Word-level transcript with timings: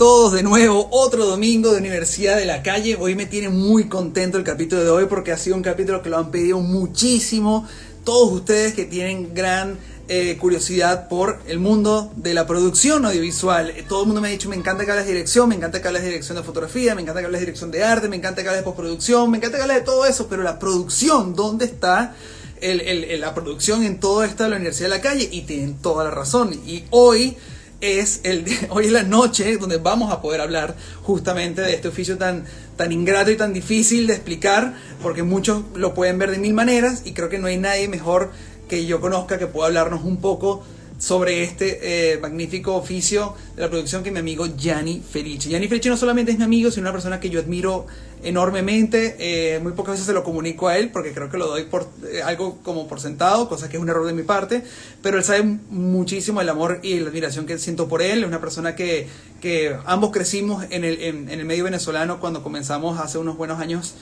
todos 0.00 0.32
de 0.32 0.42
nuevo, 0.42 0.88
otro 0.92 1.26
domingo 1.26 1.72
de 1.72 1.76
Universidad 1.76 2.38
de 2.38 2.46
la 2.46 2.62
Calle. 2.62 2.96
Hoy 2.98 3.14
me 3.14 3.26
tiene 3.26 3.50
muy 3.50 3.84
contento 3.86 4.38
el 4.38 4.44
capítulo 4.44 4.82
de 4.82 4.88
hoy 4.88 5.04
porque 5.04 5.30
ha 5.30 5.36
sido 5.36 5.56
un 5.56 5.62
capítulo 5.62 6.00
que 6.00 6.08
lo 6.08 6.16
han 6.16 6.30
pedido 6.30 6.58
muchísimo. 6.60 7.68
Todos 8.02 8.32
ustedes 8.32 8.72
que 8.72 8.86
tienen 8.86 9.34
gran 9.34 9.76
eh, 10.08 10.38
curiosidad 10.38 11.06
por 11.06 11.40
el 11.46 11.58
mundo 11.58 12.10
de 12.16 12.32
la 12.32 12.46
producción 12.46 13.04
audiovisual. 13.04 13.74
Todo 13.90 14.00
el 14.00 14.06
mundo 14.06 14.22
me 14.22 14.28
ha 14.28 14.30
dicho, 14.30 14.48
me 14.48 14.56
encanta 14.56 14.86
que 14.86 14.90
hables 14.90 15.04
de 15.04 15.12
dirección, 15.12 15.50
me 15.50 15.54
encanta 15.54 15.82
que 15.82 15.88
hables 15.88 16.00
de 16.00 16.08
dirección 16.08 16.38
de 16.38 16.44
fotografía, 16.44 16.94
me 16.94 17.02
encanta 17.02 17.20
que 17.20 17.26
hables 17.26 17.40
de 17.42 17.46
dirección 17.46 17.70
de 17.70 17.84
arte, 17.84 18.08
me 18.08 18.16
encanta 18.16 18.42
que 18.42 18.48
hables 18.48 18.62
de 18.62 18.64
postproducción, 18.64 19.30
me 19.30 19.36
encanta 19.36 19.58
que 19.58 19.64
hables 19.64 19.80
de 19.80 19.84
todo 19.84 20.06
eso, 20.06 20.28
pero 20.28 20.42
la 20.42 20.58
producción, 20.58 21.34
¿dónde 21.34 21.66
está? 21.66 22.14
la 22.62 23.34
producción 23.34 23.84
en 23.84 24.00
todo 24.00 24.22
esto 24.24 24.44
de 24.44 24.50
la 24.50 24.56
Universidad 24.56 24.88
de 24.88 24.96
la 24.96 25.02
Calle 25.02 25.28
y 25.30 25.42
tienen 25.42 25.74
toda 25.74 26.04
la 26.04 26.10
razón. 26.10 26.58
Y 26.66 26.84
hoy 26.88 27.36
es 27.80 28.20
el 28.24 28.44
hoy 28.70 28.86
es 28.86 28.92
la 28.92 29.02
noche 29.02 29.56
donde 29.56 29.78
vamos 29.78 30.12
a 30.12 30.20
poder 30.20 30.40
hablar 30.40 30.76
justamente 31.02 31.62
de 31.62 31.74
este 31.74 31.88
oficio 31.88 32.18
tan 32.18 32.44
tan 32.76 32.92
ingrato 32.92 33.30
y 33.30 33.36
tan 33.36 33.52
difícil 33.52 34.06
de 34.06 34.14
explicar 34.14 34.74
porque 35.02 35.22
muchos 35.22 35.62
lo 35.74 35.94
pueden 35.94 36.18
ver 36.18 36.30
de 36.30 36.38
mil 36.38 36.54
maneras 36.54 37.02
y 37.04 37.12
creo 37.12 37.28
que 37.28 37.38
no 37.38 37.46
hay 37.46 37.56
nadie 37.56 37.88
mejor 37.88 38.30
que 38.68 38.86
yo 38.86 39.00
conozca 39.00 39.38
que 39.38 39.46
pueda 39.46 39.66
hablarnos 39.66 40.04
un 40.04 40.20
poco 40.20 40.62
sobre 41.00 41.42
este 41.42 42.12
eh, 42.12 42.18
magnífico 42.18 42.76
oficio 42.76 43.34
de 43.56 43.62
la 43.62 43.70
producción 43.70 44.02
que 44.02 44.10
mi 44.10 44.18
amigo 44.18 44.46
Gianni 44.54 45.00
Felice. 45.00 45.48
Gianni 45.48 45.66
Felice 45.66 45.88
no 45.88 45.96
solamente 45.96 46.30
es 46.30 46.38
mi 46.38 46.44
amigo, 46.44 46.70
sino 46.70 46.82
una 46.82 46.92
persona 46.92 47.18
que 47.18 47.30
yo 47.30 47.40
admiro 47.40 47.86
enormemente. 48.22 49.16
Eh, 49.18 49.60
muy 49.60 49.72
pocas 49.72 49.92
veces 49.92 50.06
se 50.06 50.12
lo 50.12 50.22
comunico 50.22 50.68
a 50.68 50.76
él 50.76 50.90
porque 50.92 51.14
creo 51.14 51.30
que 51.30 51.38
lo 51.38 51.46
doy 51.46 51.64
por 51.64 51.88
eh, 52.06 52.20
algo 52.22 52.58
como 52.62 52.86
por 52.86 53.00
sentado, 53.00 53.48
cosa 53.48 53.70
que 53.70 53.78
es 53.78 53.82
un 53.82 53.88
error 53.88 54.06
de 54.06 54.12
mi 54.12 54.24
parte. 54.24 54.62
Pero 55.02 55.16
él 55.16 55.24
sabe 55.24 55.42
muchísimo 55.70 56.42
el 56.42 56.48
amor 56.50 56.80
y 56.82 57.00
la 57.00 57.08
admiración 57.08 57.46
que 57.46 57.58
siento 57.58 57.88
por 57.88 58.02
él. 58.02 58.20
Es 58.20 58.28
una 58.28 58.42
persona 58.42 58.76
que, 58.76 59.08
que 59.40 59.74
ambos 59.86 60.10
crecimos 60.10 60.66
en 60.68 60.84
el, 60.84 61.00
en, 61.00 61.30
el 61.30 61.46
medio 61.46 61.64
venezolano 61.64 62.20
cuando 62.20 62.42
comenzamos 62.42 63.00
hace 63.00 63.16
unos 63.16 63.38
buenos 63.38 63.58
años 63.58 63.94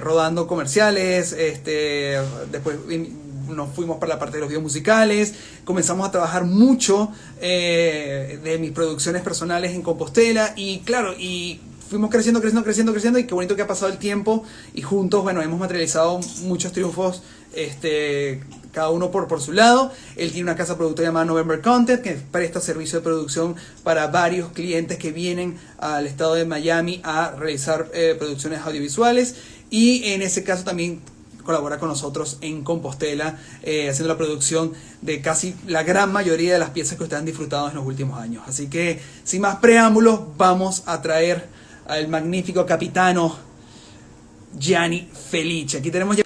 rodando 0.00 0.46
comerciales. 0.46 1.32
Este, 1.32 2.18
después 2.52 2.76
nos 3.48 3.74
fuimos 3.74 3.98
para 3.98 4.14
la 4.14 4.18
parte 4.18 4.36
de 4.36 4.40
los 4.40 4.48
videos 4.48 4.62
musicales, 4.62 5.34
comenzamos 5.64 6.06
a 6.08 6.10
trabajar 6.10 6.44
mucho 6.44 7.10
eh, 7.40 8.40
de 8.42 8.58
mis 8.58 8.72
producciones 8.72 9.22
personales 9.22 9.72
en 9.72 9.82
Compostela 9.82 10.52
y 10.56 10.80
claro, 10.80 11.14
y 11.18 11.60
fuimos 11.88 12.10
creciendo, 12.10 12.40
creciendo, 12.40 12.64
creciendo, 12.64 12.92
creciendo 12.92 13.18
y 13.18 13.24
qué 13.24 13.34
bonito 13.34 13.56
que 13.56 13.62
ha 13.62 13.66
pasado 13.66 13.90
el 13.90 13.98
tiempo 13.98 14.44
y 14.74 14.82
juntos, 14.82 15.22
bueno, 15.22 15.42
hemos 15.42 15.58
materializado 15.58 16.20
muchos 16.42 16.72
triunfos, 16.72 17.22
este, 17.54 18.42
cada 18.72 18.90
uno 18.90 19.10
por, 19.10 19.26
por 19.26 19.40
su 19.40 19.52
lado. 19.52 19.90
Él 20.16 20.30
tiene 20.30 20.50
una 20.50 20.56
casa 20.56 20.76
productora 20.76 21.08
llamada 21.08 21.24
November 21.24 21.60
Content 21.60 22.02
que 22.02 22.12
presta 22.12 22.60
servicio 22.60 22.98
de 22.98 23.04
producción 23.04 23.56
para 23.82 24.06
varios 24.08 24.52
clientes 24.52 24.98
que 24.98 25.12
vienen 25.12 25.58
al 25.78 26.06
estado 26.06 26.34
de 26.34 26.44
Miami 26.44 27.00
a 27.04 27.32
realizar 27.32 27.90
eh, 27.94 28.14
producciones 28.18 28.60
audiovisuales 28.60 29.36
y 29.70 30.12
en 30.12 30.22
ese 30.22 30.44
caso 30.44 30.64
también 30.64 31.00
colabora 31.48 31.78
con 31.78 31.88
nosotros 31.88 32.36
en 32.42 32.62
Compostela, 32.62 33.38
eh, 33.62 33.88
haciendo 33.88 34.12
la 34.12 34.18
producción 34.18 34.74
de 35.00 35.22
casi 35.22 35.56
la 35.66 35.82
gran 35.82 36.12
mayoría 36.12 36.52
de 36.52 36.58
las 36.58 36.68
piezas 36.68 36.98
que 36.98 37.04
ustedes 37.04 37.20
han 37.20 37.24
disfrutado 37.24 37.70
en 37.70 37.74
los 37.74 37.86
últimos 37.86 38.20
años. 38.20 38.44
Así 38.46 38.68
que, 38.68 39.00
sin 39.24 39.40
más 39.40 39.56
preámbulos, 39.56 40.36
vamos 40.36 40.82
a 40.84 41.00
traer 41.00 41.48
al 41.86 42.06
magnífico 42.08 42.66
capitano 42.66 43.34
Gianni 44.58 45.08
Felice. 45.10 45.78
Aquí 45.78 45.90
tenemos 45.90 46.18
ya 46.18 46.24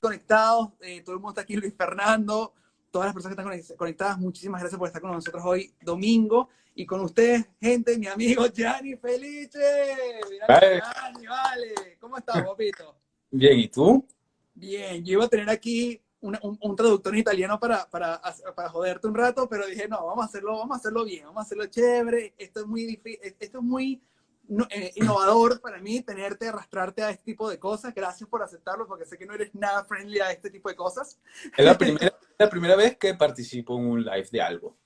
conectados, 0.00 0.70
eh, 0.80 1.02
todo 1.02 1.16
el 1.16 1.20
mundo 1.20 1.32
está 1.32 1.42
aquí, 1.42 1.56
Luis 1.56 1.74
Fernando, 1.76 2.54
todas 2.90 3.08
las 3.08 3.12
personas 3.12 3.36
que 3.36 3.60
están 3.60 3.76
conectadas, 3.76 4.16
muchísimas 4.16 4.62
gracias 4.62 4.78
por 4.78 4.88
estar 4.88 5.02
con 5.02 5.12
nosotros 5.12 5.42
hoy, 5.44 5.74
domingo, 5.82 6.48
y 6.74 6.86
con 6.86 7.02
ustedes, 7.02 7.44
gente, 7.60 7.98
mi 7.98 8.06
amigo 8.06 8.46
Gianni 8.46 8.96
Felice. 8.96 9.94
Gianni, 10.48 11.26
vale. 11.26 11.98
¿Cómo 12.00 12.16
estás, 12.16 12.42
papito? 12.42 12.96
Bien, 13.30 13.58
¿y 13.58 13.68
tú? 13.68 14.06
Bien, 14.54 15.04
yo 15.04 15.14
iba 15.14 15.24
a 15.24 15.28
tener 15.28 15.50
aquí 15.50 16.00
un, 16.20 16.76
traductor 16.76 17.12
en 17.12 17.20
italiano 17.20 17.60
para, 17.60 17.88
para, 17.90 18.20
para, 18.54 18.68
joderte 18.70 19.06
un 19.06 19.14
rato, 19.14 19.48
pero 19.48 19.66
dije, 19.66 19.88
no, 19.88 20.06
vamos 20.06 20.24
a 20.24 20.28
hacerlo, 20.28 20.56
vamos 20.58 20.76
a 20.76 20.78
hacerlo 20.78 21.04
bien, 21.04 21.24
vamos 21.26 21.42
a 21.42 21.42
hacerlo 21.42 21.66
chévere. 21.66 22.34
Esto 22.38 22.60
es 22.60 22.66
muy 22.66 23.00
esto 23.04 23.58
es 23.58 23.64
muy 23.64 24.02
eh, 24.70 24.92
innovador 24.96 25.60
para 25.60 25.80
mí, 25.80 26.00
tenerte, 26.00 26.48
arrastrarte 26.48 27.02
a 27.02 27.10
este 27.10 27.24
tipo 27.24 27.50
de 27.50 27.58
cosas. 27.58 27.94
Gracias 27.94 28.28
por 28.28 28.42
aceptarlo, 28.42 28.86
porque 28.86 29.04
sé 29.04 29.18
que 29.18 29.26
no 29.26 29.34
eres 29.34 29.54
nada 29.54 29.84
friendly 29.84 30.20
a 30.20 30.30
este 30.30 30.50
tipo 30.50 30.68
de 30.68 30.76
cosas. 30.76 31.18
Es 31.56 31.64
la 31.64 31.76
primera, 31.78 32.16
la 32.38 32.48
primera 32.48 32.76
vez 32.76 32.96
que 32.96 33.14
participo 33.14 33.78
en 33.78 33.86
un 33.86 34.04
live 34.04 34.28
de 34.30 34.40
algo. 34.40 34.76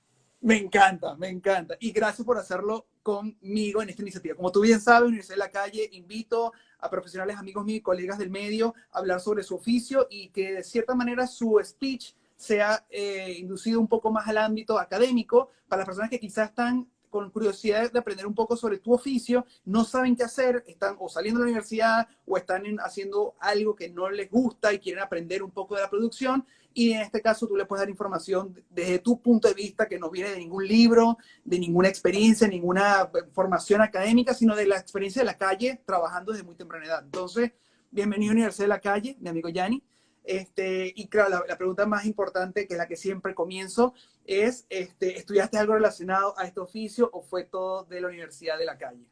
Me 0.41 0.57
encanta, 0.57 1.15
me 1.15 1.27
encanta. 1.27 1.75
Y 1.79 1.91
gracias 1.91 2.25
por 2.25 2.37
hacerlo 2.37 2.87
conmigo 3.03 3.81
en 3.81 3.89
esta 3.89 4.01
iniciativa. 4.03 4.35
Como 4.35 4.51
tú 4.51 4.61
bien 4.61 4.79
sabes, 4.79 5.07
Universidad 5.07 5.35
de 5.35 5.39
la 5.39 5.51
Calle, 5.51 5.89
invito 5.91 6.53
a 6.79 6.89
profesionales, 6.89 7.35
amigos 7.35 7.65
míos 7.65 7.81
colegas 7.83 8.17
del 8.17 8.29
medio 8.29 8.73
a 8.91 8.99
hablar 8.99 9.19
sobre 9.19 9.43
su 9.43 9.55
oficio 9.55 10.07
y 10.09 10.29
que 10.29 10.53
de 10.53 10.63
cierta 10.63 10.95
manera 10.95 11.27
su 11.27 11.59
speech 11.61 12.13
sea 12.37 12.85
eh, 12.89 13.35
inducido 13.37 13.81
un 13.81 13.87
poco 13.89 14.11
más 14.11 14.27
al 14.29 14.37
ámbito 14.37 14.79
académico 14.79 15.49
para 15.67 15.81
las 15.81 15.87
personas 15.87 16.09
que 16.09 16.21
quizás 16.21 16.49
están 16.49 16.87
con 17.09 17.29
curiosidad 17.31 17.91
de 17.91 17.99
aprender 17.99 18.25
un 18.25 18.35
poco 18.35 18.55
sobre 18.55 18.77
tu 18.77 18.93
oficio, 18.93 19.45
no 19.65 19.83
saben 19.83 20.15
qué 20.15 20.23
hacer, 20.23 20.63
están 20.67 20.95
o 20.99 21.09
saliendo 21.09 21.39
de 21.39 21.45
la 21.45 21.51
universidad 21.51 22.07
o 22.25 22.37
están 22.37 22.63
haciendo 22.79 23.35
algo 23.39 23.75
que 23.75 23.89
no 23.89 24.09
les 24.09 24.29
gusta 24.29 24.71
y 24.71 24.79
quieren 24.79 25.03
aprender 25.03 25.43
un 25.43 25.51
poco 25.51 25.75
de 25.75 25.81
la 25.81 25.89
producción. 25.89 26.45
Y 26.73 26.91
en 26.91 27.01
este 27.01 27.21
caso 27.21 27.47
tú 27.47 27.55
le 27.55 27.65
puedes 27.65 27.81
dar 27.81 27.89
información 27.89 28.53
desde 28.69 28.99
tu 28.99 29.21
punto 29.21 29.47
de 29.47 29.53
vista 29.53 29.87
que 29.87 29.99
no 29.99 30.09
viene 30.09 30.29
de 30.31 30.37
ningún 30.37 30.67
libro, 30.67 31.17
de 31.43 31.59
ninguna 31.59 31.87
experiencia, 31.87 32.47
ninguna 32.47 33.09
formación 33.33 33.81
académica, 33.81 34.33
sino 34.33 34.55
de 34.55 34.67
la 34.67 34.77
experiencia 34.77 35.21
de 35.21 35.25
la 35.25 35.37
calle 35.37 35.81
trabajando 35.85 36.31
desde 36.31 36.45
muy 36.45 36.55
temprana 36.55 36.85
edad. 36.85 37.03
Entonces, 37.03 37.51
bienvenido 37.91 38.31
a 38.31 38.33
Universidad 38.33 38.65
de 38.65 38.69
la 38.69 38.79
Calle, 38.79 39.17
mi 39.19 39.29
amigo 39.29 39.49
Yanni. 39.49 39.83
Este, 40.23 40.93
y 40.95 41.07
claro, 41.07 41.43
la, 41.47 41.57
pregunta 41.57 41.87
más 41.87 42.05
importante, 42.05 42.67
que 42.67 42.75
es 42.75 42.77
la 42.77 42.87
que 42.87 42.95
siempre 42.95 43.33
comienzo, 43.33 43.95
es, 44.25 44.67
este, 44.69 45.17
¿estudiaste 45.17 45.57
algo 45.57 45.73
relacionado 45.73 46.37
a 46.37 46.45
este 46.45 46.59
oficio 46.59 47.09
o 47.11 47.23
fue 47.23 47.45
todo 47.45 47.83
de 47.85 47.99
la 47.99 48.09
Universidad 48.09 48.59
de 48.59 48.65
la 48.65 48.77
Calle? 48.77 49.05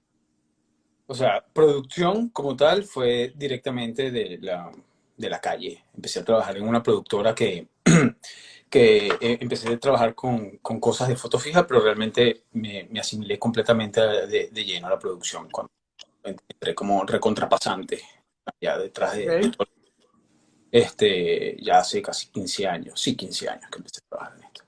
O 1.08 1.16
sea, 1.16 1.44
producción 1.54 2.30
como 2.30 2.56
tal 2.56 2.84
fue 2.84 3.34
directamente 3.36 4.12
de 4.12 4.38
la, 4.42 4.72
de 5.18 5.30
la 5.30 5.42
calle. 5.42 5.84
Empecé 5.96 6.20
a 6.20 6.26
trabajar 6.26 6.56
en 6.58 6.68
una 6.68 6.82
productora 6.84 7.36
que, 7.36 7.68
que 8.70 9.08
eh, 9.08 9.38
empecé 9.42 9.70
a 9.70 9.80
trabajar 9.80 10.16
con, 10.16 10.58
con, 10.60 10.80
cosas 10.80 11.10
de 11.10 11.18
foto 11.18 11.40
fija, 11.40 11.66
pero 11.66 11.82
realmente 11.82 12.44
me, 12.54 12.88
me 12.92 13.00
asimilé 13.00 13.38
completamente 13.40 14.00
de, 14.02 14.50
de, 14.50 14.66
lleno 14.66 14.88
a 14.88 14.92
la 14.92 15.00
producción 15.00 15.50
cuando 15.50 15.72
entré 16.24 16.76
como 16.76 17.06
recontrapasante 17.06 18.02
ya 18.62 18.78
detrás 18.78 19.16
de, 19.16 19.52
este, 20.72 21.58
ya 21.62 21.80
hace 21.80 22.02
casi 22.02 22.28
15 22.28 22.68
años, 22.68 23.00
sí, 23.00 23.16
15 23.16 23.50
años 23.50 23.70
que 23.72 23.78
empecé 23.78 24.00
a 24.00 24.10
trabajar 24.10 24.38
en 24.38 24.44
esto. 24.46 24.64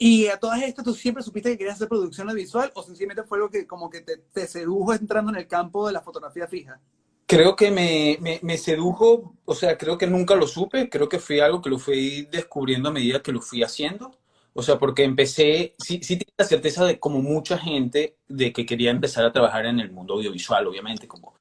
¿Y 0.00 0.28
a 0.28 0.38
todas 0.38 0.62
estas 0.62 0.84
tú 0.84 0.94
siempre 0.94 1.22
supiste 1.22 1.50
que 1.50 1.58
querías 1.58 1.76
hacer 1.76 1.88
producción 1.88 2.28
audiovisual 2.28 2.70
o 2.74 2.82
sencillamente 2.82 3.24
fue 3.24 3.38
algo 3.38 3.50
que 3.50 3.66
como 3.66 3.90
que 3.90 4.00
te, 4.00 4.16
te 4.18 4.46
sedujo 4.46 4.94
entrando 4.94 5.32
en 5.32 5.38
el 5.38 5.48
campo 5.48 5.86
de 5.86 5.92
la 5.92 6.02
fotografía 6.02 6.46
fija? 6.46 6.80
Creo 7.28 7.56
que 7.56 7.70
me, 7.70 8.16
me, 8.20 8.40
me, 8.42 8.56
sedujo, 8.56 9.34
o 9.44 9.54
sea, 9.54 9.76
creo 9.76 9.98
que 9.98 10.06
nunca 10.06 10.34
lo 10.34 10.46
supe, 10.46 10.88
creo 10.88 11.10
que 11.10 11.18
fue 11.18 11.42
algo 11.42 11.60
que 11.60 11.68
lo 11.68 11.78
fui 11.78 12.22
descubriendo 12.30 12.88
a 12.88 12.92
medida 12.92 13.22
que 13.22 13.32
lo 13.32 13.42
fui 13.42 13.62
haciendo. 13.62 14.10
O 14.54 14.62
sea, 14.62 14.78
porque 14.78 15.04
empecé, 15.04 15.74
sí, 15.78 16.00
sí 16.02 16.16
tenía 16.16 16.34
la 16.38 16.44
certeza 16.44 16.84
de 16.84 16.98
como 16.98 17.20
mucha 17.20 17.58
gente 17.58 18.16
de 18.26 18.52
que 18.52 18.66
quería 18.66 18.90
empezar 18.90 19.24
a 19.24 19.32
trabajar 19.32 19.66
en 19.66 19.78
el 19.78 19.92
mundo 19.92 20.14
audiovisual, 20.14 20.66
obviamente, 20.66 21.06
como... 21.06 21.34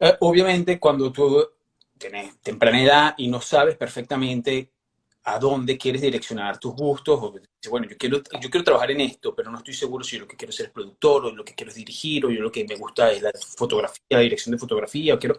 Eh, 0.00 0.16
obviamente 0.20 0.80
cuando 0.80 1.12
tú 1.12 1.46
tienes 1.98 2.40
temprana 2.40 2.82
edad 2.82 3.14
y 3.18 3.28
no 3.28 3.40
sabes 3.40 3.76
perfectamente 3.76 4.72
a 5.24 5.38
dónde 5.38 5.76
quieres 5.76 6.02
direccionar 6.02 6.58
tus 6.58 6.74
gustos, 6.74 7.18
o 7.22 7.34
bueno, 7.70 7.86
yo 7.88 7.96
quiero, 7.98 8.22
yo 8.40 8.50
quiero 8.50 8.64
trabajar 8.64 8.90
en 8.90 9.02
esto, 9.02 9.34
pero 9.34 9.50
no 9.50 9.58
estoy 9.58 9.74
seguro 9.74 10.02
si 10.02 10.18
lo 10.18 10.26
que 10.26 10.36
quiero 10.36 10.52
ser 10.52 10.66
es 10.66 10.72
productor, 10.72 11.26
o 11.26 11.30
lo 11.30 11.44
que 11.44 11.54
quiero 11.54 11.70
es 11.70 11.76
dirigir, 11.76 12.24
o 12.24 12.30
yo 12.30 12.40
lo 12.40 12.50
que 12.50 12.64
me 12.64 12.76
gusta 12.76 13.10
es 13.12 13.22
la 13.22 13.30
fotografía, 13.56 14.02
la 14.10 14.20
dirección 14.20 14.52
de 14.52 14.58
fotografía, 14.58 15.14
o 15.14 15.18
quiero... 15.18 15.38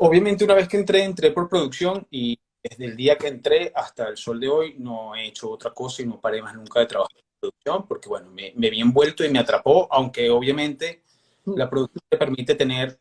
Obviamente 0.00 0.44
una 0.44 0.54
vez 0.54 0.68
que 0.68 0.76
entré, 0.76 1.02
entré 1.02 1.32
por 1.32 1.48
producción 1.48 2.06
y 2.10 2.38
desde 2.62 2.84
el 2.84 2.96
día 2.96 3.18
que 3.18 3.26
entré 3.28 3.72
hasta 3.74 4.08
el 4.08 4.16
sol 4.16 4.38
de 4.38 4.48
hoy 4.48 4.76
no 4.78 5.14
he 5.14 5.26
hecho 5.26 5.50
otra 5.50 5.72
cosa 5.72 6.02
y 6.02 6.06
no 6.06 6.20
paré 6.20 6.40
más 6.40 6.54
nunca 6.54 6.80
de 6.80 6.86
trabajar 6.86 7.18
en 7.18 7.40
producción, 7.40 7.86
porque 7.88 8.08
bueno, 8.08 8.30
me, 8.30 8.52
me 8.54 8.70
vi 8.70 8.80
envuelto 8.80 9.24
y 9.24 9.28
me 9.28 9.40
atrapó, 9.40 9.88
aunque 9.90 10.30
obviamente 10.30 11.02
la 11.44 11.68
producción 11.68 12.02
te 12.08 12.16
permite 12.16 12.54
tener 12.54 12.98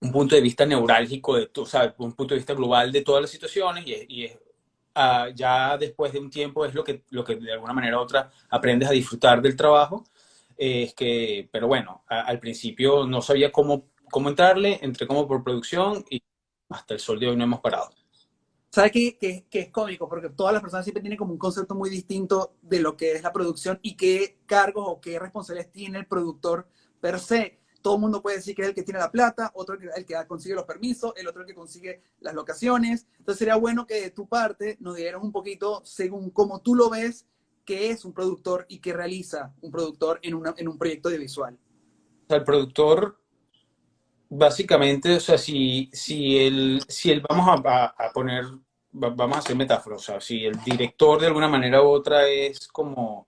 un 0.00 0.12
punto 0.12 0.34
de 0.34 0.40
vista 0.40 0.64
neurálgico, 0.64 1.36
de, 1.36 1.50
o 1.54 1.66
sea, 1.66 1.94
un 1.98 2.12
punto 2.12 2.34
de 2.34 2.38
vista 2.38 2.54
global 2.54 2.90
de 2.90 3.02
todas 3.02 3.22
las 3.22 3.30
situaciones 3.30 3.84
y, 3.86 4.24
es, 4.24 4.38
ah, 5.00 5.28
ya 5.34 5.76
después 5.78 6.12
de 6.12 6.18
un 6.18 6.30
tiempo 6.30 6.64
es 6.64 6.74
lo 6.74 6.84
que, 6.84 7.04
lo 7.10 7.24
que 7.24 7.36
de 7.36 7.52
alguna 7.52 7.72
manera 7.72 7.98
u 7.98 8.00
otra 8.02 8.30
aprendes 8.50 8.88
a 8.88 8.92
disfrutar 8.92 9.40
del 9.42 9.56
trabajo. 9.56 10.04
es 10.56 10.94
que, 10.94 11.48
pero 11.50 11.66
bueno, 11.66 12.04
al 12.08 12.38
principio 12.38 13.06
no 13.06 13.22
sabía 13.22 13.50
cómo, 13.50 13.88
cómo 14.10 14.28
entrarle, 14.28 14.78
entré 14.82 15.06
como 15.06 15.26
por 15.26 15.42
producción 15.42 16.04
y 16.10 16.22
hasta 16.68 16.94
el 16.94 17.00
sol 17.00 17.18
de 17.18 17.28
hoy 17.28 17.36
no 17.36 17.44
hemos 17.44 17.60
parado. 17.60 17.90
¿Sabes 18.70 18.92
qué, 18.92 19.18
qué, 19.18 19.46
qué, 19.50 19.60
es 19.60 19.70
cómico? 19.70 20.08
Porque 20.08 20.28
todas 20.30 20.52
las 20.52 20.62
personas 20.62 20.84
siempre 20.84 21.00
tienen 21.00 21.18
como 21.18 21.32
un 21.32 21.38
concepto 21.38 21.74
muy 21.74 21.90
distinto 21.90 22.54
de 22.62 22.78
lo 22.78 22.96
que 22.96 23.12
es 23.12 23.22
la 23.22 23.32
producción 23.32 23.80
y 23.82 23.96
qué 23.96 24.38
cargos 24.46 24.84
o 24.86 25.00
qué 25.00 25.18
responsabilidades 25.18 25.72
tiene 25.72 25.98
el 25.98 26.06
productor 26.06 26.68
per 27.00 27.18
se. 27.18 27.59
Todo 27.82 27.98
mundo 27.98 28.20
puede 28.20 28.36
decir 28.36 28.54
que 28.54 28.62
es 28.62 28.68
el 28.68 28.74
que 28.74 28.82
tiene 28.82 29.00
la 29.00 29.10
plata, 29.10 29.50
otro 29.54 29.76
el 29.96 30.04
que 30.04 30.14
consigue 30.26 30.54
los 30.54 30.64
permisos, 30.64 31.12
el 31.16 31.26
otro 31.26 31.46
que 31.46 31.54
consigue 31.54 32.02
las 32.20 32.34
locaciones. 32.34 33.06
Entonces 33.18 33.38
sería 33.38 33.56
bueno 33.56 33.86
que 33.86 34.00
de 34.00 34.10
tu 34.10 34.28
parte 34.28 34.76
nos 34.80 34.96
dieras 34.96 35.22
un 35.22 35.32
poquito, 35.32 35.82
según 35.84 36.30
cómo 36.30 36.60
tú 36.60 36.74
lo 36.74 36.90
ves, 36.90 37.26
qué 37.64 37.90
es 37.90 38.04
un 38.04 38.12
productor 38.12 38.66
y 38.68 38.78
qué 38.78 38.92
realiza 38.92 39.54
un 39.60 39.70
productor 39.70 40.18
en, 40.22 40.34
una, 40.34 40.54
en 40.56 40.68
un 40.68 40.76
proyecto 40.76 41.08
audiovisual. 41.08 41.56
El 42.28 42.44
productor 42.44 43.16
básicamente, 44.28 45.16
o 45.16 45.20
sea, 45.20 45.38
si, 45.38 45.90
si, 45.92 46.38
el, 46.38 46.82
si 46.86 47.10
el, 47.10 47.22
vamos 47.28 47.62
a, 47.64 47.84
a, 47.86 48.12
poner, 48.12 48.44
vamos 48.92 49.36
a 49.36 49.40
hacer 49.40 49.56
metáforas, 49.56 50.00
o 50.00 50.04
sea, 50.04 50.20
si 50.20 50.44
el 50.44 50.62
director 50.62 51.20
de 51.20 51.26
alguna 51.26 51.48
manera 51.48 51.82
u 51.82 51.88
otra 51.88 52.28
es 52.28 52.68
como 52.68 53.26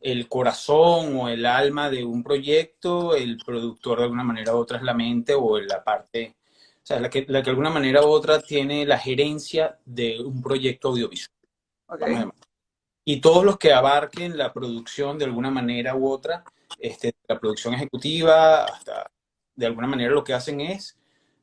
el 0.00 0.28
corazón 0.28 1.16
o 1.16 1.28
el 1.28 1.44
alma 1.44 1.90
de 1.90 2.04
un 2.04 2.22
proyecto, 2.22 3.14
el 3.14 3.36
productor 3.44 3.98
de 3.98 4.04
alguna 4.04 4.24
manera 4.24 4.54
u 4.54 4.58
otra 4.58 4.78
es 4.78 4.82
la 4.82 4.94
mente 4.94 5.34
o 5.34 5.58
la 5.60 5.84
parte, 5.84 6.36
o 6.76 6.86
sea, 6.86 7.00
la 7.00 7.10
que, 7.10 7.26
la 7.28 7.40
que 7.40 7.46
de 7.46 7.50
alguna 7.50 7.70
manera 7.70 8.02
u 8.02 8.08
otra 8.08 8.40
tiene 8.40 8.86
la 8.86 8.98
gerencia 8.98 9.78
de 9.84 10.20
un 10.20 10.42
proyecto 10.42 10.88
audiovisual. 10.88 11.34
Y 13.04 13.20
todos 13.20 13.44
los 13.44 13.58
que 13.58 13.72
abarquen 13.72 14.38
la 14.38 14.52
producción 14.52 15.18
de 15.18 15.24
alguna 15.26 15.50
manera 15.50 15.94
u 15.94 16.08
otra, 16.08 16.44
este, 16.78 17.14
la 17.28 17.38
producción 17.38 17.74
ejecutiva, 17.74 18.64
hasta 18.64 19.10
de 19.54 19.66
alguna 19.66 19.86
manera 19.86 20.12
lo 20.12 20.24
que 20.24 20.32
hacen 20.32 20.60
es 20.60 20.96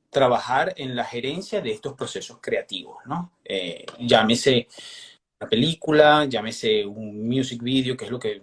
trabajar 0.09 0.73
en 0.77 0.95
la 0.95 1.03
gerencia 1.03 1.61
de 1.61 1.71
estos 1.71 1.93
procesos 1.93 2.39
creativos, 2.41 2.97
¿no? 3.05 3.33
Eh, 3.43 3.85
llámese 3.99 4.67
película, 5.45 6.25
llámese 6.25 6.85
un 6.85 7.27
music 7.27 7.61
video, 7.61 7.95
que 7.95 8.05
es 8.05 8.11
lo 8.11 8.19
que 8.19 8.41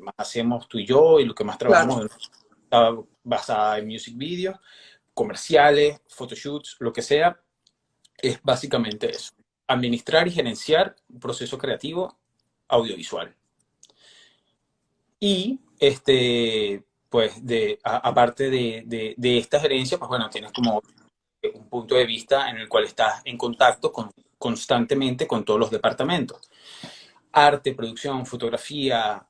más 0.00 0.14
hacemos 0.18 0.68
tú 0.68 0.78
y 0.78 0.86
yo 0.86 1.18
y 1.18 1.24
lo 1.24 1.34
que 1.34 1.44
más 1.44 1.58
trabajamos 1.58 2.06
claro. 2.68 3.08
basada 3.24 3.78
en 3.78 3.86
music 3.86 4.16
video, 4.16 4.60
comerciales, 5.14 6.00
photoshoots, 6.08 6.76
lo 6.78 6.92
que 6.92 7.02
sea, 7.02 7.40
es 8.18 8.40
básicamente 8.42 9.10
eso. 9.10 9.32
Administrar 9.66 10.28
y 10.28 10.30
gerenciar 10.30 10.94
un 11.08 11.18
proceso 11.18 11.58
creativo 11.58 12.16
audiovisual. 12.68 13.34
Y 15.18 15.58
este, 15.78 16.84
pues, 17.08 17.44
de, 17.44 17.78
aparte 17.82 18.50
de, 18.50 19.14
de, 19.16 19.38
esta 19.38 19.58
gerencia, 19.58 19.98
pues 19.98 20.08
bueno, 20.08 20.30
tienes 20.30 20.52
como 20.52 20.82
un 21.54 21.68
punto 21.68 21.94
de 21.94 22.06
vista 22.06 22.50
en 22.50 22.58
el 22.58 22.68
cual 22.68 22.84
estás 22.84 23.22
en 23.24 23.38
contacto 23.38 23.92
con, 23.92 24.10
constantemente 24.38 25.26
con 25.26 25.44
todos 25.44 25.60
los 25.60 25.70
departamentos. 25.70 26.50
Arte, 27.32 27.74
producción, 27.74 28.26
fotografía, 28.26 29.26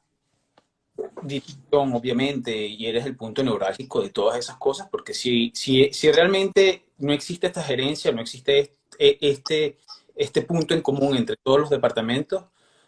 dirección, 1.23 1.93
obviamente, 1.93 2.67
y 2.67 2.87
eres 2.87 3.05
el 3.07 3.17
punto 3.17 3.43
neurálgico 3.43 4.03
de 4.03 4.11
todas 4.11 4.39
esas 4.39 4.57
cosas, 4.57 4.89
porque 4.91 5.13
si, 5.15 5.53
si, 5.55 5.93
si 5.93 6.11
realmente 6.11 6.91
no 6.99 7.13
existe 7.13 7.47
esta 7.47 7.63
gerencia, 7.63 8.13
no 8.13 8.23
existe 8.23 8.77
este, 8.99 9.79
este 10.15 10.43
punto 10.43 10.75
en 10.75 10.83
común 10.83 11.17
entre 11.17 11.37
todos 11.37 11.61
los 11.61 11.71
departamentos, 11.71 12.45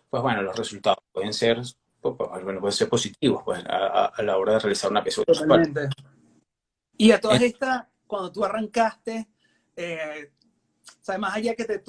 pues 0.08 0.22
bueno, 0.22 0.42
los 0.42 0.56
resultados 0.56 1.04
pueden 1.12 1.34
ser 1.34 1.60
pues, 2.00 2.14
pues, 2.16 2.44
bueno, 2.44 2.60
puede 2.60 2.72
ser 2.72 2.88
positivo 2.88 3.42
pues, 3.44 3.62
a, 3.68 4.12
la 4.22 4.36
hora 4.36 4.54
de 4.54 4.58
realizar 4.60 4.90
una 4.90 5.02
pieza. 5.02 5.22
Y 6.96 7.10
a 7.12 7.20
todas 7.20 7.42
estas, 7.42 7.86
cuando 8.06 8.32
tú 8.32 8.44
arrancaste, 8.44 9.28
eh, 9.76 10.32
más 11.16 11.36
allá 11.36 11.54
que 11.54 11.64
te, 11.64 11.82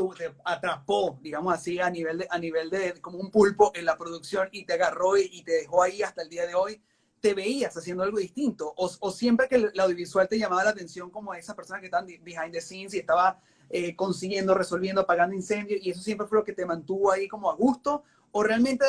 atrapó, 0.46 1.20
digamos 1.22 1.54
así, 1.54 1.80
a 1.80 1.90
nivel, 1.90 2.20
de, 2.20 2.28
a 2.30 2.38
nivel 2.38 2.70
de 2.70 2.94
como 3.02 3.18
un 3.18 3.32
pulpo 3.32 3.72
en 3.76 3.86
la 3.86 3.98
producción 3.98 4.48
y 4.52 4.66
te 4.66 4.74
agarró 4.74 5.18
y, 5.18 5.42
te 5.44 5.54
dejó 5.54 5.84
ahí 5.84 6.02
hasta 6.04 6.22
el 6.22 6.30
día 6.30 6.46
de 6.46 6.56
hoy, 6.56 6.82
¿te 7.20 7.34
veías 7.34 7.76
haciendo 7.76 8.04
algo 8.04 8.20
distinto? 8.20 8.74
O, 8.78 9.12
siempre 9.12 9.50
que 9.50 9.56
el, 9.56 9.80
audiovisual 9.80 10.30
te 10.30 10.38
llamaba 10.38 10.64
la 10.64 10.70
atención 10.70 11.10
como 11.10 11.34
esa 11.34 11.56
persona 11.56 11.80
que 11.80 11.88
estaba 11.88 12.06
behind 12.06 12.54
the 12.54 12.62
scenes 12.62 12.94
y 12.94 13.00
estaba 13.00 13.42
eh, 13.70 13.96
consiguiendo, 13.96 14.54
resolviendo, 14.54 15.02
apagando 15.02 15.36
incendios, 15.36 15.82
y 15.84 15.90
eso 15.90 16.02
siempre 16.02 16.28
fue 16.28 16.38
lo 16.38 16.46
que 16.46 16.54
te 16.54 16.66
mantuvo 16.66 17.12
ahí 17.12 17.28
como 17.28 17.52
a 17.52 17.56
gusto, 17.56 18.04
o 18.32 18.44
realmente 18.44 18.86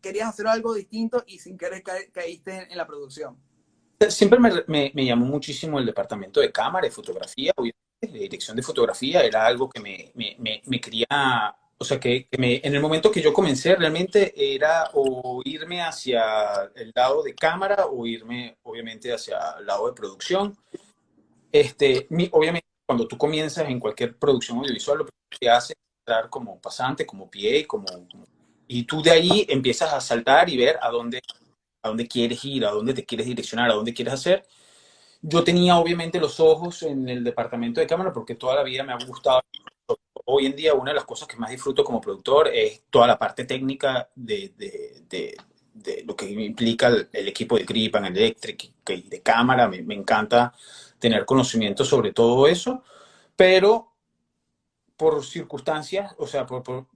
querías 0.00 0.30
hacer 0.30 0.46
algo 0.46 0.74
distinto 0.74 1.22
y 1.26 1.38
sin 1.38 1.58
querer 1.58 1.82
caíste 2.12 2.66
en 2.70 2.76
la 2.76 2.86
producción? 2.86 3.36
Siempre 4.08 4.38
me, 4.38 5.04
llamó 5.04 5.26
muchísimo 5.26 5.78
el 5.78 5.86
departamento 5.86 6.40
de 6.40 6.52
cámara 6.52 6.86
y 6.86 6.90
fotografía, 6.90 7.52
de 8.00 8.18
dirección 8.18 8.56
de 8.56 8.62
fotografía, 8.62 9.22
era 9.22 9.46
algo 9.46 9.68
que 9.68 9.80
me, 9.80 10.12
me 10.64 10.80
quería, 10.80 11.54
o 11.78 11.84
sea, 11.84 11.98
que, 11.98 12.26
que 12.26 12.60
en 12.62 12.74
el 12.74 12.80
momento 12.80 13.10
que 13.10 13.22
yo 13.22 13.32
comencé 13.32 13.74
realmente 13.76 14.32
era 14.54 14.90
o 14.94 15.42
irme 15.44 15.82
hacia 15.82 16.70
el 16.74 16.92
lado 16.94 17.22
de 17.22 17.34
cámara 17.34 17.86
o 17.86 18.06
irme, 18.06 18.56
obviamente, 18.62 19.12
hacia 19.12 19.38
el 19.58 19.66
lado 19.66 19.86
de 19.86 19.94
producción. 19.94 20.56
Este, 21.50 22.06
mi, 22.10 22.28
obviamente, 22.32 22.68
cuando 22.86 23.06
tú 23.08 23.18
comienzas 23.18 23.68
en 23.68 23.80
cualquier 23.80 24.16
producción 24.16 24.58
audiovisual, 24.58 24.98
lo 24.98 25.06
que 25.30 25.50
haces 25.50 25.70
es 25.70 26.00
entrar 26.00 26.30
como 26.30 26.60
pasante, 26.60 27.06
como 27.06 27.30
pie, 27.30 27.66
como 27.66 27.86
y 28.68 28.82
tú 28.84 29.02
de 29.02 29.10
ahí 29.10 29.46
empiezas 29.48 29.92
a 29.94 30.00
saltar 30.00 30.50
y 30.50 30.56
ver 30.58 30.78
a 30.82 30.90
dónde, 30.90 31.22
a 31.82 31.88
dónde 31.88 32.06
quieres 32.06 32.44
ir, 32.44 32.66
a 32.66 32.70
dónde 32.70 32.92
te 32.92 33.04
quieres 33.04 33.26
direccionar, 33.26 33.70
a 33.70 33.74
dónde 33.74 33.94
quieres 33.94 34.12
hacer. 34.12 34.46
Yo 35.20 35.42
tenía 35.42 35.76
obviamente 35.76 36.20
los 36.20 36.38
ojos 36.40 36.82
en 36.82 37.08
el 37.08 37.24
departamento 37.24 37.80
de 37.80 37.86
cámara 37.86 38.12
porque 38.12 38.36
toda 38.36 38.56
la 38.56 38.62
vida 38.62 38.84
me 38.84 38.92
ha 38.92 38.98
gustado. 39.04 39.42
Hoy 40.24 40.46
en 40.46 40.54
día 40.54 40.74
una 40.74 40.90
de 40.90 40.96
las 40.96 41.04
cosas 41.04 41.26
que 41.26 41.36
más 41.36 41.50
disfruto 41.50 41.82
como 41.82 42.00
productor 42.00 42.48
es 42.48 42.84
toda 42.90 43.06
la 43.06 43.18
parte 43.18 43.44
técnica 43.44 44.08
de, 44.14 44.52
de, 44.56 45.36
de, 45.74 46.04
lo 46.04 46.14
que 46.14 46.30
implica 46.30 46.88
el, 46.88 47.08
el, 47.12 47.28
equipo 47.28 47.56
de 47.56 47.64
Gripan, 47.64 48.04
Electric 48.04 48.72
y 48.88 49.02
de 49.02 49.22
cámara. 49.22 49.68
Me, 49.68 49.82
me 49.82 49.94
encanta 49.94 50.52
tener 50.98 51.24
conocimiento 51.24 51.84
sobre 51.84 52.12
todo 52.12 52.46
eso, 52.46 52.82
pero 53.34 53.88
por 54.98 55.24
circunstancias, 55.24 56.14
o 56.18 56.26
sea, 56.26 56.44
por, 56.44 56.86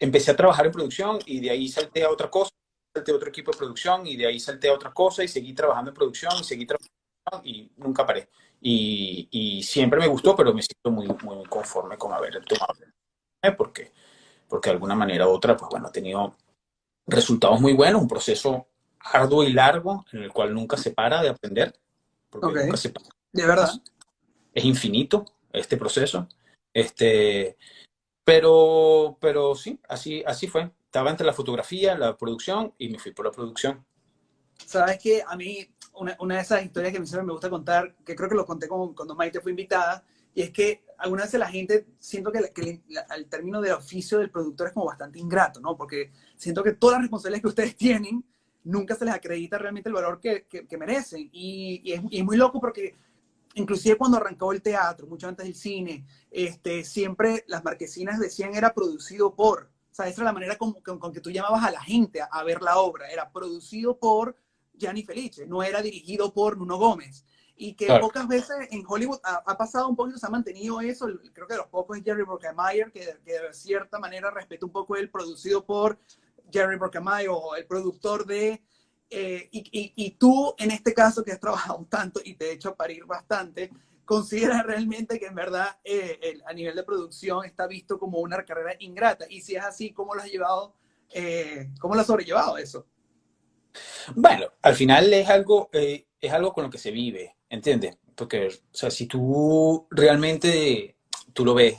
empecé 0.00 0.32
a 0.32 0.36
trabajar 0.36 0.66
en 0.66 0.72
producción 0.72 1.20
y 1.24 1.40
de 1.40 1.50
ahí 1.50 1.68
salté 1.68 2.02
a 2.02 2.10
otra 2.10 2.28
cosa, 2.28 2.50
salté 2.92 3.12
a 3.12 3.14
otro 3.14 3.28
equipo 3.28 3.52
de 3.52 3.58
producción 3.58 4.06
y 4.06 4.16
de 4.16 4.26
ahí 4.26 4.40
salté 4.40 4.68
a 4.68 4.74
otra 4.74 4.92
cosa 4.92 5.22
y 5.22 5.28
seguí 5.28 5.54
trabajando 5.54 5.90
en 5.90 5.94
producción 5.94 6.32
y 6.40 6.44
seguí 6.44 6.66
trabajando 6.66 7.03
y 7.42 7.70
nunca 7.76 8.06
paré. 8.06 8.28
Y, 8.60 9.28
y 9.30 9.62
siempre 9.62 10.00
me 10.00 10.06
gustó, 10.06 10.34
pero 10.34 10.54
me 10.54 10.62
siento 10.62 10.90
muy, 10.90 11.06
muy 11.22 11.44
conforme 11.46 11.96
con 11.96 12.12
haber 12.12 12.44
tomado. 12.44 12.74
¿eh? 13.42 13.52
Porque, 13.52 13.92
porque 14.48 14.70
de 14.70 14.74
alguna 14.74 14.94
manera 14.94 15.28
u 15.28 15.32
otra, 15.32 15.56
pues 15.56 15.68
bueno, 15.70 15.88
he 15.88 15.92
tenido 15.92 16.36
resultados 17.06 17.60
muy 17.60 17.74
buenos, 17.74 18.02
un 18.02 18.08
proceso 18.08 18.68
arduo 19.00 19.44
y 19.44 19.52
largo 19.52 20.04
en 20.12 20.22
el 20.22 20.32
cual 20.32 20.54
nunca 20.54 20.76
se 20.76 20.92
para 20.92 21.22
de 21.22 21.28
aprender. 21.28 21.78
Porque 22.30 22.46
okay. 22.46 22.64
nunca 22.64 22.76
se 22.76 22.90
para. 22.90 23.06
De 23.32 23.46
verdad. 23.46 23.70
Es 24.52 24.64
infinito 24.64 25.24
este 25.52 25.76
proceso. 25.76 26.28
Este, 26.72 27.56
pero, 28.24 29.18
pero 29.20 29.54
sí, 29.54 29.78
así, 29.88 30.22
así 30.26 30.46
fue. 30.46 30.70
Estaba 30.86 31.10
entre 31.10 31.26
la 31.26 31.32
fotografía, 31.32 31.96
la 31.96 32.16
producción 32.16 32.72
y 32.78 32.88
me 32.88 32.98
fui 32.98 33.12
por 33.12 33.26
la 33.26 33.32
producción. 33.32 33.84
Sabes 34.64 34.98
que 34.98 35.22
a 35.26 35.36
mí, 35.36 35.73
una, 35.96 36.16
una 36.20 36.36
de 36.36 36.42
esas 36.42 36.64
historias 36.64 36.92
que 36.92 37.04
siempre 37.06 37.26
me 37.26 37.32
gusta 37.32 37.50
contar, 37.50 37.94
que 38.04 38.14
creo 38.14 38.28
que 38.28 38.34
lo 38.34 38.46
conté 38.46 38.68
cuando 38.68 39.14
Maite 39.14 39.40
fue 39.40 39.52
invitada, 39.52 40.04
y 40.34 40.42
es 40.42 40.50
que 40.50 40.84
algunas 40.98 41.26
veces 41.26 41.40
la 41.40 41.48
gente, 41.48 41.86
siento 41.98 42.32
que, 42.32 42.52
que 42.52 42.80
el 43.16 43.26
término 43.26 43.60
del 43.60 43.72
oficio 43.72 44.18
del 44.18 44.30
productor 44.30 44.68
es 44.68 44.72
como 44.72 44.86
bastante 44.86 45.18
ingrato, 45.18 45.60
¿no? 45.60 45.76
Porque 45.76 46.10
siento 46.36 46.62
que 46.62 46.72
todas 46.72 46.94
las 46.94 47.02
responsabilidades 47.02 47.42
que 47.42 47.48
ustedes 47.48 47.76
tienen, 47.76 48.24
nunca 48.64 48.94
se 48.94 49.04
les 49.04 49.14
acredita 49.14 49.58
realmente 49.58 49.88
el 49.88 49.94
valor 49.94 50.20
que, 50.20 50.46
que, 50.46 50.66
que 50.66 50.78
merecen. 50.78 51.28
Y, 51.32 51.80
y, 51.84 51.92
es, 51.92 52.02
y, 52.10 52.18
es, 52.18 52.24
muy 52.24 52.36
loco 52.36 52.60
porque 52.60 52.96
inclusive 53.54 53.96
cuando 53.96 54.16
arrancó 54.16 54.52
el 54.52 54.62
teatro, 54.62 55.06
mucho 55.06 55.28
antes 55.28 55.46
del 55.46 55.54
cine, 55.54 56.04
este, 56.30 56.82
siempre 56.82 57.44
las 57.46 57.62
marquesinas 57.62 58.18
decían 58.18 58.54
era 58.54 58.74
producido 58.74 59.34
por, 59.34 59.70
o 59.92 59.94
sea, 59.94 60.08
esa 60.08 60.22
era 60.22 60.30
la 60.30 60.32
manera 60.32 60.58
con, 60.58 60.72
con, 60.80 60.98
con 60.98 61.12
que 61.12 61.20
tú 61.20 61.30
llamabas 61.30 61.62
a 61.62 61.70
la 61.70 61.80
gente 61.80 62.20
a, 62.20 62.24
a, 62.24 62.42
ver 62.42 62.62
la 62.62 62.78
obra, 62.78 63.08
era 63.08 63.30
producido 63.30 63.96
por 63.98 64.36
Gianni 64.76 65.02
Felice, 65.02 65.46
no 65.46 65.62
era 65.62 65.82
dirigido 65.82 66.32
por 66.32 66.56
Nuno 66.56 66.76
Gómez. 66.76 67.24
Y 67.56 67.74
que 67.74 67.86
claro. 67.86 68.06
pocas 68.06 68.26
veces 68.26 68.56
en 68.72 68.82
Hollywood 68.86 69.20
ha, 69.22 69.42
ha, 69.46 69.56
pasado 69.56 69.88
un 69.88 69.94
poquito, 69.94 70.18
se 70.18 70.26
ha 70.26 70.30
mantenido 70.30 70.80
eso, 70.80 71.06
creo 71.32 71.46
que 71.46 71.54
de 71.54 71.58
los 71.58 71.68
pocos 71.68 71.96
es 71.96 72.04
Jerry 72.04 72.24
Bruckheimer, 72.24 72.90
que, 72.90 73.18
que 73.24 73.32
de 73.32 73.54
cierta 73.54 74.00
manera 74.00 74.30
respeta 74.30 74.66
un 74.66 74.72
poco 74.72 74.96
el 74.96 75.08
producido 75.08 75.64
por 75.64 75.96
Jerry 76.50 76.76
Bruckheimer 76.76 77.28
o 77.30 77.54
el 77.54 77.64
productor 77.66 78.26
de 78.26 78.60
eh, 79.10 79.48
y, 79.52 79.58
y, 79.70 79.92
y, 79.94 80.10
tú, 80.12 80.54
en 80.58 80.72
este 80.72 80.92
caso, 80.92 81.22
que 81.22 81.32
has 81.32 81.40
trabajado 81.40 81.86
tanto 81.90 82.20
y 82.24 82.34
te 82.34 82.48
he 82.48 82.52
hecho 82.52 82.74
parir 82.74 83.04
bastante, 83.04 83.70
¿consideras 84.04 84.64
realmente 84.64 85.20
que 85.20 85.26
en 85.26 85.34
verdad 85.34 85.78
eh, 85.84 86.18
el, 86.20 86.42
a 86.46 86.52
nivel 86.52 86.74
de 86.74 86.82
producción 86.82 87.44
está 87.44 87.66
visto 87.66 87.98
como 87.98 88.18
una 88.18 88.44
carrera 88.44 88.74
ingrata? 88.80 89.26
Y 89.28 89.40
si 89.40 89.54
es 89.54 89.64
así, 89.64 89.92
¿cómo 89.92 90.14
lo 90.14 90.22
has 90.22 90.30
llevado? 90.30 90.74
Eh, 91.10 91.70
¿Cómo 91.78 91.94
lo 91.94 92.00
has 92.00 92.06
sobrellevado 92.06 92.58
eso? 92.58 92.86
Bueno, 94.14 94.46
al 94.62 94.74
final 94.74 95.12
es 95.12 95.28
algo, 95.28 95.70
eh, 95.72 96.06
es 96.20 96.32
algo 96.32 96.52
con 96.52 96.64
lo 96.64 96.70
que 96.70 96.78
se 96.78 96.90
vive, 96.90 97.36
¿entiendes? 97.48 97.96
Porque, 98.14 98.48
o 98.48 98.76
sea, 98.76 98.90
si 98.90 99.06
tú 99.06 99.86
realmente, 99.90 100.96
tú 101.32 101.44
lo 101.44 101.54
ves, 101.54 101.78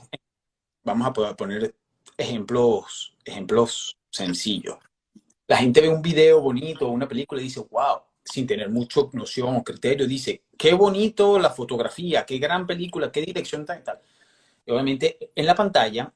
vamos 0.84 1.08
a 1.08 1.36
poner 1.36 1.76
ejemplos, 2.18 3.16
ejemplos 3.24 3.98
sencillos. 4.10 4.78
La 5.48 5.58
gente 5.58 5.82
ve 5.82 5.90
un 5.90 6.02
video 6.02 6.42
bonito 6.42 6.88
una 6.88 7.08
película 7.08 7.42
y 7.42 7.46
dice, 7.46 7.66
wow, 7.70 8.00
sin 8.24 8.48
tener 8.48 8.70
mucha 8.70 9.02
noción 9.14 9.56
o 9.56 9.64
criterio, 9.64 10.08
dice, 10.08 10.44
qué 10.58 10.74
bonito 10.74 11.38
la 11.38 11.52
fotografía, 11.52 12.26
qué 12.26 12.40
gran 12.40 12.66
película, 12.66 13.12
qué 13.12 13.22
dirección 13.22 13.66
tal 13.66 13.80
y 13.80 13.84
tal. 13.84 14.00
Y 14.66 14.72
obviamente 14.72 15.32
en 15.36 15.46
la 15.46 15.54
pantalla 15.54 16.12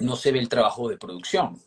no 0.00 0.16
se 0.16 0.32
ve 0.32 0.38
el 0.38 0.48
trabajo 0.48 0.88
de 0.88 0.98
producción. 0.98 1.58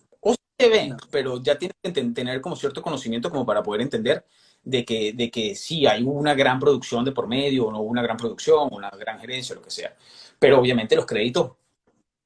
Pero 1.12 1.42
ya 1.42 1.58
tienes 1.58 1.76
que 1.82 1.92
tener 1.92 2.42
como 2.42 2.56
cierto 2.56 2.82
conocimiento 2.82 3.30
como 3.30 3.46
para 3.46 3.62
poder 3.62 3.82
entender 3.82 4.26
de 4.64 4.84
que, 4.84 5.14
de 5.14 5.30
que 5.30 5.56
sí 5.56 5.86
hay 5.86 6.04
una 6.04 6.34
gran 6.34 6.60
producción 6.60 7.06
de 7.06 7.12
por 7.12 7.28
medio, 7.28 7.68
o 7.68 7.72
no 7.72 7.82
una 7.82 8.02
gran 8.02 8.18
producción, 8.18 8.70
una 8.72 8.90
gran 8.90 9.20
gerencia, 9.20 9.56
lo 9.56 9.62
que 9.62 9.72
sea. 9.72 9.96
Pero 10.40 10.60
obviamente 10.60 10.96
los 10.96 11.06
créditos 11.06 11.52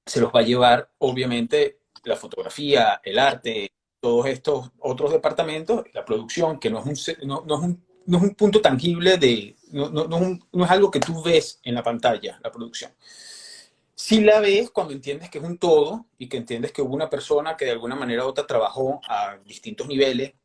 se 0.05 0.21
los 0.21 0.31
va 0.31 0.39
a 0.39 0.43
llevar, 0.43 0.89
obviamente, 0.99 1.79
la 2.03 2.15
fotografía, 2.15 3.01
el 3.03 3.19
arte, 3.19 3.71
todos 3.99 4.25
estos 4.27 4.71
otros 4.79 5.11
departamentos, 5.11 5.85
la 5.93 6.05
producción, 6.05 6.59
que 6.59 6.69
no 6.69 6.79
es 6.79 6.85
un, 6.85 7.27
no, 7.27 7.43
es 7.45 7.61
un, 7.61 7.85
no 8.05 8.17
es 8.17 8.23
un 8.23 8.35
punto 8.35 8.61
tangible 8.61 9.17
de, 9.17 9.55
no, 9.71 9.89
no, 9.89 10.63
es 10.65 10.71
algo 10.71 10.89
que 10.89 10.99
tú 10.99 11.21
ves 11.21 11.59
en 11.63 11.75
la 11.75 11.83
pantalla, 11.83 12.39
la 12.41 12.51
producción. 12.51 12.91
Si 14.01 14.21
la 14.21 14.39
ves 14.39 14.71
cuando 14.71 14.93
entiendes 14.93 15.29
que 15.29 15.39
es 15.39 15.43
un 15.43 15.57
todo 15.57 16.05
y 16.17 16.29
que 16.29 16.37
entiendes 16.37 16.71
que 16.71 16.81
hubo 16.81 16.95
una 16.95 17.09
persona 17.09 17.57
que 17.57 17.65
de 17.65 17.71
alguna 17.71 17.97
manera 17.97 18.25
u 18.25 18.29
otra 18.29 18.47
trabajó 18.47 19.01
a 19.05 19.37
distintos 19.43 19.87
niveles, 19.89 20.35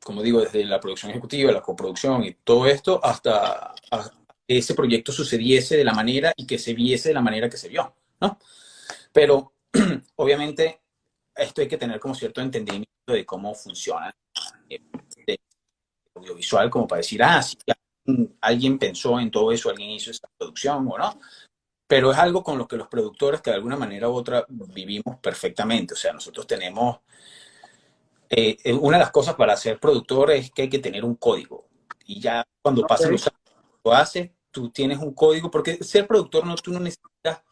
como 0.00 0.22
digo, 0.22 0.40
desde 0.40 0.64
la 0.64 0.78
producción 0.78 1.10
ejecutiva, 1.10 1.50
la 1.50 1.60
coproducción 1.60 2.22
y 2.22 2.34
todo 2.44 2.68
esto, 2.68 3.00
hasta 3.02 3.74
ese 4.46 4.72
proyecto 4.72 5.10
sucediese 5.10 5.76
de 5.76 5.82
la 5.82 5.94
manera 5.94 6.32
y 6.36 6.46
que 6.46 6.56
se 6.56 6.74
viese 6.74 7.08
de 7.08 7.14
la 7.14 7.22
manera 7.22 7.50
que 7.50 7.56
se 7.56 7.68
vio, 7.68 7.92
¿no? 8.20 8.38
Pero 9.12 9.54
obviamente 10.14 10.80
esto 11.34 11.60
hay 11.60 11.66
que 11.66 11.76
tener 11.76 11.98
como 11.98 12.14
cierto 12.14 12.40
entendimiento 12.40 12.88
de 13.08 13.26
cómo 13.26 13.52
funciona 13.56 14.14
el 14.68 14.80
eh, 15.26 15.38
audiovisual, 16.14 16.70
como 16.70 16.86
para 16.86 17.00
decir, 17.00 17.20
ah, 17.20 17.42
sí, 17.42 17.58
alguien 18.40 18.78
pensó 18.78 19.18
en 19.18 19.30
todo 19.30 19.52
eso, 19.52 19.70
alguien 19.70 19.90
hizo 19.90 20.10
esa 20.10 20.28
producción 20.38 20.86
o 20.88 20.98
no. 20.98 21.20
Pero 21.86 22.12
es 22.12 22.18
algo 22.18 22.42
con 22.42 22.58
lo 22.58 22.66
que 22.66 22.76
los 22.76 22.88
productores, 22.88 23.40
que 23.40 23.50
de 23.50 23.56
alguna 23.56 23.76
manera 23.76 24.08
u 24.08 24.14
otra 24.14 24.44
vivimos 24.48 25.18
perfectamente. 25.20 25.94
O 25.94 25.96
sea, 25.96 26.12
nosotros 26.12 26.46
tenemos. 26.46 27.00
Eh, 28.30 28.56
eh, 28.64 28.72
una 28.72 28.96
de 28.96 29.04
las 29.04 29.12
cosas 29.12 29.34
para 29.34 29.56
ser 29.56 29.78
productor 29.78 30.30
es 30.30 30.50
que 30.50 30.62
hay 30.62 30.68
que 30.68 30.78
tener 30.78 31.04
un 31.04 31.16
código. 31.16 31.68
Y 32.06 32.20
ya 32.20 32.44
cuando 32.62 32.86
pasan 32.86 33.12
los 33.12 33.26
años, 33.26 33.64
lo 33.84 33.92
haces, 33.92 34.30
tú 34.50 34.70
tienes 34.70 34.98
un 34.98 35.12
código, 35.14 35.50
porque 35.50 35.82
ser 35.84 36.06
productor 36.06 36.46
no, 36.46 36.54
tú 36.56 36.72
no 36.72 36.80
necesitas, 36.80 37.42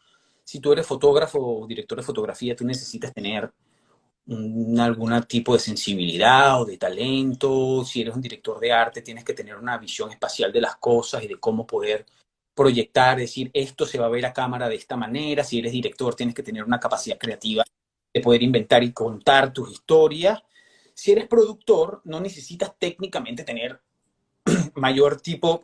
si 0.43 0.59
tú 0.59 0.73
eres 0.73 0.85
fotógrafo 0.85 1.39
o 1.39 1.67
director 1.67 1.97
de 1.97 2.03
fotografía, 2.03 2.55
tú 2.55 2.65
necesitas 2.65 3.13
tener 3.13 3.51
algún 4.79 5.21
tipo 5.23 5.53
de 5.53 5.59
sensibilidad 5.59 6.61
o 6.61 6.65
de 6.65 6.77
talento. 6.77 7.83
Si 7.85 8.01
eres 8.01 8.15
un 8.15 8.21
director 8.21 8.59
de 8.59 8.71
arte, 8.71 9.01
tienes 9.01 9.23
que 9.23 9.33
tener 9.33 9.55
una 9.55 9.77
visión 9.77 10.11
espacial 10.11 10.51
de 10.51 10.61
las 10.61 10.77
cosas 10.77 11.23
y 11.23 11.27
de 11.27 11.39
cómo 11.39 11.67
poder 11.67 12.05
proyectar, 12.53 13.17
decir, 13.17 13.49
esto 13.53 13.85
se 13.85 13.97
va 13.97 14.05
a 14.05 14.09
ver 14.09 14.25
a 14.25 14.33
cámara 14.33 14.69
de 14.69 14.75
esta 14.75 14.95
manera. 14.95 15.43
Si 15.43 15.59
eres 15.59 15.71
director, 15.71 16.15
tienes 16.15 16.35
que 16.35 16.43
tener 16.43 16.63
una 16.63 16.79
capacidad 16.79 17.17
creativa 17.17 17.63
de 18.13 18.21
poder 18.21 18.43
inventar 18.43 18.83
y 18.83 18.93
contar 18.93 19.51
tus 19.51 19.71
historias. 19.71 20.41
Si 20.93 21.11
eres 21.11 21.27
productor, 21.27 22.01
no 22.05 22.19
necesitas 22.19 22.73
técnicamente 22.77 23.43
tener 23.43 23.81
mayor 24.75 25.19
tipo 25.21 25.63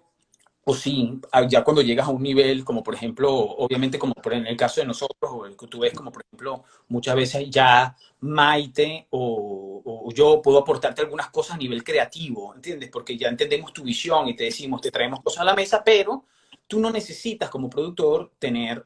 o 0.70 0.76
sí, 0.76 1.20
ah, 1.32 1.48
ya 1.48 1.64
cuando 1.64 1.82
llegas 1.82 2.08
a 2.08 2.12
un 2.12 2.22
nivel, 2.22 2.64
como 2.64 2.84
por 2.84 2.94
ejemplo, 2.94 3.34
obviamente 3.34 3.98
como 3.98 4.14
en 4.26 4.46
el 4.46 4.56
caso 4.56 4.82
de 4.82 4.86
nosotros, 4.88 5.32
o 5.32 5.46
el 5.48 5.58
que 5.58 5.66
tú 5.66 5.80
ves 5.80 5.94
como 5.94 6.12
por 6.12 6.22
ejemplo, 6.24 6.64
muchas 6.90 7.16
veces 7.16 7.50
ya 7.50 7.96
Maite 8.20 9.08
o, 9.10 10.12
yo 10.14 10.42
puedo 10.42 10.60
aportarte 10.60 11.02
algunas 11.02 11.30
cosas 11.30 11.56
a 11.56 11.58
nivel 11.58 11.84
creativo, 11.84 12.54
¿entiendes? 12.54 12.90
Porque 12.92 13.18
ya 13.18 13.30
entendemos 13.30 13.74
tu 13.74 13.84
visión 13.84 14.28
y 14.28 14.36
te 14.36 14.44
decimos, 14.46 14.82
te 14.82 14.92
traemos 14.92 15.22
cosas 15.24 15.42
a 15.42 15.46
la 15.46 15.56
mesa, 15.56 15.84
pero 15.84 16.26
tú 16.70 16.80
no 16.80 16.92
necesitas 16.92 17.50
como 17.50 17.70
productor 17.70 18.32
tener... 18.40 18.86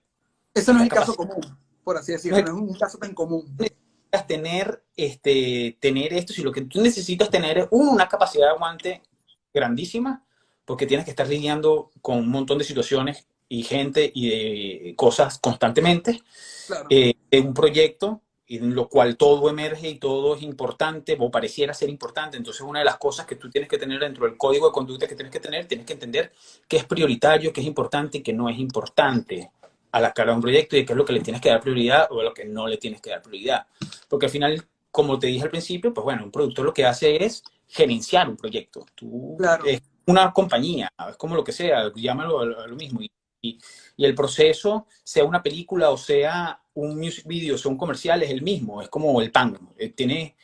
Eso 0.55 0.73
no 0.73 0.79
es 0.79 0.85
el 0.85 0.89
caso 0.89 1.15
común, 1.15 1.41
por 1.83 1.97
así 1.97 2.13
decirlo, 2.13 2.41
no, 2.41 2.47
es 2.47 2.53
un 2.53 2.77
caso 2.77 2.97
tan 2.97 3.13
común. 3.13 3.45
Necesitas 3.57 4.27
tener, 4.27 4.83
este, 4.95 5.77
tener 5.79 6.13
esto, 6.13 6.31
si 6.33 6.41
lo 6.41 6.51
que 6.51 6.61
tú 6.61 6.81
necesitas 6.81 7.29
tener 7.29 7.57
es 7.57 7.67
una 7.71 8.07
capacidad 8.07 8.45
de 8.45 8.51
aguante 8.51 9.01
grandísima, 9.53 10.23
porque 10.65 10.85
tienes 10.85 11.05
que 11.05 11.11
estar 11.11 11.27
lidiando 11.27 11.91
con 12.01 12.19
un 12.19 12.29
montón 12.29 12.57
de 12.57 12.63
situaciones 12.63 13.27
y 13.49 13.63
gente 13.63 14.11
y 14.13 14.29
de 14.29 14.95
cosas 14.95 15.39
constantemente 15.39 16.21
eh, 16.89 17.13
en 17.29 17.47
un 17.47 17.53
proyecto 17.53 18.21
en 18.57 18.75
lo 18.75 18.87
cual 18.89 19.17
todo 19.17 19.49
emerge 19.49 19.89
y 19.89 19.95
todo 19.95 20.35
es 20.35 20.41
importante 20.41 21.17
o 21.19 21.31
pareciera 21.31 21.73
ser 21.73 21.89
importante. 21.89 22.37
Entonces, 22.37 22.61
una 22.61 22.79
de 22.79 22.85
las 22.85 22.97
cosas 22.97 23.25
que 23.25 23.35
tú 23.35 23.49
tienes 23.49 23.69
que 23.69 23.77
tener 23.77 23.99
dentro 23.99 24.25
del 24.25 24.37
código 24.37 24.67
de 24.67 24.73
conducta 24.73 25.07
que 25.07 25.15
tienes 25.15 25.31
que 25.31 25.39
tener, 25.39 25.65
tienes 25.67 25.85
que 25.85 25.93
entender 25.93 26.31
qué 26.67 26.77
es 26.77 26.85
prioritario, 26.85 27.53
qué 27.53 27.61
es 27.61 27.67
importante 27.67 28.19
y 28.19 28.21
qué 28.21 28.33
no 28.33 28.49
es 28.49 28.57
importante 28.57 29.51
a 29.91 29.99
la 29.99 30.11
cara 30.11 30.31
de 30.31 30.35
un 30.35 30.41
proyecto 30.41 30.75
y 30.75 30.85
qué 30.85 30.93
es 30.93 30.97
lo 30.97 31.05
que 31.05 31.13
le 31.13 31.21
tienes 31.21 31.41
que 31.41 31.49
dar 31.49 31.61
prioridad 31.61 32.07
o 32.11 32.19
a 32.19 32.23
lo 32.23 32.33
que 32.33 32.45
no 32.45 32.67
le 32.67 32.77
tienes 32.77 33.01
que 33.01 33.11
dar 33.11 33.21
prioridad. 33.21 33.67
Porque 34.09 34.25
al 34.25 34.31
final, 34.31 34.63
como 34.91 35.19
te 35.19 35.27
dije 35.27 35.43
al 35.43 35.51
principio, 35.51 35.93
pues 35.93 36.03
bueno, 36.03 36.23
un 36.23 36.31
productor 36.31 36.65
lo 36.65 36.73
que 36.73 36.85
hace 36.85 37.23
es 37.23 37.43
gerenciar 37.67 38.29
un 38.29 38.37
proyecto. 38.37 38.85
Tú 38.95 39.35
claro 39.37 39.63
una 40.05 40.33
compañía, 40.33 40.91
es 41.09 41.15
como 41.15 41.35
lo 41.35 41.43
que 41.43 41.51
sea, 41.51 41.91
llámalo 41.95 42.39
a 42.39 42.67
lo 42.67 42.75
mismo. 42.75 43.01
Y, 43.01 43.11
y, 43.41 43.59
el 43.97 44.15
proceso, 44.15 44.87
sea 45.03 45.23
una 45.23 45.41
película 45.41 45.89
o 45.89 45.97
sea 45.97 46.62
un 46.75 46.97
music 46.97 47.25
video, 47.27 47.57
sea 47.57 47.71
un 47.71 47.77
comercial, 47.77 48.23
es 48.23 48.29
el 48.29 48.41
mismo, 48.41 48.81
es 48.81 48.89
como 48.89 49.21
el 49.21 49.31
pan. 49.31 49.57
Eh, 49.77 49.89
tiene, 49.89 50.35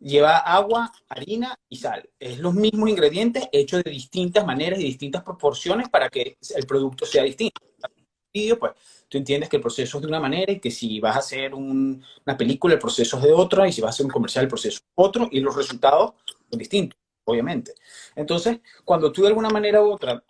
lleva 0.00 0.38
agua, 0.38 0.92
harina 1.08 1.58
y 1.68 1.76
sal. 1.76 2.08
Es 2.18 2.38
los 2.38 2.54
mismos 2.54 2.88
ingredientes 2.88 3.48
hechos 3.52 3.84
de 3.84 3.90
distintas 3.90 4.46
maneras 4.46 4.80
y 4.80 4.84
distintas 4.84 5.22
proporciones 5.22 5.88
para 5.88 6.08
que 6.08 6.36
el 6.56 6.66
producto 6.66 7.06
sea 7.06 7.24
distinto. 7.24 7.60
Video, 8.32 8.58
pues 8.58 8.72
tú 9.08 9.18
entiendes 9.18 9.48
que 9.48 9.56
el 9.56 9.62
proceso 9.62 9.98
es 9.98 10.02
de 10.02 10.08
una 10.08 10.18
manera 10.18 10.50
y 10.50 10.58
que 10.58 10.70
si 10.70 10.98
vas 10.98 11.14
a 11.14 11.20
hacer 11.20 11.54
una 11.54 12.36
película, 12.36 12.74
el 12.74 12.80
proceso 12.80 13.16
es 13.18 13.22
de 13.22 13.32
otra, 13.32 13.68
y 13.68 13.72
si 13.72 13.80
vas 13.80 13.90
a 13.90 13.94
hacer 13.94 14.06
un 14.06 14.12
comercial, 14.12 14.44
el 14.44 14.48
proceso 14.48 14.78
es 14.78 14.84
otro, 14.96 15.28
y 15.30 15.38
los 15.38 15.54
resultados 15.54 16.14
son 16.50 16.58
distintos 16.58 16.98
obviamente. 17.24 17.74
Entonces, 18.14 18.60
cuando 18.84 19.10
tú 19.12 19.22
de 19.22 19.28
alguna 19.28 19.50
manera 19.50 19.82
u 19.82 19.92
otra 19.92 20.22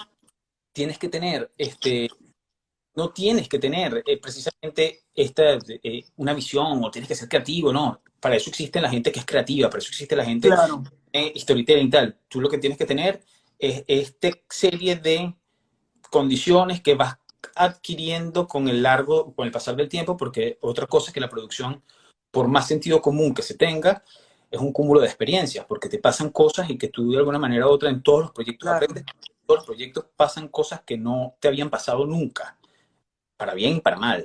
tienes 0.73 0.99
que 0.99 1.09
tener, 1.09 1.53
este, 1.57 2.09
no 2.95 3.13
tienes 3.13 3.49
que 3.49 3.59
tener 3.59 4.03
eh, 4.07 4.19
precisamente 4.21 5.04
esta, 5.15 5.59
eh, 5.69 6.05
una 6.17 6.35
visión 6.35 6.83
o 6.83 6.91
tienes 6.91 7.09
que 7.09 7.15
ser 7.15 7.29
creativo, 7.29 7.73
no. 7.73 8.01
Para 8.21 8.37
eso 8.37 8.51
existe 8.51 8.81
la 8.81 8.91
gente 8.91 9.13
que 9.13 9.21
es 9.21 9.27
creativa, 9.27 9.69
para 9.69 9.81
eso 9.81 9.91
existe 9.91 10.17
la 10.17 10.25
gente 10.25 10.49
claro. 10.49 10.83
eh, 11.13 11.33
y 11.35 11.91
tal. 11.91 12.19
Tú 12.29 12.41
lo 12.41 12.49
que 12.49 12.59
tienes 12.59 12.79
que 12.79 12.87
tener 12.87 13.23
es 13.59 13.85
esta 13.87 14.31
serie 14.49 14.97
de 14.97 15.35
condiciones 16.11 16.81
que 16.81 16.95
vas 16.95 17.19
adquiriendo 17.55 18.49
con 18.49 18.69
el 18.69 18.83
largo, 18.83 19.35
con 19.35 19.47
el 19.47 19.53
pasar 19.53 19.77
del 19.77 19.89
tiempo, 19.89 20.17
porque 20.17 20.59
otra 20.63 20.87
cosa 20.87 21.11
es 21.11 21.15
que 21.15 21.21
la 21.21 21.29
producción, 21.29 21.83
por 22.31 22.49
más 22.49 22.67
sentido 22.67 23.01
común 23.01 23.35
que 23.35 23.43
se 23.43 23.55
tenga, 23.55 24.03
es 24.51 24.61
un 24.61 24.73
cúmulo 24.73 25.01
de 25.01 25.07
experiencias, 25.07 25.65
porque 25.67 25.89
te 25.89 25.99
pasan 25.99 26.31
cosas 26.31 26.71
y 26.71 26.79
que 26.79 26.89
tú 26.89 27.11
de 27.11 27.19
alguna 27.19 27.39
manera 27.39 27.67
u 27.67 27.71
otra 27.71 27.91
en 27.91 28.03
todos 28.03 28.23
los 28.23 28.31
proyectos 28.33 28.69
aprendes. 28.69 29.05
Todos 29.47 29.59
los 29.59 29.67
proyectos 29.67 30.07
pasan 30.17 30.49
cosas 30.49 30.83
que 30.87 30.97
no 30.97 31.37
te 31.39 31.49
habían 31.49 31.69
pasado 31.69 32.07
nunca, 32.07 32.57
para 33.37 33.53
bien 33.53 33.77
y 33.77 33.81
para 33.81 33.97
mal. 33.97 34.25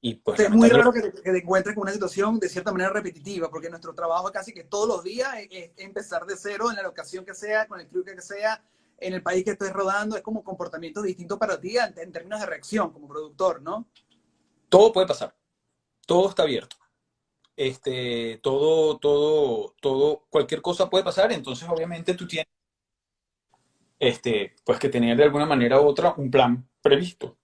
Y 0.00 0.14
pues, 0.14 0.38
es 0.40 0.50
muy 0.50 0.68
raro 0.68 0.92
que 0.92 1.10
te, 1.10 1.38
encuentres 1.38 1.74
con 1.74 1.82
una 1.82 1.92
situación 1.92 2.38
de 2.38 2.48
cierta 2.48 2.72
manera 2.72 2.90
repetitiva, 2.90 3.50
porque 3.50 3.70
nuestro 3.70 3.94
trabajo 3.94 4.30
casi 4.30 4.52
que 4.52 4.64
todos 4.64 4.86
los 4.86 5.02
días 5.02 5.28
es, 5.50 5.70
empezar 5.76 6.26
de 6.26 6.36
cero 6.36 6.70
en 6.70 6.76
la 6.76 6.82
locación 6.82 7.24
que 7.24 7.34
sea, 7.34 7.66
con 7.66 7.80
el 7.80 7.88
club 7.88 8.04
que 8.04 8.20
sea, 8.20 8.62
en 8.98 9.14
el 9.14 9.22
país 9.22 9.44
que 9.44 9.50
estés 9.52 9.72
rodando, 9.72 10.16
es 10.16 10.22
como 10.22 10.44
comportamientos 10.44 11.04
distintos 11.04 11.38
para 11.38 11.60
ti 11.60 11.76
en 11.76 12.12
términos 12.12 12.40
de 12.40 12.46
reacción 12.46 12.92
como 12.92 13.08
productor, 13.08 13.62
¿no? 13.62 13.86
Todo 14.68 14.92
puede 14.92 15.06
pasar, 15.06 15.34
todo 16.06 16.28
está 16.28 16.42
abierto 16.42 16.76
este, 17.56 18.38
todo, 18.42 18.98
todo, 18.98 19.74
todo, 19.80 20.26
cualquier 20.28 20.60
cosa 20.60 20.90
puede 20.90 21.04
pasar, 21.04 21.32
entonces 21.32 21.66
obviamente 21.68 22.14
tú 22.14 22.26
tienes 22.26 22.46
este, 23.98 24.54
pues 24.64 24.78
que 24.78 24.90
tener 24.90 25.16
de 25.16 25.24
alguna 25.24 25.46
manera 25.46 25.80
u 25.80 25.86
otra 25.86 26.14
un 26.16 26.30
plan 26.30 26.68
previsto. 26.82 27.38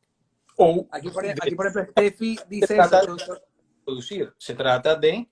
O 0.57 0.87
aquí 0.91 1.09
por, 1.11 1.25
ejemplo, 1.25 1.85
Steffi 1.91 2.39
dice 2.49 2.67
se 2.67 2.75
trata 2.75 3.01
de 3.01 3.07
producir, 3.85 4.35
se 4.39 4.55
trata 4.55 4.95
de 4.97 5.29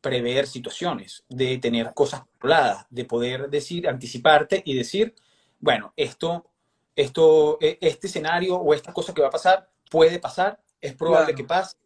prever 0.00 0.46
situaciones, 0.46 1.24
de 1.28 1.58
tener 1.58 1.94
cosas 1.94 2.20
controladas, 2.20 2.86
de 2.90 3.04
poder 3.04 3.48
decir, 3.48 3.88
anticiparte 3.88 4.62
y 4.64 4.74
decir, 4.74 5.14
bueno, 5.60 5.92
esto, 5.96 6.50
esto, 6.96 7.58
e, 7.60 7.78
este 7.80 8.08
escenario 8.08 8.56
o 8.56 8.74
esta 8.74 8.92
cosa 8.92 9.14
que 9.14 9.22
va 9.22 9.28
a 9.28 9.30
pasar 9.30 9.70
puede 9.88 10.18
pasar, 10.18 10.60
es 10.80 10.94
probable 10.94 11.34
que 11.34 11.44
pase, 11.44 11.76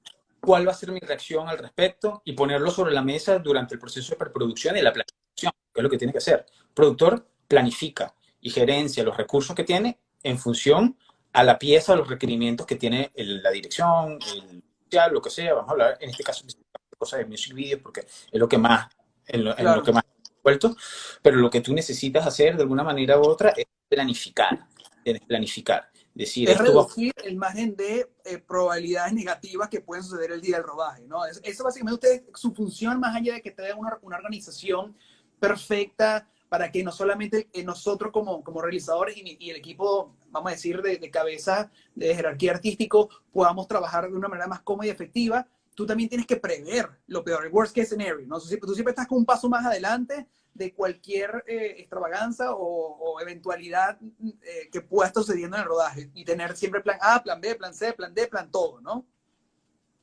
cuál 0.40 0.66
va 0.66 0.72
a 0.72 0.74
ser 0.74 0.92
mi 0.92 1.00
reacción 1.00 1.48
al 1.48 1.58
respecto 1.58 2.22
y 2.24 2.32
ponerlo 2.32 2.70
sobre 2.70 2.94
la 2.94 3.02
mesa 3.02 3.38
durante 3.38 3.74
el 3.74 3.80
proceso 3.80 4.12
de 4.12 4.16
preproducción 4.16 4.76
y 4.76 4.80
la 4.80 4.92
planificación, 4.92 5.52
que 5.74 5.80
es 5.80 5.82
lo 5.82 5.90
que 5.90 5.98
tiene 5.98 6.12
que 6.12 6.18
hacer. 6.18 6.46
El 6.68 6.74
productor 6.74 7.26
planifica 7.46 8.14
y 8.40 8.50
gerencia 8.50 9.04
los 9.04 9.16
recursos 9.16 9.54
que 9.54 9.64
tiene 9.64 9.98
en 10.22 10.38
función 10.38 10.96
a 11.36 11.44
la 11.44 11.58
pieza, 11.58 11.92
a 11.92 11.96
los 11.96 12.08
requerimientos 12.08 12.66
que 12.66 12.76
tiene 12.76 13.12
la 13.14 13.50
dirección, 13.50 14.18
social, 14.20 15.12
lo 15.12 15.20
que 15.20 15.28
sea, 15.28 15.52
vamos 15.52 15.68
a 15.68 15.72
hablar 15.72 15.98
en 16.00 16.08
este 16.08 16.24
caso 16.24 16.46
de 16.46 16.54
cosas 16.96 17.18
de 17.18 17.26
music 17.26 17.52
videos 17.52 17.82
porque 17.82 18.00
es 18.00 18.40
lo 18.40 18.48
que 18.48 18.56
más, 18.56 18.88
en 19.26 19.44
lo, 19.44 19.58
en 19.58 19.64
lo 19.66 19.82
que 19.82 19.92
más 19.92 20.02
vuelto, 20.42 20.74
pero 21.20 21.36
lo 21.36 21.50
que 21.50 21.60
tú 21.60 21.74
necesitas 21.74 22.26
hacer 22.26 22.56
de 22.56 22.62
alguna 22.62 22.82
manera 22.82 23.18
u 23.18 23.24
otra 23.24 23.50
es 23.50 23.66
planificar, 23.86 24.66
es 25.04 25.20
planificar. 25.20 25.90
Decir, 26.14 26.48
es 26.48 26.56
reducir 26.56 27.12
el 27.22 27.36
margen 27.36 27.76
de 27.76 28.10
eh, 28.24 28.38
probabilidades 28.38 29.12
negativas 29.12 29.68
que 29.68 29.82
pueden 29.82 30.02
suceder 30.02 30.32
el 30.32 30.40
día 30.40 30.56
del 30.56 30.64
rodaje, 30.64 31.06
¿no? 31.06 31.26
Eso, 31.26 31.64
básicamente 31.64 32.08
usted, 32.08 32.24
su 32.34 32.54
función, 32.54 32.98
más 32.98 33.14
allá 33.14 33.34
de 33.34 33.42
que 33.42 33.50
tenga 33.50 33.74
una, 33.74 33.98
una 34.00 34.16
organización 34.16 34.96
perfecta 35.38 36.26
para 36.48 36.70
que 36.70 36.82
no 36.82 36.92
solamente 36.92 37.48
eh, 37.52 37.64
nosotros 37.64 38.12
como, 38.12 38.42
como 38.42 38.62
realizadores 38.62 39.16
y, 39.16 39.36
y, 39.38 39.50
el 39.50 39.56
equipo, 39.56 40.16
vamos 40.36 40.52
a 40.52 40.54
decir, 40.54 40.82
de, 40.82 41.10
cabeza 41.10 41.70
de 41.94 42.14
jerarquía 42.14 42.52
artístico, 42.52 43.08
podamos 43.32 43.66
trabajar 43.66 44.08
de 44.08 44.16
una 44.16 44.28
manera 44.28 44.46
más 44.46 44.60
cómoda 44.60 44.86
y 44.86 44.90
efectiva, 44.90 45.46
tú 45.74 45.86
también 45.86 46.08
tienes 46.08 46.26
que 46.26 46.36
prever 46.36 46.88
lo 47.06 47.22
peor, 47.24 47.44
el 47.44 47.52
worst 47.52 47.74
case 47.74 47.88
scenario, 47.88 48.26
¿no? 48.26 48.38
Tú 48.38 48.74
siempre 48.74 48.90
estás 48.90 49.06
con 49.06 49.18
un 49.18 49.26
paso 49.26 49.48
más 49.48 49.64
adelante 49.64 50.26
de 50.54 50.72
cualquier 50.72 51.44
eh, 51.46 51.76
extravaganza 51.78 52.54
o, 52.54 52.96
o 52.98 53.20
eventualidad 53.20 53.98
eh, 54.42 54.70
que 54.72 54.80
pueda 54.80 55.08
estar 55.08 55.22
sucediendo 55.22 55.56
en 55.56 55.62
el 55.62 55.68
rodaje 55.68 56.10
y 56.14 56.24
tener 56.24 56.56
siempre 56.56 56.80
plan 56.80 56.98
A, 57.02 57.22
plan 57.22 57.40
B, 57.40 57.54
plan 57.54 57.74
C, 57.74 57.92
plan 57.92 58.14
D, 58.14 58.26
plan 58.26 58.50
todo, 58.50 58.80
¿no? 58.80 59.06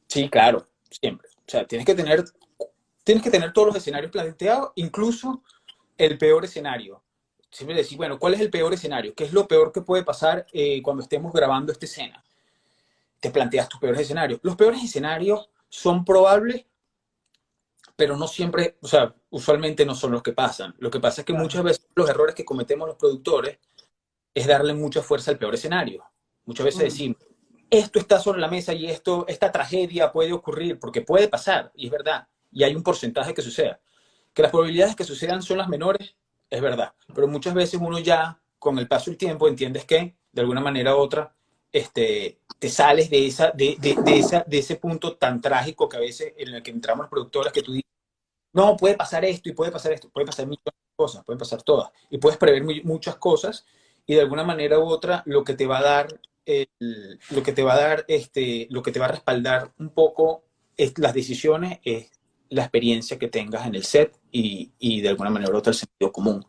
Sí, 0.07 0.29
claro, 0.29 0.67
siempre. 0.89 1.27
O 1.27 1.49
sea, 1.49 1.65
tienes 1.65 1.85
que 1.85 1.95
tener, 1.95 2.23
tienes 3.03 3.23
que 3.23 3.31
tener 3.31 3.51
todos 3.51 3.67
los 3.67 3.77
escenarios 3.77 4.11
planteados, 4.11 4.71
incluso 4.75 5.43
el 5.97 6.17
peor 6.17 6.45
escenario. 6.45 7.03
Siempre 7.53 7.75
decir, 7.75 7.99
bueno, 7.99 8.17
¿cuál 8.17 8.33
es 8.33 8.41
el 8.41 8.49
peor 8.49 8.73
escenario? 8.73 9.13
¿Qué 9.13 9.25
es 9.25 9.31
lo 9.31 9.47
peor 9.47 9.71
que 9.71 9.81
puede 9.81 10.03
pasar 10.03 10.47
eh, 10.51 10.81
cuando 10.81 11.03
estemos 11.03 11.31
grabando 11.31 11.71
esta 11.71 11.85
escena? 11.85 12.25
Te 13.19 13.29
planteas 13.29 13.69
tus 13.69 13.79
peores 13.79 14.01
escenarios. 14.01 14.39
Los 14.41 14.55
peores 14.55 14.83
escenarios 14.83 15.51
son 15.69 16.03
probables, 16.03 16.65
pero 17.95 18.17
no 18.17 18.27
siempre, 18.27 18.77
o 18.81 18.87
sea, 18.87 19.13
usualmente 19.29 19.85
no 19.85 19.93
son 19.93 20.13
los 20.13 20.23
que 20.23 20.33
pasan. 20.33 20.73
Lo 20.79 20.89
que 20.89 20.99
pasa 20.99 21.21
es 21.21 21.25
que 21.25 21.33
muchas 21.33 21.63
veces 21.63 21.85
los 21.93 22.09
errores 22.09 22.33
que 22.33 22.43
cometemos 22.43 22.87
los 22.87 22.97
productores 22.97 23.59
es 24.33 24.47
darle 24.47 24.73
mucha 24.73 25.03
fuerza 25.03 25.29
al 25.29 25.37
peor 25.37 25.53
escenario. 25.53 26.03
Muchas 26.45 26.65
veces 26.65 26.81
mm. 26.81 26.85
decimos, 26.85 27.17
esto 27.69 27.99
está 27.99 28.19
sobre 28.19 28.41
la 28.41 28.47
mesa 28.47 28.73
y 28.73 28.87
esto, 28.87 29.25
esta 29.27 29.51
tragedia 29.51 30.11
puede 30.11 30.33
ocurrir, 30.33 30.79
porque 30.79 31.01
puede 31.01 31.27
pasar, 31.27 31.71
y 31.75 31.85
es 31.85 31.91
verdad, 31.91 32.27
y 32.51 32.63
hay 32.63 32.75
un 32.75 32.81
porcentaje 32.81 33.35
que 33.35 33.43
suceda. 33.43 33.79
Que 34.33 34.41
las 34.41 34.49
probabilidades 34.49 34.95
que 34.95 35.03
sucedan 35.03 35.43
son 35.43 35.59
las 35.59 35.69
menores, 35.69 36.15
es 36.53 36.61
verdad, 36.61 36.93
pero 37.15 37.27
muchas 37.27 37.53
veces 37.55 37.79
uno 37.81 37.97
ya, 37.99 38.39
con 38.59 38.77
el 38.77 38.87
paso 38.87 39.09
del 39.09 39.17
tiempo, 39.17 39.47
entiendes 39.47 39.85
que, 39.85 40.15
de 40.31 40.41
alguna 40.41 40.61
manera 40.61 40.95
u 40.95 40.99
otra, 40.99 41.35
este, 41.71 42.41
te 42.59 42.69
sales 42.69 43.09
de, 43.09 43.25
esa, 43.25 43.49
de, 43.51 43.75
de, 43.79 44.19
esa, 44.19 44.43
de 44.45 44.59
ese 44.59 44.75
punto 44.75 45.17
tan 45.17 45.41
trágico 45.41 45.89
que 45.89 45.97
a 45.97 45.99
veces 45.99 46.33
en 46.37 46.53
el 46.53 46.61
que 46.61 46.69
entramos 46.69 47.05
los 47.05 47.09
productores 47.09 47.51
que 47.51 47.63
tú 47.63 47.71
dices, 47.71 47.89
no, 48.53 48.77
puede 48.77 48.93
pasar 48.93 49.25
esto 49.25 49.49
y 49.49 49.53
puede 49.53 49.71
pasar 49.71 49.93
esto, 49.93 50.09
puede 50.09 50.27
pasar 50.27 50.45
millones 50.45 50.63
de 50.65 50.95
cosas, 50.95 51.23
pueden 51.25 51.39
pasar 51.39 51.63
todas, 51.63 51.89
y 52.11 52.19
puedes 52.19 52.37
prever 52.37 52.63
muchas 52.83 53.15
cosas, 53.15 53.65
y 54.05 54.13
de 54.13 54.21
alguna 54.21 54.43
manera 54.43 54.77
u 54.77 54.83
otra 54.83 55.23
lo 55.25 55.43
que 55.43 55.55
te 55.55 55.65
va 55.65 55.79
a 55.79 55.83
dar, 55.83 56.19
el, 56.45 57.19
lo 57.31 57.41
que 57.41 57.53
te 57.53 57.63
va 57.63 57.73
a 57.73 57.81
dar, 57.81 58.05
este, 58.07 58.67
lo 58.69 58.83
que 58.83 58.91
te 58.91 58.99
va 58.99 59.05
a 59.05 59.11
respaldar 59.11 59.73
un 59.79 59.89
poco 59.89 60.43
es, 60.77 60.99
las 60.99 61.15
decisiones 61.15 61.79
es 61.83 62.11
la 62.53 62.63
experiencia 62.63 63.17
que 63.17 63.27
tengas 63.27 63.65
en 63.65 63.75
el 63.75 63.83
set 63.83 64.19
y, 64.31 64.71
y 64.79 65.01
de 65.01 65.09
alguna 65.09 65.29
manera 65.29 65.51
u 65.51 65.57
otra 65.57 65.71
el 65.71 65.77
sentido 65.77 66.11
común. 66.11 66.45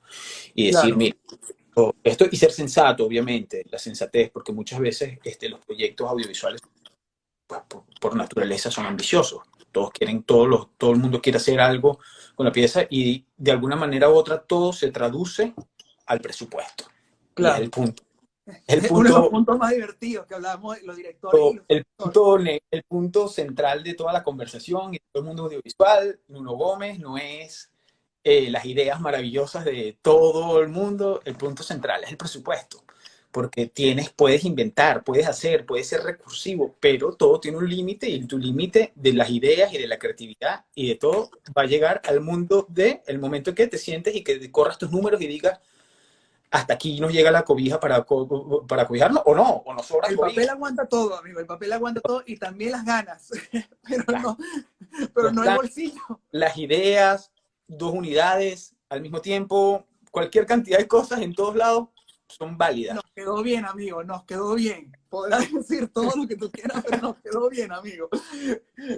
Y 0.54 0.66
decir, 0.66 0.80
claro. 0.80 0.96
mira, 0.96 1.16
esto 2.02 2.26
y 2.30 2.36
ser 2.36 2.52
sensato, 2.52 3.04
obviamente, 3.04 3.64
la 3.70 3.78
sensatez, 3.78 4.30
porque 4.30 4.52
muchas 4.52 4.78
veces 4.78 5.18
este, 5.24 5.48
los 5.48 5.60
proyectos 5.64 6.08
audiovisuales, 6.08 6.60
pues, 7.46 7.60
por, 7.68 7.84
por, 8.00 8.16
naturaleza, 8.16 8.70
son 8.70 8.86
ambiciosos. 8.86 9.42
Todos 9.72 9.90
quieren, 9.90 10.22
todos 10.22 10.48
los, 10.48 10.68
todo 10.78 10.92
el 10.92 10.98
mundo 10.98 11.20
quiere 11.20 11.38
hacer 11.38 11.60
algo 11.60 11.98
con 12.34 12.46
la 12.46 12.52
pieza 12.52 12.86
y 12.88 13.24
de 13.36 13.50
alguna 13.50 13.76
manera 13.76 14.08
u 14.08 14.14
otra 14.14 14.40
todo 14.40 14.72
se 14.72 14.90
traduce 14.90 15.54
al 16.06 16.20
presupuesto. 16.20 16.84
Claro. 17.34 17.56
Es 17.56 17.62
el 17.62 17.70
punto. 17.70 18.02
El 18.66 18.80
punto, 18.80 18.94
uno 18.94 19.08
de 19.08 19.20
los 19.20 19.28
puntos 19.28 19.58
más 19.58 19.70
divertidos 19.70 20.26
que 20.26 20.34
hablamos 20.34 20.82
los 20.82 20.96
directores. 20.96 21.40
Todo, 21.40 21.54
los 21.54 21.64
el, 21.68 21.84
punto, 21.96 22.38
el 22.38 22.82
punto 22.84 23.28
central 23.28 23.82
de 23.82 23.94
toda 23.94 24.12
la 24.12 24.22
conversación 24.22 24.94
y 24.94 24.98
todo 24.98 25.22
el 25.22 25.28
mundo 25.28 25.44
audiovisual, 25.44 26.20
Nuno 26.28 26.52
Gómez, 26.52 26.98
no 26.98 27.16
es 27.16 27.70
eh, 28.26 28.50
las 28.50 28.64
ideas 28.64 29.00
maravillosas 29.02 29.66
de 29.66 29.98
todo 30.00 30.60
el 30.60 30.68
mundo, 30.68 31.20
el 31.26 31.36
punto 31.36 31.62
central 31.62 32.04
es 32.04 32.10
el 32.10 32.16
presupuesto, 32.16 32.82
porque 33.30 33.66
tienes, 33.66 34.08
puedes 34.10 34.44
inventar, 34.44 35.04
puedes 35.04 35.26
hacer, 35.26 35.66
puedes 35.66 35.88
ser 35.88 36.02
recursivo, 36.02 36.74
pero 36.80 37.14
todo 37.14 37.38
tiene 37.38 37.58
un 37.58 37.68
límite 37.68 38.08
y 38.08 38.24
tu 38.26 38.38
límite 38.38 38.92
de 38.94 39.12
las 39.12 39.28
ideas 39.28 39.74
y 39.74 39.78
de 39.78 39.88
la 39.88 39.98
creatividad 39.98 40.64
y 40.74 40.88
de 40.88 40.94
todo 40.94 41.30
va 41.56 41.62
a 41.62 41.66
llegar 41.66 42.00
al 42.06 42.20
mundo 42.20 42.66
de 42.70 43.02
el 43.06 43.18
momento 43.18 43.50
en 43.50 43.56
que 43.56 43.66
te 43.66 43.76
sientes 43.76 44.14
y 44.14 44.24
que 44.24 44.50
corras 44.50 44.78
tus 44.78 44.90
números 44.90 45.20
y 45.20 45.26
digas, 45.26 45.60
hasta 46.54 46.74
aquí 46.74 47.00
nos 47.00 47.12
llega 47.12 47.32
la 47.32 47.42
cobija 47.42 47.80
para, 47.80 48.06
para 48.68 48.86
cobijarnos 48.86 49.24
o 49.26 49.34
no, 49.34 49.62
o 49.66 49.74
nos 49.74 49.86
sobra 49.86 50.08
El 50.08 50.14
cobija. 50.14 50.36
papel 50.36 50.48
aguanta 50.50 50.86
todo, 50.86 51.18
amigo, 51.18 51.40
el 51.40 51.46
papel 51.46 51.72
aguanta 51.72 52.00
todo 52.00 52.22
y 52.24 52.36
también 52.36 52.70
las 52.70 52.84
ganas, 52.84 53.28
pero 53.88 54.04
claro. 54.04 54.22
no, 54.22 55.08
pero 55.12 55.32
no 55.32 55.42
el 55.42 55.56
bolsillo. 55.56 56.00
Las 56.30 56.56
ideas, 56.56 57.32
dos 57.66 57.92
unidades 57.92 58.76
al 58.88 59.00
mismo 59.00 59.20
tiempo, 59.20 59.84
cualquier 60.12 60.46
cantidad 60.46 60.78
de 60.78 60.86
cosas 60.86 61.22
en 61.22 61.34
todos 61.34 61.56
lados 61.56 61.88
son 62.28 62.56
válidas. 62.56 62.94
Nos 62.94 63.10
quedó 63.12 63.42
bien, 63.42 63.64
amigo, 63.64 64.04
nos 64.04 64.22
quedó 64.22 64.54
bien. 64.54 64.96
Podrás 65.14 65.48
decir 65.52 65.88
todo 65.90 66.10
lo 66.16 66.26
que 66.26 66.34
tú 66.34 66.50
quieras, 66.50 66.82
pero 66.84 67.00
nos 67.00 67.16
quedó 67.18 67.48
bien, 67.48 67.70
amigo. 67.70 68.08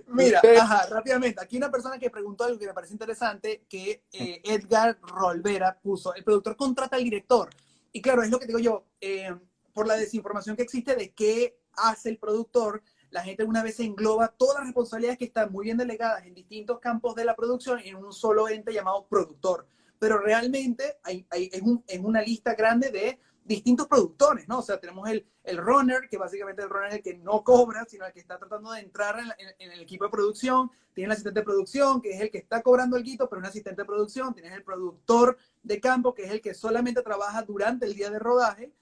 Mira, 0.06 0.40
ajá, 0.58 0.86
rápidamente, 0.86 1.42
aquí 1.42 1.58
una 1.58 1.70
persona 1.70 1.98
que 1.98 2.08
preguntó 2.08 2.44
algo 2.44 2.58
que 2.58 2.66
me 2.66 2.72
parece 2.72 2.94
interesante, 2.94 3.66
que 3.68 4.02
eh, 4.12 4.40
Edgar 4.42 4.98
Rolvera 5.02 5.78
puso, 5.78 6.14
el 6.14 6.24
productor 6.24 6.56
contrata 6.56 6.96
al 6.96 7.04
director. 7.04 7.50
Y 7.92 8.00
claro, 8.00 8.22
es 8.22 8.30
lo 8.30 8.38
que 8.38 8.46
digo 8.46 8.58
yo, 8.58 8.86
eh, 8.98 9.36
por 9.74 9.86
la 9.86 9.98
desinformación 9.98 10.56
que 10.56 10.62
existe 10.62 10.96
de 10.96 11.12
qué 11.12 11.58
hace 11.74 12.08
el 12.08 12.16
productor, 12.16 12.82
la 13.10 13.22
gente 13.22 13.44
una 13.44 13.62
vez 13.62 13.78
engloba 13.80 14.28
todas 14.28 14.56
las 14.56 14.68
responsabilidades 14.68 15.18
que 15.18 15.26
están 15.26 15.52
muy 15.52 15.66
bien 15.66 15.76
delegadas 15.76 16.24
en 16.24 16.32
distintos 16.32 16.80
campos 16.80 17.14
de 17.14 17.26
la 17.26 17.36
producción 17.36 17.78
en 17.80 17.96
un 17.96 18.14
solo 18.14 18.48
ente 18.48 18.72
llamado 18.72 19.06
productor. 19.06 19.66
Pero 19.98 20.18
realmente 20.18 20.96
hay, 21.02 21.26
hay, 21.28 21.50
es, 21.52 21.60
un, 21.60 21.84
es, 21.86 22.00
una 22.00 22.22
lista 22.22 22.54
grande 22.54 22.90
de 22.90 23.20
distintos 23.46 23.86
productores, 23.86 24.48
¿no? 24.48 24.58
O 24.58 24.62
sea, 24.62 24.78
tenemos 24.78 25.08
el, 25.08 25.26
el 25.44 25.58
runner, 25.58 26.08
que 26.08 26.18
básicamente 26.18 26.62
el 26.62 26.68
runner 26.68 26.88
es 26.88 26.94
el 26.96 27.02
que 27.02 27.14
no 27.18 27.42
cobra, 27.44 27.84
sino 27.88 28.04
el 28.06 28.12
que 28.12 28.20
está 28.20 28.38
tratando 28.38 28.72
de 28.72 28.80
entrar 28.80 29.18
en, 29.18 29.72
el 29.72 29.80
equipo 29.80 30.04
de 30.04 30.10
producción. 30.10 30.70
Tienes 30.94 31.08
el 31.08 31.12
asistente 31.12 31.40
de 31.40 31.44
producción, 31.44 32.00
que 32.00 32.10
es 32.10 32.20
el 32.20 32.30
que 32.30 32.38
está 32.38 32.62
cobrando 32.62 32.96
el 32.96 33.02
guito, 33.02 33.28
pero 33.28 33.40
un 33.40 33.46
asistente 33.46 33.82
de 33.82 33.86
producción. 33.86 34.34
Tienes 34.34 34.52
el 34.52 34.64
productor 34.64 35.38
de 35.62 35.80
campo, 35.80 36.14
que 36.14 36.24
es 36.24 36.30
el 36.30 36.40
que 36.40 36.54
solamente 36.54 37.02
trabaja 37.02 37.42
durante 37.42 37.86
el 37.86 37.94
día 37.94 38.10
de 38.10 38.18
rodaje 38.18 38.72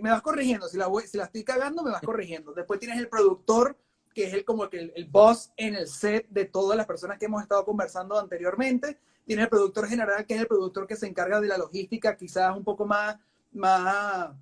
me 0.00 0.10
vas 0.10 0.22
corrigiendo, 0.22 0.68
si 0.68 0.76
la, 0.76 0.86
voy, 0.86 1.06
si 1.06 1.18
la 1.18 1.24
estoy 1.24 1.44
cagando, 1.44 1.82
me 1.82 1.90
vas 1.90 2.02
corrigiendo. 2.02 2.52
Después 2.52 2.80
tienes 2.80 2.98
el 2.98 3.08
productor, 3.08 3.76
que 4.14 4.24
es 4.24 4.34
el, 4.34 4.44
como 4.44 4.68
que 4.68 4.78
el, 4.78 4.92
el, 4.94 5.06
boss 5.06 5.52
en 5.56 5.74
el 5.74 5.86
set 5.86 6.26
de 6.28 6.44
todas 6.44 6.76
las 6.76 6.86
personas 6.86 7.18
que 7.18 7.26
hemos 7.26 7.42
estado 7.42 7.64
conversando 7.64 8.18
anteriormente. 8.18 8.98
Tienes 9.26 9.44
el 9.44 9.50
productor 9.50 9.86
general, 9.86 10.24
que 10.26 10.34
es 10.34 10.40
el 10.40 10.46
productor 10.46 10.86
que 10.86 10.96
se 10.96 11.06
encarga 11.06 11.40
de 11.40 11.48
la 11.48 11.58
logística, 11.58 12.16
quizás 12.16 12.56
un 12.56 12.64
poco 12.64 12.86
más, 12.86 13.16
más, 13.52 14.34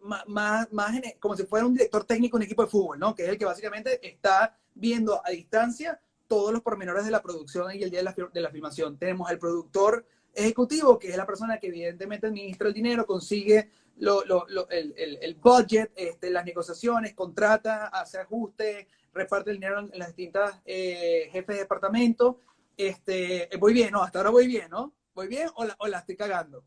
más, 0.00 0.28
más, 0.28 0.72
más 0.72 1.00
como 1.20 1.36
si 1.36 1.44
fuera 1.44 1.66
un 1.66 1.74
director 1.74 2.04
técnico 2.04 2.36
en 2.36 2.44
equipo 2.44 2.62
de 2.62 2.70
fútbol, 2.70 2.98
¿no? 2.98 3.14
Que 3.14 3.24
es 3.24 3.28
el 3.30 3.38
que 3.38 3.44
básicamente 3.44 4.06
está 4.06 4.56
viendo 4.74 5.20
a 5.24 5.30
distancia 5.30 6.00
todos 6.26 6.52
los 6.52 6.62
pormenores 6.62 7.04
de 7.04 7.10
la 7.10 7.22
producción 7.22 7.74
y 7.74 7.82
el 7.82 7.90
día 7.90 8.00
de 8.00 8.04
la, 8.04 8.14
de 8.32 8.40
la 8.40 8.50
filmación. 8.50 8.96
Tenemos 8.96 9.30
el 9.30 9.38
productor 9.38 10.06
ejecutivo, 10.34 10.98
que 10.98 11.08
es 11.08 11.16
la 11.16 11.26
persona 11.26 11.58
que 11.58 11.66
evidentemente 11.66 12.26
administra 12.26 12.68
el 12.68 12.74
dinero, 12.74 13.06
consigue 13.06 13.70
lo, 13.98 14.24
lo, 14.24 14.46
lo, 14.48 14.68
el, 14.70 14.94
el, 14.96 15.18
el, 15.20 15.34
budget, 15.34 15.92
este, 15.94 16.30
las 16.30 16.44
negociaciones, 16.44 17.14
contrata, 17.14 17.88
hace 17.88 18.18
ajustes, 18.18 18.86
reparte 19.12 19.50
el 19.50 19.56
dinero 19.56 19.80
en 19.80 19.98
las 19.98 20.08
distintas 20.08 20.60
eh, 20.64 21.28
jefes 21.30 21.56
de 21.56 21.62
departamento. 21.62 22.40
Este, 22.76 23.50
voy 23.60 23.74
bien, 23.74 23.92
¿no? 23.92 24.02
Hasta 24.02 24.20
ahora 24.20 24.30
voy 24.30 24.46
bien, 24.46 24.70
¿no? 24.70 24.94
¿Voy 25.14 25.28
bien 25.28 25.50
o 25.56 25.64
la, 25.64 25.76
o 25.78 25.86
la 25.86 25.98
estoy 25.98 26.16
cagando? 26.16 26.64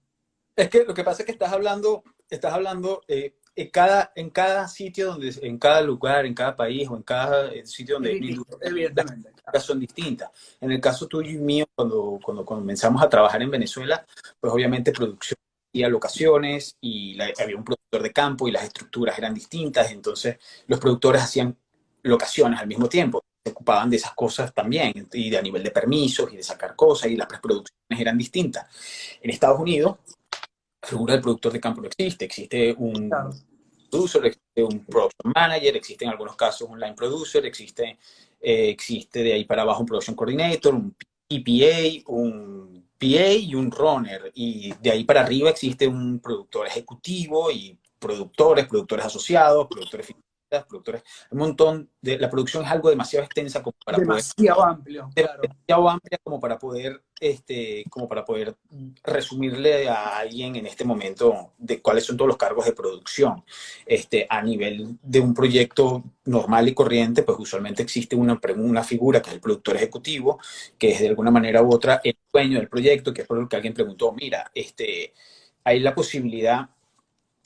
Es 0.56 0.70
que 0.70 0.84
lo 0.84 0.94
que 0.94 1.04
pasa 1.04 1.22
es 1.22 1.26
que 1.26 1.34
estás 1.34 1.52
hablando, 1.52 2.04
estás 2.30 2.54
hablando 2.54 3.02
eh, 3.08 3.36
en, 3.56 3.70
cada, 3.70 4.12
en 4.15 4.30
cada 4.30 4.68
sitio, 4.68 5.08
donde, 5.08 5.34
en 5.41 5.58
cada 5.58 5.82
lugar, 5.82 6.26
en 6.26 6.34
cada 6.34 6.56
país 6.56 6.88
o 6.89 6.96
en 6.96 7.04
cada 7.04 7.52
eh, 7.54 7.65
sitio 7.65 7.96
donde 7.96 8.18
sí, 8.18 8.38
evidentemente. 8.62 9.32
Las 9.52 9.63
son 9.63 9.80
distintas. 9.80 10.30
En 10.62 10.72
el 10.72 10.82
caso 10.82 11.08
tuyo 11.08 11.30
y 11.30 11.38
mío, 11.38 11.65
cuando, 11.76 12.20
cuando 12.24 12.46
comenzamos 12.46 13.02
a 13.04 13.10
trabajar 13.10 13.41
en 13.41 13.52
Venezuela, 13.52 14.06
pues 14.39 14.52
obviamente 14.54 14.91
producción 14.91 15.38
y 15.76 15.84
locaciones 15.84 16.78
y 16.80 17.15
la, 17.15 17.32
había 17.38 17.58
un 17.58 17.65
productor 17.65 18.02
de 18.02 18.13
campo 18.13 18.48
y 18.48 18.52
las 18.52 18.63
estructuras 18.63 19.18
eran 19.18 19.34
distintas, 19.34 19.91
entonces 19.91 20.38
los 20.68 20.80
productores 20.80 21.22
hacían 21.22 21.58
locaciones 22.04 22.62
al 22.62 22.68
mismo 22.68 22.88
tiempo, 22.88 23.22
se 23.44 23.52
ocupaban 23.52 23.89
de 23.89 23.98
esas 23.98 24.13
cosas 24.13 24.54
también, 24.54 24.94
y 25.12 25.30
de 25.30 25.38
a 25.38 25.41
nivel 25.41 25.63
de 25.63 25.72
permisos 25.72 26.32
y 26.32 26.38
de 26.38 26.44
sacar 26.44 26.78
cosas, 26.78 27.12
y 27.12 27.18
las 27.18 27.28
preproducciones 27.28 28.00
eran 28.00 28.18
distintas. 28.18 28.68
En 29.22 29.30
Estados 29.30 29.60
Unidos, 29.60 29.98
la 30.86 30.89
figura 30.89 31.13
del 31.13 31.21
productor 31.21 31.52
de 31.52 31.60
campo 31.60 31.82
no 31.82 31.88
existe, 31.88 32.26
existe 32.26 32.76
un, 32.78 33.10
claro. 33.10 33.32
producer, 33.89 34.26
existe 34.26 34.63
un 34.63 34.86
production 34.86 35.34
manager, 35.34 35.76
existe 35.76 36.06
en 36.06 36.12
algunos 36.12 36.36
casos 36.36 36.69
un 36.69 36.80
line 36.80 36.93
producer, 36.93 37.43
existe, 37.45 37.98
eh, 38.39 38.69
existe 38.69 39.24
de 39.24 39.34
ahí 39.34 39.45
para 39.45 39.63
abajo 39.63 39.82
un 39.82 39.88
production 39.88 40.15
coordinator, 40.15 40.76
un 40.76 40.95
PPA, 41.28 42.04
un 42.12 42.86
PA 43.00 43.32
y 43.34 43.56
un 43.56 43.71
runner. 43.71 44.32
Y 44.36 44.74
de 44.80 44.91
ahí 44.91 45.04
para 45.04 45.21
arriba 45.21 45.50
existe 45.50 45.88
un 45.88 46.19
productor 46.19 46.67
ejecutivo 46.67 47.50
y 47.50 47.76
productores, 47.98 48.67
productores 48.67 49.06
asociados, 49.06 49.67
productores 49.67 50.06
productores, 50.63 51.04
un 51.32 51.39
montón 51.39 51.89
de, 52.02 52.18
la 52.18 52.30
producción 52.30 52.63
es 52.63 52.72
algo 52.72 52.89
demasiado 52.89 53.26
extensa 53.26 53.62
como 53.62 53.76
para 53.84 53.98
demasiado 53.98 54.63
amplio, 54.63 55.10
demasiado 55.13 55.89
amplia 55.89 56.20
como 56.24 56.39
para 56.39 56.58
poder, 56.58 57.04
este, 57.20 57.84
como 57.89 58.08
para 58.08 58.24
poder 58.24 58.56
resumirle 59.04 59.89
a 59.89 60.20
alguien 60.20 60.56
en 60.56 60.68
este 60.68 60.86
momento 60.86 61.54
de 61.58 61.82
cuáles 61.82 62.06
son 62.06 62.15
todos 62.15 62.30
los 62.30 62.38
cargos 62.38 62.65
de 62.65 62.72
producción. 62.72 63.44
Este, 63.86 64.26
a 64.30 64.41
nivel 64.41 64.98
de 65.02 65.20
un 65.20 65.34
proyecto 65.34 66.04
normal 66.26 66.68
y 66.70 66.74
corriente, 66.74 67.24
pues 67.24 67.38
usualmente 67.39 67.84
existe 67.84 68.15
una, 68.15 68.39
una 68.56 68.84
figura 68.84 69.22
que 69.22 69.30
es 69.30 69.36
el 69.36 69.41
productor 69.41 69.76
ejecutivo, 69.76 70.39
que 70.78 70.91
es 70.91 71.00
de 71.00 71.10
alguna 71.10 71.32
manera 71.32 71.62
u 71.62 71.74
otra 71.74 72.02
el 72.04 72.18
dueño 72.32 72.60
del 72.60 72.70
proyecto, 72.70 73.13
que 73.13 73.22
es 73.22 73.28
por 73.28 73.38
lo 73.38 73.50
que 73.50 73.56
alguien 73.56 73.74
preguntó, 73.74 74.12
mira, 74.13 74.52
este, 74.54 75.13
hay 75.63 75.80
la 75.80 75.96
posibilidad 75.96 76.70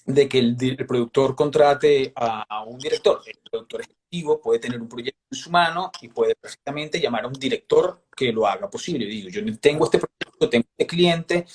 de 0.10 0.28
que 0.28 0.39
el, 0.39 0.76
productor 0.88 1.36
contrate 1.36 2.12
a, 2.15 2.63
un 2.63 2.80
director. 2.80 3.22
El 3.26 3.38
productor 3.50 3.82
ejecutivo 3.82 4.41
puede 4.41 4.60
tener 4.60 4.82
un 4.82 4.89
proyecto 4.89 5.22
en 5.32 5.38
su 5.38 5.52
mano 5.52 5.91
y 6.02 6.08
puede 6.08 6.36
perfectamente 6.36 7.00
llamar 7.00 7.26
a 7.26 7.28
un 7.28 7.34
director 7.34 8.06
que 8.15 8.32
lo 8.32 8.48
haga 8.48 8.69
posible. 8.69 9.06
Digo, 9.06 9.30
yo 9.30 9.41
tengo 9.60 9.86
este 9.86 10.00
proyecto, 10.00 10.50
tengo 10.50 10.65
este 10.76 10.88
cliente, 10.88 11.45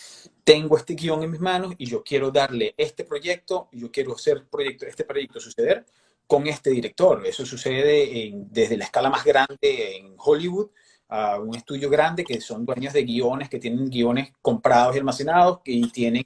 tengo 0.45 0.77
este 0.77 0.95
guion 0.95 1.25
en 1.25 1.33
mis 1.33 1.40
manos 1.40 1.75
y 1.79 1.87
yo 1.87 2.05
quiero 2.05 2.31
darle 2.31 2.75
este 2.77 3.03
proyecto, 3.03 3.69
y 3.73 3.81
yo 3.81 3.90
quiero 3.90 4.14
hacer 4.14 4.47
proyecto, 4.49 4.87
este 4.87 5.05
proyecto 5.05 5.40
suceder 5.40 5.85
con 6.27 6.47
este 6.47 6.71
director. 6.71 7.27
Eso 7.27 7.45
sucede 7.45 8.33
desde 8.51 8.77
la 8.77 8.85
escala 8.85 9.11
más 9.11 9.25
grande 9.25 9.97
en 9.97 10.14
Hollywood 10.17 10.71
a 11.09 11.40
un 11.40 11.57
estudio 11.57 11.90
grande 11.90 12.23
que 12.25 12.40
son 12.40 12.64
dueños 12.64 12.93
de 12.93 13.03
guiones, 13.03 13.49
que 13.49 13.59
tienen 13.59 13.90
guiones 13.90 14.33
comprados 14.40 14.95
y 14.95 15.01
almacenados 15.01 15.59
y 15.64 15.90
tienen 15.90 16.25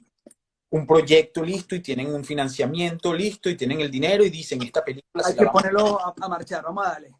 un 0.71 0.85
proyecto 0.85 1.43
listo 1.43 1.75
y 1.75 1.79
tienen 1.79 2.13
un 2.13 2.23
financiamiento 2.23 3.13
listo 3.13 3.49
y 3.49 3.55
tienen 3.55 3.81
el 3.81 3.89
dinero 3.89 4.23
y 4.23 4.29
dicen 4.29 4.61
esta 4.61 4.83
película 4.83 5.23
hay 5.25 5.35
que 5.35 5.45
ponerlo 5.45 5.99
a, 5.99 6.27
marchar 6.27 6.63
vamos 6.63 6.85
a 6.85 6.89
darle 6.91 7.11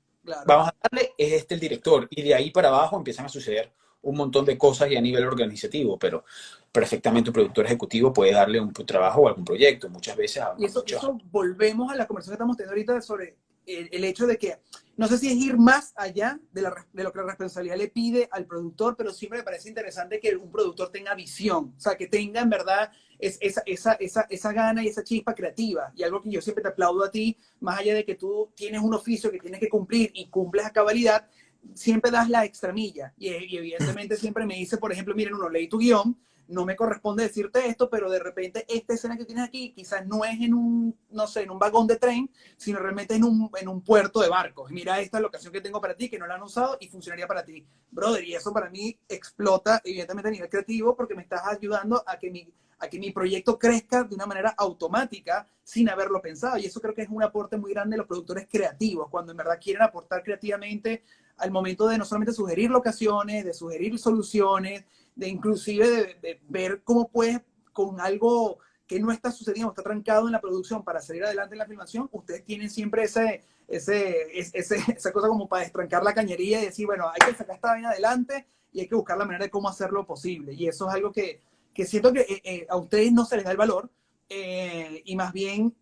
vamos 0.45 0.69
a 0.69 0.75
darle 0.83 1.13
es 1.17 1.33
este 1.33 1.55
el 1.55 1.59
director. 1.59 2.07
Y 2.11 2.21
de 2.21 2.35
ahí 2.35 2.51
para 2.51 2.67
abajo 2.69 2.97
empiezan 2.97 3.25
a 3.25 3.29
suceder 3.29 3.71
un 4.01 4.15
montón 4.15 4.45
de 4.45 4.57
cosas 4.57 4.89
y 4.91 4.95
a 4.95 5.01
nivel 5.01 5.25
organizativo 5.25 5.97
pero 5.97 6.23
perfectamente 6.71 7.31
un 7.31 7.33
productor 7.33 7.65
ejecutivo 7.65 8.13
puede 8.13 8.31
darle 8.31 8.59
un 8.59 8.71
trabajo 8.73 9.21
o 9.21 9.27
algún 9.27 9.45
proyecto. 9.45 9.89
Muchas 9.89 10.15
veces 10.15 10.43
y 10.57 10.65
eso, 10.65 10.83
eso 10.85 11.17
volvemos 11.31 11.91
a 11.91 11.95
la 11.95 12.05
conversación 12.05 12.33
que 12.33 12.35
estamos 12.35 12.57
teniendo 12.57 12.73
ahorita 12.73 13.01
sobre 13.01 13.35
el, 13.65 14.03
hecho 14.03 14.25
de 14.25 14.37
que, 14.37 14.57
no 14.99 15.07
sé 15.07 15.17
si 15.17 15.29
es 15.29 15.35
ir 15.37 15.57
más 15.57 15.93
allá 15.95 16.41
de, 16.51 16.61
lo 16.61 17.13
que 17.13 17.19
la 17.19 17.27
responsabilidad 17.27 17.77
le 17.77 17.87
pide 17.87 18.27
al 18.33 18.45
productor, 18.45 18.97
pero 18.97 19.13
siempre 19.13 19.39
me 19.39 19.45
parece 19.45 19.69
interesante 19.69 20.19
que 20.19 20.35
un 20.35 20.51
productor 20.51 20.91
tenga 20.91 21.15
visión, 21.15 21.73
o 21.77 21.79
sea, 21.79 21.95
que 21.95 22.07
tenga 22.07 22.41
en 22.41 22.49
verdad 22.49 22.91
es, 23.17 23.37
esa, 23.39 23.61
esa, 23.65 23.93
esa, 23.93 24.27
esa 24.29 24.51
gana 24.51 24.83
y 24.83 24.89
esa 24.89 25.01
chispa 25.01 25.33
creativa. 25.33 25.93
Y 25.95 26.03
algo 26.03 26.21
que 26.21 26.29
yo 26.29 26.41
siempre 26.41 26.61
te 26.61 26.67
aplaudo 26.67 27.05
a 27.05 27.11
ti, 27.11 27.37
más 27.61 27.79
allá 27.79 27.95
de 27.95 28.03
que 28.03 28.15
tú 28.15 28.51
tienes 28.53 28.81
un 28.81 28.93
oficio 28.93 29.31
que 29.31 29.39
tienes 29.39 29.61
que 29.61 29.69
cumplir 29.69 30.11
y 30.13 30.27
cumples 30.27 30.65
a 30.65 30.73
cabalidad, 30.73 31.29
siempre 31.73 32.11
das 32.11 32.29
la 32.29 32.43
extramilla. 32.43 33.13
Y, 33.17 33.29
y 33.29 33.55
evidentemente 33.55 34.17
siempre 34.17 34.45
me 34.45 34.55
dice, 34.55 34.75
por 34.75 34.91
ejemplo, 34.91 35.15
miren, 35.15 35.35
uno 35.35 35.47
leí 35.47 35.69
tu 35.69 35.77
guion, 35.77 36.19
no 36.49 36.65
me 36.65 36.75
corresponde 36.75 37.23
decirte 37.23 37.67
esto, 37.67 37.89
pero 37.89 38.09
de 38.09 38.19
repente 38.19 38.65
esta 38.67 38.93
escena 38.93 39.17
que 39.17 39.25
tienes 39.25 39.45
aquí 39.45 39.71
quizás 39.71 40.05
no 40.05 40.25
es 40.25 40.39
en 40.41 40.53
un, 40.53 40.97
no 41.11 41.27
sé, 41.27 41.43
en 41.43 41.51
un 41.51 41.59
vagón 41.59 41.87
de 41.87 41.97
tren, 41.97 42.29
sino 42.57 42.79
realmente 42.79 43.15
en 43.15 43.23
un, 43.23 43.49
en 43.59 43.67
un 43.67 43.81
puerto 43.81 44.19
de 44.19 44.29
barcos. 44.29 44.71
Mira 44.71 44.99
esta 44.99 45.19
locación 45.19 45.53
que 45.53 45.61
tengo 45.61 45.79
para 45.79 45.95
ti, 45.95 46.09
que 46.09 46.19
no 46.19 46.27
la 46.27 46.35
han 46.35 46.43
usado 46.43 46.77
y 46.79 46.87
funcionaría 46.87 47.27
para 47.27 47.45
ti. 47.45 47.65
Brother, 47.91 48.23
y 48.23 48.35
eso 48.35 48.51
para 48.51 48.69
mí 48.69 48.97
explota 49.07 49.81
evidentemente 49.83 50.29
a 50.29 50.31
nivel 50.31 50.49
creativo 50.49 50.95
porque 50.95 51.15
me 51.15 51.21
estás 51.21 51.41
ayudando 51.45 52.03
a 52.05 52.17
que 52.17 52.31
mi, 52.31 52.51
a 52.79 52.87
que 52.87 52.99
mi 52.99 53.11
proyecto 53.11 53.59
crezca 53.59 54.03
de 54.03 54.15
una 54.15 54.25
manera 54.25 54.53
automática 54.57 55.47
sin 55.63 55.87
haberlo 55.89 56.21
pensado. 56.21 56.57
Y 56.57 56.65
eso 56.65 56.81
creo 56.81 56.95
que 56.95 57.03
es 57.03 57.09
un 57.09 57.21
aporte 57.21 57.57
muy 57.57 57.73
grande 57.73 57.93
de 57.93 57.99
los 57.99 58.07
productores 58.07 58.47
creativos, 58.49 59.07
cuando 59.09 59.31
en 59.31 59.37
verdad 59.37 59.59
quieren 59.61 59.83
aportar 59.83 60.23
creativamente 60.23 61.03
al 61.39 61.51
momento 61.51 61.87
de 61.87 61.97
no 61.97 62.05
solamente 62.05 62.33
sugerir 62.33 62.69
locaciones, 62.69 63.45
de 63.45 63.53
sugerir 63.53 63.97
soluciones, 63.97 64.83
de 65.15 65.27
inclusive 65.27 66.17
de, 66.21 66.39
ver 66.47 66.81
cómo 66.83 67.09
puedes 67.09 67.41
con 67.73 67.99
algo 67.99 68.59
que 68.87 68.99
no 68.99 69.11
está 69.11 69.31
sucediendo, 69.31 69.69
está 69.69 69.83
trancado 69.83 70.25
en 70.27 70.31
la 70.31 70.41
producción 70.41 70.83
para 70.83 70.99
salir 70.99 71.23
adelante 71.23 71.53
en 71.53 71.59
la 71.59 71.65
filmación, 71.65 72.09
ustedes 72.11 72.43
tienen 72.43 72.69
siempre 72.69 73.03
ese, 73.03 73.43
ese, 73.67 74.27
ese, 74.33 74.77
esa 74.95 75.11
cosa 75.11 75.27
como 75.27 75.47
para 75.47 75.63
destrancar 75.63 76.03
la 76.03 76.13
cañería 76.13 76.61
y 76.61 76.65
decir, 76.65 76.85
bueno, 76.85 77.07
hay 77.07 77.29
que 77.29 77.37
sacar 77.37 77.55
esta 77.55 77.69
vaina 77.69 77.89
adelante 77.89 78.47
y 78.71 78.81
hay 78.81 78.87
que 78.87 78.95
buscar 78.95 79.17
la 79.17 79.25
manera 79.25 79.45
de 79.45 79.51
cómo 79.51 79.69
hacerlo 79.69 80.05
posible. 80.05 80.53
Y 80.53 80.67
eso 80.67 80.87
es 80.87 80.93
algo 80.93 81.11
que, 81.11 81.41
que 81.73 81.85
siento 81.85 82.11
que 82.11 82.21
eh, 82.21 82.41
eh, 82.43 82.67
a 82.69 82.77
ustedes 82.77 83.11
no 83.11 83.25
se 83.25 83.35
les 83.35 83.45
da 83.45 83.51
el 83.51 83.57
valor 83.57 83.89
eh, 84.27 85.01
y 85.05 85.15
más 85.15 85.33
bien 85.33 85.75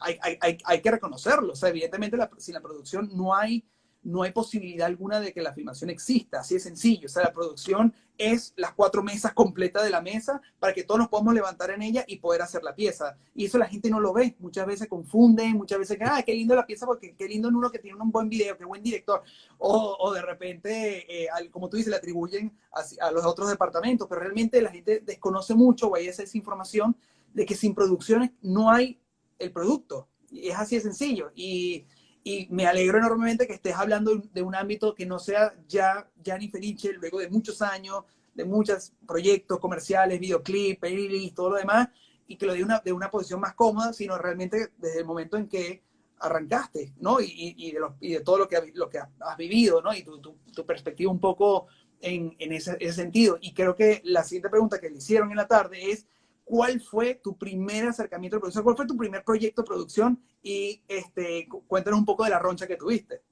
hay, 0.00 0.18
hay, 0.40 0.58
hay, 0.64 0.80
que 0.80 0.90
reconocerlo. 0.90 1.52
O 1.52 1.56
sea, 1.56 1.70
evidentemente 1.70 2.16
la, 2.16 2.30
sin 2.38 2.54
la 2.54 2.60
producción 2.60 3.10
no 3.14 3.34
hay 3.34 3.64
no 4.04 4.22
hay 4.22 4.32
posibilidad 4.32 4.86
alguna 4.86 5.20
de 5.20 5.32
que 5.32 5.42
la 5.42 5.52
filmación 5.52 5.90
exista, 5.90 6.40
así 6.40 6.54
de 6.54 6.60
sencillo. 6.60 7.06
O 7.06 7.08
sea, 7.08 7.22
la 7.22 7.32
producción 7.32 7.94
es 8.18 8.52
las 8.56 8.72
cuatro 8.72 9.02
mesas 9.02 9.32
completas 9.32 9.84
de 9.84 9.90
la 9.90 10.00
mesa 10.00 10.40
para 10.58 10.72
que 10.72 10.82
todos 10.82 10.98
nos 10.98 11.08
podamos 11.08 11.34
levantar 11.34 11.70
en 11.70 11.82
ella 11.82 12.04
y 12.06 12.18
poder 12.18 12.42
hacer 12.42 12.62
la 12.62 12.74
pieza. 12.74 13.16
Y 13.34 13.46
eso 13.46 13.58
la 13.58 13.68
gente 13.68 13.90
no 13.90 14.00
lo 14.00 14.12
ve. 14.12 14.36
Muchas 14.38 14.66
veces 14.66 14.88
confunden, 14.88 15.56
muchas 15.56 15.78
veces 15.78 15.98
que, 15.98 16.04
ah, 16.04 16.22
qué 16.24 16.34
lindo 16.34 16.54
la 16.54 16.66
pieza 16.66 16.86
porque 16.86 17.14
qué 17.16 17.28
lindo 17.28 17.48
en 17.48 17.56
uno 17.56 17.70
que 17.70 17.78
tiene 17.78 18.00
un 18.00 18.10
buen 18.10 18.28
video, 18.28 18.56
qué 18.56 18.64
buen 18.64 18.82
director. 18.82 19.22
O, 19.58 19.96
o 20.00 20.12
de 20.12 20.22
repente, 20.22 21.24
eh, 21.24 21.28
como 21.50 21.68
tú 21.68 21.76
dices, 21.76 21.90
le 21.90 21.96
atribuyen 21.96 22.52
a, 23.00 23.10
los 23.10 23.24
otros 23.24 23.48
departamentos, 23.48 24.08
pero 24.08 24.20
realmente 24.20 24.60
la 24.60 24.70
gente 24.70 25.00
desconoce 25.00 25.54
mucho 25.54 25.88
o 25.88 25.96
hay 25.96 26.08
esa 26.08 26.24
información 26.36 26.96
de 27.32 27.46
que 27.46 27.54
sin 27.54 27.74
producciones 27.74 28.30
no 28.42 28.70
hay 28.70 29.00
el 29.38 29.52
producto. 29.52 30.08
Es 30.32 30.56
así 30.56 30.76
de 30.76 30.82
sencillo. 30.82 31.30
Y 31.34 31.86
y 32.24 32.46
me 32.50 32.66
alegro 32.66 32.98
enormemente 32.98 33.46
que 33.46 33.54
estés 33.54 33.74
hablando 33.74 34.16
de 34.16 34.42
un 34.42 34.54
ámbito 34.54 34.94
que 34.94 35.06
no 35.06 35.18
sea 35.18 35.54
ya 35.66 36.08
Gianni 36.22 36.48
Felice, 36.48 36.92
luego 36.92 37.18
de 37.18 37.28
muchos 37.28 37.62
años, 37.62 38.04
de 38.34 38.44
muchos 38.44 38.92
proyectos 39.06 39.58
comerciales, 39.58 40.20
videoclip, 40.20 40.84
y 40.84 41.30
todo 41.32 41.50
lo 41.50 41.56
demás, 41.56 41.88
y 42.26 42.36
que 42.36 42.46
lo 42.46 42.54
de 42.54 42.62
una, 42.62 42.78
de 42.80 42.92
una 42.92 43.10
posición 43.10 43.40
más 43.40 43.54
cómoda, 43.54 43.92
sino 43.92 44.16
realmente 44.18 44.72
desde 44.78 45.00
el 45.00 45.04
momento 45.04 45.36
en 45.36 45.48
que 45.48 45.82
arrancaste, 46.20 46.94
¿no? 47.00 47.20
Y, 47.20 47.54
y, 47.56 47.72
de, 47.72 47.80
y 48.00 48.12
de, 48.12 48.20
todo 48.20 48.38
lo 48.38 48.48
que, 48.48 48.70
lo 48.74 48.88
que 48.88 48.98
has 48.98 49.36
vivido, 49.36 49.82
¿no? 49.82 49.92
Y 49.92 50.04
tu, 50.04 50.20
tu, 50.20 50.36
tu 50.54 50.64
perspectiva 50.64 51.10
un 51.10 51.18
poco 51.18 51.66
en, 52.00 52.36
en 52.38 52.52
ese, 52.52 52.76
ese, 52.78 52.92
sentido. 52.92 53.38
Y 53.40 53.52
creo 53.52 53.74
que 53.74 54.00
la 54.04 54.22
siguiente 54.22 54.48
pregunta 54.48 54.80
que 54.80 54.88
le 54.88 54.98
hicieron 54.98 55.30
en 55.30 55.36
la 55.36 55.48
tarde 55.48 55.90
es, 55.90 56.06
¿cuál 56.52 56.82
fue 56.82 57.14
tu 57.14 57.38
primer 57.38 57.88
acercamiento 57.88 58.36
de 58.36 58.40
producción? 58.40 58.62
¿Cuál 58.62 58.76
fue 58.76 58.86
tu 58.86 58.94
primer 58.94 59.24
proyecto 59.24 59.62
de 59.62 59.66
producción? 59.66 60.22
Y 60.42 60.82
este, 60.86 61.48
cuéntanos 61.66 61.98
un 61.98 62.04
poco 62.04 62.24
de 62.24 62.30
la 62.30 62.38
roncha 62.38 62.66
que 62.66 62.76
tuviste. 62.76 63.22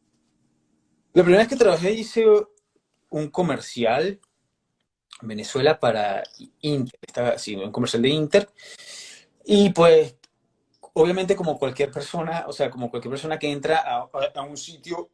La 1.12 1.22
primera 1.22 1.42
vez 1.42 1.48
que 1.48 1.56
trabajé 1.56 1.92
hice 1.92 2.24
un 3.10 3.28
comercial 3.28 4.18
en 5.20 5.28
Venezuela 5.28 5.78
para 5.78 6.22
Inter, 6.62 6.98
estaba 7.06 7.28
así, 7.28 7.54
un 7.56 7.70
comercial 7.70 8.00
de 8.00 8.08
Inter. 8.08 8.48
Y 9.44 9.68
pues, 9.68 10.16
obviamente 10.94 11.36
como 11.36 11.58
cualquier 11.58 11.90
persona, 11.90 12.46
o 12.48 12.54
sea, 12.54 12.70
como 12.70 12.88
cualquier 12.90 13.10
persona 13.10 13.38
que 13.38 13.52
entra 13.52 13.84
a, 13.84 14.08
a 14.34 14.42
un 14.44 14.56
sitio 14.56 15.10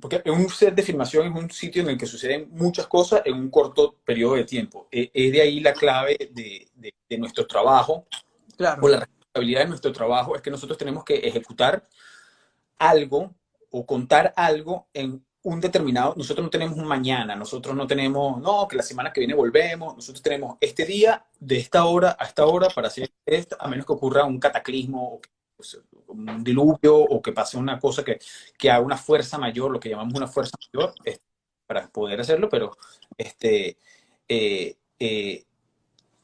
porque 0.00 0.22
un 0.30 0.48
set 0.48 0.74
de 0.74 0.82
filmación 0.82 1.26
es 1.26 1.42
un 1.42 1.50
sitio 1.50 1.82
en 1.82 1.90
el 1.90 1.98
que 1.98 2.06
suceden 2.06 2.48
muchas 2.52 2.86
cosas 2.86 3.22
en 3.24 3.34
un 3.34 3.50
corto 3.50 3.96
periodo 4.04 4.34
de 4.34 4.44
tiempo. 4.44 4.88
E, 4.90 5.10
es 5.12 5.32
de 5.32 5.40
ahí 5.40 5.60
la 5.60 5.72
clave 5.72 6.16
de, 6.32 6.68
de, 6.74 7.18
nuestro 7.18 7.46
trabajo, 7.46 8.06
claro. 8.56 8.82
o 8.82 8.88
la 8.88 9.00
responsabilidad 9.00 9.60
de 9.60 9.68
nuestro 9.68 9.92
trabajo, 9.92 10.36
es 10.36 10.42
que 10.42 10.50
nosotros 10.50 10.78
tenemos 10.78 11.04
que 11.04 11.16
ejecutar 11.16 11.88
algo 12.78 13.34
o 13.70 13.84
contar 13.84 14.32
algo 14.36 14.88
en 14.94 15.24
un 15.42 15.60
determinado, 15.60 16.14
nosotros 16.16 16.44
no 16.44 16.50
tenemos 16.50 16.76
un 16.76 16.86
mañana, 16.86 17.34
nosotros 17.34 17.74
no 17.74 17.86
tenemos, 17.86 18.40
no, 18.40 18.68
que 18.68 18.76
la 18.76 18.82
semana 18.82 19.12
que 19.12 19.20
viene 19.20 19.34
volvemos, 19.34 19.96
nosotros 19.96 20.22
tenemos 20.22 20.58
este 20.60 20.84
día 20.84 21.24
de 21.38 21.56
esta 21.56 21.84
hora 21.84 22.16
a 22.18 22.26
esta 22.26 22.44
hora 22.44 22.68
para 22.68 22.88
hacer 22.88 23.10
esto, 23.24 23.56
a 23.58 23.68
menos 23.68 23.86
que 23.86 23.92
ocurra 23.92 24.24
un 24.24 24.38
cataclismo 24.38 25.14
o 25.14 25.20
que 25.20 25.30
un 26.08 26.44
diluvio 26.44 26.96
o 26.96 27.20
que 27.22 27.32
pase 27.32 27.56
una 27.56 27.78
cosa 27.78 28.04
que, 28.04 28.18
que 28.58 28.70
haga 28.70 28.84
una 28.84 28.96
fuerza 28.96 29.38
mayor, 29.38 29.70
lo 29.70 29.80
que 29.80 29.88
llamamos 29.88 30.14
una 30.14 30.28
fuerza 30.28 30.56
mayor, 30.72 30.94
para 31.66 31.88
poder 31.88 32.20
hacerlo, 32.20 32.48
pero 32.48 32.76
este, 33.16 33.78
eh, 34.28 34.76
eh, 34.98 35.44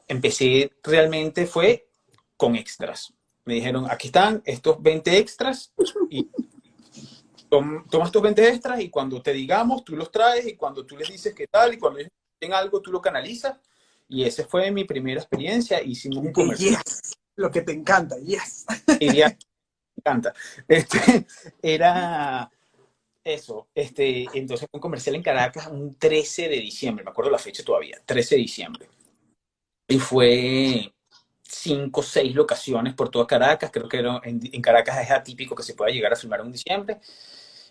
empecé 0.09 0.72
realmente 0.83 1.46
fue 1.46 1.88
con 2.37 2.57
extras. 2.57 3.12
Me 3.44 3.55
dijeron, 3.55 3.87
aquí 3.88 4.09
están 4.09 4.42
estos 4.44 4.83
20 4.83 5.18
extras 5.18 5.72
y 6.11 6.29
tomas 7.49 8.11
tus 8.11 8.22
20 8.22 8.49
extras 8.49 8.81
y 8.81 8.90
cuando 8.90 9.22
te 9.22 9.33
digamos, 9.33 9.85
tú 9.85 9.96
los 9.96 10.11
traes 10.11 10.46
y 10.46 10.57
cuando 10.57 10.85
tú 10.85 10.96
les 10.96 11.09
dices 11.09 11.33
qué 11.33 11.46
tal 11.46 11.75
y 11.75 11.79
cuando 11.79 12.01
ellos 12.01 12.11
algo, 12.53 12.81
tú 12.81 12.92
lo 12.92 13.01
canalizas. 13.01 13.59
Y 14.09 14.25
esa 14.25 14.44
fue 14.44 14.70
mi 14.70 14.85
primera 14.85 15.20
experiencia. 15.20 15.83
Hicimos 15.83 16.18
un 16.18 16.33
comercial 16.33 16.83
Lo 17.37 17.51
que 17.51 17.62
te 17.62 17.72
encanta, 17.72 18.16
yes. 18.18 18.66
Iría, 19.01 19.29
me 19.29 19.37
encanta. 19.99 20.35
Este, 20.66 21.27
era 21.62 22.51
eso, 23.22 23.68
este, 23.75 24.27
entonces 24.35 24.68
un 24.70 24.81
comercial 24.81 25.16
en 25.16 25.22
Caracas 25.22 25.66
un 25.66 25.96
13 25.96 26.49
de 26.49 26.61
diciembre, 26.61 27.05
me 27.05 27.11
acuerdo 27.11 27.31
la 27.31 27.38
fecha 27.38 27.64
todavía, 27.64 28.01
13 28.05 28.37
de 28.37 28.40
diciembre. 28.40 28.88
Y 29.88 29.99
fue 29.99 30.92
cinco 31.42 32.01
o 32.01 32.03
seis 32.03 32.35
locaciones 32.35 32.94
por 32.94 33.09
toda 33.11 33.27
Caracas, 33.27 33.70
creo 33.72 33.88
que 33.88 33.99
en, 33.99 34.40
en, 34.53 34.62
Caracas 34.62 35.03
es 35.03 35.11
atípico 35.11 35.55
que 35.55 35.62
se 35.62 35.75
pueda 35.75 35.90
llegar 35.90 36.12
a 36.12 36.16
filmar 36.16 36.40
en 36.40 36.53
diciembre. 36.53 37.01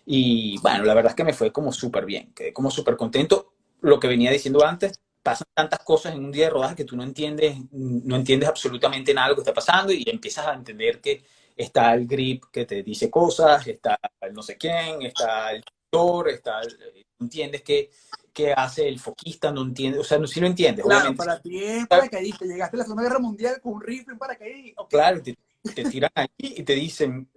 Y 0.05 0.57
bueno, 0.59 0.83
la 0.83 0.93
verdad 0.93 1.11
es 1.11 1.15
que 1.15 1.23
me 1.23 1.33
fue 1.33 1.51
como 1.51 1.71
súper 1.71 2.05
bien, 2.05 2.33
quedé 2.33 2.53
como 2.53 2.69
súper 2.69 2.95
contento. 2.97 3.53
Lo 3.81 3.99
que 3.99 4.07
venía 4.07 4.31
diciendo 4.31 4.65
antes, 4.65 4.99
pasan 5.25 5.47
tantas 5.55 5.79
cosas 5.79 6.13
en 6.13 6.23
un 6.23 6.31
día 6.31 6.45
de 6.45 6.51
rodaje 6.51 6.75
que 6.75 6.85
tú 6.85 6.95
no 6.95 7.01
entiendes, 7.01 7.57
no 7.71 8.15
entiendes 8.15 8.47
absolutamente 8.47 9.11
nada 9.11 9.25
de 9.25 9.31
lo 9.31 9.35
que 9.37 9.41
está 9.41 9.55
pasando 9.55 9.91
y 9.91 10.07
empiezas 10.07 10.45
a 10.45 10.53
entender 10.53 11.01
que 11.01 11.23
está 11.55 11.95
el 11.95 12.05
grip 12.05 12.43
que 12.51 12.65
te 12.65 12.83
dice 12.83 13.09
cosas, 13.09 13.65
está 13.65 13.97
el 14.21 14.33
no 14.33 14.43
sé 14.43 14.55
quién, 14.55 15.01
está 15.01 15.51
el 15.51 15.63
tutor, 15.63 16.29
está 16.29 16.61
el, 16.61 16.77
entiendes 17.19 17.63
que 17.63 17.89
qué 18.31 18.53
hace 18.53 18.87
el 18.87 18.99
foquista, 18.99 19.51
no 19.51 19.63
entiende, 19.63 19.97
o 19.97 20.03
sea, 20.03 20.19
no, 20.19 20.27
si 20.27 20.39
lo 20.39 20.45
entiendes. 20.45 20.85
Claro, 20.85 20.99
obviamente. 20.99 21.25
para 21.25 21.41
ti 21.41 21.63
es 21.63 21.87
paracaidista, 21.87 22.45
llegaste 22.45 22.75
a 22.75 22.79
la 22.79 22.83
Segunda 22.83 23.03
Guerra 23.03 23.19
Mundial 23.19 23.59
con 23.63 23.73
un 23.73 23.81
rifle 23.81 24.13
en 24.13 24.19
paracaidista. 24.19 24.81
Okay. 24.83 24.99
Claro, 24.99 25.23
te, 25.23 25.37
te 25.73 25.89
tiran 25.89 26.11
ahí 26.13 26.27
y 26.37 26.61
te 26.61 26.75
dicen, 26.75 27.27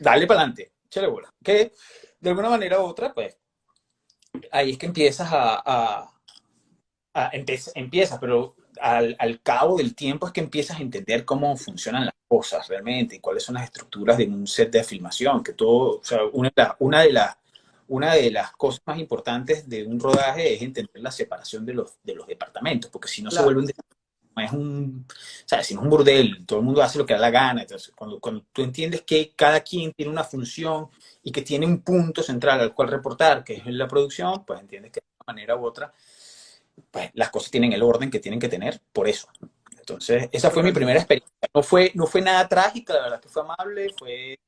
dale 0.00 0.26
para 0.26 0.40
adelante, 0.40 0.72
échale 0.86 1.06
bola. 1.06 1.32
Que 1.44 1.74
de 2.18 2.30
alguna 2.30 2.48
manera 2.48 2.80
u 2.80 2.86
otra, 2.86 3.14
pues, 3.14 3.36
ahí 4.50 4.72
es 4.72 4.78
que 4.78 4.86
empiezas 4.86 5.30
a, 5.30 5.62
a, 5.64 6.13
a 7.14 7.30
empieza, 7.32 7.70
empiezas, 7.74 8.18
pero 8.18 8.56
al, 8.80 9.16
al, 9.18 9.40
cabo 9.40 9.78
del 9.78 9.94
tiempo 9.94 10.26
es 10.26 10.32
que 10.32 10.40
empiezas 10.40 10.78
a 10.78 10.82
entender 10.82 11.24
cómo 11.24 11.56
funcionan 11.56 12.06
las 12.06 12.14
cosas 12.28 12.66
realmente 12.68 13.16
y 13.16 13.20
cuáles 13.20 13.44
son 13.44 13.54
las 13.54 13.64
estructuras 13.64 14.18
de 14.18 14.26
un 14.26 14.46
set 14.46 14.70
de 14.70 14.84
filmación, 14.84 15.42
que 15.42 15.52
todo, 15.52 16.00
o 16.00 16.04
sea, 16.04 16.20
una, 16.32 16.52
una 16.78 17.02
de 17.02 17.12
las 17.12 17.36
una 17.88 18.14
de 18.14 18.30
las 18.30 18.52
cosas 18.52 18.80
más 18.86 18.98
importantes 18.98 19.68
de 19.68 19.84
un 19.84 20.00
rodaje 20.00 20.54
es 20.54 20.62
entender 20.62 21.02
la 21.02 21.10
separación 21.10 21.66
de 21.66 21.74
los, 21.74 21.98
de 22.02 22.14
los 22.14 22.26
departamentos, 22.26 22.90
porque 22.90 23.08
si 23.08 23.22
no 23.22 23.30
claro. 23.30 23.42
se 23.42 23.54
vuelve 23.54 23.60
un, 23.62 24.42
es 24.42 24.52
un, 24.52 25.06
o 25.08 25.48
sea, 25.48 25.62
si 25.62 25.74
no 25.74 25.80
es 25.80 25.84
un 25.84 25.90
burdel, 25.90 26.44
todo 26.46 26.60
el 26.60 26.64
mundo 26.64 26.82
hace 26.82 26.98
lo 26.98 27.06
que 27.06 27.14
da 27.14 27.20
la 27.20 27.30
gana, 27.30 27.62
entonces 27.62 27.92
cuando, 27.94 28.18
cuando 28.20 28.44
tú 28.52 28.62
entiendes 28.62 29.02
que 29.02 29.32
cada 29.36 29.60
quien 29.60 29.92
tiene 29.92 30.10
una 30.10 30.24
función 30.24 30.88
y 31.22 31.30
que 31.30 31.42
tiene 31.42 31.66
un 31.66 31.82
punto 31.82 32.22
central 32.22 32.60
al 32.60 32.74
cual 32.74 32.88
reportar, 32.88 33.44
que 33.44 33.54
es 33.54 33.66
la 33.66 33.86
producción, 33.86 34.44
pues 34.44 34.60
entiendes 34.60 34.92
que 34.92 35.00
de 35.00 35.06
una 35.20 35.34
manera 35.34 35.56
u 35.56 35.64
otra, 35.64 35.92
pues 36.90 37.10
las 37.14 37.30
cosas 37.30 37.50
tienen 37.50 37.72
el 37.72 37.82
orden 37.82 38.10
que 38.10 38.20
tienen 38.20 38.40
que 38.40 38.48
tener 38.48 38.80
por 38.92 39.08
eso. 39.08 39.28
Entonces, 39.78 40.28
esa 40.32 40.50
fue 40.50 40.62
mi 40.62 40.72
primera 40.72 40.98
experiencia. 40.98 41.36
No 41.52 41.62
fue, 41.62 41.92
no 41.94 42.06
fue 42.06 42.22
nada 42.22 42.48
trágica, 42.48 42.94
la 42.94 43.02
verdad 43.02 43.20
que 43.20 43.28
fue 43.28 43.42
amable, 43.42 43.92
fue, 43.98 44.38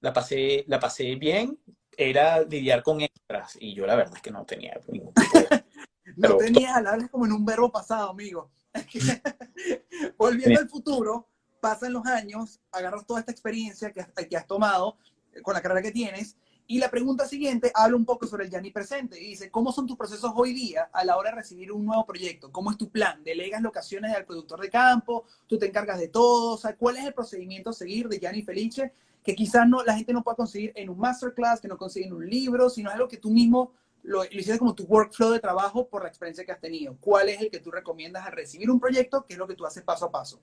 la 0.00 0.12
pasé, 0.12 0.64
la 0.68 0.78
pasé 0.78 1.16
bien, 1.16 1.58
era 1.96 2.42
lidiar 2.42 2.82
con 2.82 3.00
extras 3.00 3.56
y 3.60 3.74
yo 3.74 3.86
la 3.86 3.96
verdad 3.96 4.14
es 4.16 4.22
que 4.22 4.30
no 4.30 4.44
tenía 4.44 4.80
ningún 4.88 5.12
tipo 5.14 5.38
de... 5.38 5.64
no 6.16 6.36
tenía, 6.36 6.76
hablas 6.76 7.10
como 7.10 7.26
en 7.26 7.32
un 7.32 7.44
verbo 7.44 7.70
pasado, 7.70 8.10
amigo. 8.10 8.50
Volviendo 10.16 10.60
al 10.60 10.68
futuro, 10.68 11.28
pasan 11.60 11.92
los 11.92 12.06
años, 12.06 12.60
agarras 12.70 13.06
toda 13.06 13.20
esta 13.20 13.32
experiencia 13.32 13.90
que 13.90 14.00
has, 14.00 14.08
que 14.08 14.36
has 14.36 14.46
tomado 14.46 14.96
eh, 15.32 15.42
con 15.42 15.54
la 15.54 15.60
carrera 15.60 15.82
que 15.82 15.92
tienes 15.92 16.36
y 16.72 16.78
la 16.78 16.90
pregunta 16.90 17.28
siguiente 17.28 17.70
habla 17.74 17.98
un 17.98 18.06
poco 18.06 18.26
sobre 18.26 18.46
el 18.46 18.50
Yanni 18.50 18.70
presente 18.70 19.20
y 19.20 19.26
dice, 19.26 19.50
¿cómo 19.50 19.72
son 19.72 19.86
tus 19.86 19.94
procesos 19.94 20.32
hoy 20.34 20.54
día 20.54 20.88
a 20.90 21.04
la 21.04 21.18
hora 21.18 21.28
de 21.28 21.36
recibir 21.36 21.70
un 21.70 21.84
nuevo 21.84 22.06
proyecto? 22.06 22.50
¿Cómo 22.50 22.70
es 22.70 22.78
tu 22.78 22.88
plan? 22.88 23.22
¿Delegas 23.22 23.60
locaciones 23.60 24.16
al 24.16 24.24
productor 24.24 24.58
de 24.58 24.70
campo? 24.70 25.26
¿Tú 25.46 25.58
te 25.58 25.66
encargas 25.66 25.98
de 25.98 26.08
todo? 26.08 26.58
¿cuál 26.78 26.96
es 26.96 27.04
el 27.04 27.12
procedimiento 27.12 27.68
a 27.68 27.72
seguir 27.74 28.08
de 28.08 28.18
Yanni 28.18 28.40
Felice 28.40 28.90
que 29.22 29.34
quizás 29.34 29.68
no, 29.68 29.84
la 29.84 29.94
gente 29.94 30.14
no 30.14 30.22
pueda 30.22 30.34
conseguir 30.34 30.72
en 30.74 30.88
un 30.88 30.98
masterclass, 30.98 31.60
que 31.60 31.68
no 31.68 31.76
consigue 31.76 32.06
en 32.06 32.14
un 32.14 32.26
libro, 32.26 32.70
sino 32.70 32.88
algo 32.88 33.06
que 33.06 33.18
tú 33.18 33.30
mismo 33.30 33.72
lo, 34.02 34.24
lo 34.24 34.30
hiciste 34.30 34.58
como 34.58 34.74
tu 34.74 34.84
workflow 34.84 35.30
de 35.30 35.40
trabajo 35.40 35.86
por 35.88 36.04
la 36.04 36.08
experiencia 36.08 36.46
que 36.46 36.52
has 36.52 36.60
tenido. 36.60 36.96
¿Cuál 37.02 37.28
es 37.28 37.38
el 37.42 37.50
que 37.50 37.60
tú 37.60 37.70
recomiendas 37.70 38.24
al 38.24 38.32
recibir 38.32 38.70
un 38.70 38.80
proyecto? 38.80 39.26
¿Qué 39.26 39.34
es 39.34 39.38
lo 39.38 39.46
que 39.46 39.56
tú 39.56 39.66
haces 39.66 39.82
paso 39.82 40.06
a 40.06 40.10
paso? 40.10 40.40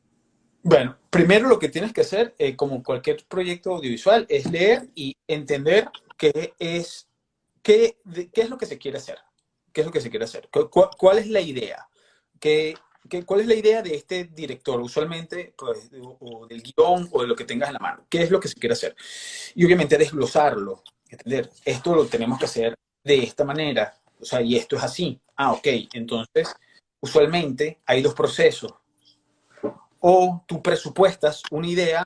Bueno, 0.62 0.96
primero 1.10 1.48
lo 1.48 1.58
que 1.58 1.70
tienes 1.70 1.92
que 1.92 2.02
hacer, 2.02 2.36
eh, 2.38 2.56
como 2.56 2.84
cualquier 2.84 3.26
proyecto 3.28 3.74
audiovisual, 3.74 4.28
es 4.30 4.46
leer 4.52 4.89
y 4.94 5.15
entender 5.28 5.89
qué 6.20 6.54
es, 6.60 7.08
qué, 7.64 7.98
de, 8.04 8.30
qué 8.30 8.42
es 8.42 8.50
lo 8.50 8.58
que 8.58 8.68
se 8.68 8.78
quiere 8.78 8.98
hacer. 8.98 9.18
¿Qué 9.72 9.82
es 9.82 9.88
lo 9.88 9.94
que 9.94 10.02
se 10.02 10.10
quiere 10.10 10.26
hacer? 10.26 10.50
¿Cuál, 10.52 10.90
cuál 10.98 11.18
es 11.18 11.28
la 11.28 11.40
idea? 11.40 11.88
¿Qué, 12.40 12.76
¿Qué, 13.08 13.24
¿Cuál 13.24 13.42
es 13.42 13.48
la 13.48 13.56
idea 13.56 13.82
de 13.82 13.96
este 13.96 14.26
director? 14.26 14.82
Usualmente, 14.82 15.54
pues, 15.58 15.90
o, 16.02 16.18
o, 16.20 16.48
del 16.48 16.62
guion 16.62 17.08
o 17.12 17.22
de 17.22 17.28
lo 17.28 17.36
que 17.36 17.46
tengas 17.46 17.70
en 17.70 17.74
la 17.74 17.80
mano. 17.80 18.06
¿Qué 18.10 18.22
es 18.22 18.32
lo 18.32 18.40
que 18.40 18.50
se 18.50 18.56
quiere 18.56 18.74
hacer? 18.74 18.96
Y 19.56 19.66
obviamente 19.66 19.98
desglosarlo, 19.98 20.84
entender. 21.08 21.50
Esto 21.64 21.96
lo 21.96 22.06
tenemos 22.06 22.38
que 22.38 22.46
hacer 22.46 22.76
de 23.04 23.24
esta 23.24 23.46
manera. 23.46 23.96
O 24.20 24.26
sea, 24.26 24.42
y 24.42 24.58
esto 24.58 24.76
es 24.76 24.84
así. 24.84 25.20
Ah, 25.38 25.54
ok. 25.54 25.68
Entonces, 25.94 26.54
usualmente 27.00 27.80
hay 27.86 28.02
dos 28.02 28.14
procesos. 28.14 28.74
O 30.02 30.44
tú 30.48 30.62
presupuestas 30.62 31.44
una 31.52 31.68
idea 31.68 32.04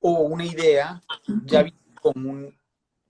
o 0.00 0.10
una 0.20 0.44
idea 0.44 1.00
ya 1.46 1.64
con 2.00 2.26
un 2.26 2.63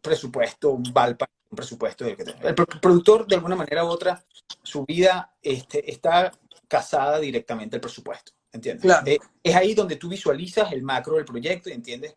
presupuesto, 0.04 0.70
un 0.70 0.84
valpa, 0.92 1.28
un 1.50 1.56
presupuesto. 1.56 2.04
El 2.06 2.54
productor, 2.54 3.26
de 3.26 3.36
alguna 3.36 3.56
manera 3.56 3.84
u 3.84 3.88
otra, 3.88 4.24
su 4.62 4.84
vida 4.84 5.34
este, 5.42 5.90
está 5.90 6.30
casada 6.68 7.18
directamente 7.18 7.76
al 7.76 7.80
presupuesto, 7.80 8.32
¿entiendes? 8.52 8.82
Claro. 8.82 9.06
Eh, 9.06 9.18
es 9.42 9.54
ahí 9.56 9.74
donde 9.74 9.96
tú 9.96 10.08
visualizas 10.08 10.70
el 10.72 10.82
macro 10.82 11.16
del 11.16 11.24
proyecto 11.24 11.70
y 11.70 11.72
entiendes 11.72 12.14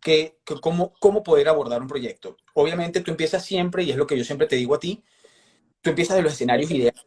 que, 0.00 0.38
que 0.44 0.60
cómo, 0.60 0.92
cómo 1.00 1.22
poder 1.22 1.48
abordar 1.48 1.80
un 1.80 1.88
proyecto. 1.88 2.36
Obviamente 2.54 3.00
tú 3.00 3.10
empiezas 3.10 3.44
siempre, 3.44 3.82
y 3.82 3.90
es 3.90 3.96
lo 3.96 4.06
que 4.06 4.18
yo 4.18 4.24
siempre 4.24 4.46
te 4.46 4.56
digo 4.56 4.74
a 4.74 4.78
ti, 4.78 5.02
tú 5.80 5.90
empiezas 5.90 6.16
de 6.16 6.22
los 6.22 6.34
escenarios 6.34 6.70
ideales, 6.70 7.04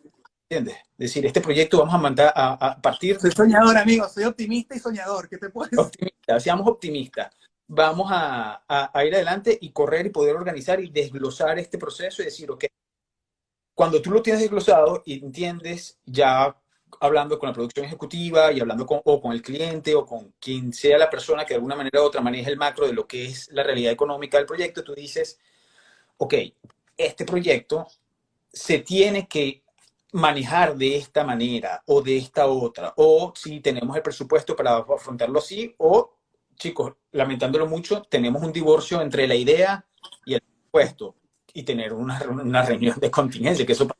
¿entiendes? 0.50 0.76
Es 0.76 0.98
decir, 0.98 1.26
este 1.26 1.42
proyecto 1.42 1.78
vamos 1.80 1.94
a 1.94 2.00
mandar 2.00 2.34
a, 2.36 2.54
a 2.54 2.82
partir... 2.82 3.20
Soy 3.20 3.32
soñador, 3.32 3.78
amigo, 3.78 4.10
soy 4.10 4.24
optimista 4.24 4.76
y 4.76 4.80
soñador, 4.80 5.30
¿qué 5.30 5.38
te 5.38 5.50
puedes 5.50 5.72
decir? 5.72 5.86
Optimista, 5.86 6.40
seamos 6.40 6.68
optimistas. 6.68 7.30
Vamos 7.68 8.08
a, 8.10 8.64
ir 9.06 9.14
adelante 9.14 9.58
y 9.60 9.72
correr 9.72 10.06
y 10.06 10.10
poder 10.10 10.36
organizar 10.36 10.80
y 10.80 10.90
desglosar 10.90 11.60
este 11.60 11.78
proceso 11.78 12.22
y 12.22 12.26
decir, 12.26 12.50
ok, 12.50 12.66
cuando 13.74 14.02
tú 14.02 14.12
lo 14.12 14.22
tienes 14.22 14.42
desglosado 14.42 15.04
y 15.06 15.24
entiendes 15.24 16.00
ya 16.06 16.56
hablando 17.00 17.38
con 17.38 17.50
la 17.50 17.54
producción 17.54 17.86
ejecutiva 17.86 18.52
y 18.52 18.60
hablando 18.60 18.86
con, 18.86 19.02
o 19.04 19.22
con 19.22 19.34
el 19.34 19.42
cliente 19.42 19.94
o 19.96 20.06
con 20.06 20.34
quien 20.40 20.74
sea 20.74 20.98
la 20.98 21.10
persona 21.10 21.46
que 21.46 21.50
de 21.54 21.56
alguna 21.56 21.76
manera 21.76 22.02
u 22.02 22.06
otra 22.06 22.22
maneja 22.22 22.50
el 22.50 22.58
macro 22.58 22.88
de 22.88 22.94
lo 22.94 23.06
que 23.06 23.26
es 23.26 23.50
la 23.52 23.64
realidad 23.64 23.92
económica 23.92 24.38
del 24.38 24.48
proyecto, 24.48 24.84
tú 24.84 24.96
dices, 24.96 25.40
ok, 26.18 26.34
este 26.98 27.26
proyecto 27.26 27.88
se 28.52 28.80
tiene 28.80 29.28
que 29.28 29.62
manejar 30.14 30.76
de 30.76 30.98
esta 30.98 31.24
manera 31.24 31.84
o 31.86 32.02
de 32.02 32.18
esta 32.18 32.48
otra, 32.48 32.94
o 32.98 33.34
si 33.36 33.60
tenemos 33.60 33.96
el 33.96 34.02
presupuesto 34.02 34.56
para 34.56 34.78
afrontarlo 34.78 35.40
así, 35.40 35.76
o 35.78 36.17
chicos, 36.58 36.93
lamentándolo 37.12 37.67
mucho, 37.67 38.02
tenemos 38.04 38.41
un 38.43 38.52
divorcio 38.52 39.02
entre 39.02 39.28
la 39.28 39.36
idea 39.36 39.86
y 40.26 40.34
el 40.34 40.41
presupuesto 40.41 41.15
y 41.54 41.63
tener 41.63 41.93
una, 41.93 42.20
una 42.30 42.63
reunión 42.63 43.00
de 43.00 43.10
contingencia, 43.10 43.65
que 43.65 43.74
eso 43.74 43.88
pasa 43.88 44.00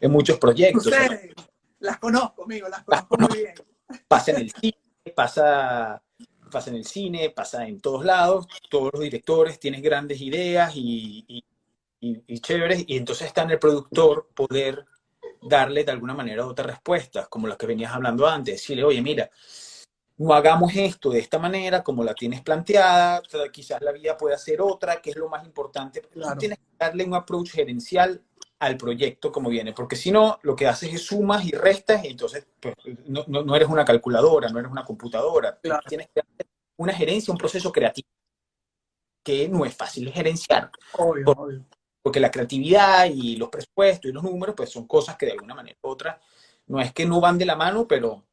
en 0.00 0.10
muchos 0.10 0.38
proyectos. 0.38 0.86
Ustedes, 0.86 1.34
las 1.80 1.98
conozco, 1.98 2.44
amigo, 2.44 2.68
las 2.68 2.84
conozco 2.84 3.16
las 3.18 3.28
muy 3.28 3.38
bien. 3.38 3.54
Pasa 4.08 4.30
en 4.32 4.38
el 4.38 4.50
cine, 4.50 4.78
pasa, 5.14 6.02
pasa 6.50 6.70
en 6.70 6.76
el 6.76 6.84
cine, 6.86 7.30
pasa 7.30 7.66
en 7.66 7.80
todos 7.80 8.04
lados, 8.04 8.46
todos 8.68 8.90
los 8.92 9.02
directores 9.02 9.60
tienen 9.60 9.82
grandes 9.82 10.20
ideas 10.20 10.74
y, 10.74 11.24
y, 11.28 11.44
y, 12.00 12.22
y 12.26 12.40
chéveres, 12.40 12.84
y 12.86 12.96
entonces 12.96 13.28
está 13.28 13.42
en 13.42 13.50
el 13.50 13.58
productor 13.58 14.28
poder 14.34 14.86
darle 15.42 15.84
de 15.84 15.92
alguna 15.92 16.14
manera 16.14 16.46
otra 16.46 16.66
respuesta, 16.66 17.26
como 17.26 17.46
las 17.46 17.56
que 17.56 17.66
venías 17.66 17.92
hablando 17.92 18.26
antes, 18.26 18.54
decirle, 18.54 18.82
oye, 18.82 19.00
mira, 19.02 19.30
no 20.18 20.32
hagamos 20.32 20.74
esto 20.74 21.10
de 21.10 21.18
esta 21.18 21.38
manera, 21.38 21.82
como 21.82 22.02
la 22.02 22.14
tienes 22.14 22.40
planteada, 22.42 23.20
o 23.20 23.24
sea, 23.28 23.48
quizás 23.50 23.80
la 23.82 23.92
vida 23.92 24.16
puede 24.16 24.38
ser 24.38 24.60
otra, 24.60 25.00
que 25.02 25.10
es 25.10 25.16
lo 25.16 25.28
más 25.28 25.44
importante. 25.44 26.00
Claro. 26.00 26.38
Tienes 26.38 26.58
que 26.58 26.64
darle 26.78 27.04
un 27.04 27.14
approach 27.14 27.50
gerencial 27.50 28.22
al 28.58 28.78
proyecto 28.78 29.30
como 29.30 29.50
viene, 29.50 29.74
porque 29.74 29.96
si 29.96 30.10
no, 30.10 30.38
lo 30.42 30.56
que 30.56 30.66
haces 30.66 30.94
es 30.94 31.02
sumas 31.02 31.44
y 31.44 31.50
restas, 31.52 32.02
y 32.04 32.08
entonces 32.08 32.46
pues, 32.58 32.74
no, 33.06 33.24
no, 33.26 33.42
no, 33.42 33.54
eres 33.54 33.68
una 33.68 33.84
calculadora, 33.84 34.48
no 34.48 34.58
eres 34.58 34.70
una 34.72 34.84
computadora. 34.84 35.58
Claro. 35.62 35.82
Tienes 35.86 36.08
que 36.14 36.20
hacer 36.20 36.46
una 36.78 36.94
gerencia, 36.94 37.32
un 37.32 37.38
proceso 37.38 37.70
creativo, 37.70 38.08
que 39.22 39.48
no 39.48 39.66
es 39.66 39.76
fácil 39.76 40.10
gerenciar. 40.10 40.70
Obvio, 40.92 41.24
Por- 41.26 41.38
obvio. 41.38 41.64
porque 42.02 42.20
la 42.20 42.30
creatividad 42.30 43.06
y 43.06 43.36
los 43.36 43.50
presupuestos 43.50 44.10
y 44.10 44.14
los 44.14 44.22
números, 44.22 44.54
pues 44.56 44.70
son 44.70 44.86
cosas 44.86 45.16
que 45.16 45.26
de 45.26 45.32
alguna 45.32 45.54
manera 45.54 45.76
u 45.82 45.88
otra, 45.88 46.18
no 46.68 46.80
es 46.80 46.92
que 46.94 47.04
no 47.04 47.20
van 47.20 47.36
de 47.36 47.44
la 47.44 47.56
mano, 47.56 47.86
pero 47.86 48.24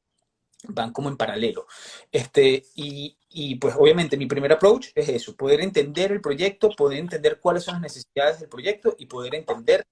van 0.68 0.92
como 0.92 1.10
en 1.10 1.18
paralelo. 1.18 1.68
Este, 2.12 2.66
y, 2.76 3.16
y 3.30 3.56
pues 3.56 3.76
obviamente 3.78 4.18
mi 4.18 4.26
primer 4.26 4.54
approach 4.54 4.88
es 4.96 5.10
eso, 5.10 5.36
poder 5.36 5.62
entender 5.62 6.12
el 6.12 6.22
proyecto, 6.22 6.70
poder 6.70 7.00
entender 7.00 7.40
cuáles 7.40 7.64
son 7.64 7.76
las 7.76 7.82
necesidades 7.82 8.40
del 8.40 8.50
proyecto 8.50 8.96
y 8.98 9.06
poder 9.06 9.36
entender 9.36 9.86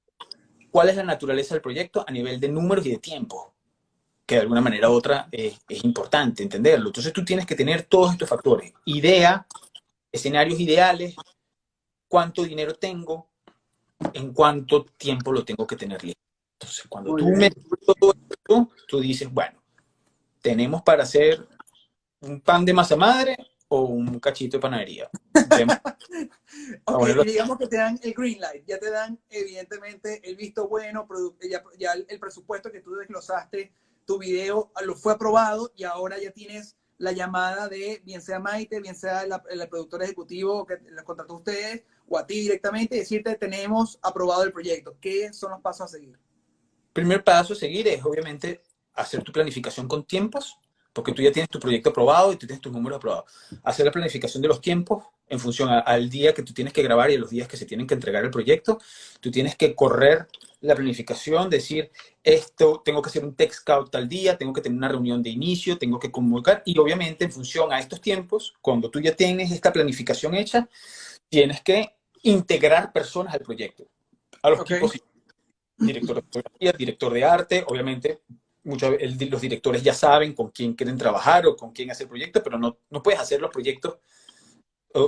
cuál 0.72 0.90
es 0.90 0.96
la 0.96 1.04
naturaleza 1.04 1.56
del 1.56 1.62
proyecto 1.62 2.04
a 2.08 2.12
nivel 2.12 2.40
de 2.40 2.50
números 2.50 2.86
y 2.86 2.92
de 2.92 2.98
tiempo. 2.98 3.54
que 4.26 4.36
de 4.36 4.42
alguna 4.42 4.62
manera 4.62 4.90
u 4.90 4.94
otra 4.94 5.28
es, 5.32 5.60
es 5.68 5.84
importante 5.84 6.44
entenderlo. 6.44 6.88
Entonces 6.88 7.12
tú 7.12 7.26
tienes 7.26 7.46
que 7.46 7.56
tener 7.56 7.84
todos 7.84 8.14
estos 8.14 8.30
factores. 8.30 8.72
Idea, 8.86 9.46
escenarios 10.12 10.60
ideales, 10.60 11.16
cuánto 12.08 12.44
dinero 12.44 12.76
tengo, 12.76 13.30
en 14.14 14.34
cuánto 14.34 14.86
tiempo 14.98 15.32
lo 15.32 15.44
tengo 15.44 15.68
que 15.68 15.76
tener 15.76 16.04
listo. 16.04 16.22
Entonces, 16.60 16.86
cuando 16.88 17.16
tú 17.16 17.26
me 17.28 17.50
todo 17.50 18.14
esto, 18.30 18.70
tú 18.88 19.00
dices, 19.00 19.32
bueno, 19.32 19.61
tenemos 20.42 20.82
para 20.82 21.04
hacer 21.04 21.48
un 22.22 22.42
pan 22.42 22.66
de 22.66 22.74
masa 22.74 22.96
madre 22.96 23.38
o 23.68 23.84
un 23.84 24.20
cachito 24.20 24.58
de 24.58 24.62
panadería. 24.62 25.10
okay, 26.86 27.16
digamos 27.26 27.58
que 27.58 27.68
te 27.68 27.78
dan 27.78 28.00
el 28.04 28.14
green 28.14 28.40
light, 28.42 28.66
ya 28.68 28.78
te 28.78 28.92
dan 28.92 29.18
evidentemente 29.30 30.20
el 30.28 30.36
visto 30.36 30.68
bueno, 30.68 31.08
ya, 31.50 31.64
ya 31.80 31.94
el, 31.94 32.20
presupuesto 32.20 32.72
que 32.72 32.82
tú 32.82 32.96
desglosaste, 32.96 33.74
tu 34.06 34.20
video 34.20 34.72
lo 34.84 34.96
fue 34.96 35.14
aprobado 35.14 35.72
y 35.76 35.86
ahora 35.86 36.20
ya 36.20 36.32
tienes 36.32 36.76
la 36.98 37.14
llamada 37.14 37.70
de 37.70 38.02
bien 38.04 38.22
sea 38.22 38.40
Maite, 38.40 38.82
bien 38.82 38.96
sea 38.96 39.24
el 39.24 39.70
productor 39.70 40.04
ejecutivo 40.04 40.66
que 40.66 40.78
les 40.78 41.04
contrató 41.04 41.34
a 41.34 41.38
ustedes 41.38 41.84
o 42.08 42.18
a 42.18 42.28
ti 42.28 42.42
directamente, 42.42 42.98
decirte 42.98 43.36
tenemos 43.36 43.98
aprobado 44.02 44.44
el 44.44 44.52
proyecto. 44.52 44.98
¿Qué 45.00 45.32
son 45.32 45.52
los 45.52 45.62
pasos 45.62 45.86
a 45.86 45.88
seguir? 45.88 46.20
Primer 46.92 47.24
paso 47.24 47.54
a 47.54 47.56
seguir 47.56 47.88
es 47.88 48.04
obviamente 48.04 48.62
hacer 48.94 49.24
tu 49.24 49.32
planificación 49.32 49.88
con 49.88 50.06
tiempos, 50.06 50.58
porque 50.94 51.14
tú 51.14 51.22
ya 51.22 51.32
tienes 51.32 51.50
tu 51.50 51.60
proyecto 51.60 51.92
aprobado 51.92 52.34
y 52.34 52.36
tú 52.36 52.46
tienes 52.46 52.62
tus 52.62 52.72
números 52.72 52.98
aprobados. 52.98 53.32
Hacer 53.64 53.86
la 53.86 53.92
planificación 53.92 54.42
de 54.42 54.50
los 54.50 54.60
tiempos 54.60 55.06
en 55.28 55.40
función 55.40 55.70
al 55.70 56.10
día 56.10 56.34
que 56.34 56.44
tú 56.44 56.54
tienes 56.54 56.74
que 56.74 56.84
grabar 56.84 57.10
y 57.10 57.16
a 57.16 57.20
los 57.20 57.30
días 57.30 57.48
que 57.48 57.56
se 57.56 57.66
tienen 57.66 57.88
que 57.88 57.94
entregar 57.94 58.24
el 58.24 58.32
proyecto. 58.32 58.80
Tú 59.22 59.32
tienes 59.32 59.56
que 59.56 59.74
correr 59.74 60.28
la 60.60 60.76
planificación, 60.76 61.50
decir, 61.50 61.90
esto, 62.22 62.82
tengo 62.84 63.02
que 63.02 63.10
hacer 63.10 63.24
un 63.24 63.36
text 63.36 63.62
scout 63.62 63.90
tal 63.90 64.10
día, 64.10 64.38
tengo 64.38 64.52
que 64.52 64.62
tener 64.62 64.78
una 64.78 64.90
reunión 64.90 65.24
de 65.24 65.30
inicio, 65.30 65.78
tengo 65.78 65.98
que 65.98 66.12
comunicar 66.12 66.62
y 66.66 66.78
obviamente 66.78 67.26
en 67.26 67.32
función 67.32 67.72
a 67.72 67.80
estos 67.80 68.02
tiempos, 68.02 68.54
cuando 68.62 68.92
tú 68.92 69.00
ya 69.00 69.16
tienes 69.16 69.52
esta 69.52 69.72
planificación 69.72 70.36
hecha, 70.36 70.68
tienes 71.30 71.62
que 71.62 71.96
integrar 72.24 72.92
personas 72.92 73.34
al 73.34 73.40
proyecto. 73.40 73.88
A 74.44 74.50
los 74.50 74.60
equipos, 74.62 74.92
director 75.78 76.16
de 76.18 76.22
fotografía, 76.22 76.74
director 76.74 77.14
de 77.14 77.24
arte, 77.24 77.64
obviamente 77.68 78.22
muchos 78.64 78.96
los 79.30 79.42
directores 79.42 79.84
ya 79.84 79.94
saben 79.94 80.34
con 80.34 80.52
quién 80.52 80.74
quieren 80.74 80.98
trabajar 80.98 81.46
o 81.48 81.56
con 81.56 81.72
quién 81.72 81.92
hacer 81.92 82.06
el 82.06 82.10
proyecto, 82.10 82.44
pero 82.44 82.58
no, 82.58 82.78
no 82.90 83.02
puedes 83.02 83.20
hacer 83.20 83.42
los 83.42 83.52
proyectos. 83.52 83.98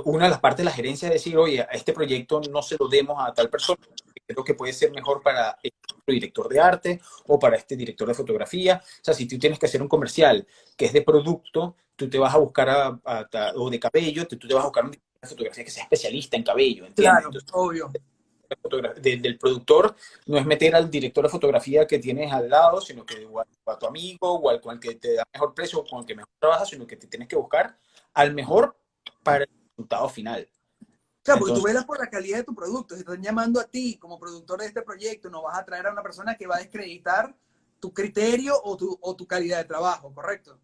Una 0.06 0.24
de 0.24 0.30
las 0.30 0.40
partes 0.40 0.58
de 0.58 0.64
la 0.64 0.70
gerencia 0.70 1.08
es 1.08 1.14
decir, 1.14 1.36
oye, 1.36 1.60
a 1.60 1.64
este 1.72 1.92
proyecto 1.92 2.40
no 2.50 2.62
se 2.62 2.76
lo 2.78 2.88
demos 2.88 3.16
a 3.22 3.34
tal 3.34 3.50
persona, 3.50 3.80
creo 4.26 4.42
que 4.42 4.54
puede 4.54 4.72
ser 4.72 4.90
mejor 4.92 5.22
para 5.22 5.58
este 5.62 5.78
director 6.06 6.48
de 6.48 6.60
arte 6.60 7.00
o 7.26 7.38
para 7.38 7.56
este 7.56 7.76
director 7.76 8.08
de 8.08 8.14
fotografía. 8.14 8.80
O 8.82 9.04
sea, 9.04 9.12
si 9.12 9.26
tú 9.26 9.38
tienes 9.38 9.58
que 9.58 9.66
hacer 9.66 9.82
un 9.82 9.88
comercial 9.88 10.46
que 10.74 10.86
es 10.86 10.92
de 10.92 11.02
producto, 11.02 11.76
tú 11.96 12.08
te 12.08 12.18
vas 12.18 12.34
a 12.34 12.38
buscar 12.38 12.70
a, 12.70 13.00
o 13.56 13.68
de 13.68 13.78
cabello, 13.78 14.26
tú 14.26 14.38
te 14.38 14.54
vas 14.54 14.62
a 14.62 14.68
buscar 14.68 14.84
un 14.84 14.90
director 14.92 15.20
de 15.20 15.28
fotografía 15.28 15.64
que 15.64 15.70
sea 15.70 15.82
especialista 15.82 16.36
en 16.38 16.42
cabello, 16.44 16.86
¿entiendes? 16.86 17.22
Claro, 17.22 17.40
obvio 17.52 17.92
del 19.00 19.38
productor 19.38 19.94
no 20.26 20.38
es 20.38 20.46
meter 20.46 20.74
al 20.74 20.90
director 20.90 21.24
de 21.24 21.30
fotografía 21.30 21.86
que 21.86 21.98
tienes 21.98 22.32
al 22.32 22.48
lado, 22.48 22.80
sino 22.80 23.04
que 23.04 23.24
o 23.26 23.40
a, 23.40 23.78
tu 23.78 23.86
amigo 23.86 24.34
o 24.34 24.50
al 24.50 24.60
con 24.60 24.74
el 24.74 24.80
que 24.80 24.94
te 24.94 25.14
da 25.14 25.24
mejor 25.32 25.54
precio 25.54 25.80
o 25.80 25.84
con 25.84 26.00
el 26.00 26.06
que 26.06 26.14
mejor 26.14 26.32
trabajas, 26.38 26.68
sino 26.68 26.86
que 26.86 26.96
te 26.96 27.06
tienes 27.06 27.28
que 27.28 27.36
buscar 27.36 27.78
al 28.12 28.34
mejor 28.34 28.76
para 29.22 29.44
el 29.44 29.50
resultado 29.70 30.08
final. 30.08 30.48
Claro, 31.22 31.40
porque 31.40 31.54
tú 31.54 31.62
velas 31.62 31.86
por 31.86 31.98
la 31.98 32.10
calidad 32.10 32.38
de 32.38 32.44
tu 32.44 32.54
producto. 32.54 32.94
Si 32.94 33.02
te 33.02 33.10
están 33.10 33.24
llamando 33.24 33.58
a 33.58 33.64
ti 33.64 33.96
como 33.96 34.18
productor 34.18 34.60
de 34.60 34.66
este 34.66 34.82
proyecto, 34.82 35.30
no 35.30 35.42
vas 35.42 35.58
a 35.58 35.64
traer 35.64 35.86
a 35.86 35.92
una 35.92 36.02
persona 36.02 36.36
que 36.36 36.46
va 36.46 36.56
a 36.56 36.58
descreditar 36.58 37.34
tu 37.80 37.92
criterio 37.92 38.54
o 38.62 38.76
tu, 38.76 38.98
o 39.00 39.16
tu 39.16 39.26
calidad 39.26 39.58
de 39.58 39.64
trabajo, 39.64 40.12
¿correcto? 40.12 40.58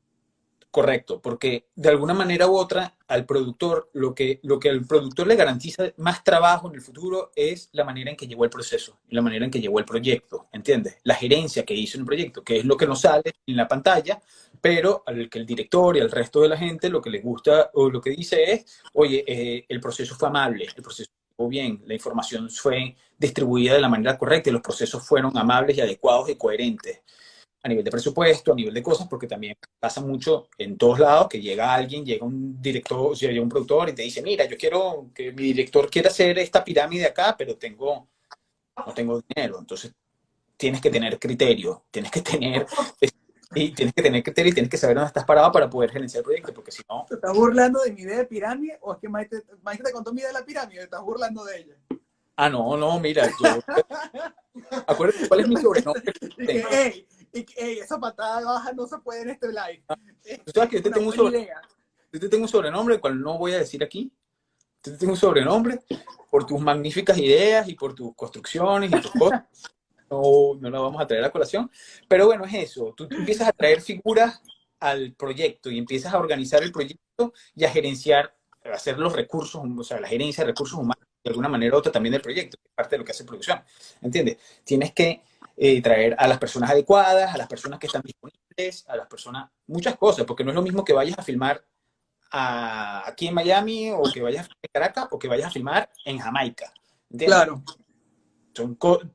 Correcto, 0.71 1.21
porque 1.21 1.67
de 1.75 1.89
alguna 1.89 2.15
manera 2.15 2.47
u 2.47 2.57
otra 2.57 2.97
al 3.09 3.27
productor, 3.27 3.91
lo 3.93 4.15
que, 4.15 4.39
lo 4.45 4.61
que 4.61 4.71
al 4.71 4.87
productor 4.87 5.27
le 5.27 5.35
garantiza 5.35 5.93
más 5.97 6.23
trabajo 6.23 6.69
en 6.69 6.77
el 6.77 6.81
futuro 6.81 7.33
es 7.35 7.71
la 7.73 7.83
manera 7.83 8.11
en 8.11 8.17
que 8.17 8.29
llevó 8.29 8.45
el 8.45 8.51
proceso 8.51 9.01
la 9.09 9.21
manera 9.21 9.45
en 9.45 9.51
que 9.51 9.61
llevó 9.61 9.81
el 9.81 9.85
proyecto, 9.85 10.47
¿entiendes? 10.53 10.99
La 11.03 11.17
gerencia 11.17 11.65
que 11.65 11.75
hizo 11.75 11.97
en 11.97 12.03
el 12.03 12.07
proyecto, 12.07 12.45
que 12.45 12.59
es 12.59 12.65
lo 12.65 12.77
que 12.77 12.87
nos 12.87 13.01
sale 13.01 13.33
en 13.47 13.57
la 13.57 13.67
pantalla, 13.67 14.21
pero 14.61 15.03
al 15.07 15.29
que 15.29 15.41
el 15.41 15.47
director 15.47 15.97
y 15.97 16.01
al 16.01 16.11
resto 16.11 16.41
de 16.41 16.49
la 16.49 16.57
gente 16.57 16.89
lo 16.89 17.03
que 17.03 17.11
les 17.11 17.23
gusta 17.25 17.71
o 17.75 17.91
lo 17.91 18.01
que 18.01 18.11
dice 18.11 18.53
es, 18.53 18.81
oye, 18.95 19.25
eh, 19.27 19.67
el 19.69 19.81
proceso 19.81 20.15
fue 20.15 20.29
amable, 20.29 20.67
el 20.77 20.83
proceso 20.83 21.11
fue 21.37 21.49
bien, 21.49 21.83
la 21.87 21.95
información 21.95 22.49
fue 22.49 22.95
distribuida 23.19 23.75
de 23.75 23.81
la 23.81 23.89
manera 23.89 24.17
correcta 24.17 24.51
y 24.51 24.53
los 24.53 24.63
procesos 24.63 25.05
fueron 25.05 25.37
amables 25.37 25.77
y 25.77 25.81
adecuados 25.81 26.31
y 26.31 26.37
coherentes 26.37 27.01
a 27.63 27.69
nivel 27.69 27.85
de 27.85 27.91
presupuesto, 27.91 28.53
a 28.53 28.55
nivel 28.57 28.73
de 28.73 28.83
cosas, 28.83 29.07
porque 29.09 29.27
también 29.27 29.55
pasa 29.79 30.01
mucho 30.01 30.49
en 30.57 30.79
todos 30.79 30.99
lados 30.99 31.29
que 31.29 31.41
llega 31.41 31.75
alguien, 31.75 32.05
llega 32.05 32.25
un 32.25 32.61
director, 32.61 33.15
llega 33.15 33.43
un 33.43 33.49
productor 33.49 33.91
y 33.91 33.95
te 33.95 34.03
dice, 34.03 34.23
mira, 34.23 34.47
yo 34.47 34.57
quiero 34.57 35.11
que 35.15 35.33
mi 35.33 35.45
director 35.45 35.91
quiera 35.91 36.09
hacer 36.09 36.39
esta 36.39 36.65
pirámide 36.65 37.07
acá, 37.07 37.35
pero 37.37 37.57
tengo, 37.57 38.09
no 38.87 38.95
tengo 38.95 39.23
dinero. 39.29 39.59
Entonces, 39.59 39.93
tienes 40.57 40.81
que 40.81 40.91
tener 40.91 41.19
criterio, 41.19 41.85
tienes 41.91 42.11
que 42.11 42.23
tener, 42.23 42.67
y 43.55 43.73
tienes 43.73 43.95
que 43.95 44.03
tener 44.03 44.23
criterio 44.23 44.53
y 44.53 44.55
tienes 44.55 44.71
que 44.71 44.79
saber 44.79 44.97
dónde 44.97 45.09
estás 45.09 45.25
parado 45.25 45.53
para 45.53 45.69
poder 45.69 45.91
gerenciar 45.91 46.21
el 46.21 46.25
proyecto, 46.25 46.55
porque 46.55 46.71
si 46.71 46.83
no... 46.89 47.05
¿Te 47.09 47.17
estás 47.17 47.35
burlando 47.35 47.81
de 47.81 47.93
mi 47.93 48.03
idea 48.03 48.19
de 48.19 48.25
pirámide 48.25 48.79
o 48.81 48.95
es 48.95 48.99
que 48.99 49.09
Maite, 49.09 49.43
te 49.43 49.93
contó 49.93 50.13
mi 50.13 50.21
idea 50.21 50.29
de 50.29 50.39
la 50.39 50.45
pirámide? 50.45 50.79
¿Te 50.79 50.85
estás 50.85 51.03
burlando 51.03 51.45
de 51.45 51.59
ella? 51.59 51.75
Ah, 52.37 52.49
no, 52.49 52.77
no, 52.77 52.99
mira, 53.01 53.27
yo... 53.27 53.61
Acuérdate 54.87 55.29
cuál 55.29 55.41
es 55.41 55.49
mi 55.49 55.57
sobrenombre. 55.57 56.13
Y 57.33 57.45
que 57.45 57.81
esa 57.81 57.99
patada 57.99 58.45
baja 58.45 58.73
no 58.73 58.87
se 58.87 58.99
puede 58.99 59.23
en 59.23 59.31
este 59.31 59.49
live. 59.49 59.83
Tú 60.45 60.53
sabes 60.55 60.71
que 60.71 60.77
yo 60.77 60.83
te, 60.83 60.91
tengo 60.91 61.11
un, 61.11 61.47
yo 62.13 62.21
te 62.21 62.29
tengo 62.29 62.43
un 62.45 62.49
sobrenombre, 62.49 62.97
el 62.97 63.01
cual 63.01 63.21
no 63.21 63.39
voy 63.39 63.53
a 63.53 63.59
decir 63.59 63.83
aquí. 63.85 64.13
Yo 64.83 64.93
te 64.93 64.99
tengo 64.99 65.13
un 65.13 65.19
sobrenombre 65.19 65.81
por 66.31 66.47
tus 66.47 66.61
magníficas 66.61 67.19
ideas 67.19 67.69
y 67.69 67.75
por 67.75 67.95
tus 67.95 68.15
construcciones 68.15 68.91
y 68.91 69.01
tus 69.01 69.13
cosas. 69.13 69.45
No, 70.11 70.55
no 70.59 70.71
la 70.71 70.81
vamos 70.81 71.01
a 71.01 71.07
traer 71.07 71.25
a 71.25 71.31
colación. 71.31 71.71
Pero 72.09 72.27
bueno, 72.27 72.45
es 72.45 72.55
eso. 72.55 72.93
Tú, 72.97 73.07
empiezas 73.11 73.47
a 73.47 73.53
traer 73.53 73.81
figuras 73.81 74.43
al 74.81 75.13
proyecto 75.13 75.71
y 75.71 75.79
empiezas 75.79 76.13
a 76.13 76.19
organizar 76.19 76.63
el 76.63 76.73
proyecto 76.73 77.33
y 77.55 77.65
a 77.65 77.71
gerenciar, 77.71 78.35
a 78.65 78.71
hacer 78.71 78.99
los 78.99 79.13
recursos, 79.13 79.63
o 79.65 79.85
sea, 79.85 80.01
la 80.01 80.09
gerencia 80.09 80.43
de 80.43 80.51
recursos 80.51 80.79
humanos 80.79 81.07
de 81.23 81.31
alguna 81.31 81.49
manera 81.49 81.77
u 81.77 81.79
otra 81.79 81.93
también 81.93 82.13
del 82.13 82.23
proyecto, 82.23 82.57
que 82.57 82.69
es 82.69 82.75
parte 82.75 82.95
de 82.95 82.99
lo 82.99 83.05
que 83.05 83.13
hace 83.13 83.25
producción. 83.25 83.63
¿Entiendes? 84.01 84.39
Tienes 84.65 84.93
que 84.93 85.23
eh, 85.63 85.83
traer 85.83 86.17
a 86.19 86.27
las 86.27 86.39
personas 86.39 86.71
adecuadas, 86.71 87.35
a 87.35 87.37
las 87.37 87.47
personas 87.47 87.79
que 87.79 87.87
están 87.87 88.01
disponibles, 88.01 88.83
a 88.89 88.97
las 88.97 89.07
personas, 89.07 89.51
muchas 89.67 89.95
cosas, 89.99 90.25
porque 90.25 90.43
no 90.43 90.53
es 90.53 90.55
lo 90.55 90.63
mismo 90.63 90.83
que 90.83 90.95
vayas 90.95 91.19
a 91.19 91.23
filmar 91.23 91.63
aquí 92.31 93.27
en 93.27 93.35
Miami 93.35 93.91
o 93.91 94.05
que 94.11 94.23
vayas 94.23 94.41
a 94.41 94.45
filmar 94.45 94.63
en 94.63 94.71
Caracas 94.73 95.09
o 95.11 95.19
que 95.19 95.29
vayas 95.29 95.49
a 95.49 95.51
filmar 95.51 95.91
en 96.07 96.19
Jamaica. 96.19 96.73
Claro. 97.15 97.63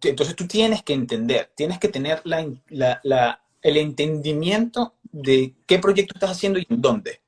entonces 0.03 0.36
tú 0.36 0.45
tienes 0.45 0.84
que 0.84 0.93
entender, 0.93 1.51
tienes 1.55 1.79
que 1.79 1.88
tener 1.88 2.21
la, 2.23 3.41
el 3.63 3.77
entendimiento 3.77 4.97
de 5.01 5.55
qué 5.65 5.79
proyecto 5.79 6.13
estás 6.13 6.29
haciendo 6.29 6.60
y 6.60 6.67
en 6.69 6.79
dónde. 6.79 7.21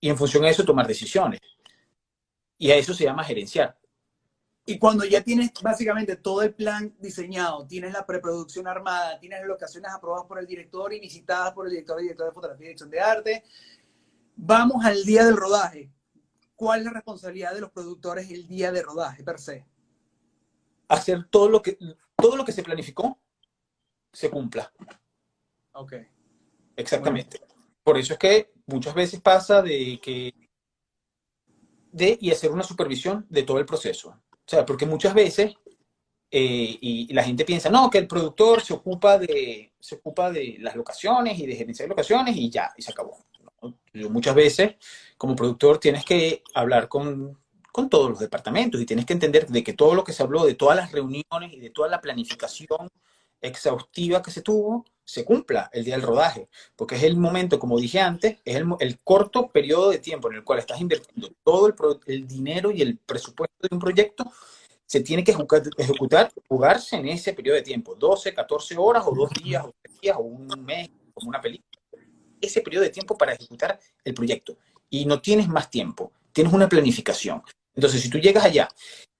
Y 0.00 0.08
en 0.08 0.16
función 0.16 0.44
de 0.44 0.50
eso 0.50 0.64
tomar 0.64 0.86
decisiones. 0.86 1.40
Y 2.58 2.70
a 2.70 2.76
eso 2.76 2.94
se 2.94 3.02
llama 3.02 3.24
gerenciar. 3.24 3.76
Y 4.66 4.78
cuando 4.78 5.04
ya 5.04 5.22
tienes 5.22 5.50
básicamente 5.62 6.16
todo 6.16 6.42
el 6.42 6.54
plan 6.54 6.94
diseñado, 7.00 7.66
tienes 7.66 7.92
la 7.92 8.06
preproducción 8.06 8.66
armada, 8.66 9.18
tienes 9.18 9.40
las 9.40 9.48
locaciones 9.48 9.90
aprobadas 9.90 10.26
por 10.26 10.38
el 10.38 10.46
director 10.46 10.92
y 10.92 11.00
visitadas 11.00 11.52
por 11.52 11.66
el 11.66 11.72
director 11.72 11.98
y 11.98 12.02
director 12.04 12.26
de 12.26 12.32
fotografía 12.32 12.64
y 12.64 12.68
dirección 12.68 12.90
de 12.90 13.00
arte, 13.00 13.44
vamos 14.36 14.84
al 14.84 15.04
día 15.04 15.24
del 15.24 15.36
rodaje. 15.36 15.90
¿Cuál 16.54 16.80
es 16.80 16.86
la 16.86 16.92
responsabilidad 16.92 17.54
de 17.54 17.62
los 17.62 17.70
productores 17.70 18.30
el 18.30 18.46
día 18.46 18.70
de 18.70 18.82
rodaje 18.82 19.24
per 19.24 19.38
se? 19.38 19.66
Hacer 20.88 21.26
todo 21.30 21.48
lo 21.48 21.62
que, 21.62 21.78
todo 22.16 22.36
lo 22.36 22.44
que 22.44 22.52
se 22.52 22.62
planificó 22.62 23.18
se 24.12 24.30
cumpla. 24.30 24.70
Ok. 25.72 25.94
Exactamente. 26.76 27.40
Por 27.82 27.96
eso 27.96 28.12
es 28.12 28.18
que 28.18 28.52
muchas 28.66 28.94
veces 28.94 29.20
pasa 29.20 29.62
de 29.62 29.98
que 30.02 30.34
de 31.92 32.18
y 32.20 32.30
hacer 32.30 32.50
una 32.50 32.62
supervisión 32.62 33.26
de 33.28 33.42
todo 33.42 33.58
el 33.58 33.66
proceso. 33.66 34.20
O 34.50 34.56
sea, 34.56 34.66
porque 34.66 34.84
muchas 34.84 35.14
veces, 35.14 35.54
eh, 36.28 36.78
y, 36.80 37.14
la 37.14 37.22
gente 37.22 37.44
piensa, 37.44 37.70
no, 37.70 37.88
que 37.88 37.98
el 37.98 38.08
productor 38.08 38.60
se 38.60 38.72
ocupa 38.72 39.16
de, 39.16 39.74
se 39.78 39.94
ocupa 39.94 40.32
de 40.32 40.56
las 40.58 40.74
locaciones 40.74 41.38
y 41.38 41.46
de 41.46 41.54
gerenciar 41.54 41.88
locaciones 41.88 42.36
y 42.36 42.50
ya, 42.50 42.72
y 42.76 42.82
se 42.82 42.90
acabó. 42.90 43.16
muchas 44.10 44.34
veces, 44.34 44.74
como 45.16 45.36
productor, 45.36 45.78
tienes 45.78 46.04
que 46.04 46.42
hablar 46.52 46.88
con, 46.88 47.38
con 47.70 47.88
todos 47.88 48.10
los 48.10 48.18
departamentos 48.18 48.80
y 48.80 48.86
tienes 48.86 49.06
que 49.06 49.12
entender 49.12 49.46
de 49.46 49.62
que 49.62 49.74
todo 49.74 49.94
lo 49.94 50.02
que 50.02 50.12
se 50.12 50.24
habló, 50.24 50.44
de 50.44 50.56
todas 50.56 50.76
las 50.76 50.90
reuniones 50.90 51.52
y 51.52 51.60
de 51.60 51.70
toda 51.70 51.86
la 51.86 52.00
planificación 52.00 52.88
exhaustiva 53.40 54.22
que 54.22 54.30
se 54.30 54.42
tuvo, 54.42 54.84
se 55.04 55.24
cumpla 55.24 55.68
el 55.72 55.84
día 55.84 55.96
del 55.96 56.06
rodaje, 56.06 56.48
porque 56.76 56.94
es 56.94 57.02
el 57.02 57.16
momento, 57.16 57.58
como 57.58 57.78
dije 57.78 57.98
antes, 57.98 58.38
es 58.44 58.56
el, 58.56 58.66
el 58.78 58.98
corto 59.00 59.48
periodo 59.48 59.90
de 59.90 59.98
tiempo 59.98 60.30
en 60.30 60.36
el 60.36 60.44
cual 60.44 60.60
estás 60.60 60.80
invirtiendo 60.80 61.32
todo 61.42 61.66
el, 61.66 61.74
el, 62.06 62.28
dinero 62.28 62.70
y 62.70 62.82
el 62.82 62.96
presupuesto 62.98 63.56
de 63.68 63.74
un 63.74 63.80
proyecto, 63.80 64.30
se 64.86 65.00
tiene 65.00 65.24
que 65.24 65.32
ejecutar, 65.78 66.32
jugarse 66.48 66.96
en 66.96 67.08
ese 67.08 67.32
periodo 67.32 67.56
de 67.56 67.62
tiempo, 67.62 67.94
12, 67.94 68.34
14 68.34 68.76
horas 68.76 69.04
o 69.06 69.14
dos 69.14 69.30
días 69.42 69.64
o 69.64 69.72
tres 69.80 70.00
días 70.00 70.16
o 70.16 70.22
un 70.22 70.46
mes, 70.64 70.90
como 71.14 71.28
una 71.28 71.40
película, 71.40 71.80
ese 72.40 72.60
periodo 72.60 72.84
de 72.84 72.90
tiempo 72.90 73.16
para 73.16 73.32
ejecutar 73.32 73.78
el 74.04 74.14
proyecto. 74.14 74.56
Y 74.88 75.04
no 75.04 75.20
tienes 75.20 75.48
más 75.48 75.70
tiempo, 75.70 76.12
tienes 76.32 76.52
una 76.52 76.68
planificación. 76.68 77.42
Entonces, 77.74 78.00
si 78.00 78.10
tú 78.10 78.18
llegas 78.18 78.44
allá 78.44 78.68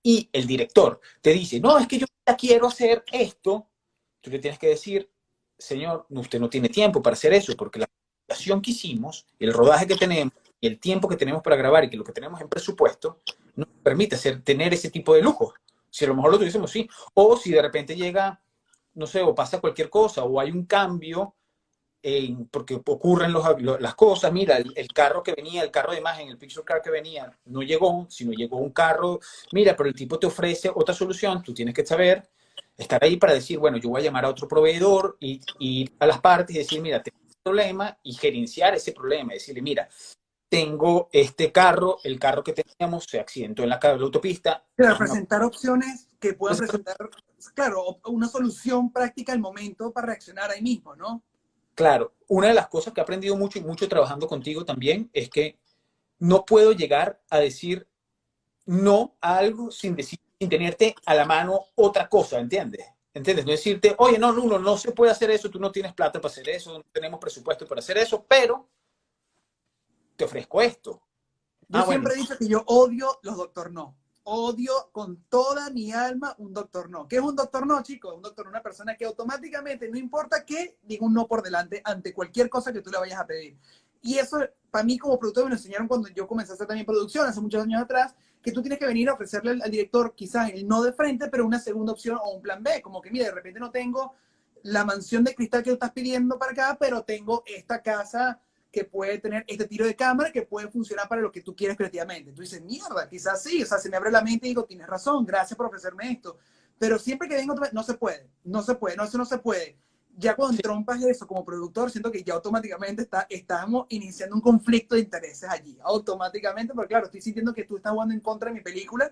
y 0.03 0.29
el 0.33 0.47
director 0.47 1.01
te 1.21 1.33
dice, 1.33 1.61
no, 1.61 1.79
es 1.79 1.87
que 1.87 1.99
yo 1.99 2.07
quiero 2.37 2.67
hacer 2.67 3.05
esto, 3.13 3.70
tú 4.21 4.31
le 4.31 4.39
tienes 4.39 4.59
que 4.59 4.69
decir, 4.69 5.11
señor, 5.59 6.07
usted 6.11 6.41
no 6.41 6.49
tiene 6.49 6.69
tiempo 6.69 7.03
para 7.03 7.15
hacer 7.15 7.33
eso, 7.33 7.55
porque 7.57 7.81
la 7.81 7.87
planificación 7.87 8.63
que 8.63 8.71
hicimos, 8.71 9.27
el 9.39 9.53
rodaje 9.53 9.87
que 9.87 9.97
tenemos, 9.97 10.35
y 10.61 10.67
el 10.67 10.79
tiempo 10.79 11.09
que 11.09 11.17
tenemos 11.17 11.43
para 11.43 11.57
grabar 11.57 11.85
y 11.85 11.91
que 11.91 11.97
lo 11.97 12.05
que 12.05 12.13
tenemos 12.13 12.41
en 12.41 12.49
presupuesto, 12.49 13.21
no 13.57 13.67
permite 13.83 14.17
hacer, 14.17 14.43
tener 14.43 14.75
ese 14.75 14.91
tipo 14.91 15.15
de 15.15 15.23
lujo. 15.23 15.55
Si 15.89 16.05
a 16.05 16.09
lo 16.09 16.15
mejor 16.15 16.33
lo 16.33 16.39
tuviésemos, 16.39 16.71
sí. 16.71 16.89
O 17.15 17.37
si 17.37 17.51
de 17.51 17.63
repente 17.63 17.97
llega, 17.97 18.41
no 18.95 19.07
sé, 19.07 19.23
o 19.23 19.35
pasa 19.35 19.61
cualquier 19.61 19.89
cosa, 19.89 20.23
o 20.25 20.39
hay 20.39 20.51
un 20.51 20.67
cambio 20.67 21.35
porque 22.51 22.75
ocurren 22.75 23.33
las 23.33 23.95
cosas. 23.95 24.33
Mira, 24.33 24.57
el, 24.57 24.89
carro 24.89 25.23
que 25.23 25.35
venía, 25.35 25.63
el 25.63 25.71
carro 25.71 25.93
de 25.93 25.99
imagen, 25.99 26.29
el 26.29 26.39
picture 26.39 26.65
car 26.65 26.81
que 26.81 26.91
venía, 26.91 27.31
no 27.47 27.63
llegó, 27.63 28.07
sino 28.09 28.33
llegó 28.33 28.57
un 28.57 28.71
carro. 28.71 29.21
Mira, 29.53 29.77
pero 29.77 29.89
el 29.89 29.95
tipo 29.95 30.19
te 30.19 30.27
ofrece 30.27 30.71
otra 30.75 30.95
solución, 30.95 31.43
tú 31.43 31.53
tienes 31.53 31.75
que 31.75 31.85
saber, 31.85 32.29
estar 32.81 33.03
ahí 33.05 33.17
para 33.17 33.35
decir, 33.35 33.59
bueno, 33.59 33.77
yo 33.77 33.91
voy 33.91 34.01
a 34.01 34.05
llamar 34.05 34.25
a 34.25 34.31
otro 34.31 34.49
proveedor 34.49 35.17
y 35.21 35.41
ir 35.59 35.93
a 35.99 36.07
las 36.07 36.21
partes 36.21 36.57
y 36.57 36.61
decir, 36.61 36.81
mira, 36.81 37.03
tengo 37.03 37.19
un 37.23 37.35
problema 37.43 37.99
y 38.03 38.15
gerenciar 38.15 38.75
ese 38.75 38.93
problema. 38.93 39.35
Decirle, 39.35 39.63
mira, 39.63 39.89
tengo 40.49 41.09
este 41.13 41.53
carro, 41.53 41.99
el 42.03 42.19
carro 42.19 42.43
que 42.43 42.55
teníamos 42.55 43.05
se 43.05 43.21
accidentó 43.21 43.63
en 43.63 43.69
la, 43.69 43.79
la 43.81 43.91
autopista. 43.91 44.65
Pero 44.75 44.97
presentar 44.97 45.43
opciones 45.43 46.09
que 46.19 46.35
puedan 46.35 46.59
presentar, 46.59 46.97
claro, 47.55 48.01
una 48.07 48.29
solución 48.29 48.93
práctica 48.93 49.33
al 49.33 49.41
momento 49.41 49.93
para 49.93 50.09
reaccionar 50.09 50.51
ahí 50.51 50.63
mismo, 50.63 50.97
¿no? 50.97 51.23
Claro, 51.75 52.15
una 52.29 52.49
de 52.49 52.55
las 52.55 52.69
cosas 52.69 52.93
que 52.93 53.01
he 53.01 53.03
aprendido 53.03 53.37
mucho 53.37 53.59
y 53.59 53.63
mucho 53.63 53.89
trabajando 53.89 54.27
contigo 54.27 54.65
también 54.65 55.09
es 55.13 55.31
que 55.31 55.59
no 56.19 56.45
puedo 56.45 56.73
llegar 56.73 57.23
a 57.31 57.39
decir 57.39 57.87
no 58.67 59.17
a 59.21 59.39
algo 59.39 59.71
sin 59.71 59.97
decir, 59.97 60.19
sin 60.41 60.49
tenerte 60.49 60.95
a 61.05 61.15
la 61.15 61.27
mano 61.27 61.67
otra 61.75 62.09
cosa, 62.09 62.41
¿entiendes? 62.41 62.87
¿Entiendes? 63.13 63.45
No 63.45 63.51
decirte, 63.51 63.95
oye, 63.99 64.19
no, 64.19 64.33
no, 64.33 64.59
no 64.59 64.79
se 64.79 64.93
puede 64.93 65.13
hacer 65.13 65.31
eso, 65.31 65.51
tú 65.51 65.61
no 65.61 65.71
tienes 65.71 65.93
plata 65.93 66.19
para 66.19 66.33
hacer 66.33 66.49
eso, 66.49 66.79
no 66.79 66.85
tenemos 66.91 67.21
presupuesto 67.21 67.67
para 67.67 67.81
hacer 67.81 67.99
eso, 67.99 68.25
pero 68.27 68.69
te 70.17 70.25
ofrezco 70.25 70.63
esto. 70.63 71.03
Yo 71.69 71.79
ah, 71.79 71.87
siempre 71.87 72.15
he 72.15 72.17
dicho 72.17 72.39
que 72.39 72.49
yo 72.49 72.65
odio 72.67 73.19
los 73.23 73.37
doctor 73.37 73.71
no 73.71 74.01
odio 74.25 74.91
con 74.93 75.25
toda 75.25 75.71
mi 75.71 75.93
alma 75.93 76.35
un 76.39 76.53
doctor 76.53 76.89
no. 76.89 77.09
¿Qué 77.09 77.17
es 77.17 77.23
un 77.23 77.35
doctor 77.35 77.67
no, 77.67 77.83
chicos? 77.83 78.15
Un 78.15 78.23
doctor, 78.23 78.47
una 78.47 78.63
persona 78.63 78.97
que 78.97 79.05
automáticamente, 79.05 79.89
no 79.89 79.99
importa 79.99 80.45
qué, 80.45 80.79
diga 80.83 81.05
un 81.05 81.15
no 81.15 81.27
por 81.27 81.43
delante 81.43 81.81
ante 81.85 82.13
cualquier 82.15 82.49
cosa 82.49 82.73
que 82.73 82.81
tú 82.81 82.91
le 82.91 82.99
vayas 82.99 83.19
a 83.19 83.27
pedir. 83.27 83.59
Y 84.03 84.19
eso, 84.19 84.39
para 84.71 84.85
mí 84.85 84.99
como 84.99 85.19
productor, 85.19 85.45
me 85.45 85.51
lo 85.51 85.57
enseñaron 85.57 85.89
cuando 85.89 86.09
yo 86.09 86.27
comencé 86.27 86.53
a 86.53 86.55
hacer 86.55 86.67
también 86.67 86.87
producción, 86.87 87.27
hace 87.27 87.41
muchos 87.41 87.63
años 87.63 87.83
atrás, 87.83 88.15
que 88.43 88.53
tú 88.53 88.63
tienes 88.63 88.79
que 88.79 88.87
venir 88.87 89.09
a 89.09 89.15
ofrecerle 89.15 89.63
al, 89.63 89.71
director 89.71 90.15
quizás 90.15 90.51
el 90.51 90.67
no 90.67 90.83
de 90.83 90.93
frente, 90.93 91.29
pero 91.29 91.45
una 91.45 91.59
segunda 91.59 91.93
opción 91.93 92.19
o 92.23 92.31
un 92.31 92.43
plan 92.43 92.63
B. 92.63 92.81
Como 92.81 93.01
que, 93.01 93.11
mira, 93.11 93.27
de 93.27 93.33
repente 93.33 93.61
no 93.61 93.71
tengo 93.71 94.15
la 94.63 94.85
mansión 94.85 95.25
de 95.25 95.35
cristal 95.35 95.63
que 95.63 95.71
tú 95.71 95.75
estás 95.75 95.93
pidiendo 95.93 96.39
para 96.39 96.53
acá, 96.53 96.77
pero 96.79 97.03
tengo 97.03 97.43
esta 97.47 97.83
casa 97.83 98.41
que 98.73 98.85
puede 98.85 99.19
tener 99.19 99.45
este 99.49 99.67
tiro 99.67 99.85
de 99.85 99.97
cámara 99.97 100.31
que 100.31 100.43
puede 100.43 100.69
funcionar 100.69 101.09
para 101.09 101.21
lo 101.21 101.33
que 101.33 101.43
tú 101.43 101.55
quieres 101.57 101.77
creativamente. 101.77 102.33
Tú 102.33 102.43
dices, 102.43 102.63
mierda, 102.63 103.09
quizás 103.09 103.43
sí, 103.43 103.63
o 103.63 103.67
sea, 103.67 103.79
se 103.79 103.91
me 103.91 103.97
abre 103.97 104.11
la 104.11 104.23
mente 104.23 104.47
y 104.47 104.51
digo, 104.51 104.65
tienes 104.65 104.87
razón, 104.87 105.27
gracias 105.27 105.57
por 105.57 105.67
ofrecerme 105.67 106.13
esto. 106.13 106.39
Pero 106.79 106.99
siempre 106.99 107.29
que 107.29 107.35
vengo, 107.35 107.55
no 107.73 107.83
se 107.83 107.95
puede, 107.95 108.29
no 108.45 108.63
se 108.63 108.75
puede, 108.77 108.97
no, 108.97 109.05
eso 109.05 109.19
no 109.19 109.25
se 109.25 109.39
puede. 109.39 109.77
Ya 110.21 110.37
cuando 110.37 110.61
trompas 110.61 111.03
eso 111.03 111.27
como 111.27 111.45
productor, 111.45 111.91
siento 111.91 112.13
que 112.13 112.23
ya 112.23 112.35
automáticamente 112.35 113.03
está, 113.03 113.27
estamos 113.31 113.87
iniciando 113.89 114.37
un 114.37 114.43
conflicto 114.43 114.95
de 114.95 115.01
intereses 115.01 115.49
allí, 115.49 115.79
automáticamente, 115.83 116.75
porque 116.75 116.89
claro, 116.89 117.07
estoy 117.07 117.23
sintiendo 117.23 117.55
que 117.55 117.65
tú 117.65 117.79
estás 117.79 117.93
jugando 117.93 118.13
en 118.13 118.21
contra 118.21 118.51
de 118.51 118.57
mi 118.57 118.61
película 118.61 119.11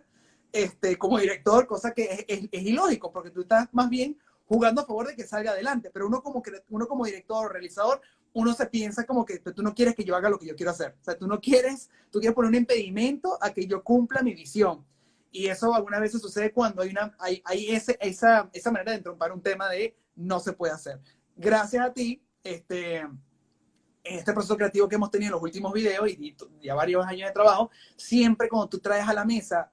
este, 0.52 0.98
como 0.98 1.18
director, 1.18 1.66
cosa 1.66 1.92
que 1.92 2.04
es, 2.04 2.24
es, 2.28 2.48
es 2.52 2.62
ilógico, 2.62 3.10
porque 3.10 3.30
tú 3.30 3.40
estás 3.40 3.68
más 3.72 3.88
bien 3.88 4.18
jugando 4.44 4.82
a 4.82 4.86
favor 4.86 5.08
de 5.08 5.16
que 5.16 5.26
salga 5.26 5.52
adelante, 5.52 5.90
pero 5.90 6.06
uno 6.06 6.22
como, 6.22 6.42
uno 6.68 6.86
como 6.86 7.06
director 7.06 7.46
o 7.46 7.48
realizador 7.48 8.02
uno 8.34 8.52
se 8.52 8.66
piensa 8.66 9.04
como 9.04 9.24
que 9.24 9.38
tú 9.38 9.62
no 9.62 9.74
quieres 9.74 9.94
que 9.94 10.04
yo 10.04 10.14
haga 10.14 10.28
lo 10.28 10.38
que 10.38 10.46
yo 10.46 10.54
quiero 10.54 10.70
hacer. 10.70 10.94
O 11.00 11.04
sea, 11.04 11.16
tú 11.16 11.26
no 11.26 11.40
quieres, 11.40 11.90
tú 12.10 12.20
quieres 12.20 12.34
poner 12.34 12.50
un 12.50 12.56
impedimento 12.56 13.38
a 13.40 13.52
que 13.52 13.66
yo 13.66 13.82
cumpla 13.82 14.22
mi 14.22 14.34
visión. 14.34 14.84
Y 15.30 15.46
eso 15.46 15.74
algunas 15.74 16.00
veces 16.00 16.20
sucede 16.20 16.52
cuando 16.52 16.82
hay, 16.82 16.90
una, 16.90 17.14
hay, 17.18 17.42
hay 17.44 17.70
ese, 17.70 17.96
esa, 18.00 18.48
esa 18.52 18.70
manera 18.70 18.92
de 18.92 18.98
entrompar 18.98 19.32
un 19.32 19.42
tema 19.42 19.68
de 19.68 19.96
no 20.18 20.40
se 20.40 20.52
puede 20.52 20.72
hacer. 20.72 21.00
Gracias 21.36 21.84
a 21.84 21.92
ti, 21.92 22.22
este, 22.42 22.98
en 22.98 23.18
este 24.04 24.32
proceso 24.32 24.56
creativo 24.56 24.88
que 24.88 24.96
hemos 24.96 25.10
tenido 25.10 25.28
en 25.28 25.32
los 25.32 25.42
últimos 25.42 25.72
videos 25.72 26.08
y, 26.08 26.36
ya 26.60 26.74
varios 26.74 27.06
años 27.06 27.28
de 27.28 27.32
trabajo, 27.32 27.70
siempre 27.96 28.48
cuando 28.48 28.68
tú 28.68 28.78
traes 28.80 29.08
a 29.08 29.14
la 29.14 29.24
mesa 29.24 29.72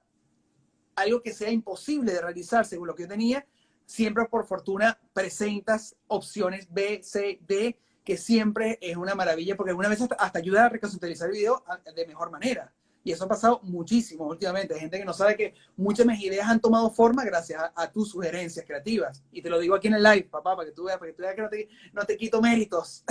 algo 0.94 1.20
que 1.20 1.32
sea 1.32 1.50
imposible 1.50 2.12
de 2.12 2.20
realizar 2.22 2.64
según 2.64 2.86
lo 2.86 2.94
que 2.94 3.02
yo 3.02 3.08
tenía, 3.08 3.46
siempre 3.84 4.24
por 4.26 4.46
fortuna 4.46 4.98
presentas 5.12 5.96
opciones 6.06 6.68
B, 6.70 7.00
C, 7.02 7.38
D 7.46 7.78
que 8.04 8.16
siempre 8.16 8.78
es 8.80 8.96
una 8.96 9.16
maravilla, 9.16 9.56
porque 9.56 9.70
algunas 9.70 9.90
veces 9.90 10.08
hasta, 10.16 10.38
ayuda 10.38 10.66
a 10.66 10.68
reconceptualizar 10.68 11.28
el 11.28 11.34
video 11.34 11.64
de 11.94 12.06
mejor 12.06 12.30
manera. 12.30 12.72
Y 13.06 13.12
eso 13.12 13.24
ha 13.24 13.28
pasado 13.28 13.60
muchísimo 13.62 14.26
últimamente. 14.26 14.74
Hay 14.74 14.80
gente 14.80 14.98
que 14.98 15.04
no 15.04 15.12
sabe 15.12 15.36
que 15.36 15.54
muchas 15.76 16.04
de 16.04 16.12
mis 16.12 16.24
ideas 16.24 16.48
han 16.48 16.60
tomado 16.60 16.90
forma 16.90 17.24
gracias 17.24 17.62
a, 17.72 17.88
tus 17.92 18.10
sugerencias 18.10 18.66
creativas. 18.66 19.22
Y 19.30 19.40
te 19.42 19.48
lo 19.48 19.60
digo 19.60 19.76
aquí 19.76 19.86
en 19.86 19.94
el 19.94 20.02
live, 20.02 20.24
papá, 20.24 20.56
para 20.56 20.68
que 20.68 20.74
tú 20.74 20.86
veas, 20.86 20.98
para 20.98 21.12
que 21.12 21.16
tú 21.16 21.22
veas 21.22 21.36
que 21.36 21.42
no 21.42 21.48
te, 21.48 21.68
no 21.92 22.02
te 22.02 22.16
quito 22.16 22.42
méritos. 22.42 23.04